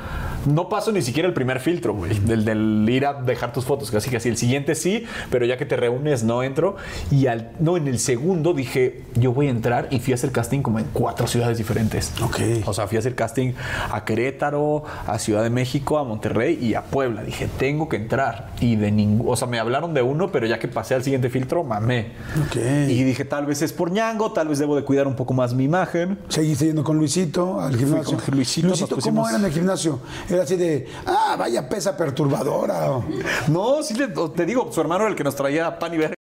No 0.46 0.68
paso 0.68 0.92
ni 0.92 1.02
siquiera 1.02 1.28
el 1.30 1.34
primer 1.34 1.62
filtro, 1.62 1.94
güey, 1.94 2.20
del, 2.20 2.44
del 2.44 2.86
ir 2.90 3.06
a 3.06 3.14
dejar 3.14 3.54
tus 3.54 3.64
fotos. 3.64 3.90
Casi 3.90 4.10
que 4.10 4.18
así. 4.18 4.28
El 4.28 4.36
siguiente 4.36 4.76
sí, 4.76 5.06
pero 5.30 5.46
ya 5.46 5.58
que 5.58 5.66
te 5.66 5.78
reúnes, 5.78 6.24
no 6.24 6.44
entro. 6.44 6.76
Y 7.12 7.28
al, 7.28 7.52
no, 7.60 7.78
en 7.78 7.88
el 7.88 7.98
segundo 7.98 8.54
dije, 8.54 9.04
yo 9.16 9.32
voy 9.32 9.48
a 9.48 9.52
entrar 9.52 9.88
y 9.90 10.00
fui 10.00 10.12
a 10.12 10.16
hacer 10.16 10.34
casting 10.34 10.62
como 10.62 10.80
en 10.80 10.86
cuatro 10.92 11.28
ciudades 11.28 11.58
diferentes. 11.58 12.12
Ok. 12.22 12.40
O 12.66 12.74
sea, 12.74 12.88
fui 12.88 12.98
a 12.98 13.00
hacer 13.00 13.16
casting 13.16 13.54
a 13.90 14.04
Querétaro, 14.04 14.84
a 15.08 15.18
Ciudad 15.18 15.44
de 15.44 15.50
México, 15.50 15.98
a 15.98 16.04
Monterrey 16.04 16.60
y 16.62 16.74
a 16.74 16.82
Puebla. 16.82 17.24
Dije, 17.24 17.48
tengo 17.58 17.88
que 17.88 17.96
entrar. 17.96 18.50
Y 18.60 18.76
de 18.76 18.92
ningún. 18.92 19.13
O 19.26 19.36
sea, 19.36 19.48
me 19.48 19.60
hablaron 19.60 19.94
de 19.94 20.02
uno, 20.02 20.32
pero 20.32 20.46
ya 20.48 20.60
que 20.60 20.68
pasé 20.68 20.96
al 20.96 21.04
siguiente 21.04 21.30
filtro, 21.30 21.64
mamé. 21.64 22.14
Ok. 22.48 22.56
Y 22.56 23.04
dije, 23.04 23.26
tal 23.26 23.46
vez 23.46 23.62
es 23.62 23.74
por 23.74 23.92
ñango, 23.92 24.32
tal 24.34 24.48
vez 24.48 24.60
debo 24.60 24.76
de 24.76 24.84
cuidar 24.84 25.08
un 25.08 25.16
poco 25.16 25.34
más 25.34 25.54
mi 25.54 25.64
imagen. 25.66 26.20
Seguiste 26.30 26.66
yendo 26.66 26.84
con 26.84 26.98
Luisito 26.98 27.60
al 27.62 27.76
gimnasio. 27.78 28.18
con 28.18 28.36
Luisito, 28.36 28.98
¿cómo 29.02 29.28
era 29.28 29.38
en 29.38 29.46
el 29.46 29.52
gimnasio? 29.52 30.00
Era 30.30 30.44
así 30.44 30.56
de, 30.56 30.88
ah, 31.06 31.36
vaya 31.38 31.68
pesa 31.68 31.96
perturbadora. 31.98 32.92
o- 32.92 33.04
No, 33.48 33.84
sí, 33.84 33.94
le- 33.96 34.08
te 34.36 34.46
digo, 34.46 34.70
su 34.72 34.82
hermano 34.82 35.02
era 35.04 35.12
el 35.12 35.16
que 35.16 35.24
nos 35.24 35.36
traía 35.36 35.78
pan 35.80 35.94
y 35.94 35.98
verga. 35.98 36.14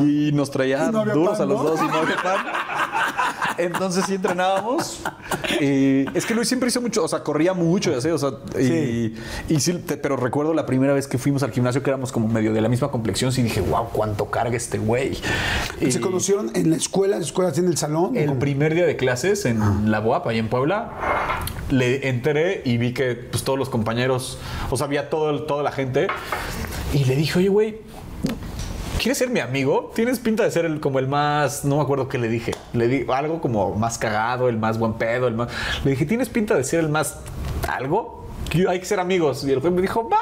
Y 0.00 0.30
nos 0.32 0.50
traía 0.52 0.86
Y 0.88 0.92
no 0.92 1.00
había 1.00 1.14
duros 1.14 1.38
pan, 1.38 1.42
a 1.42 1.52
los 1.52 1.62
dos 1.64 1.80
y 1.82 1.86
no 1.88 1.94
había 1.94 2.16
pan. 2.22 2.46
Entonces 3.58 4.04
sí 4.06 4.14
entrenábamos. 4.14 5.00
Y 5.60 6.06
es 6.16 6.26
que 6.26 6.34
Luis 6.34 6.48
siempre 6.48 6.68
hizo 6.68 6.80
mucho, 6.80 7.04
o 7.04 7.08
sea, 7.08 7.22
corría 7.22 7.52
mucho 7.54 7.90
y 7.90 7.94
así, 7.94 8.08
o 8.08 8.18
sea, 8.18 8.30
y, 8.58 8.64
Sí. 8.64 9.14
y 9.48 9.60
sí, 9.60 9.82
pero 10.02 10.16
recuerdo 10.16 10.54
la 10.54 10.66
primera 10.66 10.92
vez 10.92 11.06
que 11.06 11.18
fuimos 11.18 11.42
al 11.42 11.52
gimnasio 11.52 11.82
que 11.82 11.90
éramos 11.90 12.12
como 12.12 12.28
medio 12.28 12.52
de 12.52 12.60
la 12.60 12.68
misma 12.68 12.90
complexión, 12.90 13.32
sí 13.32 13.42
dije, 13.42 13.60
wow, 13.60 13.88
cuánto 13.92 14.30
carga 14.30 14.56
este 14.56 14.78
güey. 14.78 15.18
¿Y 15.80 15.90
¿Se 15.92 16.00
conocieron 16.00 16.50
en 16.54 16.70
la 16.70 16.76
escuela? 16.76 17.16
¿En 17.16 17.22
la 17.22 17.26
escuela 17.26 17.52
en 17.56 17.66
el 17.66 17.76
salón? 17.76 18.16
El 18.16 18.26
¿Cómo? 18.28 18.38
primer 18.40 18.74
día 18.74 18.86
de 18.86 18.96
clases 18.96 19.44
en 19.44 19.90
la 19.90 20.00
BOAP, 20.00 20.26
ahí 20.28 20.38
en 20.38 20.48
Puebla, 20.48 20.92
le 21.70 22.08
enteré 22.08 22.62
y 22.64 22.76
vi 22.78 22.92
que 22.92 23.14
pues, 23.14 23.42
todos 23.44 23.58
los 23.58 23.68
compañeros, 23.68 24.38
o 24.70 24.76
sea, 24.76 24.86
había 24.86 25.10
todo, 25.10 25.44
toda 25.44 25.62
la 25.62 25.72
gente. 25.72 26.06
Y 26.94 27.04
le 27.04 27.16
dije, 27.16 27.38
oye, 27.38 27.48
güey, 27.48 27.78
¿quieres 29.02 29.18
ser 29.18 29.30
mi 29.30 29.40
amigo? 29.40 29.90
Tienes 29.96 30.20
pinta 30.20 30.44
de 30.44 30.50
ser 30.52 30.64
el, 30.64 30.78
como 30.78 31.00
el 31.00 31.08
más, 31.08 31.64
no 31.64 31.76
me 31.76 31.82
acuerdo 31.82 32.08
qué 32.08 32.18
le 32.18 32.28
dije. 32.28 32.52
Le 32.72 32.86
di 32.86 33.04
algo 33.12 33.40
como 33.40 33.74
más 33.74 33.98
cagado, 33.98 34.48
el 34.48 34.58
más 34.58 34.78
buen 34.78 34.92
pedo, 34.92 35.26
el 35.26 35.34
más... 35.34 35.48
Le 35.84 35.90
dije, 35.90 36.06
¿tienes 36.06 36.28
pinta 36.28 36.54
de 36.54 36.62
ser 36.62 36.80
el 36.80 36.88
más 36.88 37.16
algo? 37.68 38.24
Hay 38.68 38.78
que 38.78 38.84
ser 38.86 39.00
amigos. 39.00 39.44
Y 39.44 39.50
el 39.50 39.58
güey 39.58 39.72
me 39.72 39.82
dijo, 39.82 40.08
va. 40.08 40.18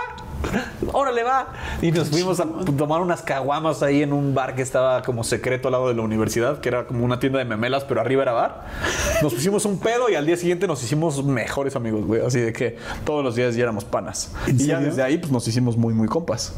Órale, 0.93 1.23
va. 1.23 1.49
Y 1.83 1.93
nos 1.93 2.09
fuimos 2.09 2.41
a 2.41 2.47
tomar 2.79 3.03
unas 3.03 3.21
caguamas 3.21 3.83
ahí 3.83 4.03
en 4.03 4.15
un 4.15 4.35
bar 4.35 4.55
que 4.55 4.63
estaba 4.63 5.03
como 5.03 5.25
secreto 5.25 5.69
al 5.69 5.73
lado 5.73 5.89
de 5.89 5.95
la 5.95 6.01
universidad, 6.03 6.61
que 6.61 6.71
era 6.71 6.87
como 6.87 7.05
una 7.05 7.19
tienda 7.19 7.39
de 7.39 7.45
memelas, 7.45 7.85
pero 7.85 8.01
arriba 8.01 8.23
era 8.23 8.33
bar. 8.33 8.67
Nos 9.21 9.35
pusimos 9.35 9.67
un 9.67 9.79
pedo 9.79 10.09
y 10.09 10.15
al 10.15 10.25
día 10.25 10.39
siguiente 10.39 10.67
nos 10.67 10.83
hicimos 10.83 11.23
mejores 11.23 11.77
amigos, 11.77 12.07
güey. 12.07 12.25
Así 12.25 12.41
de 12.41 12.53
que 12.55 12.79
todos 13.05 13.23
los 13.23 13.35
días 13.35 13.55
ya 13.57 13.65
éramos 13.65 13.85
panas. 13.85 14.33
¿En 14.47 14.57
Y 14.57 14.65
ya 14.65 14.77
serio? 14.77 14.89
desde 14.89 15.03
ahí 15.03 15.19
pues 15.19 15.31
nos 15.31 15.47
hicimos 15.47 15.77
muy, 15.77 15.93
muy 15.93 16.09
compas. 16.09 16.55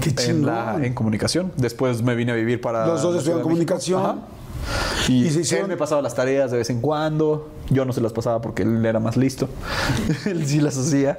Qué 0.00 0.14
En, 0.30 0.46
la, 0.46 0.78
en 0.82 0.94
comunicación. 0.94 1.52
Después 1.56 2.02
me 2.02 2.14
vine 2.14 2.32
a 2.32 2.34
vivir 2.34 2.60
para. 2.60 2.86
Los 2.86 3.02
dos 3.02 3.16
estudiaron 3.16 3.38
de 3.40 3.42
comunicación. 3.42 4.02
Ajá. 4.04 4.16
Y, 5.08 5.24
Y 5.24 5.30
se 5.30 5.40
hicieron- 5.40 5.64
él 5.64 5.70
me 5.70 5.76
pasaba 5.76 6.02
las 6.02 6.14
tareas 6.14 6.50
de 6.50 6.58
vez 6.58 6.70
en 6.70 6.80
cuando. 6.80 7.48
Yo 7.70 7.84
no 7.84 7.92
se 7.92 8.00
las 8.00 8.12
pasaba 8.12 8.40
porque 8.40 8.62
él 8.62 8.84
era 8.84 9.00
más 9.00 9.16
listo. 9.16 9.48
él 10.26 10.46
sí 10.46 10.60
las 10.60 10.76
hacía. 10.76 11.18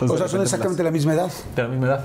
O 0.00 0.16
sea, 0.16 0.28
son 0.28 0.42
exactamente 0.42 0.82
la 0.82 0.90
misma 0.90 1.14
edad. 1.14 1.30
De 1.56 1.62
la 1.62 1.68
misma 1.68 1.86
edad. 1.86 2.04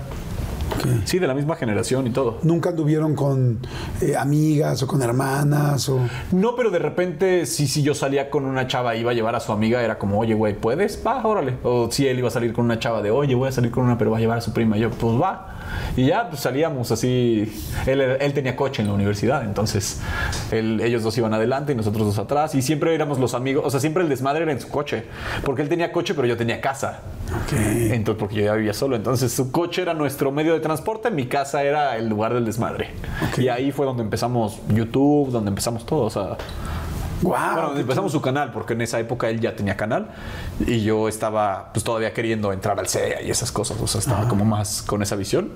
Sí, 1.05 1.17
de 1.17 1.27
la 1.27 1.33
misma 1.33 1.55
generación 1.55 2.05
y 2.07 2.11
todo. 2.11 2.37
¿Nunca 2.43 2.69
anduvieron 2.69 3.15
con 3.15 3.59
eh, 4.01 4.15
amigas 4.15 4.83
o 4.83 4.87
con 4.87 5.01
hermanas? 5.01 5.89
O... 5.89 5.99
No, 6.31 6.55
pero 6.55 6.69
de 6.69 6.77
repente, 6.79 7.45
sí, 7.45 7.67
si 7.67 7.81
yo 7.81 7.95
salía 7.95 8.29
con 8.29 8.45
una 8.45 8.67
chava, 8.67 8.95
iba 8.95 9.11
a 9.11 9.13
llevar 9.13 9.33
a 9.35 9.39
su 9.39 9.51
amiga, 9.51 9.81
era 9.81 9.97
como, 9.97 10.19
oye, 10.19 10.35
güey, 10.35 10.55
¿puedes? 10.55 11.01
Va, 11.05 11.25
órale. 11.25 11.55
O 11.63 11.89
si 11.89 12.05
él 12.07 12.19
iba 12.19 12.27
a 12.27 12.31
salir 12.31 12.53
con 12.53 12.65
una 12.65 12.79
chava 12.79 13.01
de, 13.01 13.09
oye, 13.11 13.33
voy 13.33 13.47
a 13.49 13.51
salir 13.51 13.71
con 13.71 13.85
una, 13.85 13.97
pero 13.97 14.11
va 14.11 14.17
a 14.17 14.19
llevar 14.19 14.37
a 14.37 14.41
su 14.41 14.53
prima. 14.53 14.77
Y 14.77 14.81
yo, 14.81 14.89
pues 14.91 15.19
va. 15.19 15.56
Y 15.95 16.05
ya 16.07 16.29
pues, 16.29 16.41
salíamos 16.41 16.91
así. 16.91 17.51
Él, 17.85 18.01
él 18.01 18.33
tenía 18.33 18.55
coche 18.55 18.81
en 18.81 18.87
la 18.87 18.93
universidad, 18.93 19.43
entonces 19.43 20.01
él- 20.51 20.79
ellos 20.81 21.03
dos 21.03 21.17
iban 21.17 21.33
adelante 21.33 21.73
y 21.73 21.75
nosotros 21.75 22.05
dos 22.07 22.19
atrás. 22.19 22.53
Y 22.55 22.61
siempre 22.61 22.93
éramos 22.93 23.19
los 23.19 23.33
amigos, 23.33 23.63
o 23.65 23.69
sea, 23.69 23.79
siempre 23.79 24.03
el 24.03 24.09
desmadre 24.09 24.43
era 24.43 24.51
en 24.51 24.61
su 24.61 24.69
coche. 24.69 25.05
Porque 25.43 25.61
él 25.61 25.69
tenía 25.69 25.91
coche, 25.91 26.13
pero 26.13 26.27
yo 26.27 26.37
tenía 26.37 26.61
casa. 26.61 27.01
Entonces, 27.51 28.19
porque 28.19 28.35
yo 28.35 28.45
ya 28.45 28.53
vivía 28.53 28.73
solo. 28.73 28.95
Entonces, 28.95 29.31
su 29.33 29.51
coche 29.51 29.81
era 29.81 29.93
nuestro 29.93 30.31
medio 30.31 30.53
de 30.53 30.59
transporte, 30.59 31.11
mi 31.11 31.25
casa 31.27 31.63
era 31.63 31.97
el 31.97 32.07
lugar 32.07 32.33
del 32.33 32.45
desmadre. 32.45 32.89
Y 33.37 33.47
ahí 33.47 33.71
fue 33.71 33.85
donde 33.85 34.03
empezamos 34.03 34.59
YouTube, 34.69 35.31
donde 35.31 35.49
empezamos 35.49 35.85
todo. 35.85 36.03
O 36.05 36.09
sea, 36.09 36.37
¡Guau! 37.21 37.53
bueno, 37.53 37.79
empezamos 37.79 38.11
su 38.11 38.21
canal, 38.21 38.51
porque 38.51 38.73
en 38.73 38.81
esa 38.81 38.99
época 38.99 39.29
él 39.29 39.39
ya 39.39 39.55
tenía 39.55 39.75
canal 39.75 40.09
y 40.59 40.81
yo 40.83 41.07
estaba 41.07 41.71
pues 41.73 41.83
todavía 41.83 42.13
queriendo 42.13 42.53
entrar 42.53 42.79
al 42.79 42.87
CEA 42.87 43.21
y 43.21 43.31
esas 43.31 43.51
cosas, 43.51 43.77
o 43.81 43.87
sea, 43.87 43.99
estaba 43.99 44.27
como 44.27 44.45
más 44.45 44.81
con 44.81 45.01
esa 45.01 45.15
visión. 45.15 45.51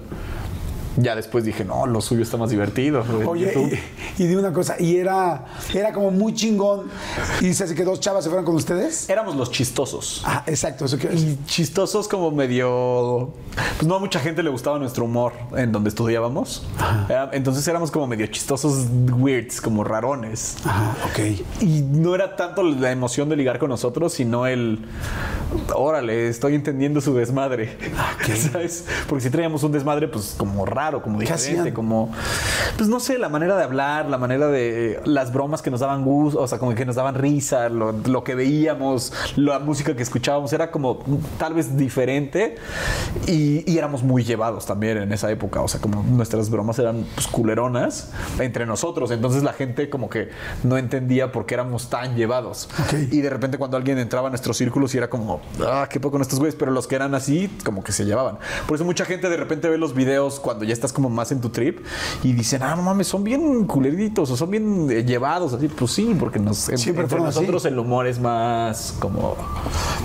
Ya 0.97 1.15
después 1.15 1.45
dije, 1.45 1.63
no, 1.63 1.85
lo 1.85 2.01
suyo 2.01 2.23
está 2.23 2.35
más 2.37 2.49
divertido. 2.49 3.03
Oye, 3.25 3.45
YouTube". 3.53 3.77
y, 4.17 4.23
y 4.23 4.27
dime 4.27 4.41
una 4.41 4.51
cosa, 4.53 4.75
¿y 4.79 4.97
era, 4.97 5.45
era 5.73 5.93
como 5.93 6.11
muy 6.11 6.33
chingón 6.33 6.87
y 7.39 7.45
dices 7.45 7.71
que 7.73 7.83
dos 7.83 7.99
chavas 7.99 8.23
se 8.23 8.29
fueron 8.29 8.45
con 8.45 8.55
ustedes? 8.55 9.09
éramos 9.09 9.35
los 9.35 9.51
chistosos. 9.51 10.21
Ah, 10.25 10.43
exacto, 10.47 10.85
eso 10.85 10.97
decir. 10.97 11.11
Y 11.41 11.45
chistosos 11.45 12.07
como 12.07 12.29
medio... 12.31 13.33
Pues 13.77 13.87
no 13.87 13.95
a 13.95 13.99
mucha 13.99 14.19
gente 14.19 14.43
le 14.43 14.49
gustaba 14.49 14.79
nuestro 14.79 15.05
humor 15.05 15.33
en 15.55 15.71
donde 15.71 15.89
estudiábamos. 15.89 16.63
Era- 17.09 17.29
Entonces 17.33 17.65
éramos 17.67 17.89
como 17.91 18.07
medio 18.07 18.27
chistosos 18.27 18.85
weirds, 19.11 19.61
como 19.61 19.83
rarones. 19.83 20.57
Ajá, 20.65 20.95
ok. 21.05 21.19
Y 21.61 21.81
no 21.81 22.15
era 22.15 22.35
tanto 22.35 22.63
la 22.63 22.91
emoción 22.91 23.29
de 23.29 23.35
ligar 23.37 23.59
con 23.59 23.69
nosotros, 23.69 24.13
sino 24.13 24.45
el, 24.45 24.85
órale, 25.73 26.27
estoy 26.27 26.55
entendiendo 26.55 27.01
su 27.01 27.13
desmadre. 27.13 27.77
¿Sabes? 28.51 28.85
Porque 29.07 29.23
si 29.23 29.29
traíamos 29.29 29.63
un 29.63 29.71
desmadre, 29.71 30.07
pues 30.07 30.35
como 30.37 30.65
raro, 30.65 30.80
como 31.01 31.19
¿Qué 31.19 31.25
diferente, 31.25 31.73
como, 31.73 32.11
pues 32.77 32.89
no 32.89 32.99
sé, 32.99 33.17
la 33.17 33.29
manera 33.29 33.55
de 33.55 33.63
hablar, 33.63 34.07
la 34.07 34.17
manera 34.17 34.47
de 34.47 34.99
las 35.05 35.31
bromas 35.31 35.61
que 35.61 35.69
nos 35.69 35.79
daban 35.79 36.03
gusto, 36.03 36.41
o 36.41 36.47
sea, 36.47 36.57
como 36.57 36.73
que 36.73 36.85
nos 36.85 36.95
daban 36.95 37.15
risa, 37.15 37.69
lo, 37.69 37.91
lo 37.91 38.23
que 38.23 38.35
veíamos, 38.35 39.13
la 39.35 39.59
música 39.59 39.95
que 39.95 40.03
escuchábamos, 40.03 40.51
era 40.53 40.71
como 40.71 40.99
tal 41.37 41.53
vez 41.53 41.77
diferente 41.77 42.55
y, 43.27 43.69
y 43.71 43.77
éramos 43.77 44.03
muy 44.03 44.23
llevados 44.23 44.65
también 44.65 44.97
en 44.97 45.11
esa 45.11 45.29
época, 45.31 45.61
o 45.61 45.67
sea, 45.67 45.79
como 45.79 46.03
nuestras 46.03 46.49
bromas 46.49 46.79
eran 46.79 47.05
pues, 47.13 47.27
culeronas 47.27 48.11
entre 48.39 48.65
nosotros, 48.65 49.11
entonces 49.11 49.43
la 49.43 49.53
gente 49.53 49.89
como 49.89 50.09
que 50.09 50.29
no 50.63 50.77
entendía 50.77 51.31
por 51.31 51.45
qué 51.45 51.53
éramos 51.53 51.89
tan 51.89 52.15
llevados. 52.15 52.69
Ok. 52.85 52.93
Y 53.11 53.21
de 53.21 53.29
repente 53.29 53.57
cuando 53.57 53.77
alguien 53.77 53.97
entraba 53.97 54.27
a 54.27 54.29
nuestros 54.31 54.57
círculos 54.57 54.93
y 54.95 54.97
era 54.97 55.09
como, 55.09 55.41
ah, 55.65 55.87
qué 55.89 55.99
poco 55.99 56.13
con 56.13 56.21
estos 56.21 56.39
güeyes, 56.39 56.55
pero 56.55 56.71
los 56.71 56.87
que 56.87 56.95
eran 56.95 57.15
así, 57.15 57.49
como 57.63 57.83
que 57.83 57.91
se 57.91 58.05
llevaban. 58.05 58.37
Por 58.67 58.75
eso 58.75 58.85
mucha 58.85 59.05
gente 59.05 59.29
de 59.29 59.37
repente 59.37 59.69
ve 59.69 59.77
los 59.77 59.93
videos 59.93 60.39
cuando 60.39 60.65
ya 60.65 60.70
estás 60.73 60.93
como 60.93 61.09
más 61.09 61.31
en 61.31 61.41
tu 61.41 61.49
trip 61.49 61.79
y 62.23 62.33
dicen, 62.33 62.63
ah, 62.63 62.75
no 62.75 62.81
mames, 62.83 63.07
son 63.07 63.23
bien 63.23 63.65
culeritos 63.65 64.29
o 64.31 64.37
son 64.37 64.49
bien 64.51 64.87
eh, 64.89 65.03
llevados, 65.03 65.53
así. 65.53 65.67
Pues 65.67 65.91
sí, 65.91 66.15
porque 66.19 66.39
nos, 66.39 66.57
Siempre 66.57 67.03
entre 67.03 67.17
así. 67.17 67.25
nosotros 67.25 67.65
el 67.65 67.77
humor 67.79 68.07
es 68.07 68.19
más 68.19 68.95
como, 68.99 69.35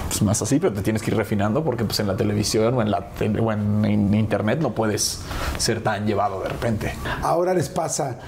pues 0.08 0.22
más 0.22 0.40
así, 0.42 0.58
pero 0.58 0.72
te 0.72 0.82
tienes 0.82 1.02
que 1.02 1.10
ir 1.10 1.16
refinando 1.16 1.62
porque 1.64 1.84
pues 1.84 2.00
en 2.00 2.06
la 2.06 2.16
televisión 2.16 2.74
o 2.74 2.82
en, 2.82 2.90
la 2.90 3.10
tele- 3.14 3.40
o 3.40 3.52
en, 3.52 3.84
en 3.84 4.14
internet 4.14 4.60
no 4.60 4.74
puedes 4.74 5.20
ser 5.58 5.82
tan 5.82 6.06
llevado 6.06 6.42
de 6.42 6.48
repente. 6.48 6.92
Ahora 7.22 7.54
les 7.54 7.68
pasa 7.68 8.18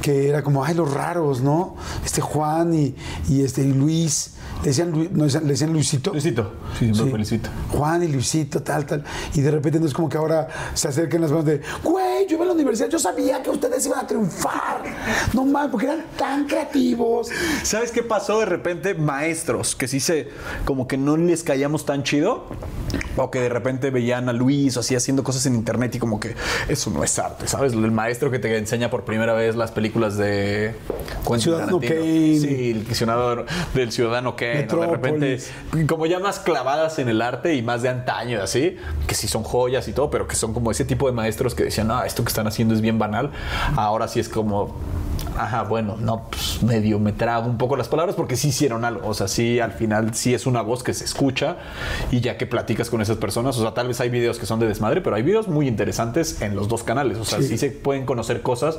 que 0.00 0.28
era 0.28 0.42
como, 0.42 0.64
ay, 0.64 0.74
los 0.74 0.92
raros, 0.92 1.40
¿no? 1.42 1.76
Este 2.04 2.20
Juan 2.20 2.74
y, 2.74 2.94
y 3.28 3.42
este 3.42 3.62
y 3.62 3.72
Luis. 3.72 4.34
Le 4.62 4.68
decían, 4.68 4.92
Lu- 4.92 5.08
no, 5.12 5.24
le 5.26 5.40
decían 5.40 5.72
Luisito. 5.72 6.12
Luisito, 6.12 6.52
sí, 6.78 6.92
Sí. 6.94 7.10
Luisito. 7.10 7.50
Juan 7.70 8.02
y 8.04 8.08
Luisito, 8.08 8.62
tal, 8.62 8.86
tal. 8.86 9.02
Y 9.34 9.40
de 9.40 9.50
repente 9.50 9.80
no 9.80 9.86
es 9.86 9.92
como 9.94 10.08
que 10.08 10.16
ahora 10.18 10.46
se 10.74 10.86
acerquen 10.86 11.20
las 11.20 11.30
manos 11.30 11.46
de, 11.46 11.60
güey, 11.82 12.26
yo 12.26 12.36
iba 12.36 12.44
a 12.44 12.48
la 12.48 12.54
universidad, 12.54 12.88
yo 12.88 12.98
sabía 12.98 13.42
que 13.42 13.50
ustedes 13.50 13.84
iban 13.86 14.00
a 14.00 14.06
triunfar. 14.06 14.82
No 15.32 15.44
más, 15.44 15.68
porque 15.68 15.86
eran 15.86 16.04
tan 16.16 16.46
creativos. 16.46 17.28
¿Sabes 17.62 17.90
qué 17.90 18.02
pasó 18.02 18.40
de 18.40 18.46
repente? 18.46 18.94
Maestros 18.94 19.74
que 19.74 19.88
sí 19.88 20.00
se, 20.00 20.28
como 20.64 20.86
que 20.86 20.96
no 20.96 21.16
les 21.16 21.42
caíamos 21.42 21.84
tan 21.84 22.02
chido, 22.02 22.46
o 23.16 23.30
que 23.30 23.40
de 23.40 23.48
repente 23.48 23.90
veían 23.90 24.28
a 24.28 24.32
Luis 24.32 24.76
o 24.76 24.80
así 24.80 24.94
haciendo 24.94 25.22
cosas 25.24 25.46
en 25.46 25.54
internet 25.54 25.94
y 25.94 25.98
como 25.98 26.20
que 26.20 26.34
eso 26.68 26.90
no 26.90 27.04
es 27.04 27.18
arte, 27.18 27.46
¿sabes? 27.46 27.72
El 27.72 27.90
maestro 27.90 28.30
que 28.30 28.38
te 28.38 28.56
enseña 28.56 28.90
por 28.90 29.04
primera 29.04 29.32
vez 29.34 29.56
las 29.56 29.70
películas 29.70 30.16
de 30.16 30.74
Quentin 31.26 31.40
Ciudadano 31.40 31.78
Tarantino. 31.78 32.02
Kane. 32.02 32.38
Sí, 32.38 32.70
el 32.70 32.94
ciudadano 32.94 33.44
del 33.74 33.92
Ciudadano 33.92 34.36
Kane. 34.36 34.66
¿no? 34.70 34.80
De 34.80 34.86
repente, 34.86 35.38
como 35.86 36.06
ya 36.06 36.18
más 36.18 36.38
clavadas 36.38 36.98
en 36.98 37.08
el 37.08 37.20
arte 37.22 37.54
y 37.54 37.62
más 37.62 37.82
de 37.82 37.88
antaño, 37.88 38.42
así, 38.42 38.76
que 39.06 39.14
sí 39.14 39.28
son 39.28 39.42
joyas 39.42 39.88
y 39.88 39.92
todo, 39.92 40.10
pero 40.10 40.26
que 40.26 40.36
son 40.36 40.54
como 40.54 40.70
ese 40.70 40.84
tipo 40.84 41.06
de 41.06 41.12
maestros 41.12 41.54
que 41.54 41.64
decían, 41.72 41.90
ah, 41.90 42.04
esto 42.06 42.22
que 42.22 42.28
están 42.28 42.46
haciendo 42.46 42.74
es 42.74 42.80
bien 42.80 42.98
banal. 42.98 43.30
Ahora 43.76 44.08
sí 44.08 44.20
es 44.20 44.28
como, 44.28 44.74
ajá, 45.38 45.62
bueno, 45.62 45.96
no, 45.98 46.24
pues 46.30 46.62
medio 46.62 46.98
me 46.98 47.12
trago 47.12 47.46
un 47.48 47.58
poco 47.58 47.76
las 47.76 47.88
palabras 47.88 48.14
porque 48.16 48.36
sí 48.36 48.48
hicieron 48.48 48.84
algo. 48.84 49.06
O 49.08 49.14
sea, 49.14 49.28
sí, 49.28 49.60
al 49.60 49.72
final 49.72 50.14
sí 50.14 50.34
es 50.34 50.46
una 50.46 50.62
voz 50.62 50.82
que 50.82 50.94
se 50.94 51.04
escucha 51.04 51.56
y 52.10 52.20
ya 52.20 52.36
que 52.36 52.46
platicas 52.46 52.90
con 52.90 53.00
esas 53.00 53.16
personas, 53.16 53.56
o 53.58 53.62
sea, 53.62 53.74
tal 53.74 53.88
vez 53.88 54.00
hay 54.00 54.08
videos 54.10 54.38
que 54.38 54.46
son 54.46 54.60
de 54.60 54.66
desmadre, 54.66 55.00
pero 55.00 55.16
hay 55.16 55.22
videos 55.22 55.48
muy 55.48 55.66
interesantes 55.68 56.40
en 56.42 56.54
los 56.56 56.68
dos 56.68 56.82
canales. 56.82 57.18
O 57.18 57.24
sea, 57.24 57.38
Sí. 57.40 57.48
sí, 57.48 57.58
se 57.58 57.70
pueden 57.70 58.04
conocer 58.06 58.42
cosas 58.42 58.78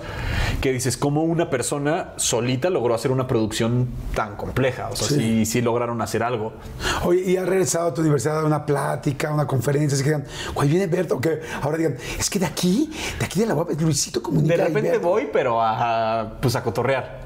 que 0.61 0.71
dices, 0.71 0.97
cómo 0.97 1.23
una 1.23 1.49
persona 1.49 2.13
solita 2.17 2.69
logró 2.69 2.93
hacer 2.95 3.11
una 3.11 3.27
producción 3.27 3.87
tan 4.15 4.35
compleja. 4.35 4.89
O 4.91 4.95
sea, 4.95 5.07
Sí. 5.07 5.15
sí, 5.15 5.45
sí 5.45 5.61
lograron 5.61 6.01
hacer 6.01 6.23
algo. 6.23 6.53
Oye, 7.03 7.21
y 7.31 7.37
has 7.37 7.47
regresado 7.47 7.89
a 7.89 7.93
tu 7.93 8.01
universidad 8.01 8.39
a 8.41 8.45
una 8.45 8.65
plática, 8.65 9.33
una 9.33 9.47
conferencia, 9.47 9.95
así 9.95 10.03
que 10.03 10.09
digan, 10.11 10.25
güey, 10.53 10.69
viene 10.69 10.87
Berto, 10.87 11.19
que 11.19 11.41
ahora 11.61 11.77
digan, 11.77 11.95
es 12.19 12.29
que 12.29 12.39
de 12.39 12.45
aquí, 12.45 12.91
de 13.19 13.25
aquí 13.25 13.39
de 13.39 13.45
la 13.47 13.55
UAP, 13.55 13.79
Luisito 13.81 14.21
comunica. 14.21 14.55
De 14.57 14.63
repente 14.65 14.91
Berto". 14.91 15.07
voy, 15.07 15.29
pero 15.31 15.61
a, 15.61 16.32
pues 16.41 16.55
a 16.55 16.63
cotorrear. 16.63 17.21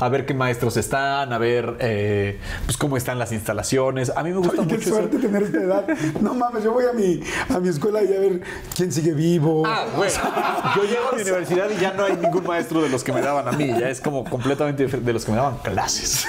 A 0.00 0.08
ver 0.08 0.26
qué 0.26 0.34
maestros 0.34 0.76
están, 0.76 1.32
a 1.32 1.38
ver 1.38 1.76
eh, 1.78 2.40
pues 2.64 2.76
cómo 2.76 2.96
están 2.96 3.18
las 3.18 3.32
instalaciones. 3.32 4.12
A 4.14 4.22
mí 4.22 4.30
me 4.30 4.36
gusta 4.36 4.60
Oye, 4.60 4.66
qué 4.68 4.74
mucho 4.74 4.88
eso. 4.88 4.98
suerte 4.98 5.18
tener 5.18 5.42
esta 5.44 5.58
edad. 5.62 5.88
No 6.20 6.34
mames, 6.34 6.64
yo 6.64 6.72
voy 6.72 6.84
a 6.84 6.92
mi, 6.92 7.20
a 7.48 7.58
mi 7.60 7.68
escuela 7.68 8.02
y 8.02 8.14
a 8.14 8.20
ver 8.20 8.42
quién 8.74 8.92
sigue 8.92 9.12
vivo. 9.12 9.62
Ah, 9.66 9.86
güey. 9.96 10.10
Yo 10.76 10.84
llego 10.84 11.08
a 11.12 11.16
mi 11.16 11.22
universidad 11.22 11.70
y 11.70 11.80
ya 11.80 11.92
no 11.92 12.04
hay 12.04 12.16
ningún 12.16 12.44
maestro 12.44 12.82
de 12.82 12.88
los 12.88 13.04
que 13.04 13.12
me 13.12 13.20
daban 13.22 13.48
a 13.48 13.52
mí. 13.52 13.68
Ya 13.68 13.88
es 13.88 14.00
como 14.00 14.24
completamente 14.24 14.82
diferente 14.82 15.06
de 15.06 15.12
los 15.12 15.24
que 15.24 15.30
me 15.30 15.36
daban 15.38 15.58
clases. 15.58 16.26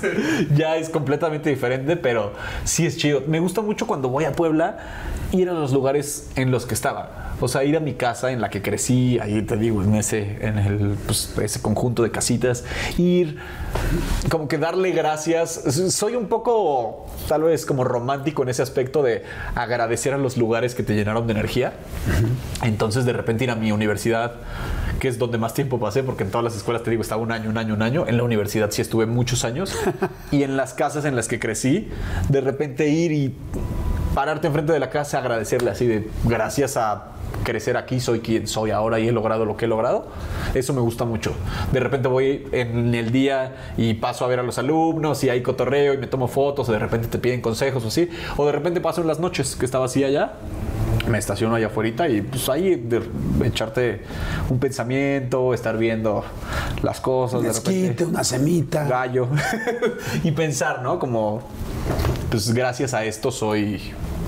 ya 0.54 0.76
es 0.76 0.88
completamente 0.88 1.50
diferente, 1.50 1.96
pero 1.96 2.32
sí 2.64 2.86
es 2.86 2.96
chido. 2.96 3.22
Me 3.26 3.40
gusta 3.40 3.60
mucho 3.60 3.86
cuando 3.86 4.08
voy 4.08 4.24
a 4.24 4.32
Puebla 4.32 4.78
ir 5.32 5.48
a 5.48 5.52
los 5.52 5.72
lugares 5.72 6.30
en 6.36 6.50
los 6.50 6.66
que 6.66 6.74
estaba. 6.74 7.29
O 7.40 7.48
sea, 7.48 7.64
ir 7.64 7.76
a 7.76 7.80
mi 7.80 7.94
casa 7.94 8.30
en 8.30 8.40
la 8.40 8.50
que 8.50 8.60
crecí, 8.60 9.18
ahí 9.18 9.40
te 9.42 9.56
digo, 9.56 9.82
en 9.82 9.94
ese, 9.94 10.38
en 10.40 10.58
el, 10.58 10.96
pues, 11.06 11.34
ese 11.42 11.62
conjunto 11.62 12.02
de 12.02 12.10
casitas, 12.10 12.64
ir, 12.98 13.38
como 14.30 14.46
que 14.46 14.58
darle 14.58 14.90
gracias. 14.90 15.62
Soy 15.90 16.16
un 16.16 16.26
poco, 16.26 17.06
tal 17.28 17.44
vez, 17.44 17.64
como 17.64 17.84
romántico 17.84 18.42
en 18.42 18.50
ese 18.50 18.62
aspecto 18.62 19.02
de 19.02 19.24
agradecer 19.54 20.12
a 20.12 20.18
los 20.18 20.36
lugares 20.36 20.74
que 20.74 20.82
te 20.82 20.94
llenaron 20.94 21.26
de 21.26 21.32
energía. 21.32 21.72
Entonces, 22.62 23.06
de 23.06 23.12
repente, 23.14 23.44
ir 23.44 23.50
a 23.50 23.56
mi 23.56 23.72
universidad, 23.72 24.34
que 24.98 25.08
es 25.08 25.18
donde 25.18 25.38
más 25.38 25.54
tiempo 25.54 25.80
pasé, 25.80 26.02
porque 26.02 26.24
en 26.24 26.30
todas 26.30 26.44
las 26.44 26.56
escuelas, 26.56 26.82
te 26.82 26.90
digo, 26.90 27.02
estaba 27.02 27.22
un 27.22 27.32
año, 27.32 27.48
un 27.48 27.56
año, 27.56 27.74
un 27.74 27.82
año. 27.82 28.06
En 28.06 28.18
la 28.18 28.22
universidad 28.22 28.70
sí 28.70 28.82
estuve 28.82 29.06
muchos 29.06 29.44
años. 29.44 29.74
y 30.30 30.42
en 30.42 30.56
las 30.58 30.74
casas 30.74 31.06
en 31.06 31.16
las 31.16 31.26
que 31.26 31.38
crecí, 31.38 31.88
de 32.28 32.40
repente 32.42 32.88
ir 32.88 33.12
y 33.12 33.34
pararte 34.14 34.48
enfrente 34.48 34.72
de 34.72 34.80
la 34.80 34.90
casa, 34.90 35.18
agradecerle 35.18 35.70
así 35.70 35.86
de 35.86 36.08
gracias 36.24 36.76
a 36.76 37.12
crecer 37.42 37.76
aquí, 37.76 38.00
soy 38.00 38.20
quien 38.20 38.46
soy 38.46 38.70
ahora 38.70 38.98
y 39.00 39.08
he 39.08 39.12
logrado 39.12 39.44
lo 39.44 39.56
que 39.56 39.64
he 39.64 39.68
logrado. 39.68 40.06
Eso 40.54 40.72
me 40.72 40.80
gusta 40.80 41.04
mucho. 41.04 41.32
De 41.72 41.80
repente 41.80 42.08
voy 42.08 42.46
en 42.52 42.94
el 42.94 43.12
día 43.12 43.72
y 43.76 43.94
paso 43.94 44.24
a 44.24 44.28
ver 44.28 44.40
a 44.40 44.42
los 44.42 44.58
alumnos 44.58 45.22
y 45.24 45.30
hay 45.30 45.42
cotorreo 45.42 45.94
y 45.94 45.98
me 45.98 46.06
tomo 46.06 46.28
fotos 46.28 46.68
o 46.68 46.72
de 46.72 46.78
repente 46.78 47.08
te 47.08 47.18
piden 47.18 47.40
consejos 47.40 47.84
o 47.84 47.88
así. 47.88 48.08
O 48.36 48.46
de 48.46 48.52
repente 48.52 48.80
paso 48.80 49.00
en 49.00 49.06
las 49.06 49.20
noches 49.20 49.56
que 49.56 49.64
estaba 49.64 49.86
así 49.86 50.04
allá. 50.04 50.34
Me 51.08 51.18
estaciono 51.18 51.54
allá 51.56 51.66
afuera 51.68 52.08
y 52.08 52.20
pues 52.20 52.48
ahí 52.48 52.76
de, 52.76 53.02
echarte 53.44 54.02
un 54.48 54.58
pensamiento, 54.58 55.54
estar 55.54 55.76
viendo 55.76 56.24
las 56.82 57.00
cosas. 57.00 57.40
un 57.40 57.46
de 57.46 57.52
repente 57.52 57.84
esquite, 57.84 58.04
una 58.04 58.22
semita. 58.22 58.84
gallo 58.84 59.28
y 60.22 60.30
pensar, 60.30 60.82
¿no? 60.82 60.98
Como, 60.98 61.42
pues 62.30 62.52
gracias 62.52 62.94
a 62.94 63.04
esto 63.04 63.30
soy 63.32 63.80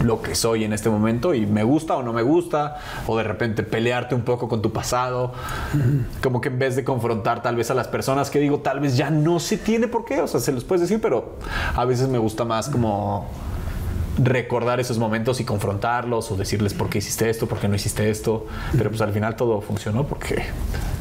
lo 0.05 0.23
que 0.23 0.35
soy 0.35 0.65
en 0.65 0.73
este 0.73 0.91
momento 0.91 1.35
y 1.35 1.47
me 1.47 1.63
gusta 1.65 1.97
o 1.97 2.03
no 2.03 2.13
me 2.13 2.23
gusta, 2.23 2.79
o 3.07 3.17
de 3.17 3.25
repente 3.25 3.63
pelearte 3.63 4.15
un 4.15 4.23
poco 4.23 4.49
con 4.49 4.63
tu 4.63 4.73
pasado, 4.73 5.33
como 6.23 6.41
que 6.41 6.49
en 6.49 6.59
vez 6.59 6.77
de 6.77 6.85
confrontar 6.85 7.43
tal 7.43 7.57
vez 7.57 7.71
a 7.71 7.75
las 7.75 7.89
personas 7.89 8.31
que 8.31 8.39
digo, 8.39 8.61
tal 8.61 8.81
vez 8.81 8.97
ya 8.97 9.11
no 9.11 9.41
se 9.41 9.59
tiene 9.59 9.89
por 9.89 10.05
qué, 10.05 10.21
o 10.21 10.27
sea, 10.27 10.41
se 10.41 10.53
los 10.53 10.65
puedes 10.65 10.83
decir, 10.83 11.01
pero 11.01 11.37
a 11.75 11.85
veces 11.85 12.09
me 12.09 12.19
gusta 12.19 12.45
más 12.45 12.69
como 12.69 13.29
recordar 14.23 14.81
esos 14.81 14.99
momentos 14.99 15.41
y 15.41 15.45
confrontarlos 15.45 16.31
o 16.31 16.37
decirles 16.37 16.75
por 16.75 16.89
qué 16.91 16.99
hiciste 16.99 17.31
esto, 17.31 17.47
por 17.47 17.59
qué 17.59 17.69
no 17.69 17.75
hiciste 17.77 18.09
esto. 18.11 18.47
Pero 18.77 18.91
pues 18.91 19.01
al 19.01 19.13
final 19.13 19.37
todo 19.37 19.61
funcionó 19.61 20.07
porque 20.07 20.43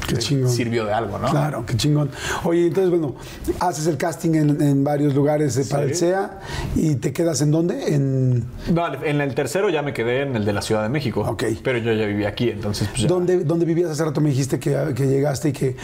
Qué 0.07 0.17
chingón. 0.17 0.49
sirvió 0.49 0.85
de 0.85 0.93
algo, 0.93 1.17
¿no? 1.19 1.29
Claro, 1.29 1.65
qué 1.65 1.75
chingón. 1.77 2.09
Oye, 2.43 2.67
entonces, 2.67 2.89
bueno, 2.89 3.15
haces 3.59 3.87
el 3.87 3.97
casting 3.97 4.35
en, 4.35 4.61
en 4.61 4.83
varios 4.83 5.13
lugares 5.15 5.55
eh, 5.57 5.65
para 5.69 5.83
el 5.83 5.95
SEA 5.95 6.39
y 6.75 6.95
te 6.95 7.13
quedas 7.13 7.41
en 7.41 7.51
dónde? 7.51 7.93
En 7.93 8.45
No, 8.73 8.93
en 9.03 9.21
el 9.21 9.35
tercero 9.35 9.69
ya 9.69 9.81
me 9.81 9.93
quedé 9.93 10.21
en 10.23 10.35
el 10.35 10.43
de 10.43 10.53
la 10.53 10.61
Ciudad 10.61 10.83
de 10.83 10.89
México. 10.89 11.21
Ok. 11.21 11.43
Pero 11.63 11.77
yo 11.77 11.93
ya 11.93 12.05
vivía 12.07 12.29
aquí, 12.29 12.49
entonces 12.49 12.87
pues 12.89 13.03
ya. 13.03 13.07
¿Dónde, 13.07 13.43
¿Dónde 13.43 13.65
vivías 13.65 13.91
hace 13.91 14.03
rato? 14.03 14.19
Me 14.21 14.29
dijiste 14.29 14.59
que, 14.59 14.93
que 14.95 15.07
llegaste 15.07 15.49
y 15.49 15.53
que. 15.53 15.75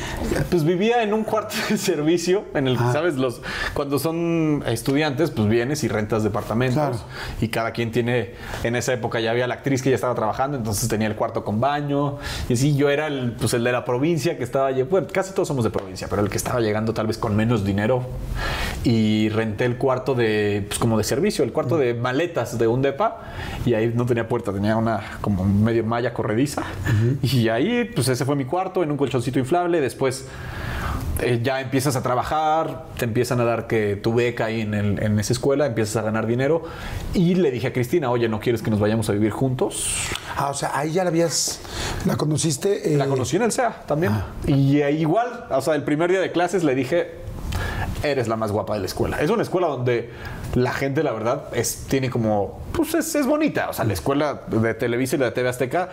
Pues 0.49 0.63
vivía 0.63 1.03
en 1.03 1.13
un 1.13 1.23
cuarto 1.23 1.55
de 1.69 1.77
servicio 1.77 2.43
en 2.53 2.67
el 2.67 2.77
que, 2.77 2.83
Ah. 2.83 2.93
¿sabes? 2.93 3.15
Los, 3.15 3.41
cuando 3.73 3.97
son 3.99 4.63
estudiantes, 4.67 5.31
pues 5.31 5.47
vienes 5.47 5.83
y 5.83 5.87
rentas 5.87 6.23
departamentos. 6.23 6.75
Claro. 6.77 6.97
Y 7.41 7.47
cada 7.49 7.71
quien 7.71 7.91
tiene, 7.91 8.31
en 8.63 8.75
esa 8.75 8.93
época 8.93 9.19
ya 9.19 9.31
había 9.31 9.47
la 9.47 9.55
actriz 9.55 9.81
que 9.81 9.89
ya 9.89 9.95
estaba 9.95 10.15
trabajando, 10.15 10.57
entonces 10.57 10.87
tenía 10.89 11.07
el 11.07 11.15
cuarto 11.15 11.43
con 11.43 11.59
baño. 11.59 12.17
Y 12.49 12.53
así 12.53 12.75
yo 12.75 12.89
era 12.89 13.07
el, 13.07 13.33
pues, 13.33 13.53
el 13.53 13.63
de 13.63 13.71
la 13.71 13.85
provincia 13.85 14.37
que 14.37 14.43
estaba, 14.43 14.71
bueno, 14.89 15.07
casi 15.11 15.33
todos 15.33 15.47
somos 15.47 15.63
de 15.63 15.69
provincia, 15.69 16.07
pero 16.09 16.21
el 16.21 16.29
que 16.29 16.37
estaba 16.37 16.59
llegando 16.59 16.93
tal 16.93 17.07
vez 17.07 17.17
con 17.17 17.35
menos 17.35 17.63
dinero. 17.65 18.03
Y 18.83 19.29
renté 19.29 19.65
el 19.65 19.77
cuarto 19.77 20.15
de, 20.15 20.65
pues 20.67 20.79
como 20.79 20.97
de 20.97 21.03
servicio, 21.03 21.43
el 21.43 21.51
cuarto 21.51 21.77
de 21.77 21.93
maletas 21.93 22.57
de 22.57 22.67
un 22.67 22.81
depa. 22.81 23.21
Y 23.65 23.73
ahí 23.73 23.91
no 23.93 24.05
tenía 24.05 24.27
puerta, 24.27 24.53
tenía 24.53 24.75
una 24.77 25.01
como 25.21 25.43
medio 25.45 25.83
malla 25.83 26.13
corrediza. 26.13 26.63
Y 27.21 27.49
ahí, 27.49 27.89
pues 27.93 28.07
ese 28.07 28.23
fue 28.25 28.35
mi 28.35 28.45
cuarto, 28.45 28.83
en 28.83 28.91
un 28.91 28.97
colchoncito 28.97 29.39
inflable. 29.39 29.81
Después 29.81 30.27
eh, 31.19 31.39
ya 31.43 31.59
empiezas 31.61 31.95
a 31.95 32.03
trabajar, 32.03 32.85
te 32.97 33.05
empiezan 33.05 33.39
a 33.41 33.43
dar 33.43 33.67
que 33.67 33.95
tu 33.95 34.13
beca 34.13 34.45
ahí 34.45 34.61
en, 34.61 34.73
el- 34.73 35.01
en 35.01 35.19
esa 35.19 35.33
escuela, 35.33 35.65
empiezas 35.65 35.95
a 35.97 36.01
ganar 36.03 36.27
dinero. 36.27 36.63
Y 37.17 37.33
le 37.33 37.49
dije 37.49 37.65
a 37.67 37.73
Cristina, 37.73 38.11
oye, 38.11 38.29
¿no 38.29 38.39
quieres 38.39 38.61
que 38.61 38.69
nos 38.69 38.79
vayamos 38.79 39.09
a 39.09 39.13
vivir 39.13 39.31
juntos? 39.31 40.07
Ah, 40.35 40.49
o 40.51 40.53
sea, 40.53 40.77
ahí 40.77 40.91
ya 40.91 41.03
la 41.03 41.09
habías. 41.09 41.59
¿La 42.05 42.15
conociste? 42.15 42.93
eh, 42.93 42.95
La 42.97 43.07
conocí 43.07 43.37
en 43.37 43.41
el 43.41 43.51
SEA 43.51 43.85
también. 43.87 44.13
Y 44.45 44.81
eh, 44.81 44.91
igual, 44.91 45.47
o 45.49 45.59
sea, 45.61 45.73
el 45.73 45.81
primer 45.83 46.11
día 46.11 46.19
de 46.21 46.31
clases 46.31 46.63
le 46.63 46.75
dije, 46.75 47.09
eres 48.03 48.27
la 48.27 48.35
más 48.35 48.51
guapa 48.51 48.73
de 48.73 48.79
la 48.81 48.85
escuela. 48.85 49.19
Es 49.21 49.29
una 49.29 49.43
escuela 49.43 49.67
donde 49.67 50.09
la 50.55 50.71
gente, 50.71 51.03
la 51.03 51.11
verdad, 51.11 51.45
es, 51.53 51.85
tiene 51.87 52.09
como, 52.09 52.61
pues 52.71 52.93
es, 52.93 53.13
es 53.15 53.25
bonita. 53.25 53.69
O 53.69 53.73
sea, 53.73 53.85
la 53.85 53.93
escuela 53.93 54.41
de 54.47 54.73
Televisa 54.73 55.15
y 55.15 55.19
la 55.19 55.25
de 55.25 55.31
TV 55.31 55.49
Azteca, 55.49 55.89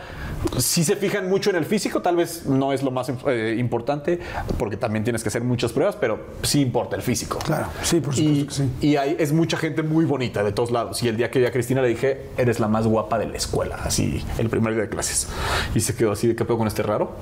sí 0.59 0.85
se 0.85 0.97
fijan 0.97 1.29
mucho 1.29 1.51
en 1.51 1.57
el 1.57 1.65
físico, 1.65 2.03
tal 2.03 2.17
vez 2.17 2.47
no 2.47 2.73
es 2.73 2.83
lo 2.83 2.91
más 2.91 3.11
eh, 3.27 3.57
importante, 3.59 4.21
porque 4.59 4.77
también 4.77 5.05
tienes 5.05 5.23
que 5.23 5.29
hacer 5.29 5.43
muchas 5.43 5.73
pruebas, 5.73 5.97
pero 5.97 6.19
sí 6.43 6.61
importa 6.61 6.97
el 6.97 7.03
físico. 7.03 7.39
Claro, 7.39 7.67
sí, 7.83 8.01
por 8.01 8.15
Y, 8.15 8.17
supuesto 8.41 8.47
que 8.49 8.55
sí. 8.55 8.87
y 8.89 8.97
hay, 8.97 9.17
es 9.19 9.33
mucha 9.33 9.57
gente 9.57 9.83
muy 9.83 10.05
bonita 10.05 10.43
de 10.43 10.53
todos 10.53 10.71
lados. 10.71 11.03
Y 11.03 11.09
el 11.09 11.17
día 11.17 11.31
que 11.31 11.39
vi 11.39 11.47
a 11.47 11.53
Cristina 11.53 11.83
le 11.83 11.89
dije, 11.89 12.27
eres 12.37 12.61
la 12.61 12.69
más 12.69 12.87
guapa 12.87 13.19
de 13.19 13.27
la 13.27 13.37
escuela. 13.37 13.77
Así, 13.85 14.25
el 14.39 14.49
primer 14.49 14.75
día 14.75 14.83
de 14.83 14.89
clases. 14.89 15.29
Y 15.75 15.81
se 15.81 15.95
quedó 15.95 16.13
así 16.13 16.29
de 16.29 16.37
qué 16.37 16.45
pedo 16.45 16.59
con 16.59 16.67
este 16.69 16.83
raro. 16.83 17.13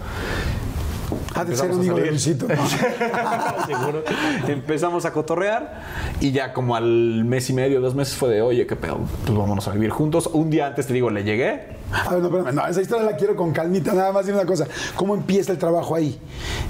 Ha 1.34 1.44
de 1.44 1.56
ser 1.56 1.70
amigo 1.70 1.96
de. 1.96 2.06
Luisito. 2.10 2.46
¿no? 2.48 2.54
Seguro. 3.66 4.04
Empezamos 4.48 5.04
a 5.04 5.12
cotorrear 5.12 5.82
y 6.20 6.32
ya 6.32 6.52
como 6.52 6.76
al 6.76 7.24
mes 7.24 7.48
y 7.50 7.52
medio, 7.52 7.80
dos 7.80 7.94
meses 7.94 8.14
fue 8.14 8.28
de, 8.30 8.42
oye, 8.42 8.66
qué 8.66 8.76
pedo, 8.76 9.00
pues 9.24 9.36
vámonos 9.36 9.66
a 9.68 9.72
vivir 9.72 9.90
juntos. 9.90 10.28
Un 10.32 10.50
día 10.50 10.66
antes 10.66 10.86
te 10.86 10.92
digo, 10.92 11.10
le 11.10 11.24
llegué. 11.24 11.80
A 11.92 12.14
ver, 12.14 12.22
no, 12.22 12.28
espérame, 12.28 12.54
no, 12.54 12.66
esa 12.66 12.80
historia 12.80 13.04
la 13.04 13.16
quiero 13.16 13.36
con 13.36 13.52
calmita. 13.52 13.92
Nada 13.92 14.12
más 14.12 14.24
dime 14.26 14.38
una 14.38 14.46
cosa. 14.46 14.66
¿Cómo 14.96 15.14
empieza 15.14 15.52
el 15.52 15.58
trabajo 15.58 15.94
ahí? 15.94 16.18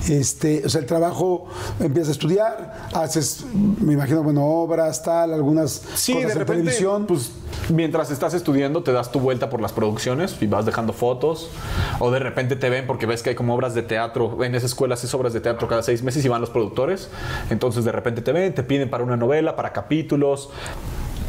Este, 0.09 0.62
o 0.64 0.68
sea, 0.68 0.80
el 0.80 0.86
trabajo 0.86 1.47
empiezas 1.80 2.09
a 2.09 2.12
estudiar, 2.12 2.88
haces, 2.95 3.45
me 3.55 3.93
imagino, 3.93 4.22
bueno, 4.22 4.45
obras, 4.45 5.03
tal, 5.03 5.32
algunas 5.32 5.82
Sí, 5.95 6.12
cosas 6.14 6.26
de 6.28 6.32
en 6.32 6.38
repente, 6.40 6.62
televisión. 6.62 7.07
pues 7.07 7.30
mientras 7.71 8.11
estás 8.11 8.35
estudiando, 8.35 8.83
te 8.83 8.93
das 8.93 9.13
tu 9.13 9.21
vuelta 9.21 9.51
por 9.51 9.61
las 9.61 9.73
producciones 9.73 10.37
y 10.41 10.47
vas 10.47 10.67
dejando 10.67 10.93
fotos. 10.93 11.51
O 11.99 12.11
de 12.11 12.19
repente 12.19 12.57
te 12.57 12.71
ven 12.71 12.87
porque 12.87 13.07
ves 13.07 13.23
que 13.23 13.31
hay 13.31 13.37
como 13.37 13.55
obras 13.55 13.75
de 13.75 13.83
teatro. 13.83 14.43
En 14.45 14.55
esa 14.55 14.67
escuela 14.67 14.95
haces 14.95 15.13
obras 15.15 15.33
de 15.33 15.41
teatro 15.41 15.69
cada 15.69 15.83
seis 15.83 16.03
meses 16.03 16.25
y 16.25 16.29
van 16.29 16.41
los 16.41 16.51
productores. 16.51 17.11
Entonces 17.51 17.85
de 17.85 17.93
repente 17.93 18.23
te 18.23 18.33
ven, 18.33 18.55
te 18.55 18.63
piden 18.63 18.91
para 18.91 19.05
una 19.05 19.17
novela, 19.17 19.57
para 19.57 19.73
capítulos. 19.73 20.51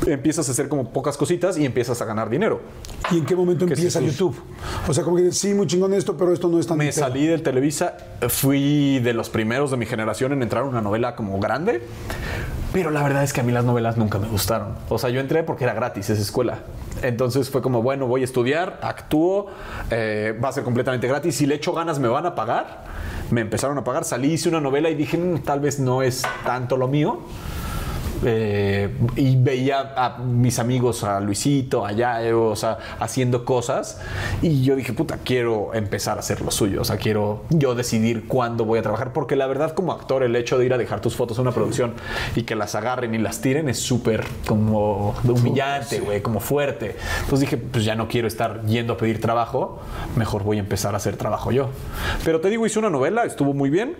Empiezas 0.05 0.49
a 0.49 0.51
hacer 0.51 0.67
como 0.67 0.91
pocas 0.91 1.15
cositas 1.15 1.57
y 1.57 1.65
empiezas 1.65 2.01
a 2.01 2.05
ganar 2.05 2.29
dinero. 2.29 2.59
¿Y 3.11 3.19
en 3.19 3.25
qué 3.25 3.35
momento 3.37 3.65
¿Qué 3.65 3.73
es 3.73 3.79
empieza? 3.79 4.01
YouTube? 4.01 4.35
O 4.87 4.93
sea, 4.93 5.03
como 5.03 5.15
que 5.15 5.31
sí, 5.31 5.53
muy 5.53 5.65
chingón 5.65 5.93
esto, 5.93 6.17
pero 6.17 6.33
esto 6.33 6.49
no 6.49 6.59
es 6.59 6.67
tan 6.67 6.77
Me 6.77 6.91
salí 6.91 7.25
del 7.25 7.41
Televisa, 7.41 7.95
fui 8.27 8.99
de 8.99 9.13
los 9.13 9.29
primeros 9.29 9.71
de 9.71 9.77
mi 9.77 9.85
generación 9.85 10.33
en 10.33 10.43
entrar 10.43 10.63
a 10.63 10.67
una 10.67 10.81
novela 10.81 11.15
como 11.15 11.39
grande, 11.39 11.83
pero 12.73 12.89
la 12.91 13.01
verdad 13.03 13.23
es 13.23 13.31
que 13.31 13.39
a 13.39 13.43
mí 13.43 13.51
las 13.51 13.63
novelas 13.63 13.95
nunca 13.97 14.17
me 14.19 14.27
gustaron. 14.27 14.69
O 14.89 14.97
sea, 14.97 15.09
yo 15.11 15.19
entré 15.21 15.43
porque 15.43 15.63
era 15.63 15.73
gratis 15.73 16.09
esa 16.09 16.21
escuela. 16.21 16.59
Entonces 17.03 17.49
fue 17.49 17.61
como, 17.61 17.81
bueno, 17.81 18.07
voy 18.07 18.21
a 18.21 18.23
estudiar, 18.25 18.79
actúo, 18.81 19.47
eh, 19.91 20.37
va 20.43 20.49
a 20.49 20.51
ser 20.51 20.63
completamente 20.63 21.07
gratis. 21.07 21.35
Si 21.35 21.45
le 21.45 21.55
echo 21.55 21.71
ganas, 21.73 21.99
me 21.99 22.07
van 22.07 22.25
a 22.25 22.33
pagar. 22.35 22.83
Me 23.29 23.41
empezaron 23.41 23.77
a 23.77 23.83
pagar, 23.83 24.03
salí, 24.03 24.33
hice 24.33 24.49
una 24.49 24.59
novela 24.59 24.89
y 24.89 24.95
dije, 24.95 25.17
"Mm, 25.17 25.39
tal 25.43 25.59
vez 25.59 25.79
no 25.79 26.01
es 26.01 26.23
tanto 26.45 26.75
lo 26.75 26.87
mío. 26.87 27.19
Eh, 28.25 28.89
y 29.15 29.35
veía 29.35 29.93
a 29.95 30.17
mis 30.19 30.59
amigos, 30.59 31.03
a 31.03 31.19
Luisito, 31.19 31.85
a 31.85 31.91
Yayo, 31.91 32.45
o 32.45 32.55
sea, 32.55 32.77
haciendo 32.99 33.45
cosas. 33.45 33.99
Y 34.41 34.63
yo 34.63 34.75
dije, 34.75 34.93
puta, 34.93 35.19
quiero 35.23 35.73
empezar 35.73 36.17
a 36.17 36.19
hacer 36.19 36.41
lo 36.41 36.51
suyo. 36.51 36.81
O 36.81 36.85
sea, 36.85 36.97
quiero 36.97 37.43
yo 37.49 37.75
decidir 37.75 38.27
cuándo 38.27 38.65
voy 38.65 38.79
a 38.79 38.81
trabajar. 38.81 39.13
Porque 39.13 39.35
la 39.35 39.47
verdad, 39.47 39.73
como 39.73 39.91
actor, 39.91 40.23
el 40.23 40.35
hecho 40.35 40.57
de 40.57 40.65
ir 40.65 40.73
a 40.73 40.77
dejar 40.77 41.01
tus 41.01 41.15
fotos 41.15 41.37
a 41.39 41.41
una 41.41 41.51
producción 41.51 41.93
y 42.35 42.43
que 42.43 42.55
las 42.55 42.75
agarren 42.75 43.13
y 43.13 43.17
las 43.17 43.41
tiren 43.41 43.69
es 43.69 43.79
súper 43.79 44.23
como 44.47 45.15
humillante, 45.23 45.99
güey, 45.99 46.21
como 46.21 46.39
fuerte. 46.39 46.95
Entonces 47.21 47.41
dije, 47.41 47.57
pues 47.57 47.85
ya 47.85 47.95
no 47.95 48.07
quiero 48.07 48.27
estar 48.27 48.65
yendo 48.65 48.93
a 48.93 48.97
pedir 48.97 49.19
trabajo. 49.19 49.81
Mejor 50.15 50.43
voy 50.43 50.57
a 50.57 50.59
empezar 50.61 50.93
a 50.93 50.97
hacer 50.97 51.17
trabajo 51.17 51.51
yo. 51.51 51.69
Pero 52.23 52.39
te 52.39 52.49
digo, 52.49 52.65
hice 52.65 52.79
una 52.79 52.89
novela, 52.89 53.25
estuvo 53.25 53.53
muy 53.53 53.69
bien. 53.69 53.95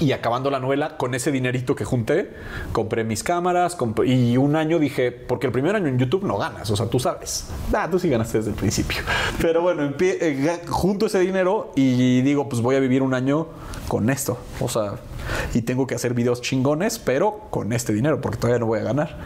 Y 0.00 0.12
acabando 0.12 0.50
la 0.50 0.60
novela, 0.60 0.96
con 0.96 1.14
ese 1.14 1.30
dinerito 1.30 1.76
que 1.76 1.84
junté, 1.84 2.34
compré 2.72 3.04
mis 3.04 3.22
cámaras 3.22 3.76
y 4.04 4.36
un 4.36 4.56
año 4.56 4.78
dije, 4.78 5.12
porque 5.12 5.46
el 5.46 5.52
primer 5.52 5.76
año 5.76 5.86
en 5.86 5.98
YouTube 5.98 6.24
no 6.24 6.36
ganas, 6.36 6.70
o 6.70 6.76
sea, 6.76 6.86
tú 6.86 6.98
sabes. 6.98 7.48
Ah, 7.72 7.88
tú 7.90 7.98
sí 7.98 8.08
ganaste 8.08 8.38
desde 8.38 8.50
el 8.50 8.56
principio. 8.56 8.98
Pero 9.40 9.62
bueno, 9.62 9.94
eh, 10.00 10.60
junto 10.68 11.06
ese 11.06 11.20
dinero 11.20 11.72
y 11.76 12.22
digo, 12.22 12.48
pues 12.48 12.60
voy 12.60 12.76
a 12.76 12.80
vivir 12.80 13.02
un 13.02 13.14
año 13.14 13.48
con 13.88 14.10
esto. 14.10 14.38
O 14.60 14.68
sea, 14.68 14.94
y 15.54 15.62
tengo 15.62 15.86
que 15.86 15.94
hacer 15.94 16.14
videos 16.14 16.40
chingones, 16.40 16.98
pero 16.98 17.46
con 17.50 17.72
este 17.72 17.92
dinero, 17.92 18.20
porque 18.20 18.38
todavía 18.38 18.58
no 18.58 18.66
voy 18.66 18.80
a 18.80 18.82
ganar. 18.82 19.18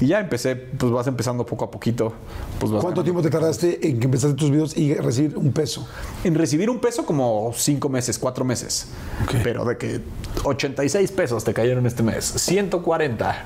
Y 0.00 0.06
ya 0.06 0.20
empecé, 0.20 0.54
pues 0.54 0.92
vas 0.92 1.06
empezando 1.08 1.44
poco 1.44 1.64
a 1.64 1.70
poquito. 1.70 2.12
Pues 2.60 2.70
vas 2.70 2.82
¿Cuánto 2.82 3.02
tiempo 3.02 3.20
te 3.20 3.30
tardaste 3.30 3.88
en 3.88 3.98
que 3.98 4.04
empezaste 4.04 4.36
tus 4.36 4.50
videos 4.50 4.76
y 4.76 4.94
recibir 4.94 5.36
un 5.36 5.52
peso? 5.52 5.88
En 6.22 6.34
recibir 6.34 6.70
un 6.70 6.78
peso 6.78 7.04
como 7.04 7.52
cinco 7.54 7.88
meses, 7.88 8.18
cuatro 8.18 8.44
meses. 8.44 8.88
Ok. 9.24 9.36
Pero 9.42 9.64
de 9.64 9.76
que 9.76 10.00
86 10.44 11.10
pesos 11.12 11.42
te 11.42 11.52
cayeron 11.52 11.86
este 11.86 12.02
mes, 12.02 12.24
140. 12.24 13.44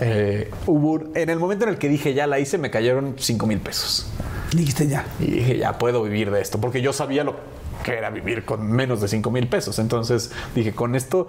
eh, 0.00 0.50
hubo, 0.66 1.00
en 1.14 1.30
el 1.30 1.38
momento 1.38 1.64
en 1.64 1.70
el 1.70 1.78
que 1.78 1.88
dije 1.88 2.14
ya 2.14 2.26
la 2.26 2.38
hice, 2.38 2.58
me 2.58 2.70
cayeron 2.70 3.16
5 3.18 3.46
mil 3.46 3.58
pesos. 3.58 4.06
Dijiste 4.52 4.86
ya. 4.86 5.04
Y 5.18 5.30
dije 5.30 5.58
ya 5.58 5.78
puedo 5.78 6.02
vivir 6.02 6.30
de 6.30 6.40
esto, 6.40 6.60
porque 6.60 6.80
yo 6.80 6.92
sabía 6.92 7.24
lo 7.24 7.36
que 7.82 7.92
era 7.92 8.10
vivir 8.10 8.44
con 8.44 8.70
menos 8.70 9.00
de 9.00 9.08
5 9.08 9.30
mil 9.30 9.48
pesos. 9.48 9.78
Entonces 9.78 10.32
dije, 10.54 10.72
con 10.72 10.94
esto 10.94 11.28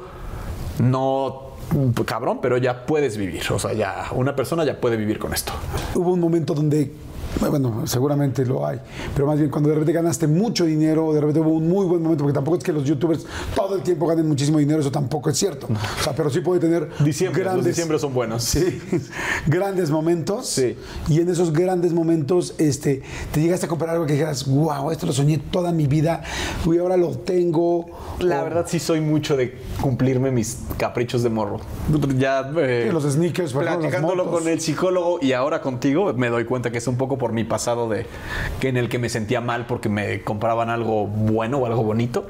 no 0.80 1.50
cabrón, 2.06 2.39
pero 2.41 2.58
ya 2.58 2.86
puedes 2.86 3.18
vivir. 3.18 3.43
O 3.52 3.60
sea, 3.60 3.74
ya 3.74 4.08
una 4.14 4.36
persona 4.36 4.64
ya 4.66 4.80
puede 4.80 4.97
vivir 4.97 5.20
con 5.20 5.34
esto. 5.34 5.54
Hubo 5.95 6.14
un 6.14 6.20
momento 6.20 6.54
donde, 6.54 6.91
bueno, 7.40 7.86
seguramente 7.88 8.46
lo 8.46 8.66
hay, 8.66 8.80
pero 9.14 9.28
más 9.28 9.38
bien 9.38 9.50
cuando 9.50 9.70
de 9.70 9.76
repente 9.76 9.94
ganaste 9.94 10.28
mucho 10.28 10.66
dinero, 10.66 11.14
de 11.14 11.22
repente 11.22 11.40
hubo 11.40 11.52
un 11.52 11.68
muy 11.70 11.86
buen 11.86 12.02
momento, 12.02 12.24
porque 12.24 12.34
tampoco 12.34 12.58
es 12.58 12.64
que 12.64 12.74
los 12.74 12.84
youtubers 12.84 13.26
todo 13.56 13.76
el 13.76 13.82
tiempo 13.82 14.08
ganen 14.08 14.28
muchísimo 14.28 14.58
dinero, 14.58 14.80
eso 14.82 14.92
tampoco 14.92 15.30
es 15.30 15.38
cierto. 15.38 15.68
O 15.68 16.04
sea, 16.04 16.14
pero 16.14 16.30
sí 16.30 16.42
puede 16.42 16.60
tener 16.60 16.90
Diciembre, 17.00 17.44
los 17.44 17.52
grandes, 17.54 17.66
diciembre 17.68 18.00
son 18.00 18.14
buenos. 18.14 18.44
Sí, 18.44 18.82
grandes 19.48 19.90
momentos. 19.92 20.48
Sí. 20.48 20.76
Y 21.08 21.20
en 21.22 21.30
esos 21.30 21.54
grandes 21.54 21.94
momentos, 21.94 22.56
este, 22.58 23.02
te 23.32 23.42
llegaste 23.42 23.66
a 23.68 23.70
comprar 23.70 23.92
algo 23.92 24.06
que 24.06 24.14
dijeras, 24.14 24.48
wow, 24.48 24.92
esto 24.92 25.06
lo 25.06 25.14
soñé 25.14 25.38
toda 25.38 25.72
mi 25.72 25.88
vida, 25.88 26.24
y 26.66 26.78
ahora 26.78 26.98
lo 26.98 27.12
tengo. 27.18 27.86
La 28.20 28.42
O- 28.42 28.44
verdad 28.46 28.66
sí 28.68 28.80
soy 28.80 29.02
mucho 29.02 29.38
de 29.38 29.58
cumplirme 29.82 30.32
mis 30.32 30.58
caprichos 30.78 31.24
de 31.24 31.30
morro. 31.30 31.60
Ya 32.18 32.52
eh, 32.58 32.90
los 32.92 33.04
sneakers, 33.04 33.54
platicándolo 33.54 34.30
con 34.32 34.48
el 34.48 34.60
psicólogo 34.60 35.20
y 35.22 35.34
ahora 35.34 35.62
contigo 35.62 36.12
me 36.14 36.30
doy 36.30 36.46
cuenta 36.46 36.72
que 36.72 36.78
es 36.80 36.88
un 36.88 36.98
poco 36.98 37.18
por 37.20 37.32
mi 37.32 37.44
pasado 37.44 37.88
de 37.88 38.08
que 38.60 38.70
en 38.70 38.78
el 38.78 38.90
que 38.90 38.98
me 38.98 39.10
sentía 39.10 39.42
mal 39.42 39.68
porque 39.68 39.90
me 39.90 40.24
compraban 40.24 40.72
algo 40.72 41.06
bueno 41.06 41.60
o 41.60 41.66
algo 41.68 41.84
bonito. 41.84 42.28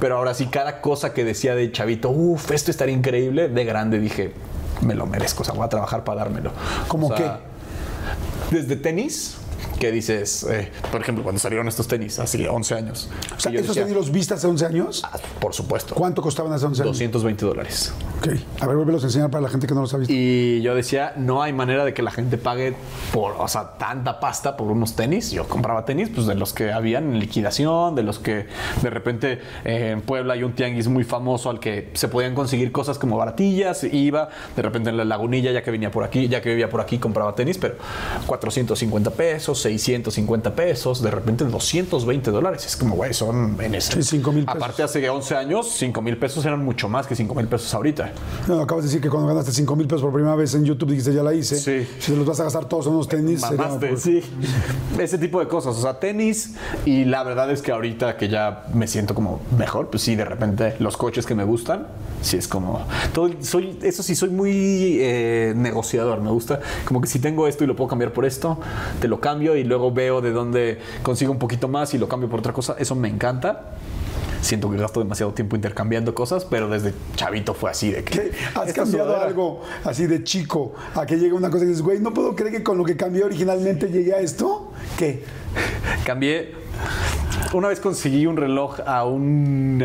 Pero 0.00 0.18
ahora 0.18 0.34
sí 0.34 0.46
cada 0.46 0.82
cosa 0.82 1.14
que 1.14 1.24
decía 1.24 1.54
de 1.54 1.72
chavito, 1.72 2.10
uff, 2.10 2.50
esto 2.50 2.70
estaría 2.70 2.94
increíble, 2.94 3.48
de 3.48 3.64
grande 3.64 3.98
dije, 3.98 4.32
me 4.82 4.94
lo 4.94 5.06
merezco, 5.06 5.42
o 5.42 5.44
sea, 5.44 5.54
voy 5.54 5.64
a 5.64 5.68
trabajar 5.68 6.04
para 6.04 6.20
dármelo. 6.20 6.52
¿Cómo 6.86 7.08
O 7.08 7.16
sea, 7.16 7.40
Desde 8.50 8.76
tenis, 8.76 9.37
que 9.78 9.92
dices, 9.92 10.44
eh, 10.50 10.70
por 10.90 11.00
ejemplo, 11.00 11.22
cuando 11.22 11.38
salieron 11.38 11.68
estos 11.68 11.88
tenis, 11.88 12.18
hace 12.18 12.48
11 12.48 12.74
años. 12.74 13.08
O 13.36 13.40
sea, 13.40 13.50
que 13.50 13.56
yo 13.56 13.60
¿estos 13.60 13.76
decía, 13.76 13.84
tenis 13.84 13.96
los 13.96 14.10
viste 14.10 14.34
hace 14.34 14.46
11 14.46 14.66
años? 14.66 15.02
"Ah, 15.04 15.18
por 15.40 15.54
supuesto. 15.54 15.94
¿Cuánto 15.94 16.22
costaban 16.22 16.52
hace 16.52 16.66
11 16.66 16.82
años? 16.82 16.92
220 16.96 17.44
dólares. 17.46 17.92
Ok. 18.18 18.28
A 18.60 18.66
ver, 18.66 18.76
vuélvelos 18.76 19.02
a 19.04 19.06
enseñar 19.06 19.30
para 19.30 19.42
la 19.42 19.48
gente 19.48 19.66
que 19.66 19.74
no 19.74 19.80
los 19.82 19.94
ha 19.94 19.98
visto. 19.98 20.12
Y 20.12 20.60
yo 20.62 20.74
decía, 20.74 21.12
no 21.16 21.42
hay 21.42 21.52
manera 21.52 21.84
de 21.84 21.94
que 21.94 22.02
la 22.02 22.10
gente 22.10 22.38
pague 22.38 22.74
por, 23.12 23.34
o 23.38 23.48
sea, 23.48 23.72
tanta 23.78 24.20
pasta 24.20 24.56
por 24.56 24.68
unos 24.70 24.94
tenis. 24.96 25.30
Yo 25.30 25.46
compraba 25.46 25.84
tenis, 25.84 26.10
pues 26.14 26.26
de 26.26 26.34
los 26.34 26.52
que 26.52 26.72
habían 26.72 27.14
en 27.14 27.18
liquidación, 27.20 27.94
de 27.94 28.02
los 28.02 28.18
que 28.18 28.46
de 28.82 28.90
repente 28.90 29.40
eh, 29.64 29.90
en 29.92 30.02
Puebla 30.02 30.34
hay 30.34 30.42
un 30.42 30.52
tianguis 30.54 30.88
muy 30.88 31.04
famoso 31.04 31.50
al 31.50 31.60
que 31.60 31.90
se 31.94 32.08
podían 32.08 32.34
conseguir 32.34 32.72
cosas 32.72 32.98
como 32.98 33.16
baratillas. 33.16 33.84
Iba, 33.84 34.28
de 34.56 34.62
repente 34.62 34.90
en 34.90 34.96
la 34.96 35.04
lagunilla, 35.04 35.52
ya 35.52 35.62
que 35.62 35.70
venía 35.70 35.90
por 35.90 36.04
aquí, 36.04 36.28
ya 36.28 36.40
que 36.42 36.50
vivía 36.50 36.68
por 36.68 36.80
aquí, 36.80 36.98
compraba 36.98 37.34
tenis, 37.34 37.58
pero 37.58 37.76
450 38.26 39.10
pesos, 39.10 39.58
650 39.68 40.54
pesos, 40.54 41.02
de 41.02 41.10
repente 41.10 41.44
220 41.44 42.30
dólares. 42.30 42.64
Es 42.66 42.76
como, 42.76 42.96
güey, 42.96 43.12
son 43.12 43.56
en 43.60 43.74
ese. 43.74 44.02
Sí, 44.02 44.18
5,000 44.18 44.44
pesos. 44.46 44.56
Aparte, 44.62 44.82
hace 44.82 45.08
11 45.08 45.36
años, 45.36 45.70
5 45.76 46.00
mil 46.02 46.16
pesos 46.16 46.44
eran 46.46 46.64
mucho 46.64 46.88
más 46.88 47.06
que 47.06 47.14
5 47.14 47.34
mil 47.34 47.46
pesos 47.46 47.72
ahorita. 47.74 48.12
No, 48.46 48.60
acabas 48.60 48.84
de 48.84 48.88
decir 48.88 49.00
que 49.02 49.10
cuando 49.10 49.28
ganaste 49.28 49.52
5 49.52 49.76
mil 49.76 49.86
pesos 49.86 50.02
por 50.02 50.12
primera 50.12 50.34
vez 50.36 50.54
en 50.54 50.64
YouTube 50.64 50.90
dijiste 50.90 51.12
ya 51.12 51.22
la 51.22 51.34
hice. 51.34 51.56
Sí. 51.56 51.86
Si 51.98 52.12
te 52.12 52.18
los 52.18 52.26
vas 52.26 52.40
a 52.40 52.44
gastar 52.44 52.64
todos 52.66 52.86
en 52.86 52.92
unos 52.94 53.08
tenis, 53.08 53.40
sería- 53.42 53.56
Mamaste, 53.58 53.96
sí. 53.96 54.22
Ese 54.98 55.18
tipo 55.18 55.40
de 55.40 55.48
cosas, 55.48 55.76
o 55.76 55.80
sea, 55.82 55.98
tenis 56.00 56.54
y 56.84 57.04
la 57.04 57.22
verdad 57.22 57.50
es 57.50 57.62
que 57.62 57.72
ahorita 57.72 58.16
que 58.16 58.28
ya 58.28 58.66
me 58.74 58.86
siento 58.86 59.14
como 59.14 59.40
mejor, 59.56 59.90
pues 59.90 60.02
sí, 60.02 60.16
de 60.16 60.24
repente 60.24 60.74
los 60.78 60.96
coches 60.96 61.26
que 61.26 61.34
me 61.34 61.44
gustan, 61.44 61.86
sí 62.22 62.36
es 62.36 62.48
como 62.48 62.80
todo, 63.12 63.30
soy, 63.40 63.78
eso 63.82 64.02
sí, 64.02 64.14
soy 64.16 64.30
muy 64.30 64.98
eh, 65.00 65.52
negociador, 65.56 66.20
me 66.20 66.30
gusta 66.30 66.60
como 66.84 67.00
que 67.00 67.06
si 67.06 67.18
tengo 67.18 67.46
esto 67.46 67.64
y 67.64 67.66
lo 67.66 67.76
puedo 67.76 67.88
cambiar 67.88 68.12
por 68.12 68.24
esto, 68.24 68.58
te 69.00 69.08
lo 69.08 69.20
cambio 69.20 69.56
y 69.58 69.64
luego 69.64 69.92
veo 69.92 70.20
de 70.20 70.30
dónde 70.32 70.78
consigo 71.02 71.32
un 71.32 71.38
poquito 71.38 71.68
más 71.68 71.94
y 71.94 71.98
lo 71.98 72.08
cambio 72.08 72.28
por 72.28 72.40
otra 72.40 72.52
cosa, 72.52 72.76
eso 72.78 72.94
me 72.94 73.08
encanta. 73.08 73.72
Siento 74.40 74.70
que 74.70 74.76
gasto 74.76 75.00
demasiado 75.00 75.32
tiempo 75.32 75.56
intercambiando 75.56 76.14
cosas, 76.14 76.44
pero 76.44 76.68
desde 76.68 76.94
chavito 77.16 77.54
fue 77.54 77.70
así 77.70 77.90
de 77.90 78.04
que. 78.04 78.30
¿Has 78.54 78.72
cambiado 78.72 79.08
sudadera- 79.10 79.26
algo 79.26 79.62
así 79.84 80.06
de 80.06 80.22
chico 80.22 80.74
a 80.94 81.04
que 81.06 81.16
llegue 81.18 81.32
una 81.32 81.50
cosa 81.50 81.64
y 81.64 81.68
dices, 81.68 81.82
güey, 81.82 81.98
no 81.98 82.14
puedo 82.14 82.36
creer 82.36 82.52
que 82.52 82.62
con 82.62 82.78
lo 82.78 82.84
que 82.84 82.96
cambié 82.96 83.24
originalmente 83.24 83.88
llegué 83.88 84.14
a 84.14 84.20
esto? 84.20 84.72
¿Qué? 84.96 85.24
Cambié. 86.06 86.54
Una 87.52 87.68
vez 87.68 87.80
conseguí 87.80 88.26
un 88.26 88.36
reloj 88.36 88.78
a 88.86 89.04
un 89.06 89.82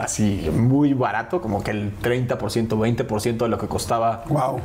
así 0.00 0.48
muy 0.54 0.92
barato, 0.94 1.40
como 1.40 1.64
que 1.64 1.70
el 1.72 1.98
30%, 2.00 2.68
20% 2.68 3.36
de 3.38 3.48
lo 3.48 3.58
que 3.58 3.66
costaba. 3.66 4.24
Wow. 4.28 4.60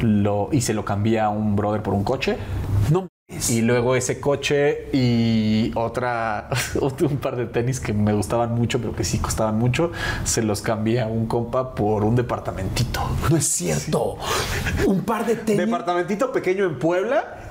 Lo, 0.00 0.48
y 0.52 0.60
se 0.62 0.72
lo 0.74 0.84
cambié 0.84 1.20
a 1.20 1.28
un 1.28 1.56
brother 1.56 1.82
por 1.82 1.92
un 1.92 2.04
coche. 2.04 2.36
No. 2.90 3.08
Y 3.50 3.60
luego 3.60 3.94
ese 3.94 4.20
coche 4.20 4.88
y 4.90 5.70
otra, 5.74 6.48
un 6.80 7.18
par 7.18 7.36
de 7.36 7.44
tenis 7.44 7.78
que 7.78 7.92
me 7.92 8.14
gustaban 8.14 8.54
mucho, 8.54 8.80
pero 8.80 8.96
que 8.96 9.04
sí 9.04 9.18
costaban 9.18 9.58
mucho, 9.58 9.92
se 10.24 10.40
los 10.40 10.62
cambié 10.62 11.02
a 11.02 11.08
un 11.08 11.26
compa 11.26 11.74
por 11.74 12.04
un 12.04 12.16
departamentito. 12.16 13.02
No 13.28 13.36
es 13.36 13.44
cierto. 13.44 14.16
Un 14.86 15.02
par 15.02 15.26
de 15.26 15.36
tenis. 15.36 15.66
Departamentito 15.66 16.32
pequeño 16.32 16.64
en 16.64 16.78
Puebla, 16.78 17.47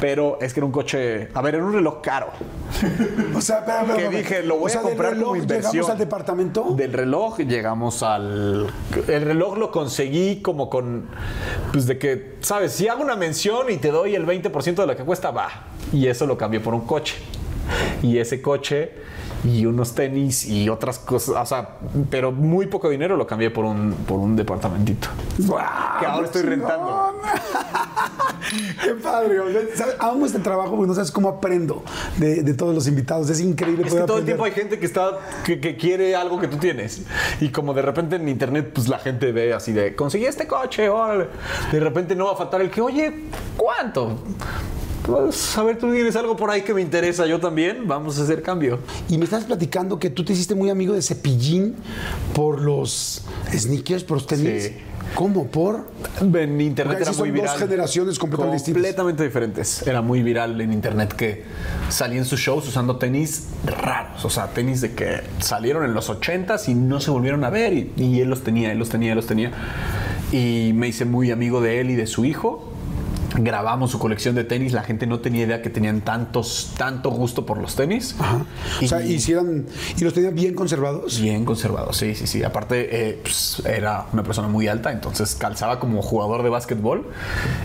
pero 0.00 0.38
es 0.40 0.52
que 0.52 0.60
era 0.60 0.66
un 0.66 0.72
coche, 0.72 1.28
a 1.34 1.42
ver, 1.42 1.56
era 1.56 1.64
un 1.64 1.72
reloj 1.72 2.00
caro. 2.02 2.28
O 3.34 3.40
sea, 3.40 3.58
espera, 3.58 3.82
espera, 3.82 4.10
que 4.10 4.16
dije, 4.16 4.42
lo 4.42 4.56
voy 4.56 4.66
O 4.66 4.68
sea, 4.68 4.80
a 4.80 4.82
comprar 4.82 5.12
como 5.12 5.32
reloj 5.32 5.36
inversión. 5.38 5.72
Llegamos 5.72 5.90
al 5.90 5.98
departamento. 5.98 6.74
Del 6.76 6.92
reloj 6.92 7.38
llegamos 7.38 8.02
al... 8.02 8.66
El 9.06 9.22
reloj 9.22 9.58
lo 9.58 9.70
conseguí 9.70 10.40
como 10.42 10.68
con... 10.68 11.08
Pues 11.72 11.86
de 11.86 11.98
que, 11.98 12.36
¿sabes? 12.40 12.72
Si 12.72 12.88
hago 12.88 13.02
una 13.02 13.16
mención 13.16 13.70
y 13.70 13.76
te 13.76 13.90
doy 13.90 14.14
el 14.14 14.26
20% 14.26 14.74
de 14.74 14.86
lo 14.86 14.96
que 14.96 15.04
cuesta, 15.04 15.30
va. 15.30 15.48
Y 15.92 16.06
eso 16.06 16.26
lo 16.26 16.36
cambié 16.36 16.60
por 16.60 16.74
un 16.74 16.86
coche. 16.86 17.16
Y 18.02 18.18
ese 18.18 18.42
coche 18.42 18.92
y 19.44 19.66
unos 19.66 19.94
tenis 19.94 20.46
y 20.46 20.68
otras 20.68 20.98
cosas, 20.98 21.36
o 21.36 21.46
sea, 21.46 21.76
pero 22.10 22.32
muy 22.32 22.66
poco 22.66 22.88
dinero 22.90 23.16
lo 23.16 23.26
cambié 23.26 23.50
por 23.50 23.64
un, 23.64 23.92
por 24.06 24.18
un 24.18 24.34
departamentito. 24.36 25.08
¡Guau! 25.38 25.64
Que 26.00 26.06
ahora 26.06 26.26
estoy 26.26 26.42
chingón! 26.42 26.58
rentando. 26.60 27.14
Qué 28.82 28.94
padre. 28.94 29.38
Amo 29.98 30.24
este 30.26 30.38
trabajo 30.38 30.70
porque 30.70 30.86
no 30.88 30.94
sabes 30.94 31.10
cómo 31.12 31.28
aprendo 31.28 31.82
de, 32.16 32.42
de 32.42 32.54
todos 32.54 32.74
los 32.74 32.86
invitados. 32.86 33.28
Es 33.30 33.40
increíble 33.40 33.82
Es 33.84 33.90
poder 33.90 34.04
que 34.04 34.06
todo 34.06 34.16
el 34.18 34.22
aprender. 34.22 34.36
tiempo 34.36 34.44
hay 34.44 34.52
gente 34.52 34.78
que 34.78 34.86
está 34.86 35.18
que, 35.44 35.60
que 35.60 35.76
quiere 35.76 36.16
algo 36.16 36.40
que 36.40 36.48
tú 36.48 36.56
tienes 36.56 37.02
y 37.40 37.50
como 37.50 37.74
de 37.74 37.82
repente 37.82 38.16
en 38.16 38.28
internet 38.28 38.70
pues 38.74 38.88
la 38.88 38.98
gente 38.98 39.32
ve 39.32 39.52
así 39.52 39.72
de 39.72 39.94
conseguí 39.94 40.24
este 40.24 40.46
coche 40.46 40.88
órale". 40.88 41.28
de 41.70 41.80
repente 41.80 42.14
no 42.16 42.26
va 42.26 42.32
a 42.32 42.36
faltar 42.36 42.60
el 42.62 42.70
que 42.70 42.80
oye 42.80 43.24
cuánto 43.56 44.18
pues 45.08 45.56
a 45.56 45.62
ver 45.62 45.78
tú 45.78 45.90
tienes 45.90 46.14
algo 46.16 46.36
por 46.36 46.50
ahí 46.50 46.60
que 46.60 46.74
me 46.74 46.82
interesa 46.82 47.24
yo 47.24 47.40
también 47.40 47.88
vamos 47.88 48.18
a 48.18 48.24
hacer 48.24 48.42
cambio 48.42 48.78
Y 49.08 49.16
me 49.16 49.24
estás 49.24 49.44
platicando 49.44 49.98
que 49.98 50.10
tú 50.10 50.22
te 50.22 50.34
hiciste 50.34 50.54
muy 50.54 50.68
amigo 50.68 50.92
de 50.92 51.00
Cepillín 51.00 51.76
por 52.34 52.60
los 52.60 53.24
sneakers, 53.50 54.04
por 54.04 54.18
los 54.18 54.26
tenis. 54.26 54.64
Sí. 54.64 54.76
¿Cómo? 55.14 55.46
¿Por? 55.46 55.86
en 56.20 56.60
internet 56.60 56.98
era 57.00 57.12
muy 57.12 57.30
dos 57.30 57.40
viral 57.40 57.58
generaciones 57.58 58.18
completamente 58.18 58.56
distintas. 58.56 58.82
completamente 58.82 59.24
diferentes 59.24 59.86
era 59.86 60.02
muy 60.02 60.22
viral 60.22 60.60
en 60.60 60.72
internet 60.74 61.14
que 61.14 61.44
salían 61.88 62.26
sus 62.26 62.38
shows 62.38 62.68
usando 62.68 62.96
tenis 62.96 63.46
raros 63.64 64.22
o 64.26 64.28
sea 64.28 64.48
tenis 64.48 64.82
de 64.82 64.92
que 64.92 65.22
salieron 65.38 65.86
en 65.86 65.94
los 65.94 66.10
80s 66.10 66.68
y 66.68 66.74
no 66.74 67.00
se 67.00 67.10
volvieron 67.10 67.42
a 67.44 67.50
ver 67.50 67.72
y, 67.72 67.92
y 67.96 68.20
él 68.20 68.28
los 68.28 68.42
tenía 68.42 68.70
él 68.70 68.78
los 68.78 68.90
tenía 68.90 69.12
él 69.12 69.16
los 69.16 69.26
tenía 69.26 69.50
y 70.30 70.72
me 70.74 70.88
hice 70.88 71.06
muy 71.06 71.30
amigo 71.30 71.62
de 71.62 71.80
él 71.80 71.90
y 71.90 71.94
de 71.94 72.06
su 72.06 72.26
hijo 72.26 72.67
grabamos 73.36 73.90
su 73.90 73.98
colección 73.98 74.34
de 74.34 74.44
tenis 74.44 74.72
la 74.72 74.82
gente 74.82 75.06
no 75.06 75.20
tenía 75.20 75.44
idea 75.44 75.62
que 75.62 75.70
tenían 75.70 76.00
tantos 76.00 76.72
tanto 76.78 77.10
gusto 77.10 77.44
por 77.44 77.58
los 77.58 77.74
tenis 77.76 78.14
Ajá. 78.18 78.44
O 78.82 78.86
sea, 78.86 79.00
eran- 79.00 79.66
y 79.96 80.04
los 80.04 80.14
tenían 80.14 80.34
bien 80.34 80.54
conservados. 80.54 81.20
Bien 81.20 81.44
conservado, 81.44 81.92
sí, 81.92 82.14
sí, 82.14 82.26
sí. 82.26 82.42
Aparte, 82.42 82.88
eh, 83.10 83.18
pues, 83.22 83.62
era 83.66 84.06
una 84.12 84.22
persona 84.22 84.48
muy 84.48 84.68
alta, 84.68 84.92
entonces 84.92 85.34
calzaba 85.34 85.78
como 85.80 86.00
jugador 86.02 86.42
de 86.42 86.48
básquetbol 86.48 87.06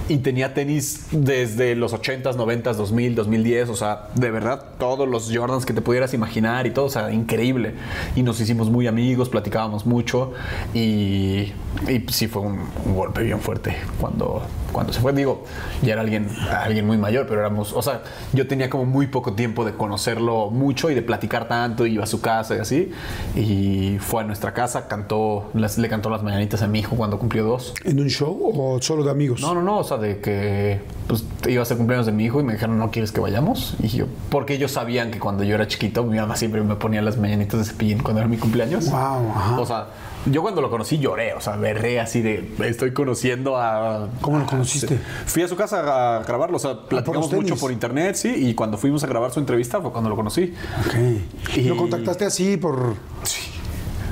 y 0.09 0.17
tenía 0.17 0.53
tenis 0.53 1.07
desde 1.11 1.75
los 1.75 1.93
80s, 1.93 2.35
90s, 2.35 2.75
2000, 2.77 3.15
2010, 3.15 3.69
o 3.69 3.75
sea, 3.75 4.09
de 4.15 4.31
verdad, 4.31 4.65
todos 4.79 5.07
los 5.07 5.31
Jordans 5.33 5.65
que 5.65 5.73
te 5.73 5.81
pudieras 5.81 6.13
imaginar 6.13 6.67
y 6.67 6.71
todo, 6.71 6.85
o 6.85 6.89
sea, 6.89 7.11
increíble. 7.11 7.75
Y 8.15 8.23
nos 8.23 8.39
hicimos 8.39 8.69
muy 8.69 8.87
amigos, 8.87 9.29
platicábamos 9.29 9.85
mucho 9.85 10.33
y, 10.73 11.51
y 11.87 12.05
sí 12.09 12.27
fue 12.27 12.41
un, 12.41 12.59
un 12.85 12.95
golpe 12.95 13.23
bien 13.23 13.39
fuerte 13.39 13.75
cuando, 13.99 14.41
cuando 14.71 14.91
se 14.93 14.99
fue. 14.99 15.13
Digo, 15.13 15.45
ya 15.81 15.93
era 15.93 16.01
alguien, 16.01 16.27
alguien 16.63 16.85
muy 16.87 16.97
mayor, 16.97 17.25
pero 17.27 17.39
éramos, 17.41 17.73
o 17.73 17.81
sea, 17.81 18.01
yo 18.33 18.47
tenía 18.47 18.69
como 18.69 18.85
muy 18.85 19.07
poco 19.07 19.33
tiempo 19.33 19.65
de 19.65 19.73
conocerlo 19.73 20.49
mucho 20.49 20.89
y 20.89 20.95
de 20.95 21.01
platicar 21.01 21.47
tanto, 21.47 21.85
iba 21.85 22.03
a 22.03 22.07
su 22.07 22.21
casa 22.21 22.55
y 22.55 22.59
así. 22.59 22.91
Y 23.35 23.97
fue 23.99 24.21
a 24.21 24.25
nuestra 24.25 24.53
casa, 24.53 24.87
cantó, 24.87 25.49
las- 25.53 25.77
le 25.77 25.89
cantó 25.89 26.09
las 26.09 26.23
mañanitas 26.23 26.61
a 26.61 26.67
mi 26.67 26.79
hijo 26.79 26.95
cuando 26.95 27.19
cumplió 27.19 27.43
dos. 27.43 27.73
¿En 27.83 27.99
un 27.99 28.09
show 28.09 28.37
o 28.55 28.81
solo 28.81 29.03
de 29.03 29.11
amigos? 29.11 29.41
No, 29.41 29.53
no, 29.53 29.61
no, 29.61 29.79
o 29.79 29.83
sea, 29.83 29.97
de 29.97 30.19
que 30.19 30.81
pues, 31.07 31.25
iba 31.47 31.61
a 31.61 31.65
ser 31.65 31.77
cumpleaños 31.77 32.05
de 32.05 32.11
mi 32.11 32.25
hijo 32.25 32.39
y 32.39 32.43
me 32.43 32.53
dijeron, 32.53 32.77
¿no 32.77 32.91
quieres 32.91 33.11
que 33.11 33.19
vayamos? 33.21 33.75
Y 33.81 33.87
yo, 33.89 34.05
porque 34.29 34.53
ellos 34.55 34.71
sabían 34.71 35.11
que 35.11 35.19
cuando 35.19 35.43
yo 35.43 35.55
era 35.55 35.67
chiquito, 35.67 36.03
mi 36.03 36.17
mamá 36.17 36.35
siempre 36.35 36.61
me 36.61 36.75
ponía 36.75 37.01
las 37.01 37.17
mañanitas 37.17 37.59
de 37.59 37.65
cepillín 37.65 37.99
cuando 37.99 38.19
era 38.21 38.29
mi 38.29 38.37
cumpleaños. 38.37 38.89
Wow, 38.89 39.31
ajá. 39.35 39.59
O 39.59 39.65
sea, 39.65 39.87
yo 40.25 40.41
cuando 40.41 40.61
lo 40.61 40.69
conocí 40.69 40.97
lloré, 40.99 41.33
o 41.33 41.41
sea, 41.41 41.55
berré 41.57 41.99
así 41.99 42.21
de, 42.21 42.53
estoy 42.65 42.93
conociendo 42.93 43.57
a... 43.57 44.07
¿Cómo 44.21 44.39
lo 44.39 44.45
conociste? 44.45 44.97
Fui 45.25 45.41
a 45.43 45.47
su 45.47 45.55
casa 45.55 46.17
a 46.17 46.23
grabarlo, 46.23 46.57
o 46.57 46.59
sea, 46.59 46.81
platicamos 46.87 47.25
los 47.25 47.29
tenis. 47.29 47.49
mucho 47.51 47.59
por 47.59 47.71
internet, 47.71 48.15
sí, 48.15 48.29
y 48.35 48.53
cuando 48.53 48.77
fuimos 48.77 49.03
a 49.03 49.07
grabar 49.07 49.31
su 49.31 49.39
entrevista 49.39 49.81
fue 49.81 49.91
cuando 49.91 50.09
lo 50.09 50.15
conocí. 50.15 50.53
Ok. 50.87 51.55
Y- 51.57 51.61
¿Lo 51.63 51.75
contactaste 51.77 52.25
así 52.25 52.57
por...? 52.57 52.95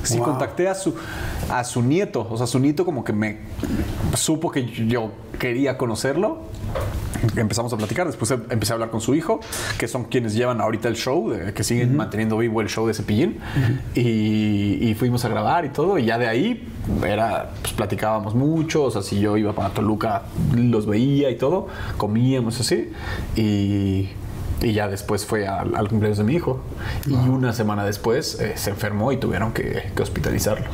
Sí, 0.04 0.18
Wow. 0.18 0.26
contacté 0.30 0.68
a 0.68 0.74
su, 0.74 0.96
a 1.48 1.64
su 1.64 1.84
nieto. 1.84 2.26
O 2.28 2.36
sea, 2.36 2.48
su 2.48 2.58
nieto 2.58 2.84
como 2.86 3.04
que 3.04 3.14
me 3.14 3.38
supo 4.16 4.50
que 4.50 4.66
yo 4.66 5.12
quería 5.38 5.78
conocerlo. 5.78 6.40
Empezamos 7.36 7.72
a 7.74 7.78
platicar, 7.78 8.08
después 8.08 8.32
empecé 8.32 8.74
a 8.74 8.76
hablar 8.76 8.90
con 8.90 9.02
su 9.02 9.16
hijo, 9.16 9.40
que 9.78 9.88
son 9.88 10.06
quienes 10.06 10.34
llevan 10.34 10.62
ahorita 10.62 10.88
el 10.88 10.96
show, 10.96 11.34
que 11.54 11.64
siguen 11.64 11.96
manteniendo 11.96 12.38
vivo 12.38 12.62
el 12.62 12.70
show 12.70 12.88
de 12.88 12.94
Cepillín. 12.94 13.40
y, 13.96 14.90
y 14.90 14.96
fuimos 14.96 15.24
a 15.26 15.30
grabar 15.30 15.66
y 15.66 15.70
todo, 15.70 15.98
y 15.98 16.06
ya 16.06 16.18
de 16.18 16.28
ahí 16.28 16.68
era, 17.06 17.52
pues 17.62 17.74
platicábamos 17.74 18.36
mucho, 18.36 18.84
o 18.84 18.92
sea, 18.92 19.02
si 19.02 19.20
yo 19.20 19.38
iba 19.38 19.54
para 19.54 19.70
Toluca, 19.70 20.24
los 20.56 20.86
veía 20.86 21.30
y 21.30 21.38
todo, 21.38 21.68
comíamos 21.98 22.60
así, 22.60 22.92
y, 23.36 24.10
y 24.62 24.74
ya 24.74 24.88
después 24.88 25.26
fue 25.26 25.48
al, 25.48 25.76
al 25.76 25.88
cumpleaños 25.90 26.18
de 26.20 26.24
mi 26.24 26.34
hijo. 26.36 26.62
Y 27.08 27.14
una 27.14 27.52
semana 27.54 27.84
después 27.86 28.40
eh, 28.40 28.54
se 28.56 28.70
enfermó 28.70 29.12
y 29.12 29.18
tuvieron 29.18 29.52
que, 29.54 29.92
que 29.96 30.02
hospitalizarlo. 30.04 30.66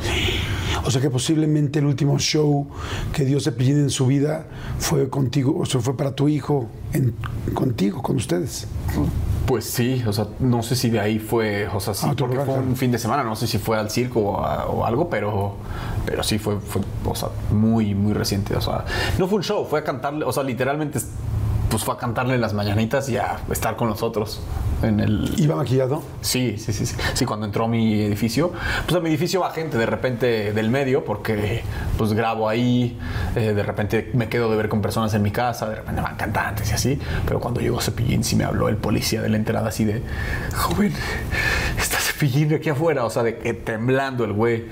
O 0.84 0.90
sea 0.90 1.00
que 1.00 1.10
posiblemente 1.10 1.78
el 1.80 1.86
último 1.86 2.18
show 2.18 2.66
que 3.12 3.24
dio 3.24 3.40
Cepillín 3.40 3.78
en 3.78 3.90
su 3.90 4.06
vida 4.06 4.46
fue 4.78 5.08
contigo, 5.08 5.58
o 5.58 5.66
sea, 5.66 5.80
fue 5.80 5.96
para 5.96 6.12
tu 6.14 6.28
hijo, 6.28 6.68
en- 6.92 7.14
contigo, 7.54 8.02
con 8.02 8.16
ustedes. 8.16 8.66
Pues 9.46 9.64
sí, 9.64 10.02
o 10.06 10.12
sea, 10.12 10.26
no 10.40 10.62
sé 10.62 10.76
si 10.76 10.90
de 10.90 11.00
ahí 11.00 11.18
fue, 11.18 11.66
o 11.68 11.80
sea, 11.80 11.94
sí, 11.94 12.06
porque 12.08 12.34
lugar, 12.34 12.44
fue 12.44 12.54
claro. 12.56 12.68
un 12.68 12.76
fin 12.76 12.92
de 12.92 12.98
semana, 12.98 13.24
no 13.24 13.34
sé 13.34 13.46
si 13.46 13.56
fue 13.58 13.78
al 13.78 13.90
circo 13.90 14.20
o, 14.20 14.44
a- 14.44 14.66
o 14.66 14.84
algo, 14.84 15.08
pero, 15.08 15.56
pero 16.04 16.22
sí 16.22 16.38
fue, 16.38 16.60
fue, 16.60 16.82
o 17.06 17.14
sea, 17.14 17.30
muy, 17.50 17.94
muy 17.94 18.12
reciente, 18.12 18.54
o 18.54 18.60
sea, 18.60 18.84
no 19.18 19.26
fue 19.26 19.38
un 19.38 19.42
show, 19.44 19.66
fue 19.68 19.80
a 19.80 19.84
cantarle, 19.84 20.24
o 20.26 20.32
sea, 20.32 20.42
literalmente 20.42 21.00
pues 21.70 21.84
fue 21.84 21.94
a 21.94 21.98
cantarle 21.98 22.38
las 22.38 22.54
mañanitas 22.54 23.08
y 23.08 23.16
a 23.16 23.38
estar 23.50 23.76
con 23.76 23.88
nosotros 23.88 24.40
en 24.82 25.00
el... 25.00 25.34
¿Iba 25.38 25.56
maquillado? 25.56 26.02
Sí, 26.20 26.56
sí, 26.58 26.72
sí, 26.72 26.86
sí. 26.86 26.96
Sí, 27.14 27.24
cuando 27.24 27.46
entró 27.46 27.64
a 27.64 27.68
mi 27.68 28.02
edificio, 28.02 28.52
pues 28.86 28.96
a 28.96 29.00
mi 29.00 29.08
edificio 29.08 29.40
va 29.40 29.50
gente 29.50 29.76
de 29.76 29.86
repente 29.86 30.52
del 30.52 30.70
medio 30.70 31.04
porque 31.04 31.62
pues 31.96 32.12
grabo 32.12 32.48
ahí, 32.48 32.98
eh, 33.34 33.52
de 33.54 33.62
repente 33.62 34.10
me 34.14 34.28
quedo 34.28 34.50
de 34.50 34.56
ver 34.56 34.68
con 34.68 34.80
personas 34.80 35.12
en 35.14 35.22
mi 35.22 35.30
casa, 35.30 35.68
de 35.68 35.76
repente 35.76 36.00
van 36.00 36.16
cantantes 36.16 36.70
y 36.70 36.74
así, 36.74 36.98
pero 37.26 37.40
cuando 37.40 37.60
llegó 37.60 37.80
Cepillín 37.80 38.24
sí 38.24 38.36
me 38.36 38.44
habló 38.44 38.68
el 38.68 38.76
policía 38.76 39.20
de 39.22 39.28
la 39.28 39.36
entrada 39.36 39.68
así 39.68 39.84
de, 39.84 40.02
joven, 40.54 40.92
está 41.78 41.98
Cepillín 42.18 42.52
aquí 42.52 42.68
afuera, 42.68 43.04
o 43.04 43.10
sea, 43.10 43.22
de 43.22 43.38
que 43.38 43.54
temblando 43.54 44.24
el 44.24 44.32
güey. 44.32 44.64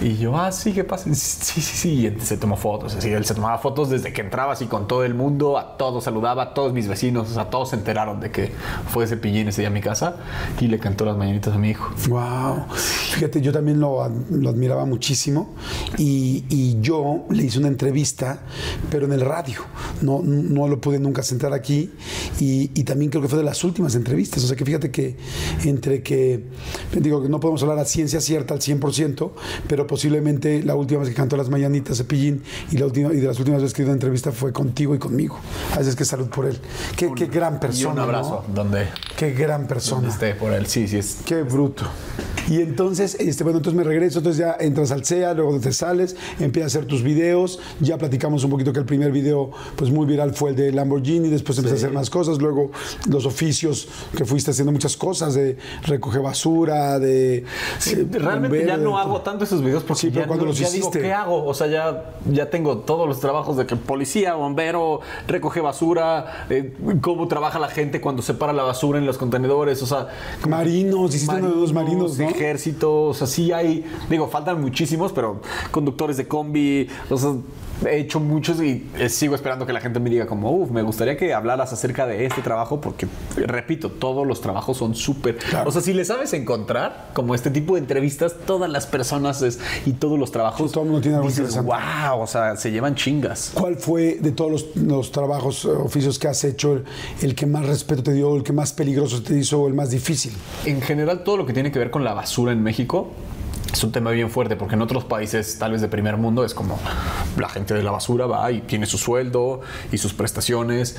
Y 0.00 0.16
yo, 0.18 0.36
ah, 0.36 0.52
sí, 0.52 0.72
¿qué 0.72 0.84
pasa? 0.84 1.12
Sí, 1.14 1.60
sí, 1.60 1.76
sí. 1.76 2.06
Y 2.06 2.20
se 2.20 2.36
tomó 2.36 2.56
fotos. 2.56 2.94
Así, 2.94 3.10
él 3.10 3.24
se 3.24 3.34
tomaba 3.34 3.58
fotos 3.58 3.90
desde 3.90 4.12
que 4.12 4.20
entraba 4.20 4.52
así 4.52 4.66
con 4.66 4.86
todo 4.86 5.04
el 5.04 5.14
mundo, 5.14 5.58
a 5.58 5.76
todos 5.76 6.04
saludaba, 6.04 6.42
a 6.42 6.54
todos 6.54 6.72
mis 6.72 6.86
vecinos, 6.86 7.30
o 7.30 7.34
sea, 7.34 7.50
todos 7.50 7.70
se 7.70 7.76
enteraron 7.76 8.20
de 8.20 8.30
que 8.30 8.52
fue 8.90 9.06
Cepillín 9.06 9.48
ese 9.48 9.62
día 9.62 9.68
a 9.68 9.72
mi 9.72 9.80
casa 9.80 10.16
y 10.60 10.68
le 10.68 10.78
cantó 10.78 11.04
las 11.04 11.16
mañanitas 11.16 11.54
a 11.54 11.58
mi 11.58 11.70
hijo. 11.70 11.92
Wow. 12.08 12.66
Fíjate, 12.74 13.40
yo 13.40 13.52
también 13.52 13.80
lo, 13.80 14.08
lo 14.30 14.50
admiraba 14.50 14.84
muchísimo 14.84 15.54
y, 15.98 16.44
y 16.48 16.80
yo 16.80 17.24
le 17.30 17.44
hice 17.44 17.58
una 17.58 17.68
entrevista, 17.68 18.42
pero 18.90 19.06
en 19.06 19.12
el 19.12 19.22
radio. 19.22 19.60
No, 20.02 20.20
no 20.22 20.68
lo 20.68 20.80
pude 20.80 20.98
nunca 20.98 21.22
sentar 21.22 21.52
aquí 21.52 21.90
y, 22.38 22.70
y 22.74 22.84
también 22.84 23.10
creo 23.10 23.22
que 23.22 23.28
fue 23.28 23.38
de 23.38 23.44
las 23.44 23.64
últimas 23.64 23.94
entrevistas. 23.94 24.44
O 24.44 24.46
sea 24.46 24.56
que 24.56 24.64
fíjate 24.64 24.90
que 24.90 25.16
entre 25.64 26.02
que, 26.02 26.44
digo 26.92 27.22
que 27.22 27.28
no 27.28 27.40
podemos 27.40 27.62
hablar 27.62 27.78
a 27.78 27.84
ciencia 27.84 28.20
cierta 28.20 28.54
al 28.54 28.60
100%, 28.60 29.30
pero 29.68 29.86
posiblemente 29.86 30.62
la 30.62 30.74
última 30.74 31.00
vez 31.00 31.08
que 31.08 31.14
cantó 31.14 31.36
las 31.36 31.48
mañanitas 31.48 31.98
Cepillín 31.98 32.42
y, 32.70 32.78
la 32.78 32.86
última, 32.86 33.12
y 33.12 33.16
de 33.16 33.26
las 33.26 33.38
últimas 33.38 33.62
veces 33.62 33.74
que 33.74 33.82
dio 33.82 33.88
una 33.88 33.94
entrevista 33.94 34.32
fue 34.32 34.52
contigo 34.52 34.94
y 34.94 34.98
conmigo. 34.98 35.38
Así 35.76 35.88
es 35.88 35.96
que 35.96 36.04
salud 36.04 36.28
por 36.28 36.46
él. 36.46 36.58
Qué, 36.96 37.12
qué 37.14 37.26
gran 37.26 37.60
persona. 37.60 37.90
y 37.90 37.92
un 37.92 37.98
abrazo, 37.98 38.44
¿no? 38.48 38.54
donde 38.54 38.88
Qué 39.16 39.32
gran 39.32 39.66
persona. 39.66 40.08
esté 40.08 40.34
por 40.34 40.52
él. 40.52 40.66
Sí, 40.66 40.86
sí, 40.88 40.98
es 40.98 41.18
Qué 41.24 41.42
bruto. 41.42 41.84
Y 42.48 42.60
entonces, 42.60 43.16
este, 43.18 43.42
bueno, 43.42 43.58
entonces 43.58 43.76
me 43.76 43.82
regreso, 43.82 44.18
entonces 44.18 44.38
ya 44.38 44.56
entras 44.60 44.92
al 44.92 45.04
CEA, 45.04 45.34
luego 45.34 45.58
te 45.58 45.72
sales, 45.72 46.14
empiezas 46.38 46.74
a 46.74 46.78
hacer 46.78 46.88
tus 46.88 47.02
videos, 47.02 47.58
ya 47.80 47.98
platicamos 47.98 48.44
un 48.44 48.50
poquito 48.50 48.72
que 48.72 48.78
el 48.78 48.84
primer 48.84 49.10
video, 49.10 49.50
pues 49.74 49.90
muy 49.90 50.06
viral 50.06 50.32
fue 50.32 50.50
el 50.50 50.56
de 50.56 50.70
Lamborghini, 50.70 51.28
después 51.28 51.58
empezaste 51.58 51.84
a 51.84 51.88
hacer 51.88 51.94
más 51.94 52.08
cosas, 52.08 52.38
luego 52.38 52.70
los 53.08 53.26
oficios 53.26 53.88
que 54.16 54.24
fuiste 54.24 54.52
haciendo 54.52 54.70
muchas 54.70 54.96
cosas, 54.96 55.34
de 55.34 55.56
recoger 55.82 56.22
basura, 56.22 56.65
de... 56.74 57.38
eh, 57.38 58.06
Realmente 58.12 58.66
ya 58.66 58.76
no 58.76 58.98
hago 58.98 59.20
tanto 59.20 59.44
esos 59.44 59.62
videos 59.62 59.82
porque 59.82 60.00
Sí, 60.02 60.10
ya, 60.10 60.26
cuando 60.26 60.44
no- 60.44 60.50
los 60.50 60.58
ya 60.58 60.68
digo, 60.68 60.78
hiciste. 60.88 61.00
¿qué 61.00 61.12
hago? 61.12 61.44
O 61.44 61.54
sea, 61.54 61.66
ya, 61.66 62.04
ya 62.30 62.50
tengo 62.50 62.78
todos 62.78 63.08
los 63.08 63.20
trabajos 63.20 63.56
de 63.56 63.66
que 63.66 63.76
policía, 63.76 64.34
bombero, 64.34 65.00
recoge 65.28 65.60
basura, 65.60 66.46
eh, 66.50 66.74
cómo 67.00 67.28
trabaja 67.28 67.58
la 67.58 67.68
gente 67.68 68.00
cuando 68.00 68.22
separa 68.22 68.52
la 68.52 68.62
basura 68.62 68.98
en 68.98 69.06
los 69.06 69.18
contenedores, 69.18 69.82
o 69.82 69.86
sea... 69.86 70.08
Marinos, 70.48 71.14
hiciste 71.14 71.34
uno 71.36 71.48
de 71.50 71.56
dos 71.56 71.72
marinos, 71.72 72.18
¿no? 72.18 72.28
Ejército, 72.28 73.04
o 73.04 73.14
sea, 73.14 73.26
sí 73.26 73.52
hay, 73.52 73.84
digo, 74.10 74.28
faltan 74.28 74.60
muchísimos, 74.60 75.12
pero 75.12 75.40
conductores 75.70 76.16
de 76.16 76.26
combi, 76.28 76.88
o 77.10 77.16
sea, 77.16 77.32
he 77.84 77.98
hecho 77.98 78.20
muchos 78.20 78.60
y 78.62 78.86
eh, 78.98 79.08
sigo 79.08 79.34
esperando 79.34 79.66
que 79.66 79.72
la 79.72 79.80
gente 79.80 80.00
me 80.00 80.08
diga 80.10 80.26
como, 80.26 80.50
uff, 80.50 80.70
me 80.70 80.82
gustaría 80.82 81.16
que 81.16 81.34
hablaras 81.34 81.72
acerca 81.72 82.06
de 82.06 82.24
este 82.26 82.42
trabajo 82.42 82.80
porque, 82.80 83.06
repito, 83.36 83.90
todos 83.90 84.26
los 84.26 84.40
trabajos 84.40 84.76
son 84.78 84.94
súper... 84.94 85.36
Claro. 85.36 85.68
O 85.68 85.72
sea, 85.72 85.82
si 85.82 85.92
le 85.92 86.04
sabes 86.04 86.32
encontrar, 86.32 87.10
como 87.12 87.34
este 87.34 87.50
tipo 87.50 87.74
de 87.74 87.80
entrevistas, 87.80 88.34
todas 88.46 88.70
las 88.70 88.86
personas 88.86 89.42
es- 89.42 89.58
y 89.84 89.92
todos 89.92 90.18
los 90.18 90.32
trabajos, 90.32 90.70
Sí, 90.70 90.74
todo 90.74 90.84
el 90.84 90.90
mundo 90.90 91.02
tiene 91.02 91.16
algo 91.16 91.28
dices, 91.28 91.40
interesante. 91.54 91.70
wow, 92.10 92.20
o 92.20 92.26
sea, 92.26 92.56
se 92.56 92.70
llevan 92.70 92.94
chingas. 92.94 93.52
¿Cuál 93.54 93.76
fue 93.76 94.18
de 94.20 94.32
todos 94.32 94.50
los, 94.50 94.76
los 94.76 95.12
trabajos, 95.12 95.64
eh, 95.64 95.68
oficios 95.68 96.18
que 96.18 96.28
has 96.28 96.42
hecho, 96.44 96.72
el, 96.74 96.84
el 97.22 97.34
que 97.34 97.46
más 97.46 97.66
respeto 97.66 98.02
te 98.02 98.12
dio, 98.12 98.34
el 98.36 98.42
que 98.42 98.52
más 98.52 98.72
peligroso 98.72 99.22
te 99.22 99.36
hizo 99.38 99.60
o 99.60 99.68
el 99.68 99.74
más 99.74 99.90
difícil? 99.90 100.32
En 100.64 100.80
general, 100.80 101.24
todo 101.24 101.36
lo 101.36 101.46
que 101.46 101.52
tiene 101.52 101.70
que 101.72 101.78
ver 101.78 101.90
con 101.90 102.04
la 102.04 102.14
basura 102.14 102.52
en 102.52 102.62
México 102.62 103.10
es 103.72 103.84
un 103.84 103.92
tema 103.92 104.10
bien 104.10 104.30
fuerte, 104.30 104.56
porque 104.56 104.74
en 104.74 104.82
otros 104.82 105.04
países, 105.04 105.58
tal 105.58 105.72
vez 105.72 105.80
de 105.80 105.88
primer 105.88 106.16
mundo, 106.16 106.44
es 106.44 106.54
como 106.54 106.78
la 107.36 107.48
gente 107.48 107.74
de 107.74 107.82
la 107.82 107.90
basura 107.90 108.26
va 108.26 108.50
y 108.50 108.60
tiene 108.60 108.86
su 108.86 108.98
sueldo 108.98 109.60
y 109.92 109.98
sus 109.98 110.14
prestaciones. 110.14 110.96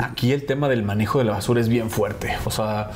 Aquí 0.00 0.32
el 0.32 0.46
tema 0.46 0.68
del 0.68 0.82
manejo 0.82 1.18
de 1.18 1.24
la 1.24 1.32
basura 1.32 1.60
es 1.60 1.68
bien 1.68 1.90
fuerte. 1.90 2.36
O 2.44 2.50
sea, 2.50 2.90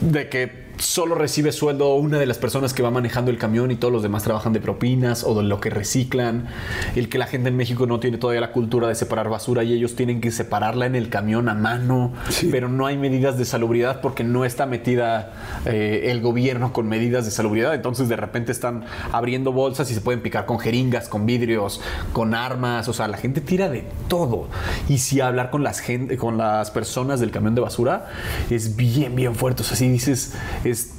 de 0.00 0.28
que 0.28 0.67
solo 0.78 1.14
recibe 1.14 1.52
sueldo 1.52 1.94
una 1.94 2.18
de 2.18 2.26
las 2.26 2.38
personas 2.38 2.72
que 2.74 2.82
va 2.82 2.90
manejando 2.90 3.30
el 3.30 3.38
camión 3.38 3.70
y 3.70 3.76
todos 3.76 3.92
los 3.92 4.02
demás 4.02 4.22
trabajan 4.22 4.52
de 4.52 4.60
propinas 4.60 5.24
o 5.24 5.34
de 5.34 5.42
lo 5.42 5.60
que 5.60 5.70
reciclan. 5.70 6.46
El 6.94 7.08
que 7.08 7.18
la 7.18 7.26
gente 7.26 7.48
en 7.48 7.56
México 7.56 7.86
no 7.86 8.00
tiene 8.00 8.18
todavía 8.18 8.40
la 8.40 8.52
cultura 8.52 8.88
de 8.88 8.94
separar 8.94 9.28
basura 9.28 9.64
y 9.64 9.72
ellos 9.72 9.96
tienen 9.96 10.20
que 10.20 10.30
separarla 10.30 10.86
en 10.86 10.94
el 10.94 11.08
camión 11.08 11.48
a 11.48 11.54
mano, 11.54 12.12
Sí. 12.28 12.48
pero 12.50 12.68
no 12.68 12.86
hay 12.86 12.96
medidas 12.96 13.38
de 13.38 13.44
salubridad 13.44 14.00
porque 14.00 14.24
no 14.24 14.44
está 14.44 14.66
metida 14.66 15.32
eh, 15.66 16.08
el 16.10 16.20
gobierno 16.20 16.72
con 16.72 16.88
medidas 16.88 17.24
de 17.24 17.30
salubridad. 17.30 17.74
Entonces 17.74 18.08
de 18.08 18.16
repente 18.16 18.52
están 18.52 18.84
abriendo 19.12 19.52
bolsas 19.52 19.90
y 19.90 19.94
se 19.94 20.00
pueden 20.00 20.20
picar 20.22 20.46
con 20.46 20.58
jeringas, 20.58 21.08
con 21.08 21.26
vidrios, 21.26 21.80
con 22.12 22.34
armas. 22.34 22.88
O 22.88 22.92
sea, 22.92 23.08
la 23.08 23.16
gente 23.16 23.40
tira 23.40 23.68
de 23.68 23.84
todo. 24.08 24.48
Y 24.88 24.98
si 24.98 25.20
hablar 25.20 25.50
con 25.50 25.62
las, 25.62 25.80
gente, 25.80 26.16
con 26.16 26.38
las 26.38 26.70
personas 26.70 27.20
del 27.20 27.30
camión 27.30 27.54
de 27.54 27.60
basura 27.60 28.06
es 28.50 28.76
bien, 28.76 29.16
bien 29.16 29.34
fuerte. 29.34 29.62
O 29.62 29.64
sea, 29.64 29.76
si 29.76 29.88
dices, 29.88 30.34
es, 30.70 30.90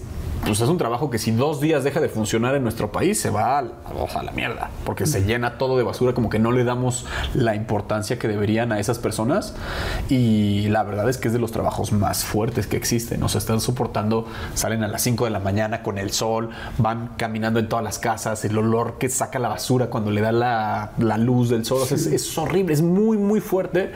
pues 0.46 0.62
es 0.62 0.70
un 0.70 0.78
trabajo 0.78 1.10
que 1.10 1.18
si 1.18 1.32
dos 1.32 1.60
días 1.60 1.84
deja 1.84 2.00
de 2.00 2.10
funcionar 2.10 2.56
en 2.56 2.64
nuestro 2.64 2.92
país, 2.92 3.20
se 3.20 3.30
va 3.30 3.60
a, 3.60 3.60
a 3.60 4.24
la 4.24 4.32
mierda. 4.32 4.70
Porque 4.86 5.06
se 5.06 5.24
llena 5.24 5.58
todo 5.58 5.78
de 5.78 5.84
basura, 5.84 6.14
como 6.14 6.30
que 6.30 6.40
no 6.40 6.52
le 6.52 6.64
damos 6.64 7.06
la 7.34 7.56
importancia 7.56 8.18
que 8.18 8.28
deberían 8.28 8.72
a 8.72 8.80
esas 8.80 9.00
personas. 9.00 9.56
Y 10.10 10.68
la 10.70 10.84
verdad 10.84 11.10
es 11.10 11.18
que 11.18 11.28
es 11.28 11.34
de 11.34 11.40
los 11.40 11.52
trabajos 11.52 11.92
más 11.92 12.24
fuertes 12.24 12.68
que 12.68 12.78
existen. 12.78 13.22
O 13.24 13.30
sea, 13.30 13.40
están 13.40 13.62
soportando, 13.62 14.28
salen 14.54 14.84
a 14.84 14.88
las 14.88 15.02
5 15.04 15.26
de 15.26 15.32
la 15.32 15.40
mañana 15.40 15.84
con 15.84 15.98
el 15.98 16.12
sol, 16.12 16.50
van 16.78 17.12
caminando 17.18 17.60
en 17.60 17.68
todas 17.68 17.84
las 17.84 18.00
casas, 18.00 18.44
el 18.46 18.58
olor 18.58 18.98
que 18.98 19.10
saca 19.10 19.40
la 19.40 19.50
basura 19.50 19.88
cuando 19.88 20.12
le 20.12 20.22
da 20.22 20.32
la, 20.32 20.92
la 20.98 21.18
luz 21.18 21.50
del 21.50 21.66
sol. 21.66 21.80
O 21.82 21.86
sea, 21.86 21.98
es, 21.98 22.06
es 22.06 22.38
horrible, 22.38 22.74
es 22.74 22.82
muy, 22.82 23.18
muy 23.18 23.42
fuerte. 23.42 23.92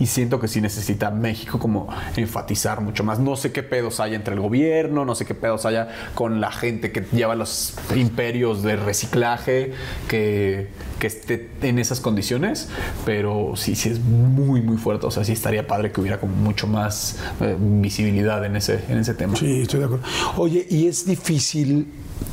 Y 0.00 0.06
siento 0.06 0.40
que 0.40 0.48
sí 0.48 0.60
necesita 0.60 1.10
México 1.10 1.58
como 1.58 1.88
enfatizar 2.16 2.80
mucho 2.80 3.04
más. 3.04 3.18
No 3.18 3.36
sé 3.36 3.52
qué 3.52 3.62
pedos 3.62 4.00
hay 4.00 4.14
entre 4.14 4.34
el 4.34 4.40
gobierno, 4.40 5.04
no 5.04 5.14
sé 5.14 5.24
qué 5.24 5.34
pedos 5.34 5.66
con 6.14 6.40
la 6.40 6.52
gente 6.52 6.92
que 6.92 7.04
lleva 7.12 7.34
los 7.34 7.74
imperios 7.94 8.62
de 8.62 8.76
reciclaje, 8.76 9.72
que, 10.08 10.68
que 10.98 11.06
esté 11.06 11.48
en 11.62 11.78
esas 11.78 12.00
condiciones, 12.00 12.68
pero 13.04 13.52
sí, 13.56 13.74
sí 13.74 13.90
es 13.90 14.00
muy, 14.00 14.60
muy 14.60 14.76
fuerte. 14.76 15.06
O 15.06 15.10
sea, 15.10 15.24
sí 15.24 15.32
estaría 15.32 15.66
padre 15.66 15.92
que 15.92 16.00
hubiera 16.00 16.20
como 16.20 16.34
mucho 16.34 16.66
más 16.66 17.16
eh, 17.40 17.56
visibilidad 17.58 18.44
en 18.44 18.56
ese, 18.56 18.80
en 18.88 18.98
ese 18.98 19.14
tema. 19.14 19.36
Sí, 19.36 19.62
estoy 19.62 19.80
de 19.80 19.86
acuerdo. 19.86 20.04
Oye, 20.36 20.66
y 20.68 20.86
es 20.86 21.06
difícil 21.06 21.86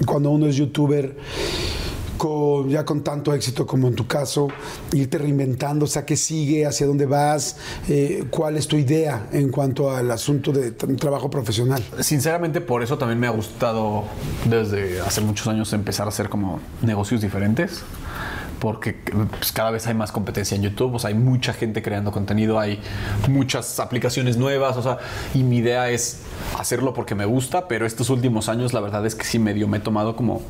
cuando 0.05 0.31
uno 0.31 0.47
es 0.47 0.55
youtuber, 0.55 1.15
ya 2.67 2.85
con 2.85 3.01
tanto 3.03 3.33
éxito 3.33 3.65
como 3.65 3.87
en 3.87 3.95
tu 3.95 4.05
caso, 4.07 4.47
irte 4.93 5.17
reinventando, 5.17 5.85
o 5.85 5.87
sea, 5.87 6.05
¿qué 6.05 6.15
sigue? 6.17 6.65
¿Hacia 6.65 6.85
dónde 6.85 7.05
vas? 7.05 7.57
Eh, 7.87 8.25
¿Cuál 8.29 8.57
es 8.57 8.67
tu 8.67 8.75
idea 8.75 9.27
en 9.31 9.49
cuanto 9.49 9.91
al 9.91 10.09
asunto 10.11 10.51
de 10.51 10.77
tra- 10.77 10.95
trabajo 10.99 11.29
profesional? 11.29 11.83
Sinceramente, 11.99 12.61
por 12.61 12.83
eso 12.83 12.97
también 12.97 13.19
me 13.19 13.27
ha 13.27 13.31
gustado 13.31 14.03
desde 14.49 14.99
hace 15.01 15.21
muchos 15.21 15.47
años 15.47 15.71
empezar 15.73 16.05
a 16.07 16.09
hacer 16.09 16.29
como 16.29 16.59
negocios 16.81 17.21
diferentes. 17.21 17.81
Porque 18.59 18.93
pues, 18.93 19.51
cada 19.51 19.71
vez 19.71 19.87
hay 19.87 19.93
más 19.93 20.11
competencia 20.11 20.55
en 20.55 20.63
YouTube, 20.63 20.99
hay 21.05 21.13
mucha 21.13 21.53
gente 21.53 21.81
creando 21.81 22.11
contenido, 22.11 22.59
hay 22.59 22.79
muchas 23.29 23.79
aplicaciones 23.79 24.37
nuevas, 24.37 24.75
o 24.77 24.81
sea, 24.81 24.97
y 25.33 25.43
mi 25.43 25.57
idea 25.57 25.89
es 25.89 26.23
hacerlo 26.57 26.93
porque 26.93 27.15
me 27.15 27.25
gusta, 27.25 27.67
pero 27.67 27.85
estos 27.85 28.09
últimos 28.09 28.49
años 28.49 28.73
la 28.73 28.81
verdad 28.81 29.05
es 29.05 29.15
que 29.15 29.23
sí 29.23 29.39
medio 29.39 29.67
me 29.67 29.77
he 29.77 29.79
tomado 29.79 30.15
como 30.15 30.41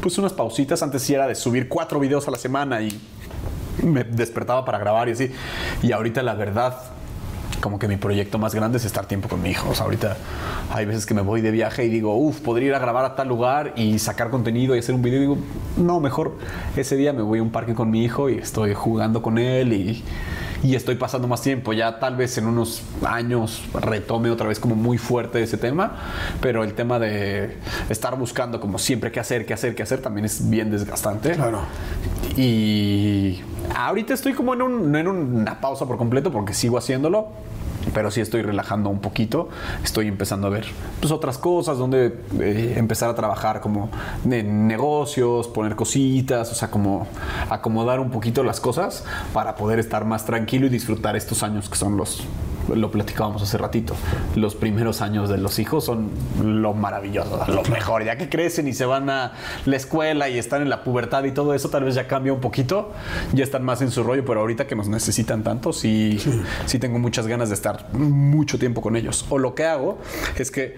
pues 0.00 0.18
unas 0.18 0.32
pausitas. 0.32 0.82
Antes 0.82 1.02
sí 1.02 1.14
era 1.14 1.26
de 1.26 1.34
subir 1.34 1.68
cuatro 1.68 2.00
videos 2.00 2.28
a 2.28 2.30
la 2.30 2.38
semana 2.38 2.80
y 2.82 3.00
me 3.82 4.04
despertaba 4.04 4.64
para 4.64 4.78
grabar 4.78 5.08
y 5.08 5.12
así. 5.12 5.30
Y 5.82 5.92
ahorita 5.92 6.22
la 6.22 6.34
verdad, 6.34 6.76
como 7.60 7.78
que 7.78 7.88
mi 7.88 7.96
proyecto 7.96 8.38
más 8.38 8.54
grande 8.54 8.78
es 8.78 8.84
estar 8.84 9.06
tiempo 9.06 9.28
con 9.28 9.42
mi 9.42 9.50
hijo. 9.50 9.70
O 9.70 9.74
sea, 9.74 9.84
ahorita 9.84 10.16
hay 10.72 10.86
veces 10.86 11.06
que 11.06 11.14
me 11.14 11.22
voy 11.22 11.40
de 11.40 11.50
viaje 11.50 11.84
y 11.84 11.88
digo, 11.88 12.16
uff, 12.16 12.40
podría 12.40 12.68
ir 12.68 12.74
a 12.74 12.78
grabar 12.78 13.04
a 13.04 13.14
tal 13.14 13.28
lugar 13.28 13.72
y 13.76 13.98
sacar 13.98 14.30
contenido 14.30 14.74
y 14.76 14.78
hacer 14.78 14.94
un 14.94 15.02
video. 15.02 15.20
Digo, 15.20 15.38
no, 15.76 16.00
mejor 16.00 16.36
ese 16.76 16.96
día 16.96 17.12
me 17.12 17.22
voy 17.22 17.38
a 17.38 17.42
un 17.42 17.50
parque 17.50 17.74
con 17.74 17.90
mi 17.90 18.04
hijo 18.04 18.28
y 18.28 18.38
estoy 18.38 18.74
jugando 18.74 19.22
con 19.22 19.38
él 19.38 19.72
y, 19.72 20.04
y 20.62 20.74
estoy 20.74 20.96
pasando 20.96 21.28
más 21.28 21.42
tiempo. 21.42 21.72
Ya 21.72 21.98
tal 21.98 22.16
vez 22.16 22.36
en 22.38 22.46
unos 22.46 22.82
años 23.06 23.62
retome 23.74 24.30
otra 24.30 24.48
vez 24.48 24.58
como 24.58 24.74
muy 24.74 24.98
fuerte 24.98 25.42
ese 25.42 25.56
tema, 25.58 25.96
pero 26.40 26.64
el 26.64 26.74
tema 26.74 26.98
de 26.98 27.56
estar 27.88 28.16
buscando 28.18 28.60
como 28.60 28.78
siempre 28.78 29.10
qué 29.12 29.20
hacer, 29.20 29.46
qué 29.46 29.54
hacer, 29.54 29.74
qué 29.74 29.82
hacer 29.82 30.00
también 30.02 30.24
es 30.24 30.48
bien 30.48 30.70
desgastante. 30.70 31.32
Claro. 31.32 31.60
Y 32.36 33.40
ahorita 33.74 34.14
estoy 34.14 34.32
como 34.32 34.54
en, 34.54 34.62
un- 34.62 34.94
en 34.96 35.08
una 35.08 35.60
pausa 35.60 35.86
por 35.86 35.96
completo 35.98 36.30
porque 36.30 36.54
sigo 36.54 36.78
haciéndolo. 36.78 37.28
Pero 37.94 38.10
sí 38.10 38.20
estoy 38.20 38.42
relajando 38.42 38.90
un 38.90 39.00
poquito. 39.00 39.48
Estoy 39.82 40.08
empezando 40.08 40.46
a 40.46 40.50
ver 40.50 40.66
pues, 41.00 41.12
otras 41.12 41.38
cosas, 41.38 41.78
donde 41.78 42.18
eh, 42.40 42.74
empezar 42.76 43.10
a 43.10 43.14
trabajar 43.14 43.60
como 43.60 43.90
en 44.28 44.66
negocios, 44.66 45.48
poner 45.48 45.76
cositas, 45.76 46.50
o 46.52 46.54
sea, 46.54 46.70
como 46.70 47.06
acomodar 47.50 48.00
un 48.00 48.10
poquito 48.10 48.42
las 48.42 48.60
cosas 48.60 49.04
para 49.32 49.56
poder 49.56 49.78
estar 49.78 50.04
más 50.04 50.24
tranquilo 50.24 50.66
y 50.66 50.68
disfrutar 50.68 51.16
estos 51.16 51.42
años 51.42 51.68
que 51.68 51.76
son 51.76 51.96
los 51.96 52.22
lo 52.74 52.90
platicábamos 52.90 53.42
hace 53.42 53.58
ratito. 53.58 53.94
Los 54.34 54.54
primeros 54.54 55.00
años 55.00 55.28
de 55.28 55.38
los 55.38 55.58
hijos 55.58 55.84
son 55.84 56.10
lo 56.42 56.74
maravilloso, 56.74 57.44
lo 57.48 57.62
mejor. 57.64 58.04
Ya 58.04 58.16
que 58.16 58.28
crecen 58.28 58.68
y 58.68 58.72
se 58.72 58.86
van 58.86 59.10
a 59.10 59.32
la 59.64 59.76
escuela 59.76 60.28
y 60.28 60.38
están 60.38 60.62
en 60.62 60.70
la 60.70 60.84
pubertad 60.84 61.24
y 61.24 61.32
todo 61.32 61.54
eso, 61.54 61.70
tal 61.70 61.84
vez 61.84 61.94
ya 61.94 62.06
cambia 62.06 62.32
un 62.32 62.40
poquito. 62.40 62.92
Ya 63.32 63.44
están 63.44 63.64
más 63.64 63.82
en 63.82 63.90
su 63.90 64.02
rollo, 64.02 64.24
pero 64.24 64.40
ahorita 64.40 64.66
que 64.66 64.74
nos 64.74 64.88
necesitan 64.88 65.42
tanto, 65.42 65.72
sí, 65.72 66.18
sí, 66.66 66.78
tengo 66.78 66.98
muchas 66.98 67.26
ganas 67.26 67.48
de 67.48 67.54
estar 67.54 67.92
mucho 67.92 68.58
tiempo 68.58 68.80
con 68.80 68.96
ellos. 68.96 69.26
O 69.30 69.38
lo 69.38 69.54
que 69.54 69.64
hago 69.64 69.98
es 70.36 70.50
que 70.50 70.76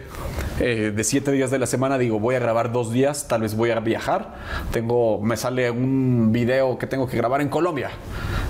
eh, 0.58 0.92
de 0.94 1.04
siete 1.04 1.32
días 1.32 1.50
de 1.50 1.58
la 1.58 1.66
semana 1.66 1.98
digo, 1.98 2.18
voy 2.18 2.34
a 2.34 2.38
grabar 2.38 2.72
dos 2.72 2.92
días, 2.92 3.28
tal 3.28 3.42
vez 3.42 3.54
voy 3.54 3.70
a 3.70 3.80
viajar. 3.80 4.34
Tengo, 4.72 5.20
me 5.20 5.36
sale 5.36 5.70
un 5.70 6.30
video 6.32 6.78
que 6.78 6.86
tengo 6.86 7.06
que 7.06 7.16
grabar 7.16 7.40
en 7.40 7.48
Colombia. 7.48 7.90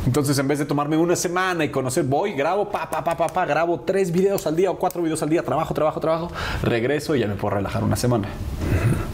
Entonces, 0.07 0.39
en 0.39 0.49
vez 0.49 0.59
de 0.59 0.65
tomarme 0.65 0.97
una 0.97 1.17
semana 1.17 1.65
y 1.65 1.69
conocer, 1.69 2.05
voy, 2.05 2.33
grabo, 2.33 2.71
pa, 2.71 2.89
pa, 2.89 3.05
pa, 3.05 3.17
pa, 3.17 3.29
pa, 3.33 3.45
grabo 3.47 3.81
tres 3.81 4.13
videos 4.13 4.47
al 4.47 4.57
día 4.57 4.71
o 4.71 4.79
cuatro 4.79 5.03
videos 5.03 5.23
al 5.23 5.29
día, 5.29 5.43
trabajo, 5.43 5.75
trabajo, 5.75 6.01
trabajo, 6.01 6.31
regreso 6.63 7.15
y 7.15 7.21
ya 7.21 7.27
me 7.27 7.35
puedo 7.35 7.57
relajar 7.57 7.85
una 7.85 7.97
semana. 7.97 8.29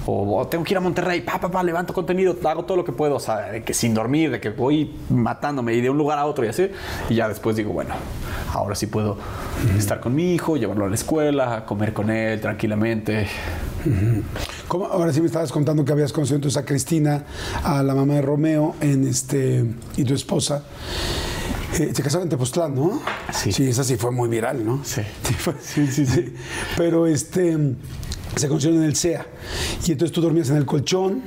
O, 0.06 0.38
o 0.38 0.46
tengo 0.46 0.62
que 0.64 0.74
ir 0.74 0.78
a 0.78 0.80
Monterrey, 0.80 1.20
pa, 1.20 1.40
pa, 1.40 1.50
pa, 1.50 1.62
levanto 1.62 1.92
contenido, 1.92 2.36
hago 2.44 2.64
todo 2.64 2.76
lo 2.76 2.84
que 2.84 2.92
puedo, 2.92 3.16
o 3.16 3.20
sea, 3.20 3.50
de 3.52 3.64
que 3.64 3.74
sin 3.74 3.94
dormir, 3.94 4.30
de 4.30 4.40
que 4.40 4.50
voy 4.50 4.94
matándome 5.10 5.74
y 5.74 5.80
de 5.80 5.90
un 5.90 5.98
lugar 5.98 6.18
a 6.18 6.26
otro 6.26 6.44
y 6.44 6.48
así. 6.48 6.70
Y 7.08 7.14
ya 7.16 7.28
después 7.28 7.56
digo, 7.56 7.72
bueno, 7.72 7.94
ahora 8.52 8.74
sí 8.74 8.86
puedo 8.86 9.16
estar 9.76 10.00
con 10.00 10.14
mi 10.14 10.34
hijo, 10.34 10.56
llevarlo 10.56 10.84
a 10.84 10.88
la 10.88 10.94
escuela, 10.94 11.64
comer 11.66 11.92
con 11.92 12.10
él 12.10 12.40
tranquilamente. 12.40 13.26
¿Cómo? 14.68 14.86
Ahora 14.86 15.12
sí 15.12 15.20
me 15.20 15.26
estabas 15.26 15.52
contando 15.52 15.84
que 15.84 15.92
habías 15.92 16.12
conocido 16.12 16.36
entonces 16.36 16.60
a 16.60 16.64
Cristina, 16.64 17.24
a 17.62 17.82
la 17.82 17.94
mamá 17.94 18.14
de 18.14 18.22
Romeo, 18.22 18.74
en 18.80 19.06
este, 19.06 19.64
y 19.96 20.04
tu 20.04 20.14
esposa. 20.14 20.62
Eh, 21.78 21.92
se 21.94 22.02
casaron 22.02 22.24
en 22.24 22.30
Tepoztlán, 22.30 22.74
¿no? 22.74 23.02
Sí. 23.32 23.52
Sí, 23.52 23.64
esa 23.68 23.84
sí 23.84 23.96
fue 23.96 24.10
muy 24.10 24.28
viral, 24.28 24.64
¿no? 24.64 24.82
Sí. 24.84 25.02
fue- 25.38 25.54
sí, 25.62 25.86
sí, 25.88 26.06
sí. 26.06 26.32
Pero 26.76 27.06
este, 27.06 27.56
se 28.36 28.48
conocieron 28.48 28.78
en 28.78 28.84
el 28.84 28.96
CEA. 28.96 29.26
Y 29.86 29.92
entonces 29.92 30.12
tú 30.14 30.20
dormías 30.20 30.48
en 30.50 30.56
el 30.56 30.64
colchón. 30.66 31.22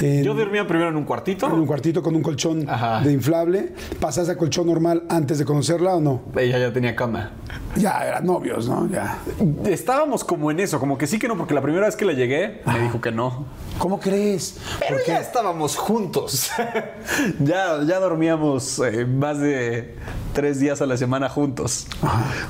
En- 0.00 0.22
Yo 0.24 0.34
dormía 0.34 0.66
primero 0.66 0.90
en 0.90 0.96
un 0.96 1.04
cuartito. 1.04 1.46
en 1.46 1.52
un 1.52 1.66
cuartito 1.66 2.02
con 2.02 2.14
un 2.16 2.22
colchón 2.22 2.68
Ajá. 2.68 3.00
de 3.00 3.12
inflable. 3.12 3.72
¿Pasaste 4.00 4.32
a 4.32 4.36
colchón 4.36 4.66
normal 4.66 5.04
antes 5.08 5.38
de 5.38 5.44
conocerla 5.44 5.94
o 5.96 6.00
no? 6.00 6.22
Ella 6.36 6.58
ya 6.58 6.72
tenía 6.72 6.94
cama. 6.96 7.32
Ya 7.76 8.04
eran 8.06 8.26
novios, 8.26 8.68
¿no? 8.68 8.88
Ya. 8.88 9.18
Estábamos 9.66 10.24
como 10.24 10.50
en 10.50 10.60
eso, 10.60 10.80
como 10.80 10.98
que 10.98 11.06
sí 11.06 11.18
que 11.18 11.28
no, 11.28 11.36
porque 11.36 11.54
la 11.54 11.62
primera 11.62 11.86
vez 11.86 11.96
que 11.96 12.04
le 12.04 12.14
llegué 12.16 12.60
me 12.66 12.80
dijo 12.80 13.00
que 13.00 13.12
no. 13.12 13.46
¿Cómo 13.78 14.00
crees? 14.00 14.58
Pero 14.80 14.96
¿Por 14.98 15.06
ya 15.06 15.16
qué? 15.16 15.22
estábamos 15.22 15.76
juntos. 15.76 16.50
ya, 17.40 17.82
ya 17.86 18.00
dormíamos 18.00 18.78
eh, 18.80 19.06
más 19.06 19.38
de 19.38 19.94
tres 20.32 20.58
días 20.60 20.82
a 20.82 20.86
la 20.86 20.96
semana 20.96 21.28
juntos. 21.28 21.86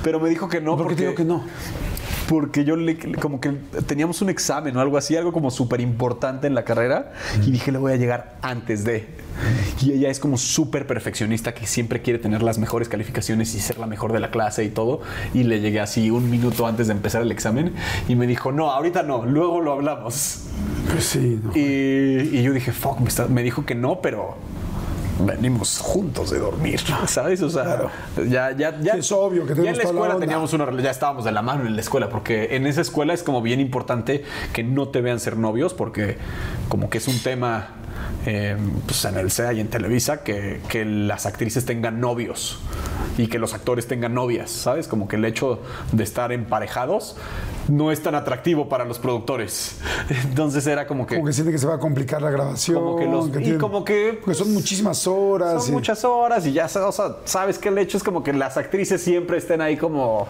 Pero 0.03 0.21
me 0.21 0.29
dijo 0.31 0.49
que 0.49 0.61
no. 0.61 0.77
¿Por 0.77 0.89
qué 0.89 0.95
te 0.95 1.03
porque, 1.03 1.03
digo 1.03 1.15
que 1.15 1.25
no? 1.25 1.45
Porque 2.31 2.63
yo 2.65 2.77
le, 2.77 2.97
como 3.17 3.41
que 3.41 3.51
teníamos 3.89 4.23
un 4.23 4.31
examen 4.31 4.77
o 4.77 4.81
algo 4.81 4.97
así, 4.97 5.17
algo 5.17 5.33
como 5.33 5.51
súper 5.51 5.81
importante 5.81 6.47
en 6.47 6.55
la 6.55 6.63
carrera. 6.63 7.13
Y 7.45 7.51
dije, 7.51 7.73
le 7.73 7.79
voy 7.79 7.91
a 7.93 7.97
llegar 7.97 8.37
antes 8.41 8.85
de. 8.85 9.09
Y 9.83 9.91
ella 9.95 10.11
es 10.11 10.21
como 10.21 10.39
súper 10.39 10.87
perfeccionista 10.87 11.55
que 11.55 11.67
siempre 11.67 12.03
quiere 12.03 12.21
tener 12.21 12.45
las 12.45 12.59
mejores 12.59 12.89
calificaciones 12.89 13.53
y 13.57 13.59
ser 13.61 13.79
la 13.79 13.89
mejor 13.89 14.13
de 14.13 14.21
la 14.21 14.31
clase 14.31 14.63
y 14.63 14.69
todo. 14.69 15.01
Y 15.35 15.43
le 15.43 15.59
llegué 15.61 15.81
así 15.81 16.09
un 16.13 16.31
minuto 16.31 16.69
antes 16.69 16.87
de 16.87 16.93
empezar 16.93 17.23
el 17.23 17.33
examen 17.33 17.73
y 18.07 18.15
me 18.15 18.29
dijo, 18.29 18.53
no, 18.53 18.71
ahorita 18.71 19.03
no, 19.03 19.27
luego 19.27 19.61
lo 19.61 19.73
hablamos. 19.73 20.45
Pues 20.93 21.05
sí, 21.07 21.41
¿no? 21.43 21.51
Y, 21.57 22.31
y 22.33 22.43
yo 22.45 22.53
dije, 22.53 22.71
fuck, 22.71 23.01
me, 23.01 23.09
está- 23.09 23.27
me 23.27 23.43
dijo 23.43 23.67
que 23.67 23.75
no, 23.75 24.01
pero 24.01 24.37
venimos 25.27 25.79
juntos 25.79 26.31
de 26.31 26.39
dormir, 26.39 26.81
¿sabes? 27.07 27.43
O 27.43 27.51
sea, 27.51 27.91
ya, 28.29 28.53
ya, 28.53 28.79
ya. 28.81 28.93
Sí, 28.95 28.99
es 29.01 29.13
obvio 29.13 29.47
que 29.47 29.55
ya 29.55 29.61
en 29.61 29.67
la 29.67 29.73
la 29.73 29.83
escuela 29.83 30.15
onda. 30.15 30.21
teníamos 30.21 30.53
una 30.53 30.71
ya 30.81 30.91
estábamos 30.91 31.25
de 31.25 31.33
la 31.33 31.43
mano 31.43 31.67
en 31.67 31.75
la 31.75 31.81
escuela, 31.81 32.09
porque 32.09 32.57
en 32.57 32.67
esa 32.67 32.81
escuela 32.81 33.13
es 33.15 33.23
como 33.23 33.43
bien 33.43 33.61
importante 33.61 34.25
que 34.53 34.63
no 34.63 34.89
te 34.89 35.01
vean 35.01 35.21
ser 35.21 35.37
novios, 35.37 35.75
porque 35.75 36.17
como 36.69 36.91
que 36.91 36.99
es 36.99 37.09
un 37.09 37.19
tema. 37.21 37.77
Eh, 38.27 38.57
pues 38.87 39.05
en 39.05 39.17
el 39.17 39.31
SEA 39.31 39.53
y 39.55 39.61
en 39.61 39.69
Televisa 39.69 40.23
que, 40.23 40.61
que 40.69 40.85
las 40.85 41.27
actrices 41.27 41.65
tengan 41.65 42.01
novios 42.01 42.59
y 43.19 43.27
que 43.27 43.39
los 43.39 43.55
actores 43.55 43.87
tengan 43.87 44.15
novias, 44.15 44.51
¿sabes? 44.51 44.89
Como 44.89 45.09
que 45.09 45.17
el 45.17 45.25
hecho 45.25 45.61
de 45.93 46.05
estar 46.05 46.33
emparejados 46.33 47.17
no 47.69 47.93
es 47.93 48.03
tan 48.03 48.15
atractivo 48.15 48.69
para 48.69 48.85
los 48.85 48.99
productores. 48.99 49.79
Entonces 50.25 50.67
era 50.67 50.87
como 50.87 51.07
que... 51.07 51.17
Como 51.17 51.27
que 51.27 51.33
siente 51.33 51.53
que 51.53 51.59
se 51.59 51.67
va 51.67 51.75
a 51.75 51.79
complicar 51.79 52.21
la 52.23 52.31
grabación. 52.31 52.77
Como 52.79 52.97
que 52.97 53.07
los- 53.07 53.29
y 53.29 53.31
tienen- 53.33 53.59
como 53.59 53.85
que, 53.85 54.19
Porque 54.25 54.35
son 54.35 54.53
muchísimas 54.53 55.07
horas. 55.07 55.63
Son 55.63 55.71
y- 55.71 55.75
muchas 55.75 56.05
horas 56.05 56.47
y 56.47 56.53
ya 56.53 56.67
o 56.67 56.93
sea, 56.93 57.17
sabes 57.25 57.59
que 57.59 57.69
el 57.69 57.79
hecho 57.79 57.97
es 57.97 58.03
como 58.03 58.23
que 58.23 58.33
las 58.33 58.57
actrices 58.57 59.03
siempre 59.03 59.39
estén 59.39 59.61
ahí 59.61 59.77
como 59.77 60.27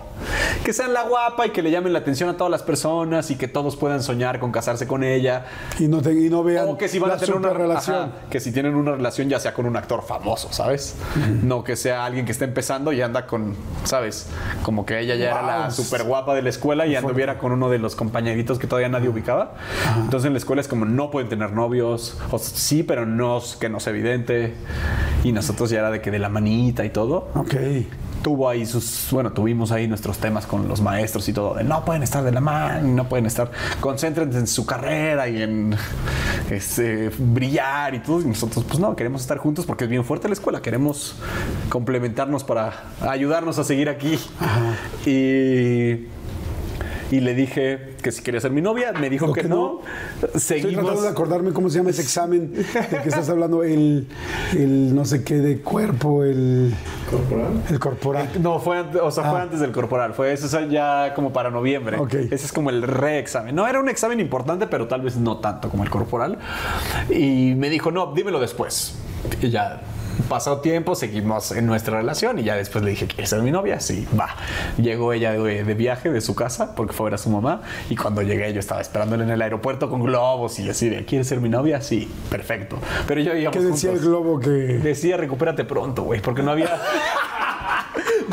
que 0.64 0.72
sean 0.72 0.92
la 0.92 1.04
guapa 1.04 1.46
y 1.46 1.50
que 1.50 1.62
le 1.62 1.70
llamen 1.70 1.92
la 1.92 2.00
atención 2.00 2.28
a 2.28 2.36
todas 2.36 2.50
las 2.50 2.62
personas 2.62 3.30
y 3.30 3.36
que 3.36 3.48
todos 3.48 3.76
puedan 3.76 4.02
soñar 4.02 4.38
con 4.40 4.52
casarse 4.52 4.86
con 4.86 5.02
ella. 5.04 5.46
Y 5.78 5.86
no, 5.88 6.02
te- 6.02 6.12
y 6.12 6.28
no 6.28 6.42
vean 6.42 6.68
O 6.68 6.76
que 6.78 6.88
si 6.88 6.98
van 6.98 7.12
a 7.12 7.16
tener 7.16 7.36
una 7.36 7.50
ajá, 7.72 8.08
que 8.30 8.40
si 8.40 8.52
tienen 8.52 8.74
una 8.74 8.92
relación 8.92 9.28
ya 9.28 9.40
sea 9.40 9.54
con 9.54 9.66
un 9.66 9.76
actor 9.76 10.02
famoso, 10.02 10.52
¿sabes? 10.52 10.96
No 11.42 11.64
que 11.64 11.76
sea 11.76 12.04
alguien 12.04 12.26
que 12.26 12.32
está 12.32 12.44
empezando 12.44 12.92
y 12.92 13.02
anda 13.02 13.26
con, 13.26 13.54
¿sabes? 13.84 14.28
Como 14.62 14.86
que 14.86 15.00
ella 15.00 15.14
ya 15.14 15.30
era 15.30 15.42
la 15.42 15.70
super 15.70 16.04
guapa 16.04 16.34
de 16.34 16.42
la 16.42 16.50
escuela 16.50 16.86
y 16.86 16.96
anduviera 16.96 17.38
con 17.38 17.52
uno 17.52 17.70
de 17.70 17.78
los 17.78 17.96
compañeritos 17.96 18.58
que 18.58 18.66
todavía 18.66 18.88
nadie 18.88 19.08
ubicaba. 19.08 19.54
Entonces 19.96 20.26
en 20.26 20.32
la 20.32 20.38
escuela 20.38 20.60
es 20.60 20.68
como 20.68 20.84
no 20.84 21.10
pueden 21.10 21.28
tener 21.28 21.52
novios, 21.52 22.16
o 22.30 22.38
sí, 22.38 22.82
pero 22.82 23.06
no 23.06 23.40
que 23.58 23.68
no 23.68 23.80
sea 23.80 23.92
evidente. 23.92 24.54
Y 25.24 25.32
nosotros 25.32 25.70
ya 25.70 25.80
era 25.80 25.90
de 25.90 26.00
que 26.00 26.10
de 26.10 26.18
la 26.18 26.28
manita 26.28 26.84
y 26.84 26.90
todo 26.90 27.30
Ok. 27.34 27.54
Tuvo 28.22 28.48
ahí 28.48 28.66
sus, 28.66 29.08
bueno, 29.10 29.32
tuvimos 29.32 29.72
ahí 29.72 29.88
nuestros 29.88 30.18
temas 30.18 30.46
con 30.46 30.68
los 30.68 30.80
maestros 30.80 31.28
y 31.28 31.32
todo, 31.32 31.54
de 31.54 31.64
no 31.64 31.84
pueden 31.84 32.02
estar 32.02 32.22
de 32.22 32.32
la 32.32 32.40
mano, 32.40 32.86
no 32.88 33.08
pueden 33.08 33.26
estar, 33.26 33.50
concéntrense 33.80 34.38
en 34.38 34.46
su 34.46 34.66
carrera 34.66 35.28
y 35.28 35.42
en 35.42 35.76
este, 36.50 37.10
brillar 37.18 37.94
y 37.94 38.00
todo. 38.00 38.20
Y 38.20 38.24
nosotros, 38.24 38.64
pues 38.66 38.78
no, 38.78 38.94
queremos 38.96 39.22
estar 39.22 39.38
juntos 39.38 39.66
porque 39.66 39.84
es 39.84 39.90
bien 39.90 40.04
fuerte 40.04 40.28
la 40.28 40.34
escuela, 40.34 40.60
queremos 40.62 41.16
complementarnos 41.68 42.44
para 42.44 42.84
ayudarnos 43.00 43.58
a 43.58 43.64
seguir 43.64 43.88
aquí. 43.88 44.18
Y, 45.06 46.06
y 47.10 47.20
le 47.20 47.34
dije 47.34 47.94
que 48.02 48.12
si 48.12 48.22
quería 48.22 48.40
ser 48.40 48.50
mi 48.52 48.60
novia, 48.60 48.92
me 48.92 49.10
dijo 49.10 49.32
que, 49.32 49.42
que 49.42 49.48
no. 49.48 49.80
Estoy 50.22 50.40
Seguimos. 50.40 50.74
tratando 50.84 51.02
de 51.02 51.08
acordarme 51.08 51.52
cómo 51.52 51.68
se 51.68 51.78
llama 51.78 51.90
ese 51.90 52.02
examen 52.02 52.52
del 52.52 52.64
que 53.02 53.08
estás 53.08 53.28
hablando, 53.28 53.62
el, 53.64 54.06
el 54.52 54.94
no 54.94 55.04
sé 55.04 55.24
qué 55.24 55.34
de 55.36 55.60
cuerpo, 55.60 56.22
el 56.24 56.72
corporal. 57.10 57.62
El 57.68 57.78
corporal. 57.78 58.28
No, 58.40 58.58
fue 58.60 58.78
antes, 58.78 59.00
o 59.02 59.10
sea, 59.10 59.24
fue 59.24 59.38
Ah. 59.40 59.42
antes 59.42 59.60
del 59.60 59.72
corporal. 59.72 60.14
Fue 60.14 60.32
eso 60.32 60.46
es 60.46 60.70
ya 60.70 61.12
como 61.14 61.32
para 61.32 61.50
noviembre. 61.50 61.98
Ese 62.30 62.34
es 62.46 62.52
como 62.52 62.70
el 62.70 62.82
reexamen. 62.82 63.54
No 63.54 63.66
era 63.66 63.80
un 63.80 63.88
examen 63.88 64.20
importante, 64.20 64.66
pero 64.66 64.86
tal 64.86 65.00
vez 65.02 65.16
no 65.16 65.38
tanto 65.38 65.68
como 65.68 65.82
el 65.82 65.90
corporal. 65.90 66.38
Y 67.10 67.54
me 67.56 67.70
dijo, 67.70 67.90
no, 67.90 68.12
dímelo 68.14 68.38
después. 68.40 68.94
Y 69.42 69.50
ya 69.50 69.80
pasó 70.28 70.60
tiempo, 70.60 70.94
seguimos 70.94 71.52
en 71.52 71.66
nuestra 71.66 71.96
relación 71.98 72.38
y 72.38 72.44
ya 72.44 72.56
después 72.56 72.84
le 72.84 72.90
dije, 72.90 73.06
¿quieres 73.06 73.30
ser 73.30 73.42
mi 73.42 73.50
novia? 73.50 73.80
Sí, 73.80 74.06
va. 74.18 74.28
Llegó 74.78 75.12
ella 75.12 75.32
de, 75.32 75.64
de 75.64 75.74
viaje 75.74 76.10
de 76.10 76.20
su 76.20 76.34
casa 76.34 76.74
porque 76.74 76.92
fue 76.92 77.04
a 77.04 77.06
ver 77.06 77.14
a 77.14 77.18
su 77.18 77.30
mamá 77.30 77.62
y 77.88 77.96
cuando 77.96 78.22
llegué 78.22 78.52
yo 78.52 78.60
estaba 78.60 78.80
esperándole 78.80 79.24
en 79.24 79.30
el 79.30 79.42
aeropuerto 79.42 79.88
con 79.90 80.02
globos 80.02 80.58
y 80.58 80.68
así 80.70 80.88
de, 80.88 81.04
¿quieres 81.04 81.28
ser 81.28 81.40
mi 81.40 81.48
novia? 81.48 81.80
Sí, 81.80 82.10
perfecto. 82.30 82.76
Pero 83.06 83.20
yo 83.20 83.34
íbamos 83.34 83.56
¿Qué 83.56 83.64
decía 83.64 83.90
el 83.90 83.96
juntos. 83.96 84.08
globo 84.10 84.40
que.? 84.40 84.48
Decía 84.50 85.16
recupérate 85.16 85.64
pronto, 85.64 86.02
güey, 86.02 86.20
porque 86.20 86.42
no 86.42 86.50
había. 86.52 86.70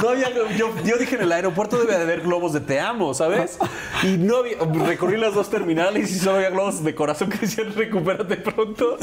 No 0.02 0.10
había. 0.10 0.30
Yo, 0.56 0.70
yo 0.84 0.98
dije 0.98 1.16
en 1.16 1.22
el 1.22 1.32
aeropuerto 1.32 1.78
debe 1.78 1.96
de 1.98 2.04
haber 2.04 2.22
globos 2.22 2.54
de 2.54 2.60
te 2.62 2.80
amo, 2.80 3.14
¿sabes? 3.14 3.58
Y 4.04 4.18
no 4.18 4.38
había. 4.38 4.58
Recorrí 4.86 5.18
las 5.18 5.34
dos 5.34 5.50
terminales 5.50 6.12
y 6.12 6.20
solo 6.20 6.38
había 6.38 6.50
globos 6.52 6.84
de 6.84 6.94
corazón 6.96 7.30
que 7.30 7.40
decían 7.40 7.74
recupérate 7.76 8.38
pronto. 8.38 8.98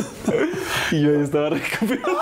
Y 0.92 1.02
yo 1.02 1.12
ya 1.14 1.20
estaba 1.24 1.50
recuperando. 1.50 2.20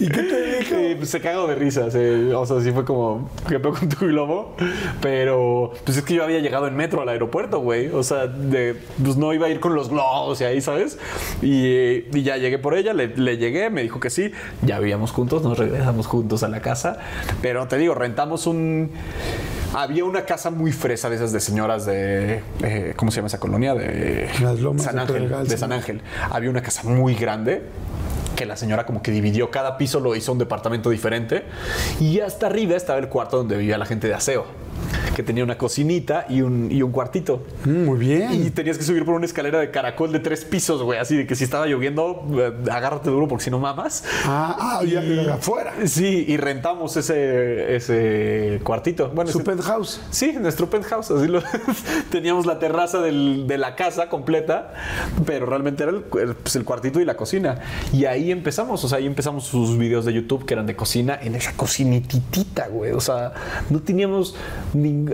¿Y 0.00 0.08
qué 0.08 0.22
te 0.22 0.58
dijo? 0.58 0.74
Eh, 0.74 0.96
pues, 0.98 1.10
se 1.10 1.20
cagó 1.20 1.46
de 1.46 1.54
risa. 1.54 1.88
se- 1.90 2.34
o 2.34 2.44
sea, 2.46 2.60
sí 2.60 2.72
fue 2.72 2.84
como, 2.84 3.30
¿qué 3.48 3.60
pedo 3.60 3.74
con 3.74 3.88
tu 3.88 4.06
globo? 4.06 4.56
Pero, 5.00 5.72
pues 5.84 5.96
es 5.98 6.02
que 6.02 6.14
yo 6.14 6.24
había 6.24 6.40
llegado 6.40 6.66
en 6.66 6.74
metro 6.74 7.00
al 7.02 7.08
aeropuerto, 7.08 7.60
güey. 7.60 7.86
O 7.88 8.02
sea, 8.02 8.26
de, 8.26 8.74
pues 9.02 9.16
no 9.16 9.32
iba 9.32 9.46
a 9.46 9.50
ir 9.50 9.60
con 9.60 9.74
los 9.76 9.88
globos 9.88 10.40
y 10.40 10.44
ahí, 10.44 10.60
¿sabes? 10.60 10.98
Y, 11.42 11.66
eh, 11.66 12.08
y 12.12 12.22
ya 12.22 12.38
llegué 12.38 12.58
por 12.58 12.74
ella, 12.74 12.92
le, 12.92 13.08
le 13.16 13.36
llegué, 13.36 13.70
me 13.70 13.82
dijo 13.82 14.00
que 14.00 14.10
sí. 14.10 14.32
Ya 14.62 14.80
vivíamos 14.80 15.12
juntos, 15.12 15.42
nos 15.44 15.56
regresamos 15.56 16.08
juntos 16.08 16.42
a 16.42 16.48
la 16.48 16.60
casa. 16.60 16.98
Pero 17.42 17.66
te 17.68 17.78
digo, 17.78 17.94
rentamos 17.94 18.46
un. 18.46 18.90
Había 19.74 20.04
una 20.04 20.24
casa 20.24 20.50
muy 20.50 20.72
fresa 20.72 21.10
de 21.10 21.16
esas 21.16 21.32
de 21.32 21.40
señoras 21.40 21.84
de. 21.86 22.42
eh, 22.62 22.94
¿Cómo 22.96 23.10
se 23.10 23.16
llama 23.16 23.28
esa 23.28 23.38
colonia? 23.38 23.74
De 23.74 24.28
Las 24.40 24.60
Lomas 24.60 24.84
San 24.84 24.96
de 24.96 25.00
Ángel. 25.02 25.16
Pedregal, 25.16 25.48
de. 25.48 25.56
San 25.58 25.72
Ángel. 25.72 26.02
Había 26.30 26.50
una 26.50 26.62
casa 26.62 26.82
muy 26.84 27.14
grande 27.14 27.62
que 28.34 28.46
la 28.46 28.56
señora 28.56 28.86
como 28.86 29.02
que 29.02 29.10
dividió 29.10 29.50
cada 29.50 29.76
piso, 29.76 29.98
lo 29.98 30.14
hizo 30.14 30.32
un 30.32 30.38
departamento 30.38 30.90
diferente. 30.90 31.44
Y 32.00 32.20
hasta 32.20 32.46
arriba 32.46 32.76
estaba 32.76 32.98
el 32.98 33.08
cuarto 33.08 33.38
donde 33.38 33.56
vivía 33.56 33.76
la 33.78 33.86
gente 33.86 34.06
de 34.06 34.14
aseo 34.14 34.67
que 35.16 35.22
tenía 35.22 35.44
una 35.44 35.58
cocinita 35.58 36.26
y 36.28 36.42
un, 36.42 36.70
y 36.70 36.82
un 36.82 36.92
cuartito. 36.92 37.44
Mm, 37.64 37.84
muy 37.84 37.98
bien. 37.98 38.32
Y 38.46 38.50
tenías 38.50 38.78
que 38.78 38.84
subir 38.84 39.04
por 39.04 39.14
una 39.14 39.26
escalera 39.26 39.58
de 39.58 39.70
caracol 39.70 40.12
de 40.12 40.20
tres 40.20 40.44
pisos, 40.44 40.82
güey. 40.82 40.98
Así 40.98 41.16
de 41.16 41.26
que 41.26 41.34
si 41.34 41.44
estaba 41.44 41.66
lloviendo, 41.66 42.24
eh, 42.32 42.52
agárrate 42.70 43.10
duro 43.10 43.26
porque 43.28 43.44
si 43.44 43.50
no 43.50 43.58
mamas. 43.58 44.04
Ah, 44.24 44.56
ah, 44.80 44.84
ya, 44.84 45.34
afuera. 45.34 45.74
Sí, 45.86 46.24
y 46.28 46.36
rentamos 46.36 46.96
ese, 46.96 47.74
ese 47.76 48.60
cuartito. 48.64 49.10
Bueno, 49.14 49.30
Su 49.30 49.38
ese- 49.38 49.46
penthouse. 49.50 50.00
Sí, 50.10 50.34
nuestro 50.40 50.68
penthouse. 50.70 51.10
Así 51.10 51.26
lo, 51.26 51.42
teníamos 52.10 52.46
la 52.46 52.58
terraza 52.58 53.00
del- 53.00 53.46
de 53.46 53.58
la 53.58 53.74
casa 53.76 54.08
completa, 54.08 54.72
pero 55.26 55.46
realmente 55.46 55.82
era 55.82 55.92
el, 55.92 56.02
pues, 56.02 56.56
el 56.56 56.64
cuartito 56.64 57.00
y 57.00 57.04
la 57.04 57.16
cocina. 57.16 57.60
Y 57.92 58.04
ahí 58.04 58.30
empezamos, 58.30 58.84
o 58.84 58.88
sea, 58.88 58.98
ahí 58.98 59.06
empezamos 59.06 59.44
sus 59.44 59.76
videos 59.78 60.04
de 60.04 60.12
YouTube 60.12 60.44
que 60.44 60.54
eran 60.54 60.66
de 60.66 60.76
cocina 60.76 61.18
en 61.20 61.34
esa 61.34 61.52
cocinititita, 61.54 62.68
güey. 62.68 62.92
O 62.92 63.00
sea, 63.00 63.32
no 63.70 63.80
teníamos 63.80 64.34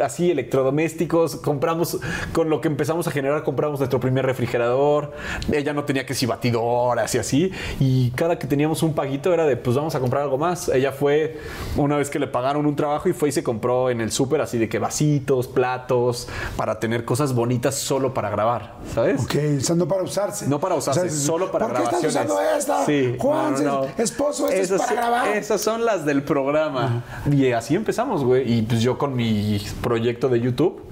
así 0.03 0.31
electrodomésticos. 0.31 1.37
Compramos, 1.37 1.99
con 2.33 2.51
lo 2.51 2.61
que 2.61 2.69
empezamos 2.69 3.07
a 3.07 3.11
generar, 3.11 3.43
compramos 3.43 3.81
nuestro 3.81 4.01
primer 4.01 4.27
refrigerador. 4.27 5.13
Ella 5.53 5.73
no 5.73 5.85
tenía 5.85 6.07
que 6.07 6.15
si 6.15 6.27
batidoras 6.27 7.15
y 7.15 7.19
así. 7.19 7.51
Y 7.81 8.11
cada 8.13 8.39
que 8.39 8.47
teníamos 8.47 8.83
un 8.83 8.95
paguito 8.95 9.33
era 9.33 9.47
de, 9.47 9.57
pues 9.57 9.77
vamos 9.77 9.95
a 9.95 10.01
comprar 10.01 10.23
algo 10.23 10.39
más. 10.39 10.69
Ella 10.69 10.93
fue 10.93 11.39
una 11.77 11.97
vez 11.97 12.11
que 12.11 12.19
le 12.19 12.27
pagaron 12.27 12.67
un 12.67 12.77
trabajo 12.77 13.09
y 13.09 13.13
fue 13.13 13.29
y 13.29 13.33
se 13.33 13.43
compró 13.43 13.91
en 13.91 14.01
el 14.01 14.11
súper 14.13 14.41
así 14.41 14.59
de 14.59 14.69
que 14.69 14.79
vasitos, 14.79 15.49
platos, 15.49 16.29
para 16.57 16.79
tener 16.81 17.05
cosas 17.05 17.35
bonitas 17.35 17.75
solo 17.75 18.15
para 18.15 18.31
grabar, 18.31 18.77
¿sabes? 18.95 19.23
Ok, 19.23 19.35
o 19.59 19.61
sea, 19.61 19.77
no 19.77 19.89
para 19.89 20.03
usarse. 20.03 20.47
No 20.47 20.61
para 20.61 20.75
usarse, 20.75 21.01
O 21.01 21.03
sea, 21.05 21.11
solo 21.11 21.51
para 21.51 21.67
¿por 21.67 21.77
qué 21.77 21.83
grabaciones. 21.83 22.17
estás 22.17 22.27
usando 22.31 22.57
esta? 22.57 22.87
Sí, 22.87 23.17
Juan, 23.19 23.53
no, 23.55 23.59
no, 23.61 23.81
no. 23.83 24.03
esposo, 24.03 24.49
esto 24.49 24.75
Esas 24.75 24.81
es 24.81 24.87
para 24.87 25.01
grabar. 25.01 25.37
Esas 25.37 25.61
son 25.61 25.85
las 25.85 26.05
del 26.05 26.23
programa. 26.23 27.03
Y 27.31 27.53
así 27.53 27.75
empezamos, 27.75 28.25
güey. 28.25 28.59
Y 28.59 28.63
pues 28.63 28.81
yo 28.83 28.99
con 28.99 29.15
mi 29.15 29.54
proyecto 29.81 30.29
de 30.29 30.41
YouTube 30.41 30.83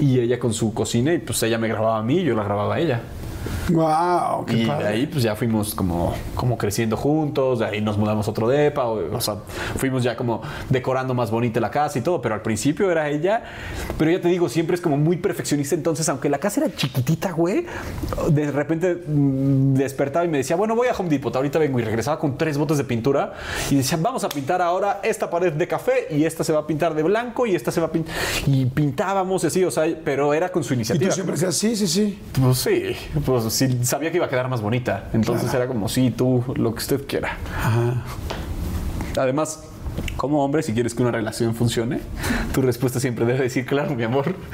y 0.00 0.20
ella 0.20 0.38
con 0.38 0.52
su 0.52 0.72
cocina 0.74 1.12
y 1.14 1.18
pues 1.18 1.42
ella 1.42 1.58
me 1.58 1.68
grababa 1.68 1.98
a 1.98 2.02
mí 2.02 2.18
y 2.18 2.24
yo 2.24 2.34
la 2.34 2.44
grababa 2.44 2.76
a 2.76 2.80
ella. 2.80 3.00
Wow, 3.70 4.46
qué 4.46 4.62
y 4.62 4.66
padre. 4.66 4.84
de 4.84 4.90
ahí 4.90 5.06
pues 5.06 5.22
ya 5.22 5.36
fuimos 5.36 5.74
como, 5.74 6.14
como 6.34 6.56
creciendo 6.56 6.96
juntos, 6.96 7.58
de 7.58 7.66
ahí 7.66 7.80
nos 7.80 7.98
mudamos 7.98 8.26
a 8.26 8.30
otro 8.30 8.48
depa, 8.48 8.86
o, 8.86 9.14
o 9.16 9.20
sea, 9.20 9.36
fuimos 9.76 10.02
ya 10.02 10.16
como 10.16 10.40
decorando 10.68 11.12
más 11.14 11.30
bonita 11.30 11.60
la 11.60 11.70
casa 11.70 11.98
y 11.98 12.02
todo, 12.02 12.20
pero 12.22 12.34
al 12.34 12.42
principio 12.42 12.90
era 12.90 13.08
ella, 13.08 13.42
pero 13.98 14.10
ya 14.10 14.20
te 14.20 14.28
digo, 14.28 14.48
siempre 14.48 14.74
es 14.74 14.80
como 14.80 14.96
muy 14.96 15.16
perfeccionista, 15.18 15.74
entonces 15.74 16.08
aunque 16.08 16.28
la 16.28 16.38
casa 16.38 16.62
era 16.64 16.74
chiquitita, 16.74 17.32
güey, 17.32 17.66
de 18.30 18.50
repente 18.50 18.94
mm, 19.06 19.74
despertaba 19.74 20.24
y 20.24 20.28
me 20.28 20.38
decía, 20.38 20.56
bueno, 20.56 20.74
voy 20.74 20.88
a 20.88 20.92
Home 20.92 21.10
Depot, 21.10 21.34
ahorita 21.34 21.58
vengo 21.58 21.78
y 21.78 21.82
regresaba 21.82 22.18
con 22.18 22.38
tres 22.38 22.56
botes 22.56 22.78
de 22.78 22.84
pintura 22.84 23.34
y 23.70 23.76
decía, 23.76 23.98
vamos 24.00 24.24
a 24.24 24.28
pintar 24.30 24.62
ahora 24.62 25.00
esta 25.02 25.28
pared 25.28 25.52
de 25.52 25.68
café 25.68 26.06
y 26.10 26.24
esta 26.24 26.42
se 26.44 26.52
va 26.52 26.60
a 26.60 26.66
pintar 26.66 26.94
de 26.94 27.02
blanco 27.02 27.46
y 27.46 27.54
esta 27.54 27.70
se 27.70 27.80
va 27.80 27.88
a 27.88 27.92
pintar, 27.92 28.14
y 28.46 28.64
pintábamos 28.66 29.44
así, 29.44 29.62
o 29.64 29.70
sea, 29.70 29.84
pero 30.04 30.32
era 30.32 30.50
con 30.50 30.64
su 30.64 30.72
Y 30.72 30.76
iniciativa. 30.76 31.08
tú 31.10 31.14
siempre 31.14 31.34
decías, 31.34 31.54
sí, 31.56 31.76
sí, 31.76 31.86
sí. 31.86 32.18
Pues 32.40 32.58
sí, 32.58 32.96
pues 33.24 33.37
sí, 33.50 33.84
sabía 33.84 34.10
que 34.10 34.16
iba 34.16 34.26
a 34.26 34.28
quedar 34.28 34.48
más 34.48 34.60
bonita. 34.60 35.08
Entonces 35.12 35.52
era 35.52 35.66
como, 35.66 35.88
sí, 35.88 36.10
tú, 36.10 36.44
lo 36.56 36.72
que 36.72 36.78
usted 36.78 37.06
quiera. 37.06 37.36
Además, 39.16 39.64
como 40.16 40.44
hombre, 40.44 40.62
si 40.62 40.72
quieres 40.72 40.94
que 40.94 41.02
una 41.02 41.12
relación 41.12 41.54
funcione, 41.54 42.00
tu 42.52 42.62
respuesta 42.62 43.00
siempre 43.00 43.24
debe 43.24 43.40
decir, 43.40 43.66
claro, 43.66 43.94
mi 43.94 44.04
amor. 44.04 44.34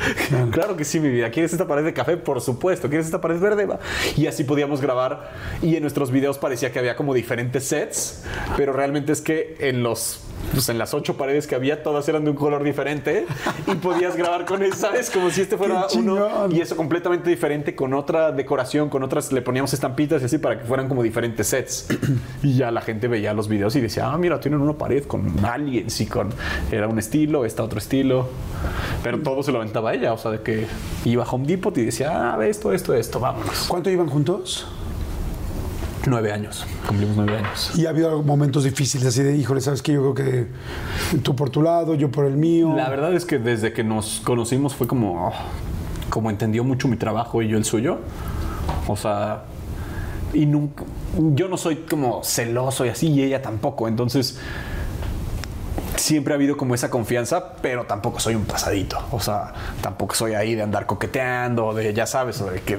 Claro, 0.50 0.76
que 0.76 0.84
sí, 0.84 1.00
mi 1.00 1.08
vida. 1.10 1.30
¿Quieres 1.30 1.52
esta 1.52 1.66
pared 1.66 1.84
de 1.84 1.92
café? 1.92 2.16
Por 2.16 2.40
supuesto. 2.40 2.88
¿Quieres 2.88 3.06
esta 3.06 3.20
pared 3.20 3.38
verde? 3.38 3.66
Va. 3.66 3.78
Y 4.16 4.26
así 4.26 4.44
podíamos 4.44 4.80
grabar. 4.80 5.32
Y 5.62 5.76
en 5.76 5.82
nuestros 5.82 6.10
videos 6.10 6.38
parecía 6.38 6.72
que 6.72 6.78
había 6.78 6.96
como 6.96 7.14
diferentes 7.14 7.64
sets, 7.64 8.24
pero 8.56 8.72
realmente 8.72 9.12
es 9.12 9.20
que 9.20 9.56
en 9.60 9.82
los... 9.82 10.20
Pues 10.54 10.68
en 10.68 10.78
las 10.78 10.94
ocho 10.94 11.16
paredes 11.16 11.46
que 11.46 11.54
había, 11.54 11.82
todas 11.82 12.08
eran 12.08 12.24
de 12.24 12.30
un 12.30 12.36
color 12.36 12.62
diferente 12.62 13.26
y 13.66 13.74
podías 13.74 14.16
grabar 14.16 14.44
con 14.44 14.62
eso, 14.62 14.76
¿sabes? 14.76 15.10
Como 15.10 15.30
si 15.30 15.42
este 15.42 15.56
fuera 15.56 15.86
uno 15.96 16.48
y 16.48 16.60
eso 16.60 16.76
completamente 16.76 17.28
diferente 17.28 17.74
con 17.74 17.92
otra 17.92 18.30
decoración, 18.32 18.88
con 18.88 19.02
otras 19.02 19.32
le 19.32 19.42
poníamos 19.42 19.72
estampitas 19.72 20.22
y 20.22 20.26
así 20.26 20.38
para 20.38 20.60
que 20.60 20.64
fueran 20.64 20.88
como 20.88 21.02
diferentes 21.02 21.48
sets. 21.48 21.88
y 22.42 22.56
ya 22.56 22.70
la 22.70 22.80
gente 22.80 23.08
veía 23.08 23.34
los 23.34 23.48
videos 23.48 23.74
y 23.76 23.80
decía, 23.80 24.10
ah, 24.10 24.16
mira, 24.16 24.38
tienen 24.40 24.60
una 24.60 24.74
pared 24.74 25.04
con 25.04 25.44
aliens 25.44 26.00
y 26.00 26.06
con 26.06 26.30
era 26.70 26.88
un 26.88 26.98
estilo, 26.98 27.44
esta 27.44 27.62
otro 27.62 27.78
estilo. 27.78 28.28
Pero 29.02 29.20
todo 29.20 29.42
se 29.42 29.52
lo 29.52 29.58
aventaba 29.58 29.92
ella, 29.92 30.12
o 30.12 30.18
sea, 30.18 30.30
de 30.30 30.40
que 30.40 30.66
iba 31.04 31.24
a 31.24 31.28
Home 31.28 31.46
Depot 31.46 31.76
y 31.76 31.84
decía, 31.84 32.34
ah, 32.34 32.46
esto, 32.46 32.72
esto, 32.72 32.94
esto, 32.94 33.20
vámonos. 33.20 33.66
¿Cuánto 33.68 33.90
iban 33.90 34.08
juntos? 34.08 34.66
Nueve 36.06 36.32
años, 36.32 36.66
cumplimos 36.86 37.16
nueve 37.16 37.38
años. 37.38 37.72
Y 37.76 37.86
ha 37.86 37.90
habido 37.90 38.22
momentos 38.22 38.64
difíciles 38.64 39.06
así 39.06 39.22
de, 39.22 39.36
híjole, 39.36 39.60
¿sabes 39.60 39.80
qué? 39.80 39.94
Yo 39.94 40.12
creo 40.12 40.14
que 40.14 40.46
tú 41.20 41.34
por 41.34 41.50
tu 41.50 41.62
lado, 41.62 41.94
yo 41.94 42.10
por 42.10 42.26
el 42.26 42.36
mío. 42.36 42.74
La 42.76 42.90
verdad 42.90 43.14
es 43.14 43.24
que 43.24 43.38
desde 43.38 43.72
que 43.72 43.84
nos 43.84 44.20
conocimos 44.22 44.74
fue 44.74 44.86
como, 44.86 45.32
como 46.10 46.30
entendió 46.30 46.62
mucho 46.62 46.88
mi 46.88 46.96
trabajo 46.96 47.40
y 47.40 47.48
yo 47.48 47.56
el 47.56 47.64
suyo. 47.64 47.98
O 48.86 48.96
sea, 48.96 49.44
y 50.34 50.46
nunca, 50.46 50.84
yo 51.16 51.48
no 51.48 51.56
soy 51.56 51.76
como 51.76 52.22
celoso 52.22 52.84
y 52.84 52.88
así, 52.90 53.08
y 53.08 53.22
ella 53.22 53.40
tampoco. 53.40 53.88
Entonces, 53.88 54.38
siempre 55.96 56.34
ha 56.34 56.36
habido 56.36 56.56
como 56.56 56.74
esa 56.74 56.90
confianza, 56.90 57.54
pero 57.62 57.84
tampoco 57.84 58.20
soy 58.20 58.34
un 58.34 58.44
pasadito. 58.44 58.98
O 59.12 59.20
sea, 59.20 59.52
tampoco 59.80 60.14
soy 60.14 60.34
ahí 60.34 60.54
de 60.54 60.62
andar 60.62 60.86
coqueteando, 60.86 61.74
de 61.74 61.92
ya 61.94 62.06
sabes, 62.06 62.40
o 62.40 62.50
de 62.50 62.60
que. 62.60 62.78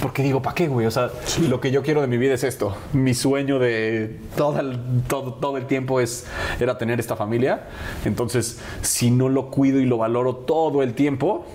Porque 0.00 0.22
digo, 0.22 0.42
¿para 0.42 0.54
qué, 0.54 0.68
güey? 0.68 0.86
O 0.86 0.90
sea, 0.90 1.10
lo 1.48 1.60
que 1.60 1.70
yo 1.70 1.82
quiero 1.82 2.00
de 2.00 2.06
mi 2.06 2.18
vida 2.18 2.34
es 2.34 2.44
esto. 2.44 2.76
Mi 2.92 3.14
sueño 3.14 3.58
de 3.58 4.20
todo 4.36 4.60
el, 4.60 4.78
todo, 5.08 5.34
todo 5.34 5.56
el 5.56 5.66
tiempo 5.66 6.00
es, 6.00 6.26
era 6.60 6.76
tener 6.78 7.00
esta 7.00 7.16
familia. 7.16 7.68
Entonces, 8.04 8.60
si 8.82 9.10
no 9.10 9.28
lo 9.28 9.50
cuido 9.50 9.80
y 9.80 9.86
lo 9.86 9.98
valoro 9.98 10.36
todo 10.36 10.82
el 10.82 10.94
tiempo, 10.94 11.46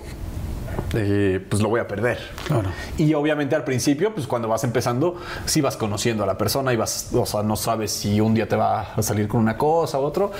eh, 0.94 1.44
pues 1.48 1.62
lo 1.62 1.68
voy 1.68 1.80
a 1.80 1.88
perder. 1.88 2.18
Claro. 2.46 2.70
Y 2.98 3.14
obviamente 3.14 3.54
al 3.54 3.64
principio, 3.64 4.14
pues 4.14 4.26
cuando 4.26 4.48
vas 4.48 4.64
empezando, 4.64 5.16
sí 5.46 5.60
vas 5.60 5.76
conociendo 5.76 6.24
a 6.24 6.26
la 6.26 6.36
persona 6.38 6.72
y 6.72 6.76
vas, 6.76 7.10
o 7.12 7.26
sea, 7.26 7.42
no 7.42 7.56
sabes 7.56 7.90
si 7.90 8.20
un 8.20 8.34
día 8.34 8.48
te 8.48 8.56
va 8.56 8.94
a 8.94 9.02
salir 9.02 9.28
con 9.28 9.40
una 9.40 9.56
cosa 9.56 9.98
u 9.98 10.02
otro. 10.02 10.32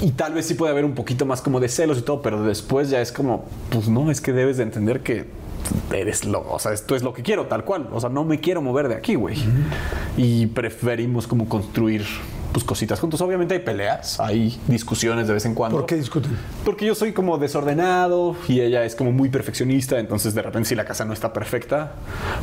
Y 0.00 0.12
tal 0.12 0.34
vez 0.34 0.46
sí 0.46 0.54
puede 0.54 0.72
haber 0.72 0.84
un 0.84 0.94
poquito 0.94 1.26
más 1.26 1.40
como 1.40 1.60
de 1.60 1.68
celos 1.68 1.98
y 1.98 2.02
todo, 2.02 2.22
pero 2.22 2.42
después 2.42 2.90
ya 2.90 3.00
es 3.00 3.12
como, 3.12 3.44
pues 3.70 3.88
no, 3.88 4.10
es 4.10 4.20
que 4.20 4.32
debes 4.32 4.56
de 4.56 4.64
entender 4.64 5.00
que 5.00 5.41
eres 5.92 6.24
lo, 6.24 6.40
o 6.50 6.58
sea, 6.58 6.72
esto 6.72 6.96
es 6.96 7.02
lo 7.02 7.12
que 7.12 7.22
quiero, 7.22 7.46
tal 7.46 7.64
cual. 7.64 7.88
O 7.92 8.00
sea, 8.00 8.10
no 8.10 8.24
me 8.24 8.40
quiero 8.40 8.62
mover 8.62 8.88
de 8.88 8.94
aquí, 8.94 9.14
güey. 9.14 9.36
Y 10.16 10.46
preferimos 10.46 11.26
como 11.26 11.48
construir 11.48 12.04
pues 12.52 12.64
cositas 12.64 13.00
juntos. 13.00 13.20
Obviamente 13.20 13.54
hay 13.54 13.60
peleas, 13.60 14.20
hay 14.20 14.60
discusiones 14.66 15.26
de 15.26 15.34
vez 15.34 15.44
en 15.46 15.54
cuando. 15.54 15.78
¿Por 15.78 15.86
qué 15.86 15.96
discuten? 15.96 16.36
Porque 16.64 16.84
yo 16.84 16.94
soy 16.94 17.12
como 17.12 17.38
desordenado 17.38 18.36
y 18.46 18.60
ella 18.60 18.84
es 18.84 18.94
como 18.94 19.10
muy 19.10 19.30
perfeccionista, 19.30 19.98
entonces 19.98 20.34
de 20.34 20.42
repente 20.42 20.68
si 20.68 20.74
la 20.74 20.84
casa 20.84 21.04
no 21.04 21.12
está 21.12 21.32
perfecta, 21.32 21.94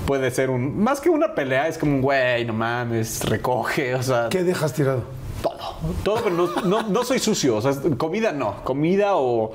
puede 0.06 0.32
ser 0.32 0.50
un... 0.50 0.82
Más 0.82 1.00
que 1.00 1.10
una 1.10 1.36
pelea, 1.36 1.68
es 1.68 1.78
como 1.78 1.96
un 1.96 2.02
güey, 2.02 2.44
no 2.46 2.54
mames, 2.54 3.24
recoge, 3.24 3.96
o 3.96 4.04
sea... 4.04 4.30
¿Qué 4.30 4.44
dejas 4.44 4.74
tirado? 4.74 5.19
Todo. 5.42 5.58
Todo, 6.04 6.24
pero 6.24 6.36
no, 6.36 6.62
no, 6.64 6.84
no 6.84 7.04
soy 7.04 7.20
sucio, 7.20 7.56
o 7.56 7.62
sea, 7.62 7.74
comida 7.98 8.32
no, 8.32 8.64
comida 8.64 9.16
o 9.16 9.54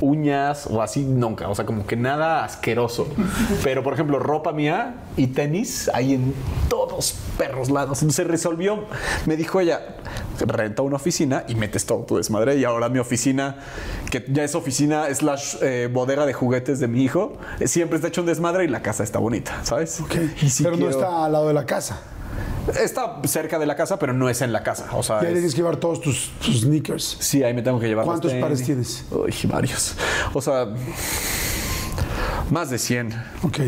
uñas 0.00 0.66
o 0.68 0.82
así 0.82 1.02
nunca, 1.02 1.48
o 1.48 1.54
sea, 1.54 1.64
como 1.64 1.86
que 1.86 1.96
nada 1.96 2.44
asqueroso. 2.44 3.06
Pero 3.62 3.82
por 3.82 3.94
ejemplo, 3.94 4.18
ropa 4.18 4.52
mía 4.52 4.96
y 5.16 5.28
tenis 5.28 5.88
hay 5.94 6.14
en 6.14 6.34
todos 6.68 7.14
perros 7.38 7.70
lados. 7.70 7.98
Se 7.98 8.24
resolvió, 8.24 8.84
me 9.26 9.36
dijo 9.36 9.60
ella, 9.60 9.96
renta 10.40 10.82
una 10.82 10.96
oficina 10.96 11.44
y 11.48 11.54
metes 11.54 11.86
todo 11.86 12.00
tu 12.00 12.16
desmadre. 12.16 12.56
Y 12.56 12.64
ahora 12.64 12.88
mi 12.88 12.98
oficina, 12.98 13.56
que 14.10 14.24
ya 14.28 14.44
es 14.44 14.54
oficina 14.54 15.12
slash 15.14 15.56
eh, 15.62 15.88
bodega 15.92 16.26
de 16.26 16.32
juguetes 16.32 16.80
de 16.80 16.88
mi 16.88 17.02
hijo, 17.02 17.34
siempre 17.64 17.96
está 17.96 18.08
hecho 18.08 18.22
un 18.22 18.26
desmadre 18.26 18.64
y 18.64 18.68
la 18.68 18.82
casa 18.82 19.04
está 19.04 19.18
bonita, 19.18 19.60
¿sabes? 19.62 20.00
Ok. 20.00 20.16
Y 20.42 20.50
si 20.50 20.64
Pero 20.64 20.76
no 20.76 20.88
está 20.88 21.24
al 21.24 21.32
lado 21.32 21.48
de 21.48 21.54
la 21.54 21.66
casa. 21.66 22.00
Está 22.80 23.20
cerca 23.24 23.58
de 23.58 23.66
la 23.66 23.74
casa, 23.76 23.98
pero 23.98 24.12
no 24.12 24.28
es 24.28 24.40
en 24.42 24.52
la 24.52 24.62
casa. 24.62 24.88
O 24.92 25.02
sea, 25.02 25.20
es- 25.20 25.32
tienes 25.32 25.52
que 25.52 25.56
llevar 25.58 25.76
todos 25.76 26.00
tus, 26.00 26.30
tus 26.44 26.60
sneakers. 26.60 27.16
Sí, 27.20 27.42
ahí 27.42 27.52
me 27.54 27.62
tengo 27.62 27.80
que 27.80 27.88
llevar. 27.88 28.04
¿Cuántos 28.04 28.32
pares 28.34 28.62
tienes? 28.62 29.04
Uy, 29.10 29.34
varios. 29.44 29.94
O 30.32 30.40
sea, 30.40 30.68
más 32.50 32.70
de 32.70 32.78
100. 32.78 33.12
Ok. 33.42 33.58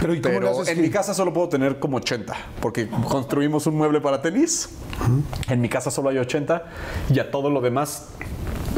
Pero 0.00 0.14
¿y 0.14 0.20
cómo 0.20 0.34
le 0.34 0.40
Pero 0.40 0.50
haces 0.52 0.68
en 0.68 0.76
que- 0.76 0.82
mi 0.82 0.90
casa 0.90 1.14
solo 1.14 1.32
puedo 1.32 1.48
tener 1.48 1.78
como 1.78 1.96
80, 1.98 2.34
porque 2.60 2.88
construimos 2.88 3.66
un 3.66 3.76
mueble 3.76 4.00
para 4.00 4.20
tenis. 4.20 4.68
En 5.48 5.60
mi 5.60 5.68
casa 5.68 5.90
solo 5.90 6.10
hay 6.10 6.18
80 6.18 6.64
y 7.10 7.18
a 7.18 7.30
todo 7.30 7.50
lo 7.50 7.60
demás 7.60 8.08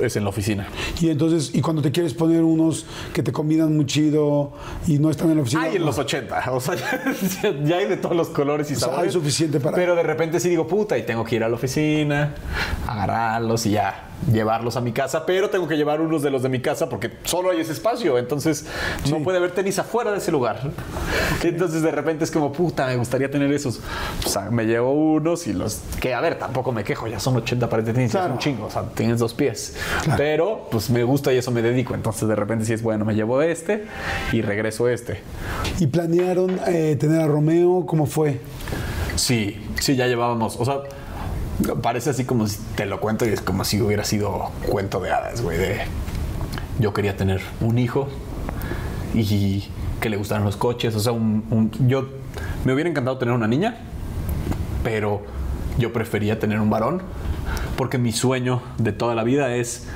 es 0.03 0.17
en 0.17 0.25
la 0.25 0.31
oficina. 0.31 0.67
Y 1.01 1.11
entonces, 1.11 1.51
y 1.55 1.61
cuando 1.61 1.83
te 1.83 1.91
quieres 1.93 2.15
poner 2.15 2.43
unos 2.43 2.87
que 3.13 3.23
te 3.23 3.33
combinan 3.33 3.75
muy 3.77 3.87
chido 3.87 4.53
y 4.87 4.99
no 4.99 5.11
están 5.11 5.31
en 5.31 5.37
la 5.37 5.43
oficina. 5.43 5.63
Hay 5.63 5.77
en 5.77 5.85
los 5.87 5.99
80, 5.99 6.53
o 6.53 6.61
sea, 6.61 6.75
ya, 7.65 7.77
hay 7.77 7.87
de 7.87 7.97
todos 7.97 8.17
los 8.17 8.29
colores 8.29 8.71
y 8.71 8.75
sea, 8.75 8.89
sabores. 8.89 9.05
hay 9.07 9.13
suficiente 9.13 9.61
para- 9.61 9.77
Pero 9.77 9.95
de 9.95 10.03
repente 10.03 10.41
sí 10.41 10.49
digo, 10.49 10.67
puta, 10.67 10.97
y 10.99 11.05
tengo 11.05 11.25
que 11.25 11.37
ir 11.37 11.45
a 11.45 11.49
la 11.49 11.55
oficina, 11.57 12.35
agarrarlos 12.87 13.67
y 13.67 13.71
ya. 13.73 14.09
Llevarlos 14.33 14.77
a 14.77 14.81
mi 14.81 14.93
casa, 14.93 15.27
pero 15.27 15.51
tengo 15.51 15.69
que 15.69 15.77
llevar 15.77 16.01
unos 16.01 16.23
de 16.23 16.31
los 16.31 16.43
de 16.43 16.49
mi 16.49 16.61
casa 16.61 16.89
porque 16.89 17.11
solo 17.25 17.51
hay 17.51 17.61
ese 17.61 17.73
espacio, 17.73 18.17
entonces 18.19 18.67
no 19.11 19.19
puede 19.23 19.39
haber 19.39 19.51
tenis 19.53 19.79
afuera 19.79 20.13
de 20.13 20.19
ese 20.19 20.33
lugar. 20.33 20.61
Entonces 21.43 21.83
de 21.83 21.91
repente 21.91 22.25
es 22.25 22.31
como, 22.31 22.53
puta, 22.53 22.87
me 22.87 22.97
gustaría 22.97 23.31
tener 23.31 23.53
esos. 23.53 23.81
O 24.25 24.29
sea, 24.29 24.51
me 24.51 24.65
llevo 24.65 24.93
unos 24.93 25.47
y 25.47 25.53
los, 25.53 25.81
que 26.01 26.15
a 26.15 26.21
ver, 26.21 26.39
tampoco 26.39 26.73
me 26.73 26.85
quejo, 26.85 27.07
ya 27.07 27.21
son 27.21 27.37
80 27.37 27.69
pares 27.69 27.87
de 27.87 27.93
tenis, 27.93 28.13
ya 28.13 28.19
es 28.21 28.23
Claro. 28.25 28.35
un 28.35 28.39
chingo, 28.41 28.67
o 28.67 28.71
sea, 28.71 28.83
tienes 28.95 29.19
dos 29.19 29.35
pies. 29.35 29.77
Pero 30.17 30.69
pues 30.71 30.91
me 30.91 31.05
gusta 31.05 31.33
y 31.33 31.37
eso 31.39 31.51
me 31.51 31.63
dedico, 31.63 31.95
entonces 31.95 32.27
de 32.29 32.35
repente 32.37 32.65
si 32.65 32.73
es 32.73 32.83
bueno, 32.83 33.05
me 33.05 33.15
llevo 33.15 33.43
este 33.43 33.85
y 34.33 34.41
regreso 34.43 34.89
este. 34.89 35.21
¿Y 35.81 35.87
planearon 35.87 36.59
eh, 36.67 36.97
tener 36.99 37.21
a 37.21 37.27
Romeo? 37.27 37.85
¿Cómo 37.87 38.07
fue? 38.07 38.41
Sí, 39.17 39.61
sí, 39.81 39.97
ya 39.97 40.07
llevábamos. 40.07 40.57
O 40.59 40.65
sea, 40.65 40.79
parece 41.83 42.11
así 42.11 42.25
como 42.25 42.47
si 42.47 42.59
te 42.77 42.87
lo 42.87 43.01
cuento 43.01 43.27
y 43.27 43.29
es 43.29 43.41
como 43.41 43.65
si 43.65 43.81
hubiera 43.81 44.05
sido 44.05 44.51
cuento 44.69 45.01
de 45.01 45.11
hadas, 45.11 45.43
güey. 45.43 45.59
De 45.59 45.81
yo 46.79 46.93
quería 46.93 47.17
tener 47.17 47.41
un 47.61 47.79
hijo 47.79 48.09
y 49.15 49.65
que 50.01 50.09
le 50.09 50.17
gustaran 50.17 50.45
los 50.45 50.57
coches. 50.57 50.95
O 50.95 51.01
sea, 51.01 51.13
un, 51.13 51.71
yo 51.87 52.09
me 52.65 52.73
hubiera 52.73 52.91
encantado 52.91 53.19
tener 53.19 53.35
una 53.35 53.47
niña, 53.47 53.79
pero 54.83 55.23
yo 55.79 55.93
prefería 55.93 56.39
tener 56.39 56.61
un 56.61 56.71
varón 56.71 57.03
porque 57.77 57.99
mi 57.99 58.13
sueño 58.13 58.63
de 58.79 58.93
toda 58.93 59.15
la 59.15 59.25
vida 59.25 59.55
es 59.55 59.87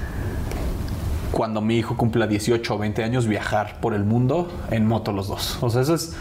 cuando 1.33 1.61
mi 1.61 1.77
hijo 1.77 1.97
cumpla 1.97 2.27
18 2.27 2.75
o 2.75 2.79
20 2.79 3.05
años 3.05 3.27
viajar 3.27 3.81
por 3.81 3.95
el 3.95 4.05
mundo 4.05 4.51
en 4.71 4.87
moto 4.87 5.13
los 5.13 5.29
dos. 5.29 5.59
O 5.61 5.71
sea, 5.71 5.83
eso 5.83 5.95
es 5.95 6.15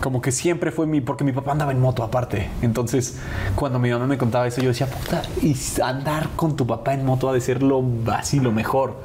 como 0.00 0.20
que 0.20 0.32
siempre 0.32 0.70
fue 0.70 0.86
mi, 0.86 1.00
porque 1.00 1.24
mi 1.24 1.32
papá 1.32 1.52
andaba 1.52 1.72
en 1.72 1.80
moto 1.80 2.02
aparte. 2.02 2.48
Entonces, 2.62 3.18
cuando 3.54 3.78
mi 3.78 3.90
mamá 3.90 4.06
me 4.06 4.18
contaba 4.18 4.46
eso, 4.46 4.60
yo 4.60 4.68
decía, 4.68 4.86
puta, 4.86 5.22
y 5.42 5.56
andar 5.82 6.28
con 6.36 6.56
tu 6.56 6.66
papá 6.66 6.92
en 6.94 7.04
moto 7.06 7.28
ha 7.28 7.32
de 7.32 7.40
ser 7.40 7.62
lo, 7.62 7.82
así 8.12 8.40
lo 8.40 8.52
mejor. 8.52 8.96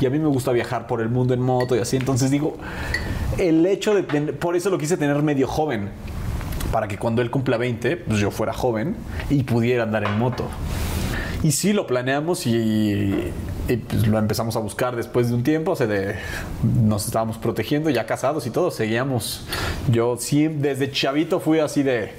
Y 0.00 0.06
a 0.06 0.10
mí 0.10 0.18
me 0.18 0.26
gusta 0.26 0.50
viajar 0.52 0.86
por 0.86 1.00
el 1.00 1.08
mundo 1.08 1.32
en 1.34 1.40
moto 1.42 1.76
y 1.76 1.78
así. 1.80 1.96
Entonces 1.96 2.30
digo, 2.30 2.56
el 3.38 3.64
hecho 3.66 3.94
de, 3.94 4.02
tener- 4.02 4.36
por 4.38 4.56
eso 4.56 4.70
lo 4.70 4.78
quise 4.78 4.96
tener 4.96 5.22
medio 5.22 5.46
joven. 5.46 5.90
Para 6.72 6.86
que 6.88 6.98
cuando 6.98 7.22
él 7.22 7.30
cumpla 7.30 7.56
20, 7.56 7.96
pues 7.96 8.18
yo 8.18 8.30
fuera 8.30 8.52
joven 8.52 8.94
y 9.30 9.42
pudiera 9.44 9.84
andar 9.84 10.04
en 10.04 10.18
moto. 10.18 10.44
Y 11.42 11.52
sí, 11.52 11.72
lo 11.72 11.86
planeamos 11.86 12.46
y, 12.46 13.30
y, 13.68 13.76
pues 13.76 14.06
lo 14.06 14.18
empezamos 14.18 14.56
a 14.56 14.60
buscar 14.60 14.96
después 14.96 15.28
de 15.28 15.34
un 15.34 15.42
tiempo. 15.42 15.72
O 15.72 15.76
sea, 15.76 15.86
de, 15.86 16.16
nos 16.62 17.06
estábamos 17.06 17.38
protegiendo, 17.38 17.90
ya 17.90 18.06
casados 18.06 18.46
y 18.46 18.50
todo, 18.50 18.70
seguíamos. 18.70 19.46
Yo 19.90 20.16
sí, 20.18 20.48
desde 20.48 20.90
chavito 20.90 21.40
fui 21.40 21.58
así 21.60 21.82
de, 21.82 22.12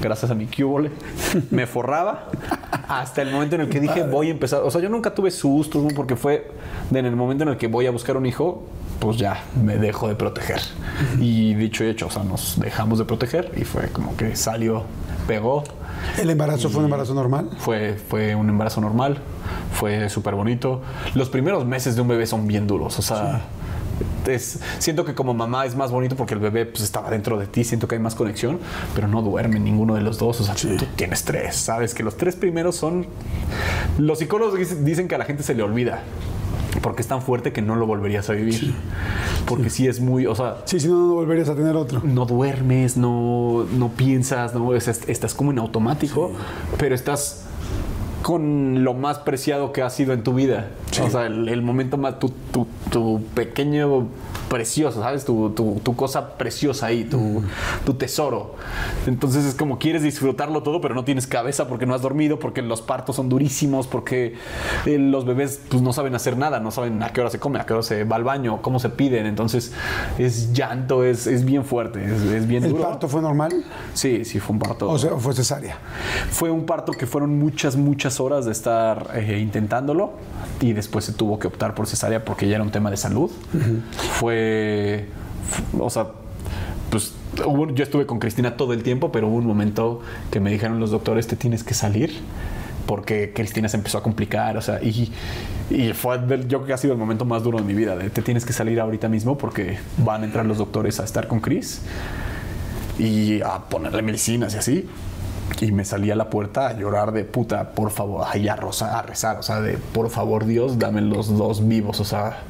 gracias 0.00 0.30
a 0.30 0.34
mi 0.34 0.46
cubole, 0.46 0.90
me 1.50 1.66
forraba 1.66 2.28
hasta 2.88 3.22
el 3.22 3.30
momento 3.30 3.56
en 3.56 3.62
el 3.62 3.68
que 3.68 3.80
dije 3.80 4.02
voy 4.04 4.28
a 4.28 4.30
empezar. 4.30 4.62
O 4.62 4.70
sea, 4.70 4.80
yo 4.80 4.88
nunca 4.88 5.14
tuve 5.14 5.30
sustos 5.30 5.82
¿no? 5.82 5.88
porque 5.94 6.16
fue 6.16 6.50
de 6.90 6.98
en 6.98 7.06
el 7.06 7.16
momento 7.16 7.44
en 7.44 7.50
el 7.50 7.56
que 7.56 7.68
voy 7.68 7.86
a 7.86 7.90
buscar 7.90 8.16
un 8.16 8.26
hijo, 8.26 8.64
pues 9.00 9.16
ya 9.16 9.42
me 9.62 9.76
dejo 9.76 10.08
de 10.08 10.14
proteger. 10.14 10.60
Y 11.18 11.54
dicho 11.54 11.84
y 11.84 11.88
hecho, 11.88 12.06
o 12.06 12.10
sea, 12.10 12.24
nos 12.24 12.58
dejamos 12.58 12.98
de 12.98 13.04
proteger 13.04 13.52
y 13.56 13.64
fue 13.64 13.88
como 13.88 14.16
que 14.16 14.36
salió, 14.36 14.84
pegó. 15.26 15.64
¿El 16.18 16.30
embarazo 16.30 16.68
fue 16.70 16.80
un 16.80 16.86
embarazo 16.86 17.14
normal? 17.14 17.50
Fue, 17.58 17.94
fue 18.08 18.34
un 18.34 18.48
embarazo 18.48 18.80
normal, 18.80 19.18
fue 19.72 20.08
súper 20.08 20.34
bonito. 20.34 20.82
Los 21.14 21.28
primeros 21.28 21.64
meses 21.66 21.94
de 21.96 22.02
un 22.02 22.08
bebé 22.08 22.26
son 22.26 22.46
bien 22.46 22.66
duros, 22.66 22.98
o 22.98 23.02
sea, 23.02 23.42
es- 24.26 24.58
siento 24.78 25.04
que 25.04 25.14
como 25.14 25.34
mamá 25.34 25.64
es 25.66 25.76
más 25.76 25.90
bonito 25.90 26.16
porque 26.16 26.34
el 26.34 26.40
bebé 26.40 26.66
pues, 26.66 26.82
estaba 26.82 27.10
dentro 27.10 27.38
de 27.38 27.46
ti, 27.46 27.64
siento 27.64 27.86
que 27.88 27.94
hay 27.96 28.00
más 28.00 28.14
conexión, 28.14 28.58
pero 28.94 29.08
no 29.08 29.22
duerme 29.22 29.58
ninguno 29.60 29.94
de 29.94 30.00
los 30.00 30.18
dos, 30.18 30.40
o 30.40 30.44
sea, 30.44 30.54
tú 30.76 30.84
tienes 30.96 31.24
tres, 31.24 31.56
sabes 31.56 31.94
que 31.94 32.02
los 32.02 32.16
tres 32.16 32.36
primeros 32.36 32.76
son... 32.76 33.06
Los 33.98 34.18
psicólogos 34.18 34.84
dicen 34.84 35.08
que 35.08 35.14
a 35.14 35.18
la 35.18 35.24
gente 35.24 35.42
se 35.42 35.54
le 35.54 35.62
olvida. 35.62 36.00
Porque 36.82 37.02
es 37.02 37.08
tan 37.08 37.22
fuerte 37.22 37.52
que 37.52 37.62
no 37.62 37.74
lo 37.76 37.86
volverías 37.86 38.28
a 38.30 38.34
vivir. 38.34 38.74
Porque 39.46 39.70
sí. 39.70 39.86
es 39.88 40.00
muy, 40.00 40.26
o 40.26 40.34
sea, 40.34 40.58
Sí, 40.64 40.78
si 40.80 40.88
no, 40.88 41.08
no 41.08 41.14
volverías 41.14 41.48
a 41.48 41.54
tener 41.56 41.74
otro. 41.76 42.00
no 42.04 42.26
duermes, 42.26 42.96
no, 42.96 43.64
no 43.76 43.88
piensas, 43.90 44.54
no, 44.54 44.74
es- 44.74 44.88
es- 44.88 45.08
estás 45.08 45.34
como 45.34 45.50
en 45.52 45.58
automático, 45.58 46.32
pero 46.78 46.94
estás 46.94 47.44
con 48.22 48.82
lo 48.82 48.94
más 48.94 49.18
preciado 49.20 49.72
que 49.72 49.82
ha 49.82 49.90
sido 49.90 50.12
en 50.12 50.22
tu 50.24 50.34
vida. 50.34 50.70
O 51.04 51.10
sea, 51.10 51.26
el, 51.26 51.48
el 51.48 51.62
momento 51.62 51.96
más, 51.96 52.18
tu, 52.18 52.30
tu- 52.52 52.66
tu 52.90 53.22
pequeño 53.34 54.08
precioso, 54.48 55.00
¿sabes? 55.00 55.24
Tu, 55.24 55.50
tu- 55.50 55.80
tu 55.82 55.96
cosa 55.96 56.36
preciosa 56.36 56.86
ahí, 56.86 57.04
tu, 57.04 57.42
tu 57.84 57.94
tesoro. 57.94 58.54
Entonces 59.06 59.44
es 59.44 59.54
como 59.54 59.78
quieres 59.78 60.02
disfrutarlo 60.02 60.62
todo, 60.62 60.80
pero 60.80 60.94
no 60.94 61.04
tienes 61.04 61.26
cabeza 61.26 61.68
porque 61.68 61.86
no 61.86 61.94
has 61.94 62.02
dormido, 62.02 62.38
porque 62.38 62.62
los 62.62 62.82
partos 62.82 63.16
son 63.16 63.28
durísimos, 63.28 63.86
porque 63.86 64.34
eh, 64.86 64.98
los 64.98 65.24
bebés 65.24 65.60
pues, 65.68 65.82
no 65.82 65.92
saben 65.92 66.14
hacer 66.14 66.36
nada, 66.36 66.60
no 66.60 66.70
saben 66.70 67.02
a 67.02 67.10
qué 67.12 67.20
hora 67.20 67.30
se 67.30 67.38
come, 67.38 67.58
a 67.60 67.66
qué 67.66 67.72
hora 67.72 67.82
se 67.82 68.04
va 68.04 68.16
al 68.16 68.24
baño, 68.24 68.60
cómo 68.62 68.78
se 68.78 68.88
piden. 68.90 69.26
Entonces 69.26 69.72
es 70.18 70.52
llanto, 70.52 71.04
es, 71.04 71.26
es 71.26 71.44
bien 71.44 71.64
fuerte, 71.64 72.04
es, 72.04 72.22
es 72.22 72.46
bien 72.46 72.64
¿El 72.64 72.70
duro. 72.72 72.82
parto 72.84 73.08
fue 73.08 73.22
normal? 73.22 73.64
Sí, 73.94 74.24
sí, 74.24 74.38
fue 74.40 74.54
un 74.54 74.60
parto. 74.60 74.88
O 74.90 74.98
sea, 74.98 75.12
fue 75.16 75.34
cesárea. 75.34 75.78
Fue 76.30 76.50
un 76.50 76.66
parto 76.66 76.92
que 76.92 77.06
fueron 77.06 77.38
muchas, 77.38 77.76
muchas 77.76 78.20
horas 78.20 78.44
de 78.44 78.52
estar 78.52 79.10
eh, 79.14 79.38
intentándolo 79.40 80.12
y 80.60 80.72
después 80.72 81.04
se 81.04 81.12
tuvo 81.12 81.38
que 81.38 81.48
optar 81.48 81.74
por 81.74 81.86
cesárea 81.86 82.24
porque 82.24 82.48
ya 82.48 82.56
era 82.56 82.64
un 82.64 82.70
tema 82.70 82.90
de 82.90 82.96
salud. 82.96 83.30
Fue, 84.12 84.35
o 85.78 85.90
sea, 85.90 86.08
pues 86.90 87.12
hubo- 87.44 87.72
yo 87.74 87.82
estuve 87.84 88.06
con 88.06 88.18
Cristina 88.18 88.56
todo 88.56 88.72
el 88.72 88.82
tiempo, 88.82 89.10
pero 89.12 89.28
hubo 89.28 89.36
un 89.36 89.46
momento 89.46 90.00
que 90.30 90.40
me 90.40 90.50
dijeron 90.50 90.80
los 90.80 90.90
doctores, 90.90 91.26
te 91.26 91.36
tienes 91.36 91.64
que 91.64 91.74
salir 91.74 92.12
porque 92.86 93.32
Cristina 93.34 93.68
se 93.68 93.76
empezó 93.76 93.98
a 93.98 94.02
complicar, 94.02 94.56
o 94.56 94.62
sea, 94.62 94.80
y, 94.80 95.12
fue, 95.94 96.20
yo 96.46 96.64
que 96.64 96.72
ha 96.72 96.76
sido 96.76 96.92
el 96.92 96.98
momento 97.00 97.24
más 97.24 97.42
duro 97.42 97.58
de 97.58 97.64
mi 97.64 97.74
vida, 97.74 97.96
de 97.96 98.10
te 98.10 98.22
tienes 98.22 98.44
que 98.44 98.52
salir 98.52 98.78
ahorita 98.78 99.08
mismo 99.08 99.36
porque 99.36 99.78
van 99.98 100.22
a 100.22 100.24
entrar 100.26 100.46
los 100.46 100.58
doctores 100.58 101.00
a 101.00 101.04
estar 101.04 101.26
con 101.26 101.40
Cris 101.40 101.80
y 102.98 103.42
a 103.42 103.58
ponerle 103.68 104.02
medicinas 104.02 104.54
y 104.54 104.58
así. 104.58 104.88
Y 105.60 105.72
me 105.72 105.84
salí 105.84 106.10
a 106.10 106.16
la 106.16 106.28
puerta 106.28 106.68
a 106.68 106.72
llorar 106.74 107.12
de 107.12 107.24
puta, 107.24 107.70
por 107.70 107.90
favor, 107.90 108.26
ahí 108.28 108.48
a, 108.48 108.56
rosa- 108.56 108.98
a 108.98 109.02
rezar, 109.02 109.38
o 109.38 109.42
sea, 109.42 109.60
de 109.60 109.78
por 109.78 110.10
favor 110.10 110.44
Dios, 110.44 110.78
dame 110.78 111.00
los 111.00 111.36
dos 111.38 111.66
vivos, 111.66 112.00
o 112.00 112.04
sea, 112.04 112.42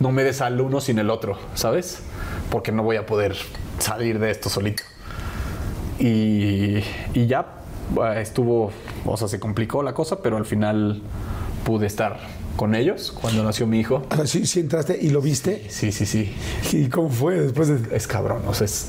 no 0.00 0.10
me 0.12 0.24
des 0.24 0.40
al 0.40 0.60
uno 0.60 0.80
sin 0.80 0.98
el 0.98 1.10
otro, 1.10 1.38
¿sabes? 1.54 2.00
Porque 2.50 2.72
no 2.72 2.82
voy 2.82 2.96
a 2.96 3.06
poder 3.06 3.36
salir 3.78 4.18
de 4.18 4.30
esto 4.30 4.48
solito. 4.48 4.82
Y, 5.98 6.78
y 7.14 7.26
ya 7.26 7.46
eh, 7.96 8.20
estuvo, 8.20 8.70
o 9.04 9.16
sea, 9.16 9.28
se 9.28 9.40
complicó 9.40 9.82
la 9.82 9.94
cosa, 9.94 10.20
pero 10.22 10.36
al 10.36 10.44
final 10.46 11.02
pude 11.64 11.86
estar 11.86 12.18
con 12.56 12.74
ellos 12.74 13.12
cuando 13.20 13.42
nació 13.44 13.66
mi 13.66 13.80
hijo. 13.80 14.02
Sea, 14.14 14.26
sí, 14.26 14.46
sí 14.46 14.60
entraste 14.60 14.98
y 15.00 15.10
lo 15.10 15.20
viste. 15.20 15.66
Sí, 15.70 15.92
sí, 15.92 16.06
sí. 16.06 16.34
¿Y 16.72 16.88
cómo 16.88 17.08
fue 17.08 17.40
después 17.40 17.68
de.? 17.68 17.96
es 17.96 18.06
cabrón. 18.06 18.42
O 18.46 18.54
sea, 18.54 18.64
es- 18.64 18.88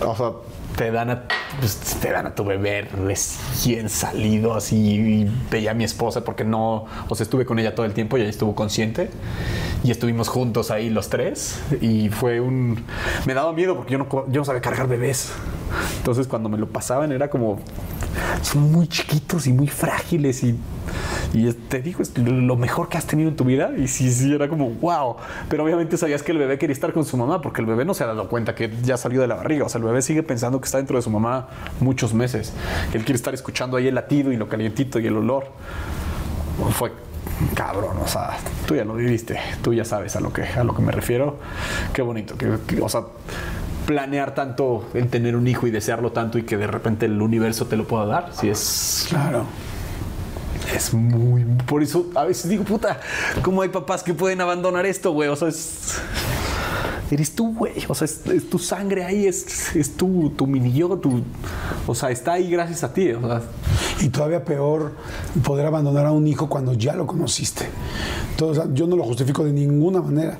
o 0.00 0.16
sea, 0.16 0.30
te 0.76 0.90
dan 0.90 1.10
a, 1.10 1.22
pues, 1.60 1.78
te 2.00 2.10
dan 2.10 2.26
a 2.26 2.34
tu 2.34 2.44
bebé 2.44 2.82
recién 2.82 3.88
salido 3.88 4.54
así 4.54 5.26
veía 5.50 5.70
a 5.72 5.74
mi 5.74 5.84
esposa 5.84 6.24
porque 6.24 6.44
no, 6.44 6.86
o 7.08 7.14
sea, 7.14 7.24
estuve 7.24 7.44
con 7.44 7.58
ella 7.58 7.74
todo 7.74 7.86
el 7.86 7.92
tiempo 7.92 8.16
y 8.16 8.22
ella 8.22 8.30
estuvo 8.30 8.54
consciente 8.54 9.10
y 9.82 9.90
estuvimos 9.90 10.28
juntos 10.28 10.70
ahí 10.70 10.90
los 10.90 11.08
tres 11.08 11.60
y 11.80 12.08
fue 12.08 12.40
un, 12.40 12.84
me 13.26 13.34
daba 13.34 13.52
miedo 13.52 13.76
porque 13.76 13.92
yo 13.92 13.98
no, 13.98 14.08
yo 14.10 14.40
no 14.40 14.44
sabía 14.44 14.60
cargar 14.60 14.88
bebés. 14.88 15.32
Entonces 15.98 16.26
cuando 16.26 16.48
me 16.48 16.58
lo 16.58 16.68
pasaban 16.68 17.12
era 17.12 17.30
como, 17.30 17.58
son 18.42 18.72
muy 18.72 18.86
chiquitos 18.88 19.46
y 19.46 19.52
muy 19.52 19.68
frágiles 19.68 20.42
y 20.44 20.56
y 21.32 21.50
te 21.52 21.82
digo, 21.82 22.02
es 22.02 22.16
lo 22.18 22.56
mejor 22.56 22.88
que 22.88 22.96
has 22.98 23.06
tenido 23.06 23.28
en 23.28 23.36
tu 23.36 23.44
vida. 23.44 23.70
Y 23.76 23.88
sí, 23.88 24.10
sí, 24.12 24.32
era 24.34 24.48
como, 24.48 24.70
wow. 24.70 25.16
Pero 25.48 25.64
obviamente 25.64 25.96
sabías 25.96 26.22
que 26.22 26.32
el 26.32 26.38
bebé 26.38 26.58
quería 26.58 26.72
estar 26.74 26.92
con 26.92 27.04
su 27.04 27.16
mamá 27.16 27.40
porque 27.40 27.60
el 27.60 27.66
bebé 27.66 27.84
no 27.84 27.94
se 27.94 28.04
ha 28.04 28.06
dado 28.06 28.28
cuenta 28.28 28.54
que 28.54 28.70
ya 28.82 28.96
salió 28.96 29.20
de 29.20 29.26
la 29.26 29.34
barriga. 29.34 29.64
O 29.64 29.68
sea, 29.68 29.78
el 29.80 29.84
bebé 29.84 30.02
sigue 30.02 30.22
pensando 30.22 30.60
que 30.60 30.66
está 30.66 30.78
dentro 30.78 30.96
de 30.96 31.02
su 31.02 31.10
mamá 31.10 31.48
muchos 31.80 32.14
meses. 32.14 32.52
Él 32.92 33.04
quiere 33.04 33.16
estar 33.16 33.34
escuchando 33.34 33.76
ahí 33.76 33.88
el 33.88 33.94
latido 33.94 34.30
y 34.32 34.36
lo 34.36 34.48
calientito 34.48 34.98
y 34.98 35.06
el 35.06 35.16
olor. 35.16 35.46
Fue 36.72 36.92
cabrón, 37.54 37.96
o 38.02 38.06
sea, 38.06 38.36
tú 38.66 38.76
ya 38.76 38.84
lo 38.84 38.94
viviste, 38.94 39.36
tú 39.60 39.74
ya 39.74 39.84
sabes 39.84 40.14
a 40.14 40.20
lo 40.20 40.32
que, 40.32 40.42
a 40.44 40.62
lo 40.62 40.74
que 40.74 40.82
me 40.82 40.92
refiero. 40.92 41.38
Qué 41.92 42.00
bonito, 42.02 42.36
que, 42.38 42.48
que- 42.66 42.80
o 42.80 42.88
sea, 42.88 43.02
planear 43.86 44.34
tanto 44.34 44.86
el 44.94 45.08
tener 45.08 45.34
un 45.36 45.46
hijo 45.48 45.66
y 45.66 45.70
desearlo 45.70 46.12
tanto 46.12 46.38
y 46.38 46.44
que 46.44 46.56
de 46.56 46.66
repente 46.68 47.06
el 47.06 47.20
universo 47.20 47.66
te 47.66 47.76
lo 47.76 47.86
pueda 47.88 48.06
dar, 48.06 48.28
si 48.32 48.48
es 48.48 49.06
Claro. 49.08 49.46
Es 50.72 50.94
muy. 50.94 51.44
Por 51.66 51.82
eso 51.82 52.10
a 52.14 52.24
veces 52.24 52.48
digo, 52.48 52.64
puta, 52.64 53.00
¿cómo 53.42 53.62
hay 53.62 53.68
papás 53.68 54.02
que 54.02 54.14
pueden 54.14 54.40
abandonar 54.40 54.86
esto, 54.86 55.12
güey? 55.12 55.28
O 55.28 55.36
sea, 55.36 55.48
es. 55.48 55.98
Eres 57.10 57.34
tú, 57.34 57.54
güey. 57.54 57.74
O 57.88 57.94
sea, 57.94 58.06
es, 58.06 58.48
tu 58.48 58.58
sangre 58.58 59.04
ahí, 59.04 59.26
es, 59.26 59.76
es 59.76 59.96
tu, 59.96 60.30
tu 60.30 60.46
mini 60.46 60.72
yo, 60.72 60.96
tu. 60.96 61.22
O 61.86 61.94
sea, 61.94 62.10
está 62.10 62.32
ahí 62.32 62.50
gracias 62.50 62.82
a 62.82 62.92
ti. 62.92 63.12
O 63.12 63.40
Y 64.00 64.08
todavía 64.08 64.44
peor 64.44 64.92
poder 65.42 65.66
abandonar 65.66 66.06
a 66.06 66.12
un 66.12 66.26
hijo 66.26 66.48
cuando 66.48 66.72
ya 66.72 66.94
lo 66.94 67.06
conociste. 67.06 67.68
Entonces, 68.30 68.64
yo 68.72 68.86
no 68.88 68.96
lo 68.96 69.04
justifico 69.04 69.44
de 69.44 69.52
ninguna 69.52 70.00
manera, 70.00 70.38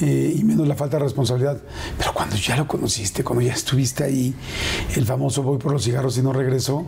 eh, 0.00 0.34
y 0.34 0.42
menos 0.44 0.66
la 0.66 0.74
falta 0.74 0.96
de 0.96 1.04
responsabilidad. 1.04 1.58
Pero 1.98 2.14
cuando 2.14 2.36
ya 2.36 2.56
lo 2.56 2.66
conociste, 2.66 3.22
cuando 3.22 3.42
ya 3.42 3.52
estuviste 3.52 4.04
ahí, 4.04 4.34
el 4.96 5.04
famoso 5.04 5.42
voy 5.42 5.58
por 5.58 5.72
los 5.72 5.84
cigarros 5.84 6.16
y 6.16 6.22
no 6.22 6.32
regreso, 6.32 6.86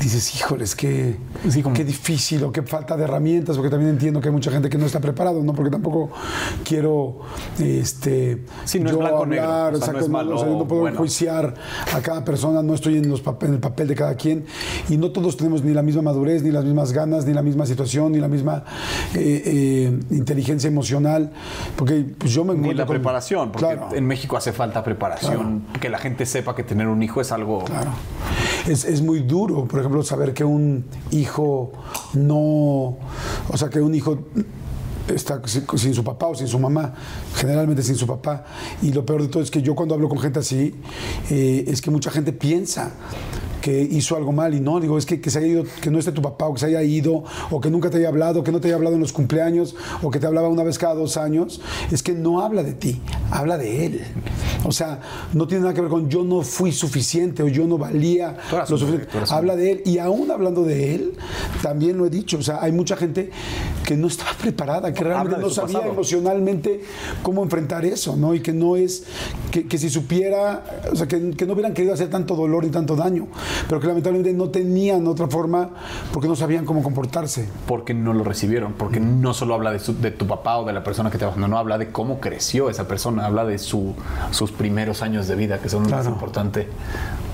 dices, 0.00 0.34
híjoles, 0.36 0.74
qué, 0.74 1.16
Sí, 1.48 1.62
como- 1.62 1.74
qué 1.74 1.84
difícil 1.84 2.44
o 2.44 2.52
qué 2.52 2.62
falta 2.62 2.96
de 2.96 3.04
herramientas, 3.04 3.56
porque 3.56 3.70
también 3.70 3.90
entiendo 3.90 4.20
que 4.20 4.28
hay 4.28 4.32
mucha 4.34 4.50
gente 4.50 4.68
que 4.68 4.78
no 4.78 4.86
está 4.86 5.00
preparado, 5.00 5.42
¿no? 5.42 5.52
Porque 5.52 5.70
tampoco 5.70 6.10
quiero 6.64 7.18
este, 7.58 8.44
Sí, 8.64 8.80
no 8.80 8.90
es 8.90 8.96
blanco 8.96 9.18
o 9.20 9.26
negro, 9.26 9.44
hablar, 9.44 9.74
o 9.74 9.78
sea, 9.78 9.92
no 9.92 9.98
es 9.98 10.04
exacto, 10.06 10.08
malo 10.10 10.36
o 10.36 10.38
sea, 10.38 10.48
yo 10.48 10.58
no 10.58 10.66
puedo 10.68 10.82
bueno. 10.82 10.94
enjuiciar 10.96 11.54
a 11.94 12.00
cada 12.00 12.24
persona, 12.24 12.62
no 12.62 12.74
estoy 12.74 12.96
en, 12.98 13.08
los 13.08 13.22
papel- 13.24 13.48
en 13.48 13.54
el 13.54 13.60
papel 13.60 13.88
de 13.88 13.94
cada 13.94 14.14
quien 14.14 14.44
y 14.88 14.96
no 14.96 15.10
todos 15.10 15.36
tenemos 15.36 15.62
ni 15.62 15.72
la 15.74 15.82
misma 15.82 16.02
madurez, 16.02 16.42
ni 16.42 16.50
las 16.50 16.64
mismas 16.64 16.92
ganas, 16.92 17.26
ni 17.26 17.32
la 17.34 17.42
misma 17.42 17.66
situación, 17.66 18.12
ni 18.12 18.18
la 18.18 18.28
misma 18.28 18.64
eh, 19.14 19.42
eh, 19.44 20.00
inteligencia 20.10 20.68
emocional, 20.68 21.32
porque 21.76 22.04
pues 22.16 22.32
yo 22.32 22.44
me 22.44 22.52
Ni 22.52 22.58
encuentro 22.60 22.78
la 22.84 22.86
con- 22.86 22.96
preparación, 22.96 23.52
porque 23.52 23.66
Claro. 23.66 23.88
en 23.94 24.06
México 24.06 24.36
hace 24.36 24.52
falta 24.52 24.82
preparación. 24.84 25.64
Que 25.80 25.88
la 25.88 25.98
gente 25.98 26.26
sepa 26.26 26.54
que 26.54 26.62
tener 26.62 26.88
un 26.88 27.02
hijo 27.02 27.20
es 27.20 27.32
algo. 27.32 27.64
Claro. 27.64 27.90
Es, 28.68 28.84
es 28.84 29.00
muy 29.00 29.20
duro, 29.20 29.64
por 29.64 29.80
ejemplo, 29.80 30.02
saber 30.02 30.34
que 30.34 30.44
un 30.44 30.84
hijo 31.10 31.72
no, 32.12 32.98
o 33.48 33.56
sea, 33.56 33.70
que 33.70 33.80
un 33.80 33.94
hijo 33.94 34.18
está 35.14 35.40
sin, 35.46 35.94
su 35.94 36.04
papá 36.04 36.26
o 36.26 36.34
sin 36.34 36.48
su 36.48 36.58
mamá, 36.58 36.94
generalmente 37.34 37.82
sin 37.82 37.96
su 37.96 38.06
papá. 38.06 38.44
Y 38.82 38.92
lo 38.92 39.04
peor 39.04 39.22
de 39.22 39.28
todo 39.28 39.42
es 39.42 39.50
que 39.50 39.62
yo 39.62 39.74
cuando 39.74 39.94
hablo 39.94 40.08
con 40.08 40.18
gente 40.18 40.38
así, 40.38 40.74
eh, 41.30 41.64
es 41.66 41.80
que 41.80 41.90
mucha 41.90 42.10
gente 42.10 42.32
piensa 42.32 42.92
que 43.60 43.80
hizo 43.82 44.16
algo 44.16 44.32
mal 44.32 44.54
y 44.54 44.60
no, 44.60 44.80
digo, 44.80 44.98
es 44.98 45.06
que, 45.06 45.20
que 45.20 45.30
se 45.30 45.38
haya 45.38 45.48
ido, 45.48 45.64
que 45.80 45.90
no 45.90 45.98
esté 45.98 46.12
tu 46.12 46.22
papá 46.22 46.46
o 46.46 46.54
que 46.54 46.60
se 46.60 46.66
haya 46.66 46.82
ido 46.82 47.24
o 47.50 47.60
que 47.60 47.70
nunca 47.70 47.90
te 47.90 47.98
haya 47.98 48.08
hablado, 48.08 48.44
que 48.44 48.52
no 48.52 48.60
te 48.60 48.68
haya 48.68 48.76
hablado 48.76 48.94
en 48.96 49.00
los 49.00 49.12
cumpleaños 49.12 49.74
o 50.02 50.10
que 50.10 50.18
te 50.18 50.26
hablaba 50.26 50.48
una 50.48 50.62
vez 50.62 50.78
cada 50.78 50.94
dos 50.94 51.16
años, 51.16 51.60
es 51.90 52.02
que 52.02 52.12
no 52.12 52.40
habla 52.40 52.62
de 52.62 52.72
ti, 52.72 53.00
habla 53.30 53.58
de 53.58 53.86
él. 53.86 54.00
O 54.64 54.72
sea, 54.72 55.00
no 55.32 55.46
tiene 55.46 55.62
nada 55.62 55.74
que 55.74 55.80
ver 55.80 55.90
con 55.90 56.08
yo 56.08 56.24
no 56.24 56.42
fui 56.42 56.72
suficiente 56.72 57.42
o 57.42 57.48
yo 57.48 57.66
no 57.66 57.78
valía 57.78 58.36
lo 58.68 58.78
suficiente. 58.78 59.08
Habla 59.30 59.56
de 59.56 59.72
él 59.72 59.82
y 59.84 59.98
aún 59.98 60.30
hablando 60.30 60.64
de 60.64 60.94
él, 60.94 61.14
también 61.62 61.98
lo 61.98 62.06
he 62.06 62.10
dicho, 62.10 62.38
o 62.38 62.42
sea, 62.42 62.62
hay 62.62 62.72
mucha 62.72 62.96
gente 62.96 63.30
que 63.84 63.96
no 63.96 64.08
estaba 64.08 64.32
preparada, 64.32 64.92
que 64.92 65.04
realmente 65.04 65.40
no 65.40 65.50
sabía 65.50 65.78
pasado. 65.78 65.92
emocionalmente 65.92 66.80
cómo 67.22 67.42
enfrentar 67.42 67.84
eso, 67.84 68.16
¿no? 68.16 68.34
Y 68.34 68.40
que 68.40 68.52
no 68.52 68.76
es, 68.76 69.04
que, 69.50 69.66
que 69.66 69.78
si 69.78 69.88
supiera, 69.90 70.82
o 70.92 70.96
sea, 70.96 71.06
que, 71.06 71.30
que 71.30 71.46
no 71.46 71.54
hubieran 71.54 71.74
querido 71.74 71.94
hacer 71.94 72.10
tanto 72.10 72.34
dolor 72.34 72.64
y 72.64 72.68
tanto 72.68 72.96
daño, 72.96 73.28
pero 73.68 73.80
que 73.80 73.86
lamentablemente 73.86 74.32
no 74.36 74.50
tenían 74.50 75.06
otra 75.06 75.26
forma 75.28 75.70
porque 76.12 76.28
no 76.28 76.36
sabían 76.36 76.64
cómo 76.64 76.82
comportarse. 76.82 77.48
porque 77.66 77.94
no 77.94 78.12
lo 78.12 78.24
recibieron, 78.24 78.72
porque 78.74 79.00
no 79.00 79.34
solo 79.34 79.54
habla 79.54 79.72
de, 79.72 79.78
su- 79.78 79.98
de 80.00 80.10
tu 80.10 80.26
papá 80.26 80.58
o 80.58 80.64
de 80.64 80.72
la 80.72 80.84
persona 80.84 81.10
que 81.10 81.18
te 81.18 81.24
abandonó, 81.24 81.58
habla 81.58 81.78
de 81.78 81.88
cómo 81.90 82.20
creció 82.20 82.70
esa 82.70 82.86
persona, 82.88 83.26
habla 83.26 83.44
de 83.44 83.58
su, 83.58 83.94
sus 84.30 84.52
primeros 84.52 85.02
años 85.02 85.26
de 85.28 85.34
vida, 85.36 85.58
que 85.60 85.68
son 85.68 85.84
lo 85.84 85.88
más 85.90 86.00
Claro. 86.02 86.14
importante, 86.14 86.68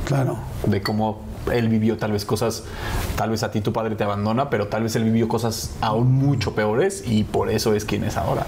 Claro. 0.06 0.38
de 0.66 0.82
cómo 0.82 1.22
él 1.52 1.68
vivió 1.68 1.96
tal 1.98 2.12
vez 2.12 2.24
cosas, 2.24 2.64
tal 3.16 3.30
vez 3.30 3.42
a 3.42 3.50
ti 3.50 3.60
tu 3.60 3.72
padre 3.72 3.96
te 3.96 4.04
abandona, 4.04 4.48
pero 4.50 4.68
tal 4.68 4.82
vez 4.84 4.96
él 4.96 5.04
vivió 5.04 5.28
cosas 5.28 5.70
aún 5.80 6.12
mucho 6.12 6.54
peores 6.54 7.04
y 7.06 7.24
por 7.24 7.50
eso 7.50 7.74
es 7.74 7.84
quien 7.84 8.04
es 8.04 8.16
ahora. 8.16 8.46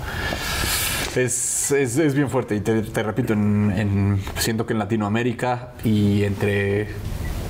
Es, 1.15 1.71
es, 1.73 1.97
es 1.97 2.15
bien 2.15 2.29
fuerte 2.29 2.57
y 2.57 2.61
te, 2.61 2.83
te 2.83 3.03
repito, 3.03 3.33
en, 3.33 3.73
en- 3.75 4.21
siento 4.39 4.67
que 4.67 4.75
en 4.75 4.79
Latinoamérica 4.79 5.73
y 5.85 6.25
entre, 6.25 6.89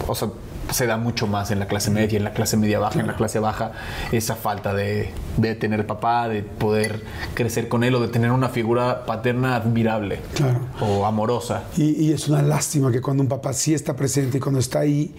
o 0.06 0.14
sea, 0.14 0.28
se 0.70 0.86
da 0.86 0.96
mucho 0.96 1.28
más 1.28 1.50
en 1.52 1.60
la 1.60 1.66
clase 1.68 1.90
media, 1.90 2.16
en 2.16 2.24
la 2.24 2.32
clase 2.32 2.56
media 2.56 2.80
baja, 2.80 2.98
en 2.98 3.06
la 3.06 3.14
clase 3.14 3.38
baja, 3.38 3.70
esa 4.10 4.34
falta 4.34 4.74
de, 4.74 5.10
de 5.36 5.54
tener 5.54 5.86
papá, 5.86 6.28
de 6.28 6.42
poder 6.42 7.04
crecer 7.34 7.68
con 7.68 7.84
él 7.84 7.94
o 7.94 8.00
de 8.00 8.08
tener 8.08 8.32
una 8.32 8.48
figura 8.48 9.06
paterna 9.06 9.54
admirable 9.54 10.18
Claro. 10.34 10.60
o 10.80 11.06
amorosa. 11.06 11.62
Y, 11.76 12.06
y 12.06 12.12
es 12.12 12.26
una 12.28 12.42
lástima 12.42 12.90
que 12.90 13.00
cuando 13.00 13.22
un 13.22 13.28
papá 13.28 13.52
sí 13.52 13.74
está 13.74 13.94
presente 13.94 14.38
y 14.38 14.40
cuando 14.40 14.58
está 14.58 14.80
ahí, 14.80 15.14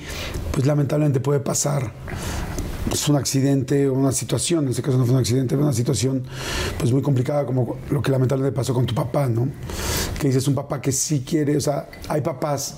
pues 0.52 0.66
lamentablemente 0.68 1.22
puede 1.22 1.40
pasar 1.40 1.92
pues, 2.88 3.08
un 3.10 3.16
accidente 3.16 3.88
o 3.88 3.94
una 3.94 4.12
situación, 4.12 4.66
en 4.66 4.72
este 4.72 4.82
caso 4.82 4.98
no 4.98 5.06
fue 5.06 5.14
un 5.14 5.20
accidente, 5.20 5.56
fue 5.56 5.64
una 5.64 5.74
situación 5.74 6.24
pues 6.78 6.92
muy 6.92 7.02
complicada 7.02 7.46
como 7.46 7.78
lo 7.90 8.02
que 8.02 8.12
lamentablemente 8.12 8.56
pasó 8.56 8.74
con 8.74 8.86
tu 8.86 8.96
papá, 8.96 9.28
¿no? 9.28 9.48
Que 10.20 10.28
dices 10.28 10.48
un 10.48 10.56
papá 10.56 10.82
que 10.82 10.92
sí 10.92 11.24
quiere, 11.28 11.58
o 11.58 11.62
sea, 11.62 11.90
hay 12.08 12.22
papás 12.22 12.76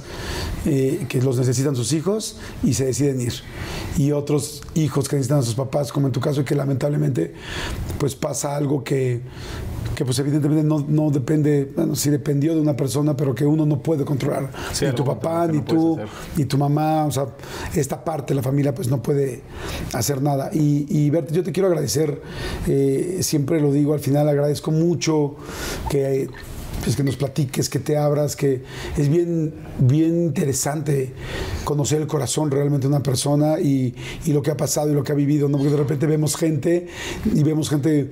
eh, 0.65 1.05
que 1.07 1.21
los 1.21 1.37
necesitan 1.37 1.75
sus 1.75 1.93
hijos 1.93 2.37
y 2.63 2.73
se 2.73 2.85
deciden 2.85 3.21
ir. 3.21 3.33
Y 3.97 4.11
otros 4.11 4.61
hijos 4.75 5.07
que 5.07 5.15
necesitan 5.15 5.39
a 5.39 5.43
sus 5.43 5.55
papás, 5.55 5.91
como 5.91 6.07
en 6.07 6.13
tu 6.13 6.19
caso, 6.19 6.41
y 6.41 6.43
que 6.43 6.55
lamentablemente 6.55 7.33
pues 7.97 8.15
pasa 8.15 8.55
algo 8.55 8.83
que 8.83 9.21
que 9.99 10.05
pues 10.05 10.17
evidentemente 10.19 10.63
no, 10.63 10.85
no 10.87 11.11
depende, 11.11 11.73
bueno, 11.75 11.93
sí 11.93 12.09
dependió 12.09 12.55
de 12.55 12.61
una 12.61 12.73
persona, 12.73 13.17
pero 13.17 13.35
que 13.35 13.45
uno 13.45 13.65
no 13.65 13.83
puede 13.83 14.05
controlar. 14.05 14.49
Sí, 14.71 14.85
ni 14.85 14.93
tu 14.93 15.03
papá, 15.03 15.45
ni 15.45 15.57
no 15.57 15.65
tú, 15.65 15.99
ni 16.37 16.45
tu 16.45 16.57
mamá, 16.57 17.03
o 17.03 17.11
sea, 17.11 17.25
esta 17.75 18.01
parte 18.01 18.33
de 18.33 18.35
la 18.35 18.41
familia 18.41 18.73
pues 18.73 18.87
no 18.87 19.03
puede 19.03 19.41
hacer 19.91 20.21
nada. 20.21 20.51
Y, 20.53 20.85
y 20.87 21.09
Berta, 21.09 21.33
yo 21.33 21.43
te 21.43 21.51
quiero 21.51 21.67
agradecer, 21.67 22.21
eh, 22.65 23.17
siempre 23.19 23.59
lo 23.59 23.73
digo, 23.73 23.93
al 23.93 23.99
final 23.99 24.29
agradezco 24.29 24.71
mucho 24.71 25.35
que... 25.89 26.29
pues, 26.83 26.95
que 26.95 27.03
nos 27.03 27.15
platiques, 27.15 27.69
que 27.69 27.79
te 27.79 27.97
abras, 27.97 28.35
que 28.35 28.63
es 28.97 29.09
bien, 29.09 29.53
bien 29.79 30.23
interesante 30.23 31.13
conocer 31.63 32.01
el 32.01 32.07
corazón 32.07 32.51
realmente 32.51 32.87
de 32.87 32.93
una 32.93 33.03
persona 33.03 33.59
y, 33.59 33.93
y 34.25 34.33
lo 34.33 34.41
que 34.41 34.51
ha 34.51 34.57
pasado 34.57 34.89
y 34.89 34.93
lo 34.93 35.03
que 35.03 35.11
ha 35.11 35.15
vivido, 35.15 35.47
¿no? 35.49 35.57
Porque 35.57 35.71
de 35.71 35.77
repente 35.77 36.07
vemos 36.07 36.35
gente 36.35 36.87
y 37.33 37.43
vemos 37.43 37.69
gente, 37.69 38.11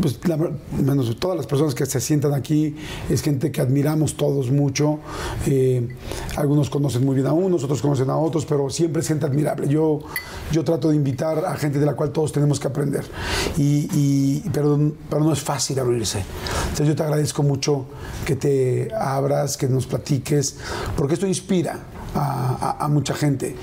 pues 0.00 0.18
la- 0.26 0.38
menos 0.82 1.16
todas 1.18 1.36
las 1.36 1.46
personas 1.46 1.74
que 1.74 1.86
se 1.86 2.00
sientan 2.00 2.34
aquí 2.34 2.74
es 3.08 3.22
gente 3.22 3.50
que 3.52 3.60
admiramos 3.60 4.16
todos 4.16 4.50
mucho. 4.50 4.98
Eh, 5.46 5.88
algunos 6.36 6.70
conocen 6.70 7.04
muy 7.04 7.14
bien 7.14 7.26
a 7.26 7.32
unos, 7.32 7.64
otros 7.64 7.80
conocen 7.82 8.10
a 8.10 8.16
otros, 8.16 8.44
pero 8.46 8.68
siempre 8.70 9.02
es 9.02 9.08
gente 9.08 9.26
admirable. 9.26 9.68
Yo, 9.68 10.00
yo 10.52 10.64
trato 10.64 10.88
de 10.90 10.96
invitar 10.96 11.44
a 11.44 11.54
gente 11.56 11.78
de 11.78 11.86
la 11.86 11.94
cual 11.94 12.10
todos 12.10 12.32
tenemos 12.32 12.58
que 12.60 12.68
aprender. 12.68 13.04
Y, 13.56 13.88
y- 13.92 14.42
pero, 14.52 14.78
pero 15.08 15.22
no 15.22 15.32
es 15.32 15.40
fácil 15.40 15.78
abrirse. 15.78 16.22
Entonces 16.64 16.88
yo 16.88 16.96
te 16.96 17.02
agradezco 17.02 17.42
mucho 17.42 17.86
que 18.24 18.36
te 18.36 18.88
abras, 18.94 19.56
que 19.56 19.68
nos 19.68 19.86
platiques, 19.86 20.56
porque 20.96 21.14
esto 21.14 21.26
inspira. 21.26 21.78
A, 22.14 22.88
mucha 22.90 23.14
gente 23.14 23.54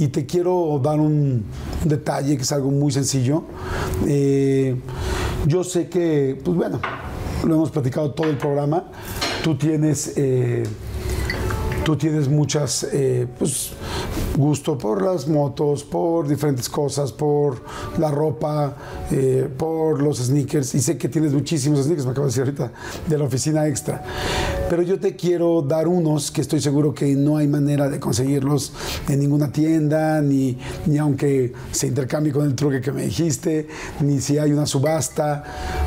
y 0.00 0.08
te 0.08 0.26
quiero 0.26 0.78
dar 0.82 0.98
un, 0.98 1.46
un 1.82 1.88
detalle 1.88 2.36
que 2.36 2.42
es 2.42 2.52
algo 2.52 2.70
muy 2.70 2.92
sencillo 2.92 3.44
Eh, 4.06 4.76
yo 5.46 5.64
sé 5.64 5.88
que 5.88 6.38
pues 6.44 6.56
bueno 6.56 6.80
lo 7.44 7.54
hemos 7.54 7.70
platicado 7.70 8.10
todo 8.10 8.28
el 8.28 8.36
programa 8.36 8.84
tú 9.42 9.56
tienes 9.56 10.12
eh, 10.16 10.64
tú 11.84 11.96
tienes 11.96 12.28
muchas 12.28 12.86
eh, 12.92 13.26
pues, 13.38 13.70
gusto 14.36 14.76
por 14.76 15.02
las 15.02 15.28
motos, 15.28 15.84
por 15.84 16.26
diferentes 16.28 16.68
cosas, 16.68 17.12
por 17.12 17.62
la 17.98 18.10
ropa, 18.10 18.76
eh, 19.10 19.48
por 19.56 20.02
los 20.02 20.18
sneakers. 20.18 20.74
Y 20.74 20.80
sé 20.80 20.98
que 20.98 21.08
tienes 21.08 21.32
muchísimos 21.32 21.80
sneakers, 21.84 22.04
me 22.06 22.12
acabo 22.12 22.26
de 22.26 22.30
decir 22.30 22.42
ahorita, 22.44 22.72
de 23.08 23.18
la 23.18 23.24
oficina 23.24 23.66
extra. 23.66 24.02
Pero 24.68 24.82
yo 24.82 24.98
te 24.98 25.14
quiero 25.14 25.62
dar 25.62 25.86
unos 25.88 26.30
que 26.30 26.40
estoy 26.40 26.60
seguro 26.60 26.94
que 26.94 27.14
no 27.14 27.36
hay 27.36 27.46
manera 27.46 27.88
de 27.88 28.00
conseguirlos 28.00 28.72
en 29.08 29.20
ninguna 29.20 29.52
tienda, 29.52 30.20
ni, 30.20 30.58
ni 30.86 30.98
aunque 30.98 31.52
se 31.70 31.86
intercambie 31.86 32.32
con 32.32 32.44
el 32.46 32.54
truque 32.54 32.80
que 32.80 32.90
me 32.92 33.02
dijiste, 33.02 33.68
ni 34.00 34.20
si 34.20 34.38
hay 34.38 34.52
una 34.52 34.66
subasta, 34.66 35.44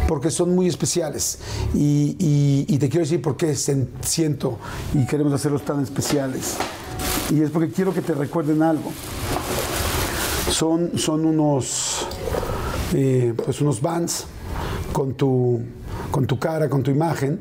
porque 0.08 0.32
son 0.32 0.54
muy 0.56 0.68
especiales. 0.68 1.40
Y, 1.74 2.16
y- 2.20 2.66
y 2.68 2.78
te 2.78 2.90
quiero 2.90 3.04
decir 3.04 3.22
por 3.22 3.36
qué 3.38 3.56
siento 3.56 4.58
y 4.94 5.06
queremos 5.06 5.34
hacerlos 5.34 5.64
tan 5.66 5.82
especiales. 5.84 6.56
Y 7.30 7.42
es 7.42 7.50
porque 7.50 7.72
quiero 7.72 7.94
que 7.94 8.02
te 8.02 8.14
recuerden 8.14 8.62
algo. 8.62 8.92
Son, 10.50 10.98
son 10.98 11.26
unos, 11.26 12.08
eh, 12.94 13.34
pues 13.44 13.60
unos 13.60 13.82
vans 13.82 14.26
con 14.94 15.14
tu, 15.14 15.62
con 16.10 16.26
tu 16.26 16.40
cara, 16.40 16.70
con 16.70 16.84
tu 16.84 16.92
imagen, 16.92 17.40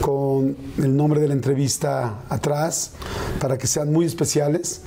con 0.00 0.56
el 0.78 0.96
nombre 0.96 1.20
de 1.20 1.28
la 1.28 1.34
entrevista 1.34 2.20
atrás, 2.28 2.92
para 3.40 3.58
que 3.58 3.66
sean 3.66 3.92
muy 3.92 4.06
especiales. 4.06 4.82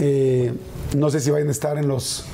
Eh, 0.00 0.54
no 0.96 1.10
sé 1.10 1.20
si 1.20 1.30
vayan 1.30 1.48
a 1.48 1.50
estar 1.50 1.76
en 1.76 1.88
los 1.88 2.24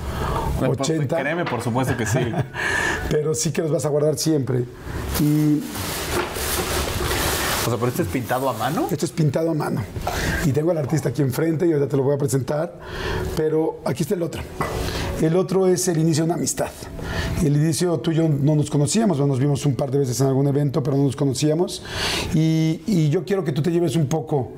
80. 0.61 1.17
Créeme, 1.17 1.45
por 1.47 1.63
supuesto 1.63 1.97
que 1.97 2.07
sí. 2.07 2.19
pero 3.11 3.35
sí 3.35 3.53
que 3.53 3.63
los 3.63 3.71
vas 3.71 3.87
a 3.87 3.89
guardar 3.89 4.19
siempre. 4.19 4.65
Y 5.21 5.63
O 7.65 7.71
sea, 7.71 7.77
pero 7.77 7.89
este 7.89 8.03
es 8.03 8.09
pintado 8.09 8.49
a 8.49 8.53
mano. 8.55 8.89
esto 8.91 9.07
es 9.07 9.13
pintado 9.13 9.51
a 9.51 9.55
mano. 9.55 9.83
Y 10.45 10.53
tengo 10.53 10.73
al 10.73 10.79
artista 10.79 11.11
aquí 11.11 11.23
enfrente 11.23 11.67
y 11.67 11.73
ahora 11.73 11.87
te 11.87 11.97
lo 11.97 12.03
voy 12.03 12.15
a 12.15 12.19
presentar. 12.19 12.79
Pero 13.37 13.81
aquí 13.85 14.03
está 14.03 14.15
el 14.15 14.23
otro. 14.23 14.43
El 15.21 15.37
otro 15.37 15.69
es 15.69 15.87
el 15.87 15.99
inicio 15.99 16.25
de 16.25 16.27
una 16.27 16.35
amistad. 16.35 16.71
El 17.45 17.57
inicio 17.57 17.99
tú 17.99 18.11
y 18.13 18.17
yo 18.17 18.29
no 18.29 18.55
nos 18.55 18.71
conocíamos, 18.71 19.19
nos 19.19 19.39
vimos 19.39 19.65
un 19.67 19.75
par 19.75 19.91
de 19.91 19.99
veces 19.99 20.21
en 20.21 20.27
algún 20.29 20.47
evento, 20.47 20.83
pero 20.83 20.97
no 20.97 21.05
nos 21.05 21.17
conocíamos. 21.17 21.83
Y, 22.35 22.81
y 22.87 23.09
yo 23.11 23.25
quiero 23.25 23.45
que 23.45 23.53
tú 23.53 23.63
te 23.63 23.71
lleves 23.71 23.97
un 23.97 24.07
poco 24.07 24.53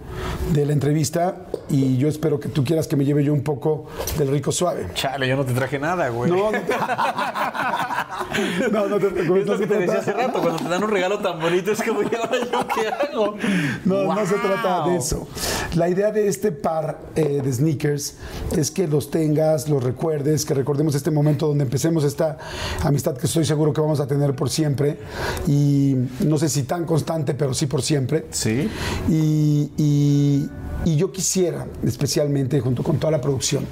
de 0.53 0.67
la 0.67 0.73
entrevista 0.73 1.47
y 1.69 1.97
yo 1.97 2.09
espero 2.09 2.39
que 2.39 2.49
tú 2.49 2.65
quieras 2.65 2.87
que 2.87 2.97
me 2.97 3.05
lleve 3.05 3.25
yo 3.25 3.33
un 3.33 3.43
poco 3.43 3.87
del 4.19 4.29
rico 4.29 4.53
suave. 4.53 4.89
Chale, 4.95 5.27
yo 5.29 5.37
no 5.37 5.45
te 5.45 5.53
traje 5.53 5.79
nada, 5.79 6.09
güey. 6.09 6.31
No, 6.31 6.51
no 6.51 6.59
te, 6.61 6.75
no, 8.71 8.89
no 8.89 8.99
te 8.99 9.09
preocupes. 9.09 9.43
Es 9.43 9.49
lo 9.49 9.59
que 9.59 9.67
te 9.67 9.79
decía 9.79 9.99
hace 9.99 10.13
rato, 10.13 10.41
cuando 10.41 10.63
te 10.63 10.69
dan 10.69 10.85
un 10.85 10.91
regalo 10.91 11.19
tan 11.19 11.41
bonito 11.41 11.73
es 11.73 11.83
como, 11.83 12.03
¿y 12.11 12.15
ahora 12.15 12.39
yo 12.53 12.67
qué 12.69 12.89
hago? 12.89 13.37
No, 13.85 14.15
no 14.15 14.27
se 14.27 14.35
trata 14.35 14.87
de 14.89 14.97
eso. 14.97 15.27
La 15.75 15.89
idea 15.89 16.11
de 16.13 16.29
este 16.29 16.53
par 16.53 16.99
eh, 17.17 17.41
de 17.43 17.53
sneakers 17.53 18.17
es 18.57 18.71
que 18.71 18.87
los 18.87 19.11
tengas, 19.11 19.69
los 19.69 19.83
recuerdes, 19.83 20.45
que 20.45 20.55
recordemos 20.55 20.95
este 20.95 21.11
momento 21.11 21.49
donde 21.49 21.65
empecemos 21.65 22.05
esta 22.05 22.39
amistad 22.83 23.17
que 23.17 23.27
estoy 23.27 23.45
seguro 23.45 23.73
que 23.73 23.81
vamos 23.81 24.01
a 24.01 24.07
tener 24.07 24.35
por 24.35 24.51
siempre. 24.51 24.99
Y 25.47 25.95
no 26.21 26.39
sé 26.39 26.49
si 26.49 26.63
tan 26.65 26.85
constante, 26.85 27.35
pero 27.35 27.55
sí 27.55 27.67
por 27.67 27.83
siempre. 27.83 28.27
Sí. 28.31 28.69
Y, 29.09 29.71
y- 29.77 30.49
y 30.87 30.97
yo 30.97 31.13
quisiera, 31.13 31.67
especialmente 31.83 32.61
junto 32.61 32.83
con 32.83 32.99
toda 32.99 33.11
la 33.11 33.21
producción, 33.23 33.65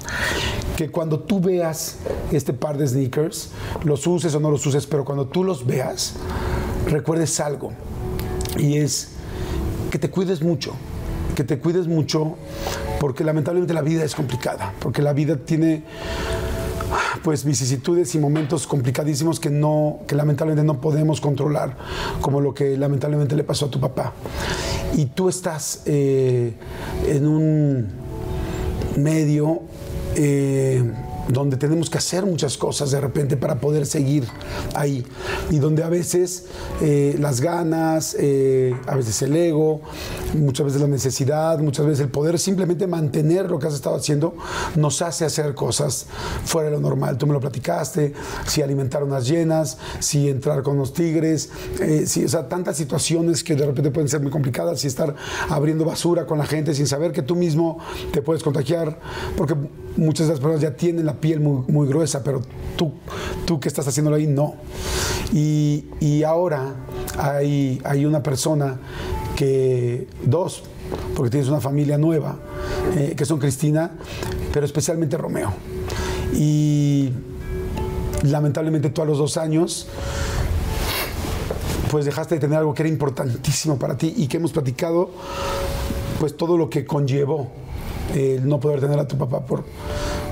que 0.75 0.89
cuando 0.89 1.19
tú 1.19 1.39
veas 1.39 1.97
este 2.31 2.53
par 2.53 2.75
de 2.77 2.87
sneakers, 2.87 3.49
los 3.83 4.07
uses 4.07 4.33
o 4.33 4.39
no 4.39 4.49
los 4.49 4.65
uses, 4.65 4.87
pero 4.87 5.05
cuando 5.05 5.27
tú 5.27 5.43
los 5.43 5.63
veas, 5.67 6.13
recuerdes 6.87 7.39
algo. 7.39 7.71
Y 8.57 8.77
es 8.77 9.09
que 9.91 9.99
te 9.99 10.09
cuides 10.09 10.41
mucho, 10.41 10.71
que 11.35 11.43
te 11.43 11.59
cuides 11.59 11.85
mucho, 11.85 12.35
porque 12.99 13.23
lamentablemente 13.23 13.75
la 13.75 13.81
vida 13.83 14.03
es 14.03 14.15
complicada, 14.15 14.73
porque 14.79 15.03
la 15.03 15.13
vida 15.13 15.35
tiene 15.37 15.83
pues 17.23 17.43
vicisitudes 17.45 18.13
y 18.15 18.19
momentos 18.19 18.67
complicadísimos 18.67 19.39
que 19.39 19.49
no 19.49 19.99
que 20.07 20.15
lamentablemente 20.15 20.65
no 20.65 20.81
podemos 20.81 21.21
controlar 21.21 21.77
como 22.21 22.41
lo 22.41 22.53
que 22.53 22.77
lamentablemente 22.77 23.35
le 23.35 23.43
pasó 23.43 23.65
a 23.65 23.71
tu 23.71 23.79
papá. 23.79 24.13
Y 24.95 25.07
tú 25.07 25.29
estás 25.29 25.81
eh, 25.85 26.53
en 27.07 27.27
un 27.27 27.87
medio 28.97 29.61
eh, 30.15 30.83
donde 31.27 31.57
tenemos 31.57 31.89
que 31.89 31.97
hacer 31.97 32.25
muchas 32.25 32.57
cosas 32.57 32.91
de 32.91 32.99
repente 32.99 33.37
para 33.37 33.55
poder 33.55 33.85
seguir 33.85 34.25
ahí 34.75 35.05
y 35.49 35.59
donde 35.59 35.83
a 35.83 35.89
veces 35.89 36.45
eh, 36.81 37.15
las 37.19 37.41
ganas, 37.41 38.15
eh, 38.19 38.75
a 38.87 38.95
veces 38.95 39.21
el 39.21 39.35
ego, 39.35 39.81
muchas 40.33 40.65
veces 40.65 40.81
la 40.81 40.87
necesidad, 40.87 41.59
muchas 41.59 41.85
veces 41.85 42.01
el 42.01 42.09
poder 42.09 42.39
simplemente 42.39 42.87
mantener 42.87 43.49
lo 43.49 43.59
que 43.59 43.67
has 43.67 43.73
estado 43.73 43.95
haciendo 43.95 44.35
nos 44.75 45.01
hace 45.01 45.25
hacer 45.25 45.53
cosas 45.53 46.07
fuera 46.45 46.69
de 46.69 46.75
lo 46.75 46.81
normal. 46.81 47.17
Tú 47.17 47.27
me 47.27 47.33
lo 47.33 47.39
platicaste, 47.39 48.13
si 48.45 48.61
alimentar 48.61 49.03
unas 49.03 49.27
llenas, 49.27 49.77
si 49.99 50.29
entrar 50.29 50.63
con 50.63 50.77
los 50.77 50.93
tigres, 50.93 51.49
eh, 51.79 52.05
si, 52.05 52.25
o 52.25 52.29
sea, 52.29 52.47
tantas 52.47 52.77
situaciones 52.77 53.43
que 53.43 53.55
de 53.55 53.65
repente 53.65 53.91
pueden 53.91 54.09
ser 54.09 54.21
muy 54.21 54.31
complicadas 54.31 54.83
y 54.83 54.87
estar 54.87 55.15
abriendo 55.49 55.85
basura 55.85 56.25
con 56.25 56.37
la 56.37 56.45
gente 56.45 56.73
sin 56.73 56.87
saber 56.87 57.11
que 57.11 57.21
tú 57.21 57.35
mismo 57.35 57.79
te 58.11 58.21
puedes 58.21 58.43
contagiar, 58.43 58.99
porque 59.37 59.55
muchas 59.97 60.27
de 60.27 60.33
las 60.33 60.39
personas 60.39 60.61
ya 60.61 60.75
tienen 60.75 61.05
la 61.05 61.13
piel 61.13 61.39
muy, 61.39 61.63
muy 61.67 61.87
gruesa, 61.87 62.23
pero 62.23 62.41
tú, 62.75 62.93
tú 63.45 63.59
que 63.59 63.67
estás 63.67 63.87
haciéndolo 63.87 64.17
ahí, 64.17 64.27
no. 64.27 64.55
Y, 65.31 65.85
y 65.99 66.23
ahora 66.23 66.75
hay, 67.17 67.81
hay 67.83 68.05
una 68.05 68.21
persona 68.21 68.79
que, 69.35 70.07
dos, 70.23 70.63
porque 71.15 71.31
tienes 71.31 71.49
una 71.49 71.59
familia 71.59 71.97
nueva, 71.97 72.37
eh, 72.95 73.13
que 73.17 73.25
son 73.25 73.39
Cristina, 73.39 73.91
pero 74.51 74.65
especialmente 74.65 75.17
Romeo. 75.17 75.53
Y 76.33 77.11
lamentablemente 78.23 78.89
tú 78.89 79.01
a 79.01 79.05
los 79.05 79.17
dos 79.17 79.37
años 79.37 79.87
pues 81.91 82.05
dejaste 82.05 82.35
de 82.35 82.41
tener 82.41 82.57
algo 82.57 82.73
que 82.73 82.81
era 82.81 82.89
importantísimo 82.89 83.77
para 83.77 83.95
ti 83.95 84.11
y 84.17 84.27
que 84.27 84.37
hemos 84.37 84.51
platicado, 84.51 85.11
pues 86.19 86.35
todo 86.35 86.57
lo 86.57 86.67
que 86.67 86.85
conllevó 86.85 87.51
el 88.13 88.47
no 88.47 88.59
poder 88.59 88.79
tener 88.79 88.99
a 88.99 89.07
tu 89.07 89.17
papá 89.17 89.45
por, 89.45 89.63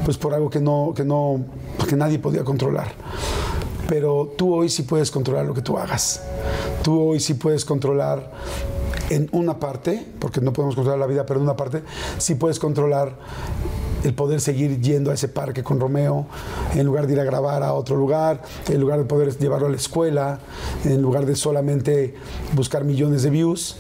pues 0.06 0.18
por 0.18 0.34
algo 0.34 0.50
que 0.50 0.60
no, 0.60 0.94
que 0.96 1.04
no, 1.04 1.44
que 1.88 1.96
nadie 1.96 2.20
podía 2.20 2.44
controlar. 2.44 2.88
Pero 3.88 4.34
tú 4.38 4.54
hoy 4.54 4.70
sí 4.70 4.84
puedes 4.84 5.12
controlar 5.12 5.46
lo 5.46 5.54
que 5.54 5.62
tú 5.62 5.78
hagas. 5.78 6.22
Tú 6.84 7.00
hoy 7.00 7.20
sí 7.20 7.34
puedes 7.34 7.66
controlar 7.66 8.32
en 9.10 9.28
una 9.34 9.60
parte, 9.60 10.06
porque 10.20 10.40
no 10.40 10.54
podemos 10.54 10.76
controlar 10.76 11.00
la 11.00 11.08
vida, 11.08 11.26
pero 11.26 11.40
en 11.40 11.44
una 11.44 11.58
parte 11.58 11.84
sí 12.18 12.36
puedes 12.36 12.60
controlar 12.60 13.18
el 14.04 14.14
poder 14.14 14.42
seguir 14.42 14.80
yendo 14.82 15.12
a 15.12 15.14
ese 15.14 15.28
parque 15.28 15.64
con 15.64 15.80
Romeo, 15.80 16.26
en 16.76 16.86
lugar 16.86 17.08
de 17.08 17.14
ir 17.14 17.20
a 17.20 17.24
grabar 17.24 17.64
a 17.64 17.74
otro 17.74 17.96
lugar, 17.96 18.42
en 18.70 18.80
lugar 18.80 19.00
de 19.00 19.06
poder 19.06 19.38
llevarlo 19.38 19.68
a 19.68 19.70
la 19.70 19.76
escuela, 19.78 20.40
en 20.86 21.02
lugar 21.02 21.26
de 21.26 21.36
solamente 21.36 22.16
buscar 22.54 22.84
millones 22.84 23.24
de 23.24 23.30
views 23.30 23.78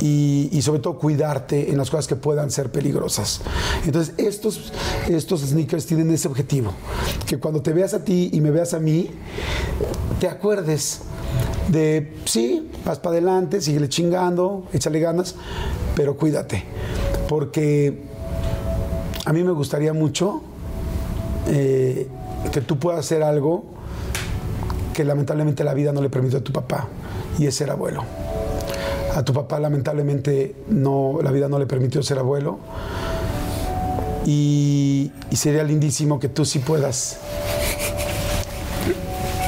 y, 0.00 0.60
sobre 0.62 0.80
todo 0.80 0.98
cuidarte 0.98 1.70
en 1.70 1.76
las 1.76 1.90
cosas 1.90 2.06
que 2.06 2.16
puedan 2.16 2.50
ser 2.50 2.70
peligrosas. 2.72 3.42
Entonces 3.84 4.14
estos, 4.16 4.72
estos 5.08 5.40
sneakers 5.42 5.86
tienen 5.86 6.10
ese 6.10 6.28
objetivo, 6.28 6.72
que 7.26 7.38
cuando 7.38 7.60
te 7.60 7.72
veas 7.72 7.92
a 7.94 8.04
ti 8.04 8.30
y 8.32 8.40
me 8.40 8.50
veas 8.50 8.72
a 8.74 8.78
mí, 8.78 9.10
te 10.20 10.28
acuerdes 10.28 11.00
de, 11.68 12.14
sí, 12.24 12.70
vas 12.84 12.98
para 12.98 13.16
adelante, 13.16 13.60
síguele 13.60 13.88
chingando, 13.88 14.66
échale 14.72 15.00
ganas, 15.00 15.34
pero 15.96 16.16
cuídate, 16.16 16.64
porque 17.28 18.13
a 19.24 19.32
mí 19.32 19.42
me 19.42 19.52
gustaría 19.52 19.92
mucho 19.92 20.42
eh, 21.48 22.08
que 22.52 22.60
tú 22.60 22.78
puedas 22.78 23.00
hacer 23.00 23.22
algo 23.22 23.64
que 24.92 25.04
lamentablemente 25.04 25.64
la 25.64 25.74
vida 25.74 25.92
no 25.92 26.00
le 26.02 26.10
permitió 26.10 26.38
a 26.38 26.42
tu 26.42 26.52
papá, 26.52 26.88
y 27.38 27.46
es 27.46 27.54
ser 27.54 27.70
abuelo. 27.70 28.04
A 29.14 29.24
tu 29.24 29.32
papá 29.32 29.58
lamentablemente 29.58 30.54
no, 30.68 31.18
la 31.22 31.30
vida 31.30 31.48
no 31.48 31.58
le 31.58 31.66
permitió 31.66 32.02
ser 32.02 32.18
abuelo. 32.18 32.58
Y, 34.24 35.10
y 35.30 35.36
sería 35.36 35.64
lindísimo 35.64 36.18
que 36.18 36.28
tú 36.28 36.44
sí 36.44 36.60
puedas 36.60 37.18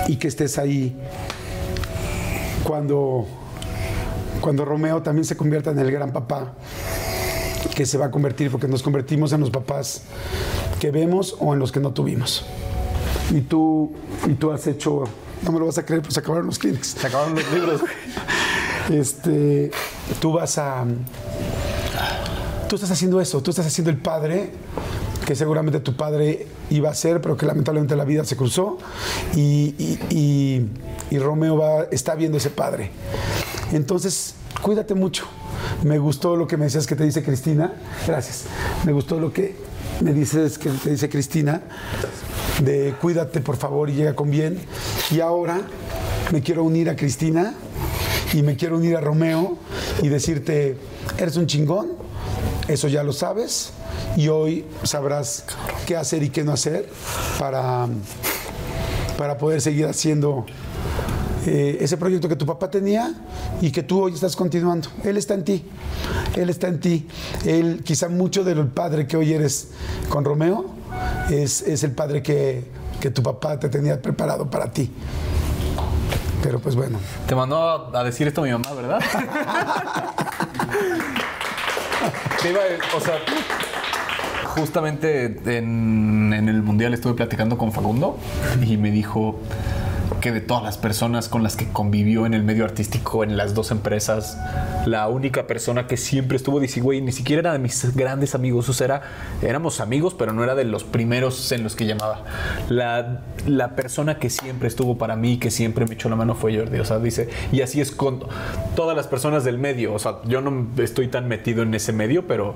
y 0.07 0.17
que 0.17 0.29
estés 0.29 0.59
ahí 0.59 0.95
cuando, 2.63 3.27
cuando 4.41 4.65
Romeo 4.65 5.03
también 5.03 5.25
se 5.25 5.37
convierta 5.37 5.71
en 5.71 5.79
el 5.79 5.91
gran 5.91 6.13
papá 6.13 6.53
que 7.77 7.85
se 7.87 7.99
va 7.99 8.07
a 8.07 8.11
convertir, 8.11 8.51
porque 8.51 8.67
nos 8.67 8.83
convertimos 8.83 9.33
en 9.35 9.41
los 9.41 9.51
papás 9.51 10.01
que 10.81 10.91
vemos 10.91 11.37
o 11.39 11.53
en 11.53 11.59
los 11.61 11.71
que 11.71 11.79
no 11.79 11.93
tuvimos. 11.93 12.45
Y 13.31 13.43
tú, 13.43 13.93
y 14.27 14.33
tú 14.33 14.51
has 14.51 14.67
hecho, 14.67 15.05
no 15.43 15.53
me 15.53 15.59
lo 15.59 15.67
vas 15.67 15.77
a 15.77 15.85
creer, 15.85 16.01
pues 16.03 16.17
acabaron 16.17 16.47
los 16.47 16.59
Kleenex. 16.59 16.87
Se 16.87 17.07
acabaron 17.07 17.35
los 17.35 17.53
libros. 17.53 17.81
Este, 18.89 19.73
tú 20.21 20.35
vas 20.35 20.59
a, 20.59 20.85
tú 22.69 22.77
estás 22.77 22.89
haciendo 22.93 23.21
eso, 23.21 23.43
tú 23.43 23.51
estás 23.51 23.67
haciendo 23.67 23.91
el 23.91 23.97
padre 23.97 24.53
que 25.27 25.35
seguramente 25.35 25.81
tu 25.81 25.97
padre 25.97 26.47
iba 26.71 26.89
a 26.89 26.95
ser, 26.95 27.21
pero 27.21 27.37
que 27.37 27.47
lamentablemente 27.47 27.97
la 27.97 28.05
vida 28.05 28.25
se 28.25 28.37
cruzó 28.37 28.79
y, 29.35 29.75
y- 29.77 29.99
y- 30.11 30.69
y 31.11 31.19
Romeo 31.19 31.57
va, 31.57 31.83
está 31.91 32.15
viendo 32.15 32.39
ese 32.39 32.51
padre. 32.51 32.93
Entonces, 33.73 34.37
cuídate 34.63 34.95
mucho. 34.95 35.27
Me 35.85 35.99
gustó 35.99 36.37
lo 36.37 36.47
que 36.47 36.57
me 36.57 36.65
decías 36.65 36.87
que 36.87 36.97
te 36.97 37.05
dice 37.05 37.23
Cristina. 37.23 37.73
Gracias. 38.07 38.45
Me 38.85 38.93
gustó 38.93 39.21
lo 39.21 39.33
que 39.33 39.57
me 40.01 40.13
dices 40.13 40.59
que 40.59 40.71
te 40.71 40.91
dice 40.91 41.09
Cristina 41.09 41.63
de 42.61 42.95
cuídate 43.01 43.41
por 43.41 43.57
favor 43.57 43.91
y 43.91 43.95
llega 43.95 44.15
con 44.15 44.31
bien. 44.31 44.59
Y 45.11 45.21
ahora 45.21 45.61
me 46.33 46.43
quiero 46.43 46.65
unir 46.65 46.91
a 46.91 46.97
Cristina 46.97 47.55
y 48.33 48.43
me 48.43 48.57
quiero 48.57 48.77
unir 48.77 48.97
a 48.97 49.01
Romeo 49.01 49.59
y 50.03 50.09
decirte, 50.09 50.77
eres 51.19 51.37
un 51.37 51.47
chingón, 51.47 51.93
eso 52.69 52.89
ya 52.89 53.03
lo 53.03 53.13
sabes, 53.13 53.73
y 54.17 54.29
hoy 54.29 54.65
sabrás 54.83 55.45
qué 55.87 55.97
hacer 55.97 56.23
y 56.23 56.31
qué 56.31 56.43
no 56.43 56.53
hacer 56.53 56.89
para, 57.39 57.87
para 59.17 59.39
poder 59.39 59.61
seguir 59.61 59.87
haciendo 59.87 60.45
eh, 61.47 61.79
ese 61.81 61.97
proyecto 61.97 62.29
que 62.29 62.37
tu 62.37 62.45
papá 62.45 62.69
tenía 62.71 63.13
y 63.61 63.71
que 63.71 63.83
tú 63.83 64.03
hoy 64.03 64.13
estás 64.15 64.35
continuando. 64.37 64.89
Él 65.05 65.17
está 65.17 65.35
en 65.35 65.45
ti, 65.45 65.65
él 66.35 66.51
está 66.51 66.69
en 66.69 66.81
ti. 66.81 67.07
Él, 67.45 67.83
quizá 67.85 68.09
mucho 68.09 68.43
del 68.45 68.67
padre 68.67 69.07
que 69.07 69.17
hoy 69.17 69.33
eres 69.33 69.69
con 70.09 70.25
Romeo, 70.25 70.67
es, 71.31 71.63
es 71.63 71.83
el 71.85 71.93
padre 71.93 72.23
que, 72.23 72.65
que 73.01 73.11
tu 73.11 73.23
papá 73.23 73.59
te 73.61 73.69
tenía 73.69 74.01
preparado 74.03 74.51
para 74.51 74.71
ti. 74.73 74.91
Pero 76.43 76.59
pues 76.61 76.75
bueno. 76.77 76.99
Te 77.27 77.35
mandó 77.35 77.95
a, 77.97 78.05
decir 78.05 78.27
esto 78.29 78.43
mi 78.43 78.51
mamá, 78.51 78.73
¿verdad? 78.75 79.01
Te 82.43 82.51
iba 82.51 82.61
a- 82.61 82.97
o 82.97 83.01
sea, 83.01 83.15
justamente 84.55 85.25
en, 85.59 86.33
en 86.33 86.49
el 86.49 86.63
mundial 86.63 86.95
estuve 86.95 87.15
platicando 87.15 87.59
con 87.59 87.73
Facundo 87.73 88.19
y 88.65 88.77
me 88.77 88.91
dijo 88.91 89.41
de 90.33 90.41
todas 90.41 90.63
las 90.63 90.79
personas 90.79 91.29
con 91.29 91.43
las 91.43 91.57
que 91.57 91.67
convivió 91.69 92.27
en 92.27 92.35
el 92.35 92.43
medio 92.43 92.65
artístico, 92.65 93.25
en 93.25 93.37
las 93.37 93.55
dos 93.55 93.71
empresas, 93.71 94.39
la 94.87 95.09
única 95.09 95.47
persona 95.47 95.87
que 95.87 95.97
siempre 95.97 96.37
estuvo, 96.37 96.61
dice, 96.61 96.81
güey, 96.81 97.01
ni 97.01 97.13
siquiera 97.13 97.41
era 97.41 97.53
de 97.53 97.59
mis 97.59 97.95
grandes 97.95 98.35
amigos, 98.35 98.69
o 98.69 98.73
sea, 98.73 98.85
era- 98.87 99.03
éramos 99.43 99.81
amigos, 99.81 100.15
pero 100.15 100.33
no 100.33 100.43
era 100.45 100.55
de 100.55 100.65
los 100.65 100.85
primeros 100.85 101.51
en 101.53 101.63
los 101.63 101.77
que 101.77 101.87
llamaba. 101.87 102.25
La, 102.69 103.21
la 103.47 103.77
persona 103.77 104.19
que 104.19 104.31
siempre 104.31 104.69
estuvo 104.69 104.99
para 104.99 105.17
mí, 105.17 105.39
que 105.39 105.51
siempre 105.51 105.87
me 105.87 105.95
echó 105.95 106.09
la 106.09 106.17
mano 106.17 106.35
fue 106.35 106.57
Jordi, 106.57 106.79
o 106.79 106.85
sea, 106.85 106.99
dice, 106.99 107.29
y 107.53 107.61
así 107.63 107.81
es 107.81 107.91
con 107.93 108.21
todas 108.75 108.97
las 108.97 109.07
personas 109.07 109.45
del 109.45 109.59
medio, 109.59 109.95
o 109.95 109.99
sea, 109.99 110.17
yo 110.25 110.41
no 110.41 110.67
estoy 110.83 111.09
tan 111.09 111.29
metido 111.29 111.63
en 111.63 111.75
ese 111.75 111.93
medio, 111.93 112.27
pero 112.27 112.55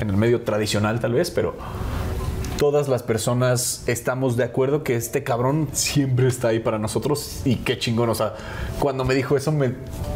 en 0.00 0.10
el 0.10 0.16
medio 0.16 0.42
tradicional 0.42 1.00
tal 1.00 1.12
vez, 1.14 1.30
pero 1.30 1.54
todas 2.58 2.88
las 2.88 3.02
personas 3.02 3.82
estamos 3.86 4.36
de 4.36 4.44
acuerdo 4.44 4.82
que 4.82 4.96
este 4.96 5.22
cabrón 5.22 5.68
siempre 5.72 6.26
está 6.28 6.48
ahí 6.48 6.60
para 6.60 6.78
nosotros 6.78 7.42
y 7.44 7.56
qué 7.56 7.78
chingón. 7.78 8.08
O 8.08 8.14
sea, 8.14 8.34
cuando 8.78 9.04
me 9.04 9.14
dijo 9.14 9.36
eso, 9.36 9.52
me 9.52 9.74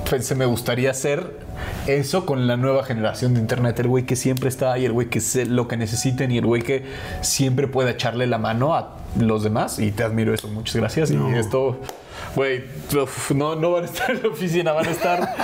pensé, 0.08 0.34
me 0.34 0.46
gustaría 0.46 0.90
hacer 0.90 1.38
eso 1.86 2.26
con 2.26 2.46
la 2.46 2.56
nueva 2.56 2.84
generación 2.84 3.34
de 3.34 3.40
internet. 3.40 3.78
El 3.80 3.88
güey 3.88 4.04
que 4.04 4.16
siempre 4.16 4.48
está 4.48 4.72
ahí, 4.72 4.84
el 4.84 4.92
güey 4.92 5.08
que 5.08 5.20
sé 5.20 5.46
lo 5.46 5.68
que 5.68 5.76
necesiten 5.76 6.30
y 6.32 6.38
el 6.38 6.46
güey 6.46 6.62
que 6.62 6.84
siempre 7.20 7.68
puede 7.68 7.90
echarle 7.90 8.26
la 8.26 8.38
mano 8.38 8.74
a 8.74 8.96
los 9.18 9.42
demás. 9.42 9.78
Y 9.78 9.92
te 9.92 10.02
admiro 10.02 10.32
eso. 10.32 10.48
Muchas 10.48 10.76
gracias. 10.76 11.10
Y 11.10 11.16
esto. 11.34 11.78
Güey, 12.34 12.64
no, 13.34 13.56
no 13.56 13.70
van 13.72 13.84
a 13.84 13.86
estar 13.86 14.10
en 14.14 14.22
la 14.22 14.28
oficina, 14.28 14.72
van 14.72 14.86
a 14.86 14.90
estar. 14.90 15.34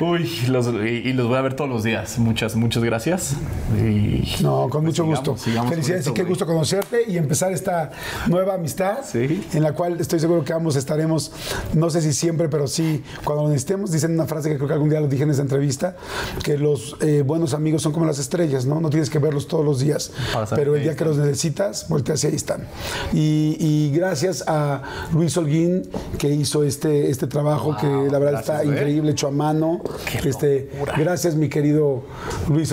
Uy, 0.00 0.28
los- 0.48 0.66
y, 0.66 1.08
y 1.08 1.12
los 1.12 1.28
voy 1.28 1.36
a 1.36 1.40
ver 1.40 1.54
todos 1.54 1.70
los 1.70 1.82
días. 1.84 2.18
Muchas, 2.18 2.56
muchas 2.56 2.82
gracias. 2.84 3.34
Y, 3.78 4.34
No, 4.42 4.68
con 4.68 4.84
mucho 4.84 5.04
sigamos, 5.04 5.18
gusto. 5.20 5.36
sigamos 5.44 5.70
Felicidades 5.70 6.06
y 6.08 6.12
qué 6.12 6.22
gusto 6.24 6.46
conocerte 6.46 7.04
y 7.08 7.16
empezar 7.16 7.52
esta 7.52 7.90
nueva 8.26 8.54
amistad 8.54 8.98
Sí. 9.04 9.46
en 9.52 9.62
la 9.62 9.72
cual 9.72 10.00
estoy 10.00 10.20
seguro 10.20 10.44
que 10.44 10.52
ambos 10.52 10.76
estaremos, 10.76 11.32
no 11.74 11.90
sé 11.90 12.02
si 12.02 12.12
siempre, 12.12 12.48
pero 12.48 12.66
sí, 12.66 13.02
cuando 13.24 13.44
lo 13.44 13.48
necesitemos. 13.50 13.90
Dicen 13.92 14.12
una 14.12 14.26
frase 14.26 14.48
que 14.50 14.56
creo 14.56 14.66
que 14.68 14.74
algún 14.74 14.90
día 14.90 15.00
lo 15.00 15.08
dije 15.08 15.22
en 15.22 15.30
esta 15.30 15.42
entrevista, 15.42 15.96
que 16.42 16.58
los 16.58 16.96
eh, 17.00 17.22
buenos 17.24 17.54
amigos 17.54 17.82
son 17.82 17.92
como 17.92 18.04
las 18.06 18.18
estrellas, 18.18 18.66
¿no? 18.66 18.80
No 18.80 18.90
tienes 18.90 19.10
que 19.10 19.18
verlos 19.18 19.46
todos 19.48 19.64
los 19.64 19.80
días, 19.80 20.12
pero 20.54 20.74
el 20.76 20.82
día 20.82 20.96
que 20.96 21.04
los 21.04 21.16
necesitas, 21.16 21.88
volteas 21.88 22.22
y 22.24 22.26
ahí 22.28 22.34
están. 22.34 22.66
Y, 23.12 23.56
y 23.60 23.92
gracias 23.96 24.44
a 24.46 24.82
Luis 25.12 25.36
Holguín 25.36 25.83
que 26.18 26.28
hizo 26.28 26.64
este, 26.64 27.10
este 27.10 27.26
trabajo 27.26 27.76
que 27.76 27.86
la 27.86 28.18
verdad 28.18 28.40
está 28.40 28.62
güey. 28.62 28.68
increíble, 28.70 29.12
hecho 29.12 29.28
a 29.28 29.30
mano. 29.30 29.80
Este, 30.24 30.70
gracias, 30.96 31.34
mi 31.34 31.48
querido 31.48 32.02
Luis. 32.48 32.72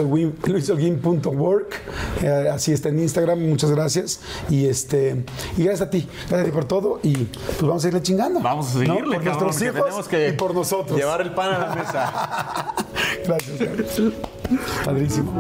Eh, 2.22 2.50
así 2.52 2.72
está 2.72 2.90
en 2.90 3.00
Instagram, 3.00 3.40
muchas 3.40 3.72
gracias. 3.72 4.20
Y 4.50 4.66
este 4.66 5.24
y 5.58 5.64
gracias 5.64 5.88
a 5.88 5.90
ti, 5.90 6.08
gracias 6.30 6.42
a 6.42 6.46
ti 6.46 6.52
por 6.52 6.66
todo. 6.66 7.00
Y 7.04 7.14
pues 7.16 7.62
vamos 7.62 7.84
a 7.86 7.88
irle 7.88 8.02
chingando. 8.02 8.40
Vamos 8.42 8.76
a 8.76 8.80
¿no? 8.80 8.80
seguirle, 8.80 9.16
Por 9.16 9.24
cabrón, 9.24 9.44
nuestros 9.46 9.62
hijos 9.62 10.08
que 10.08 10.30
y 10.30 10.32
por 10.34 10.54
nosotros. 10.54 10.98
Llevar 10.98 11.22
el 11.22 11.34
pan 11.34 11.54
a 11.54 11.60
la 11.60 11.76
mesa. 11.76 12.76
Gracias. 13.26 14.14
Padrísimo. 14.86 15.32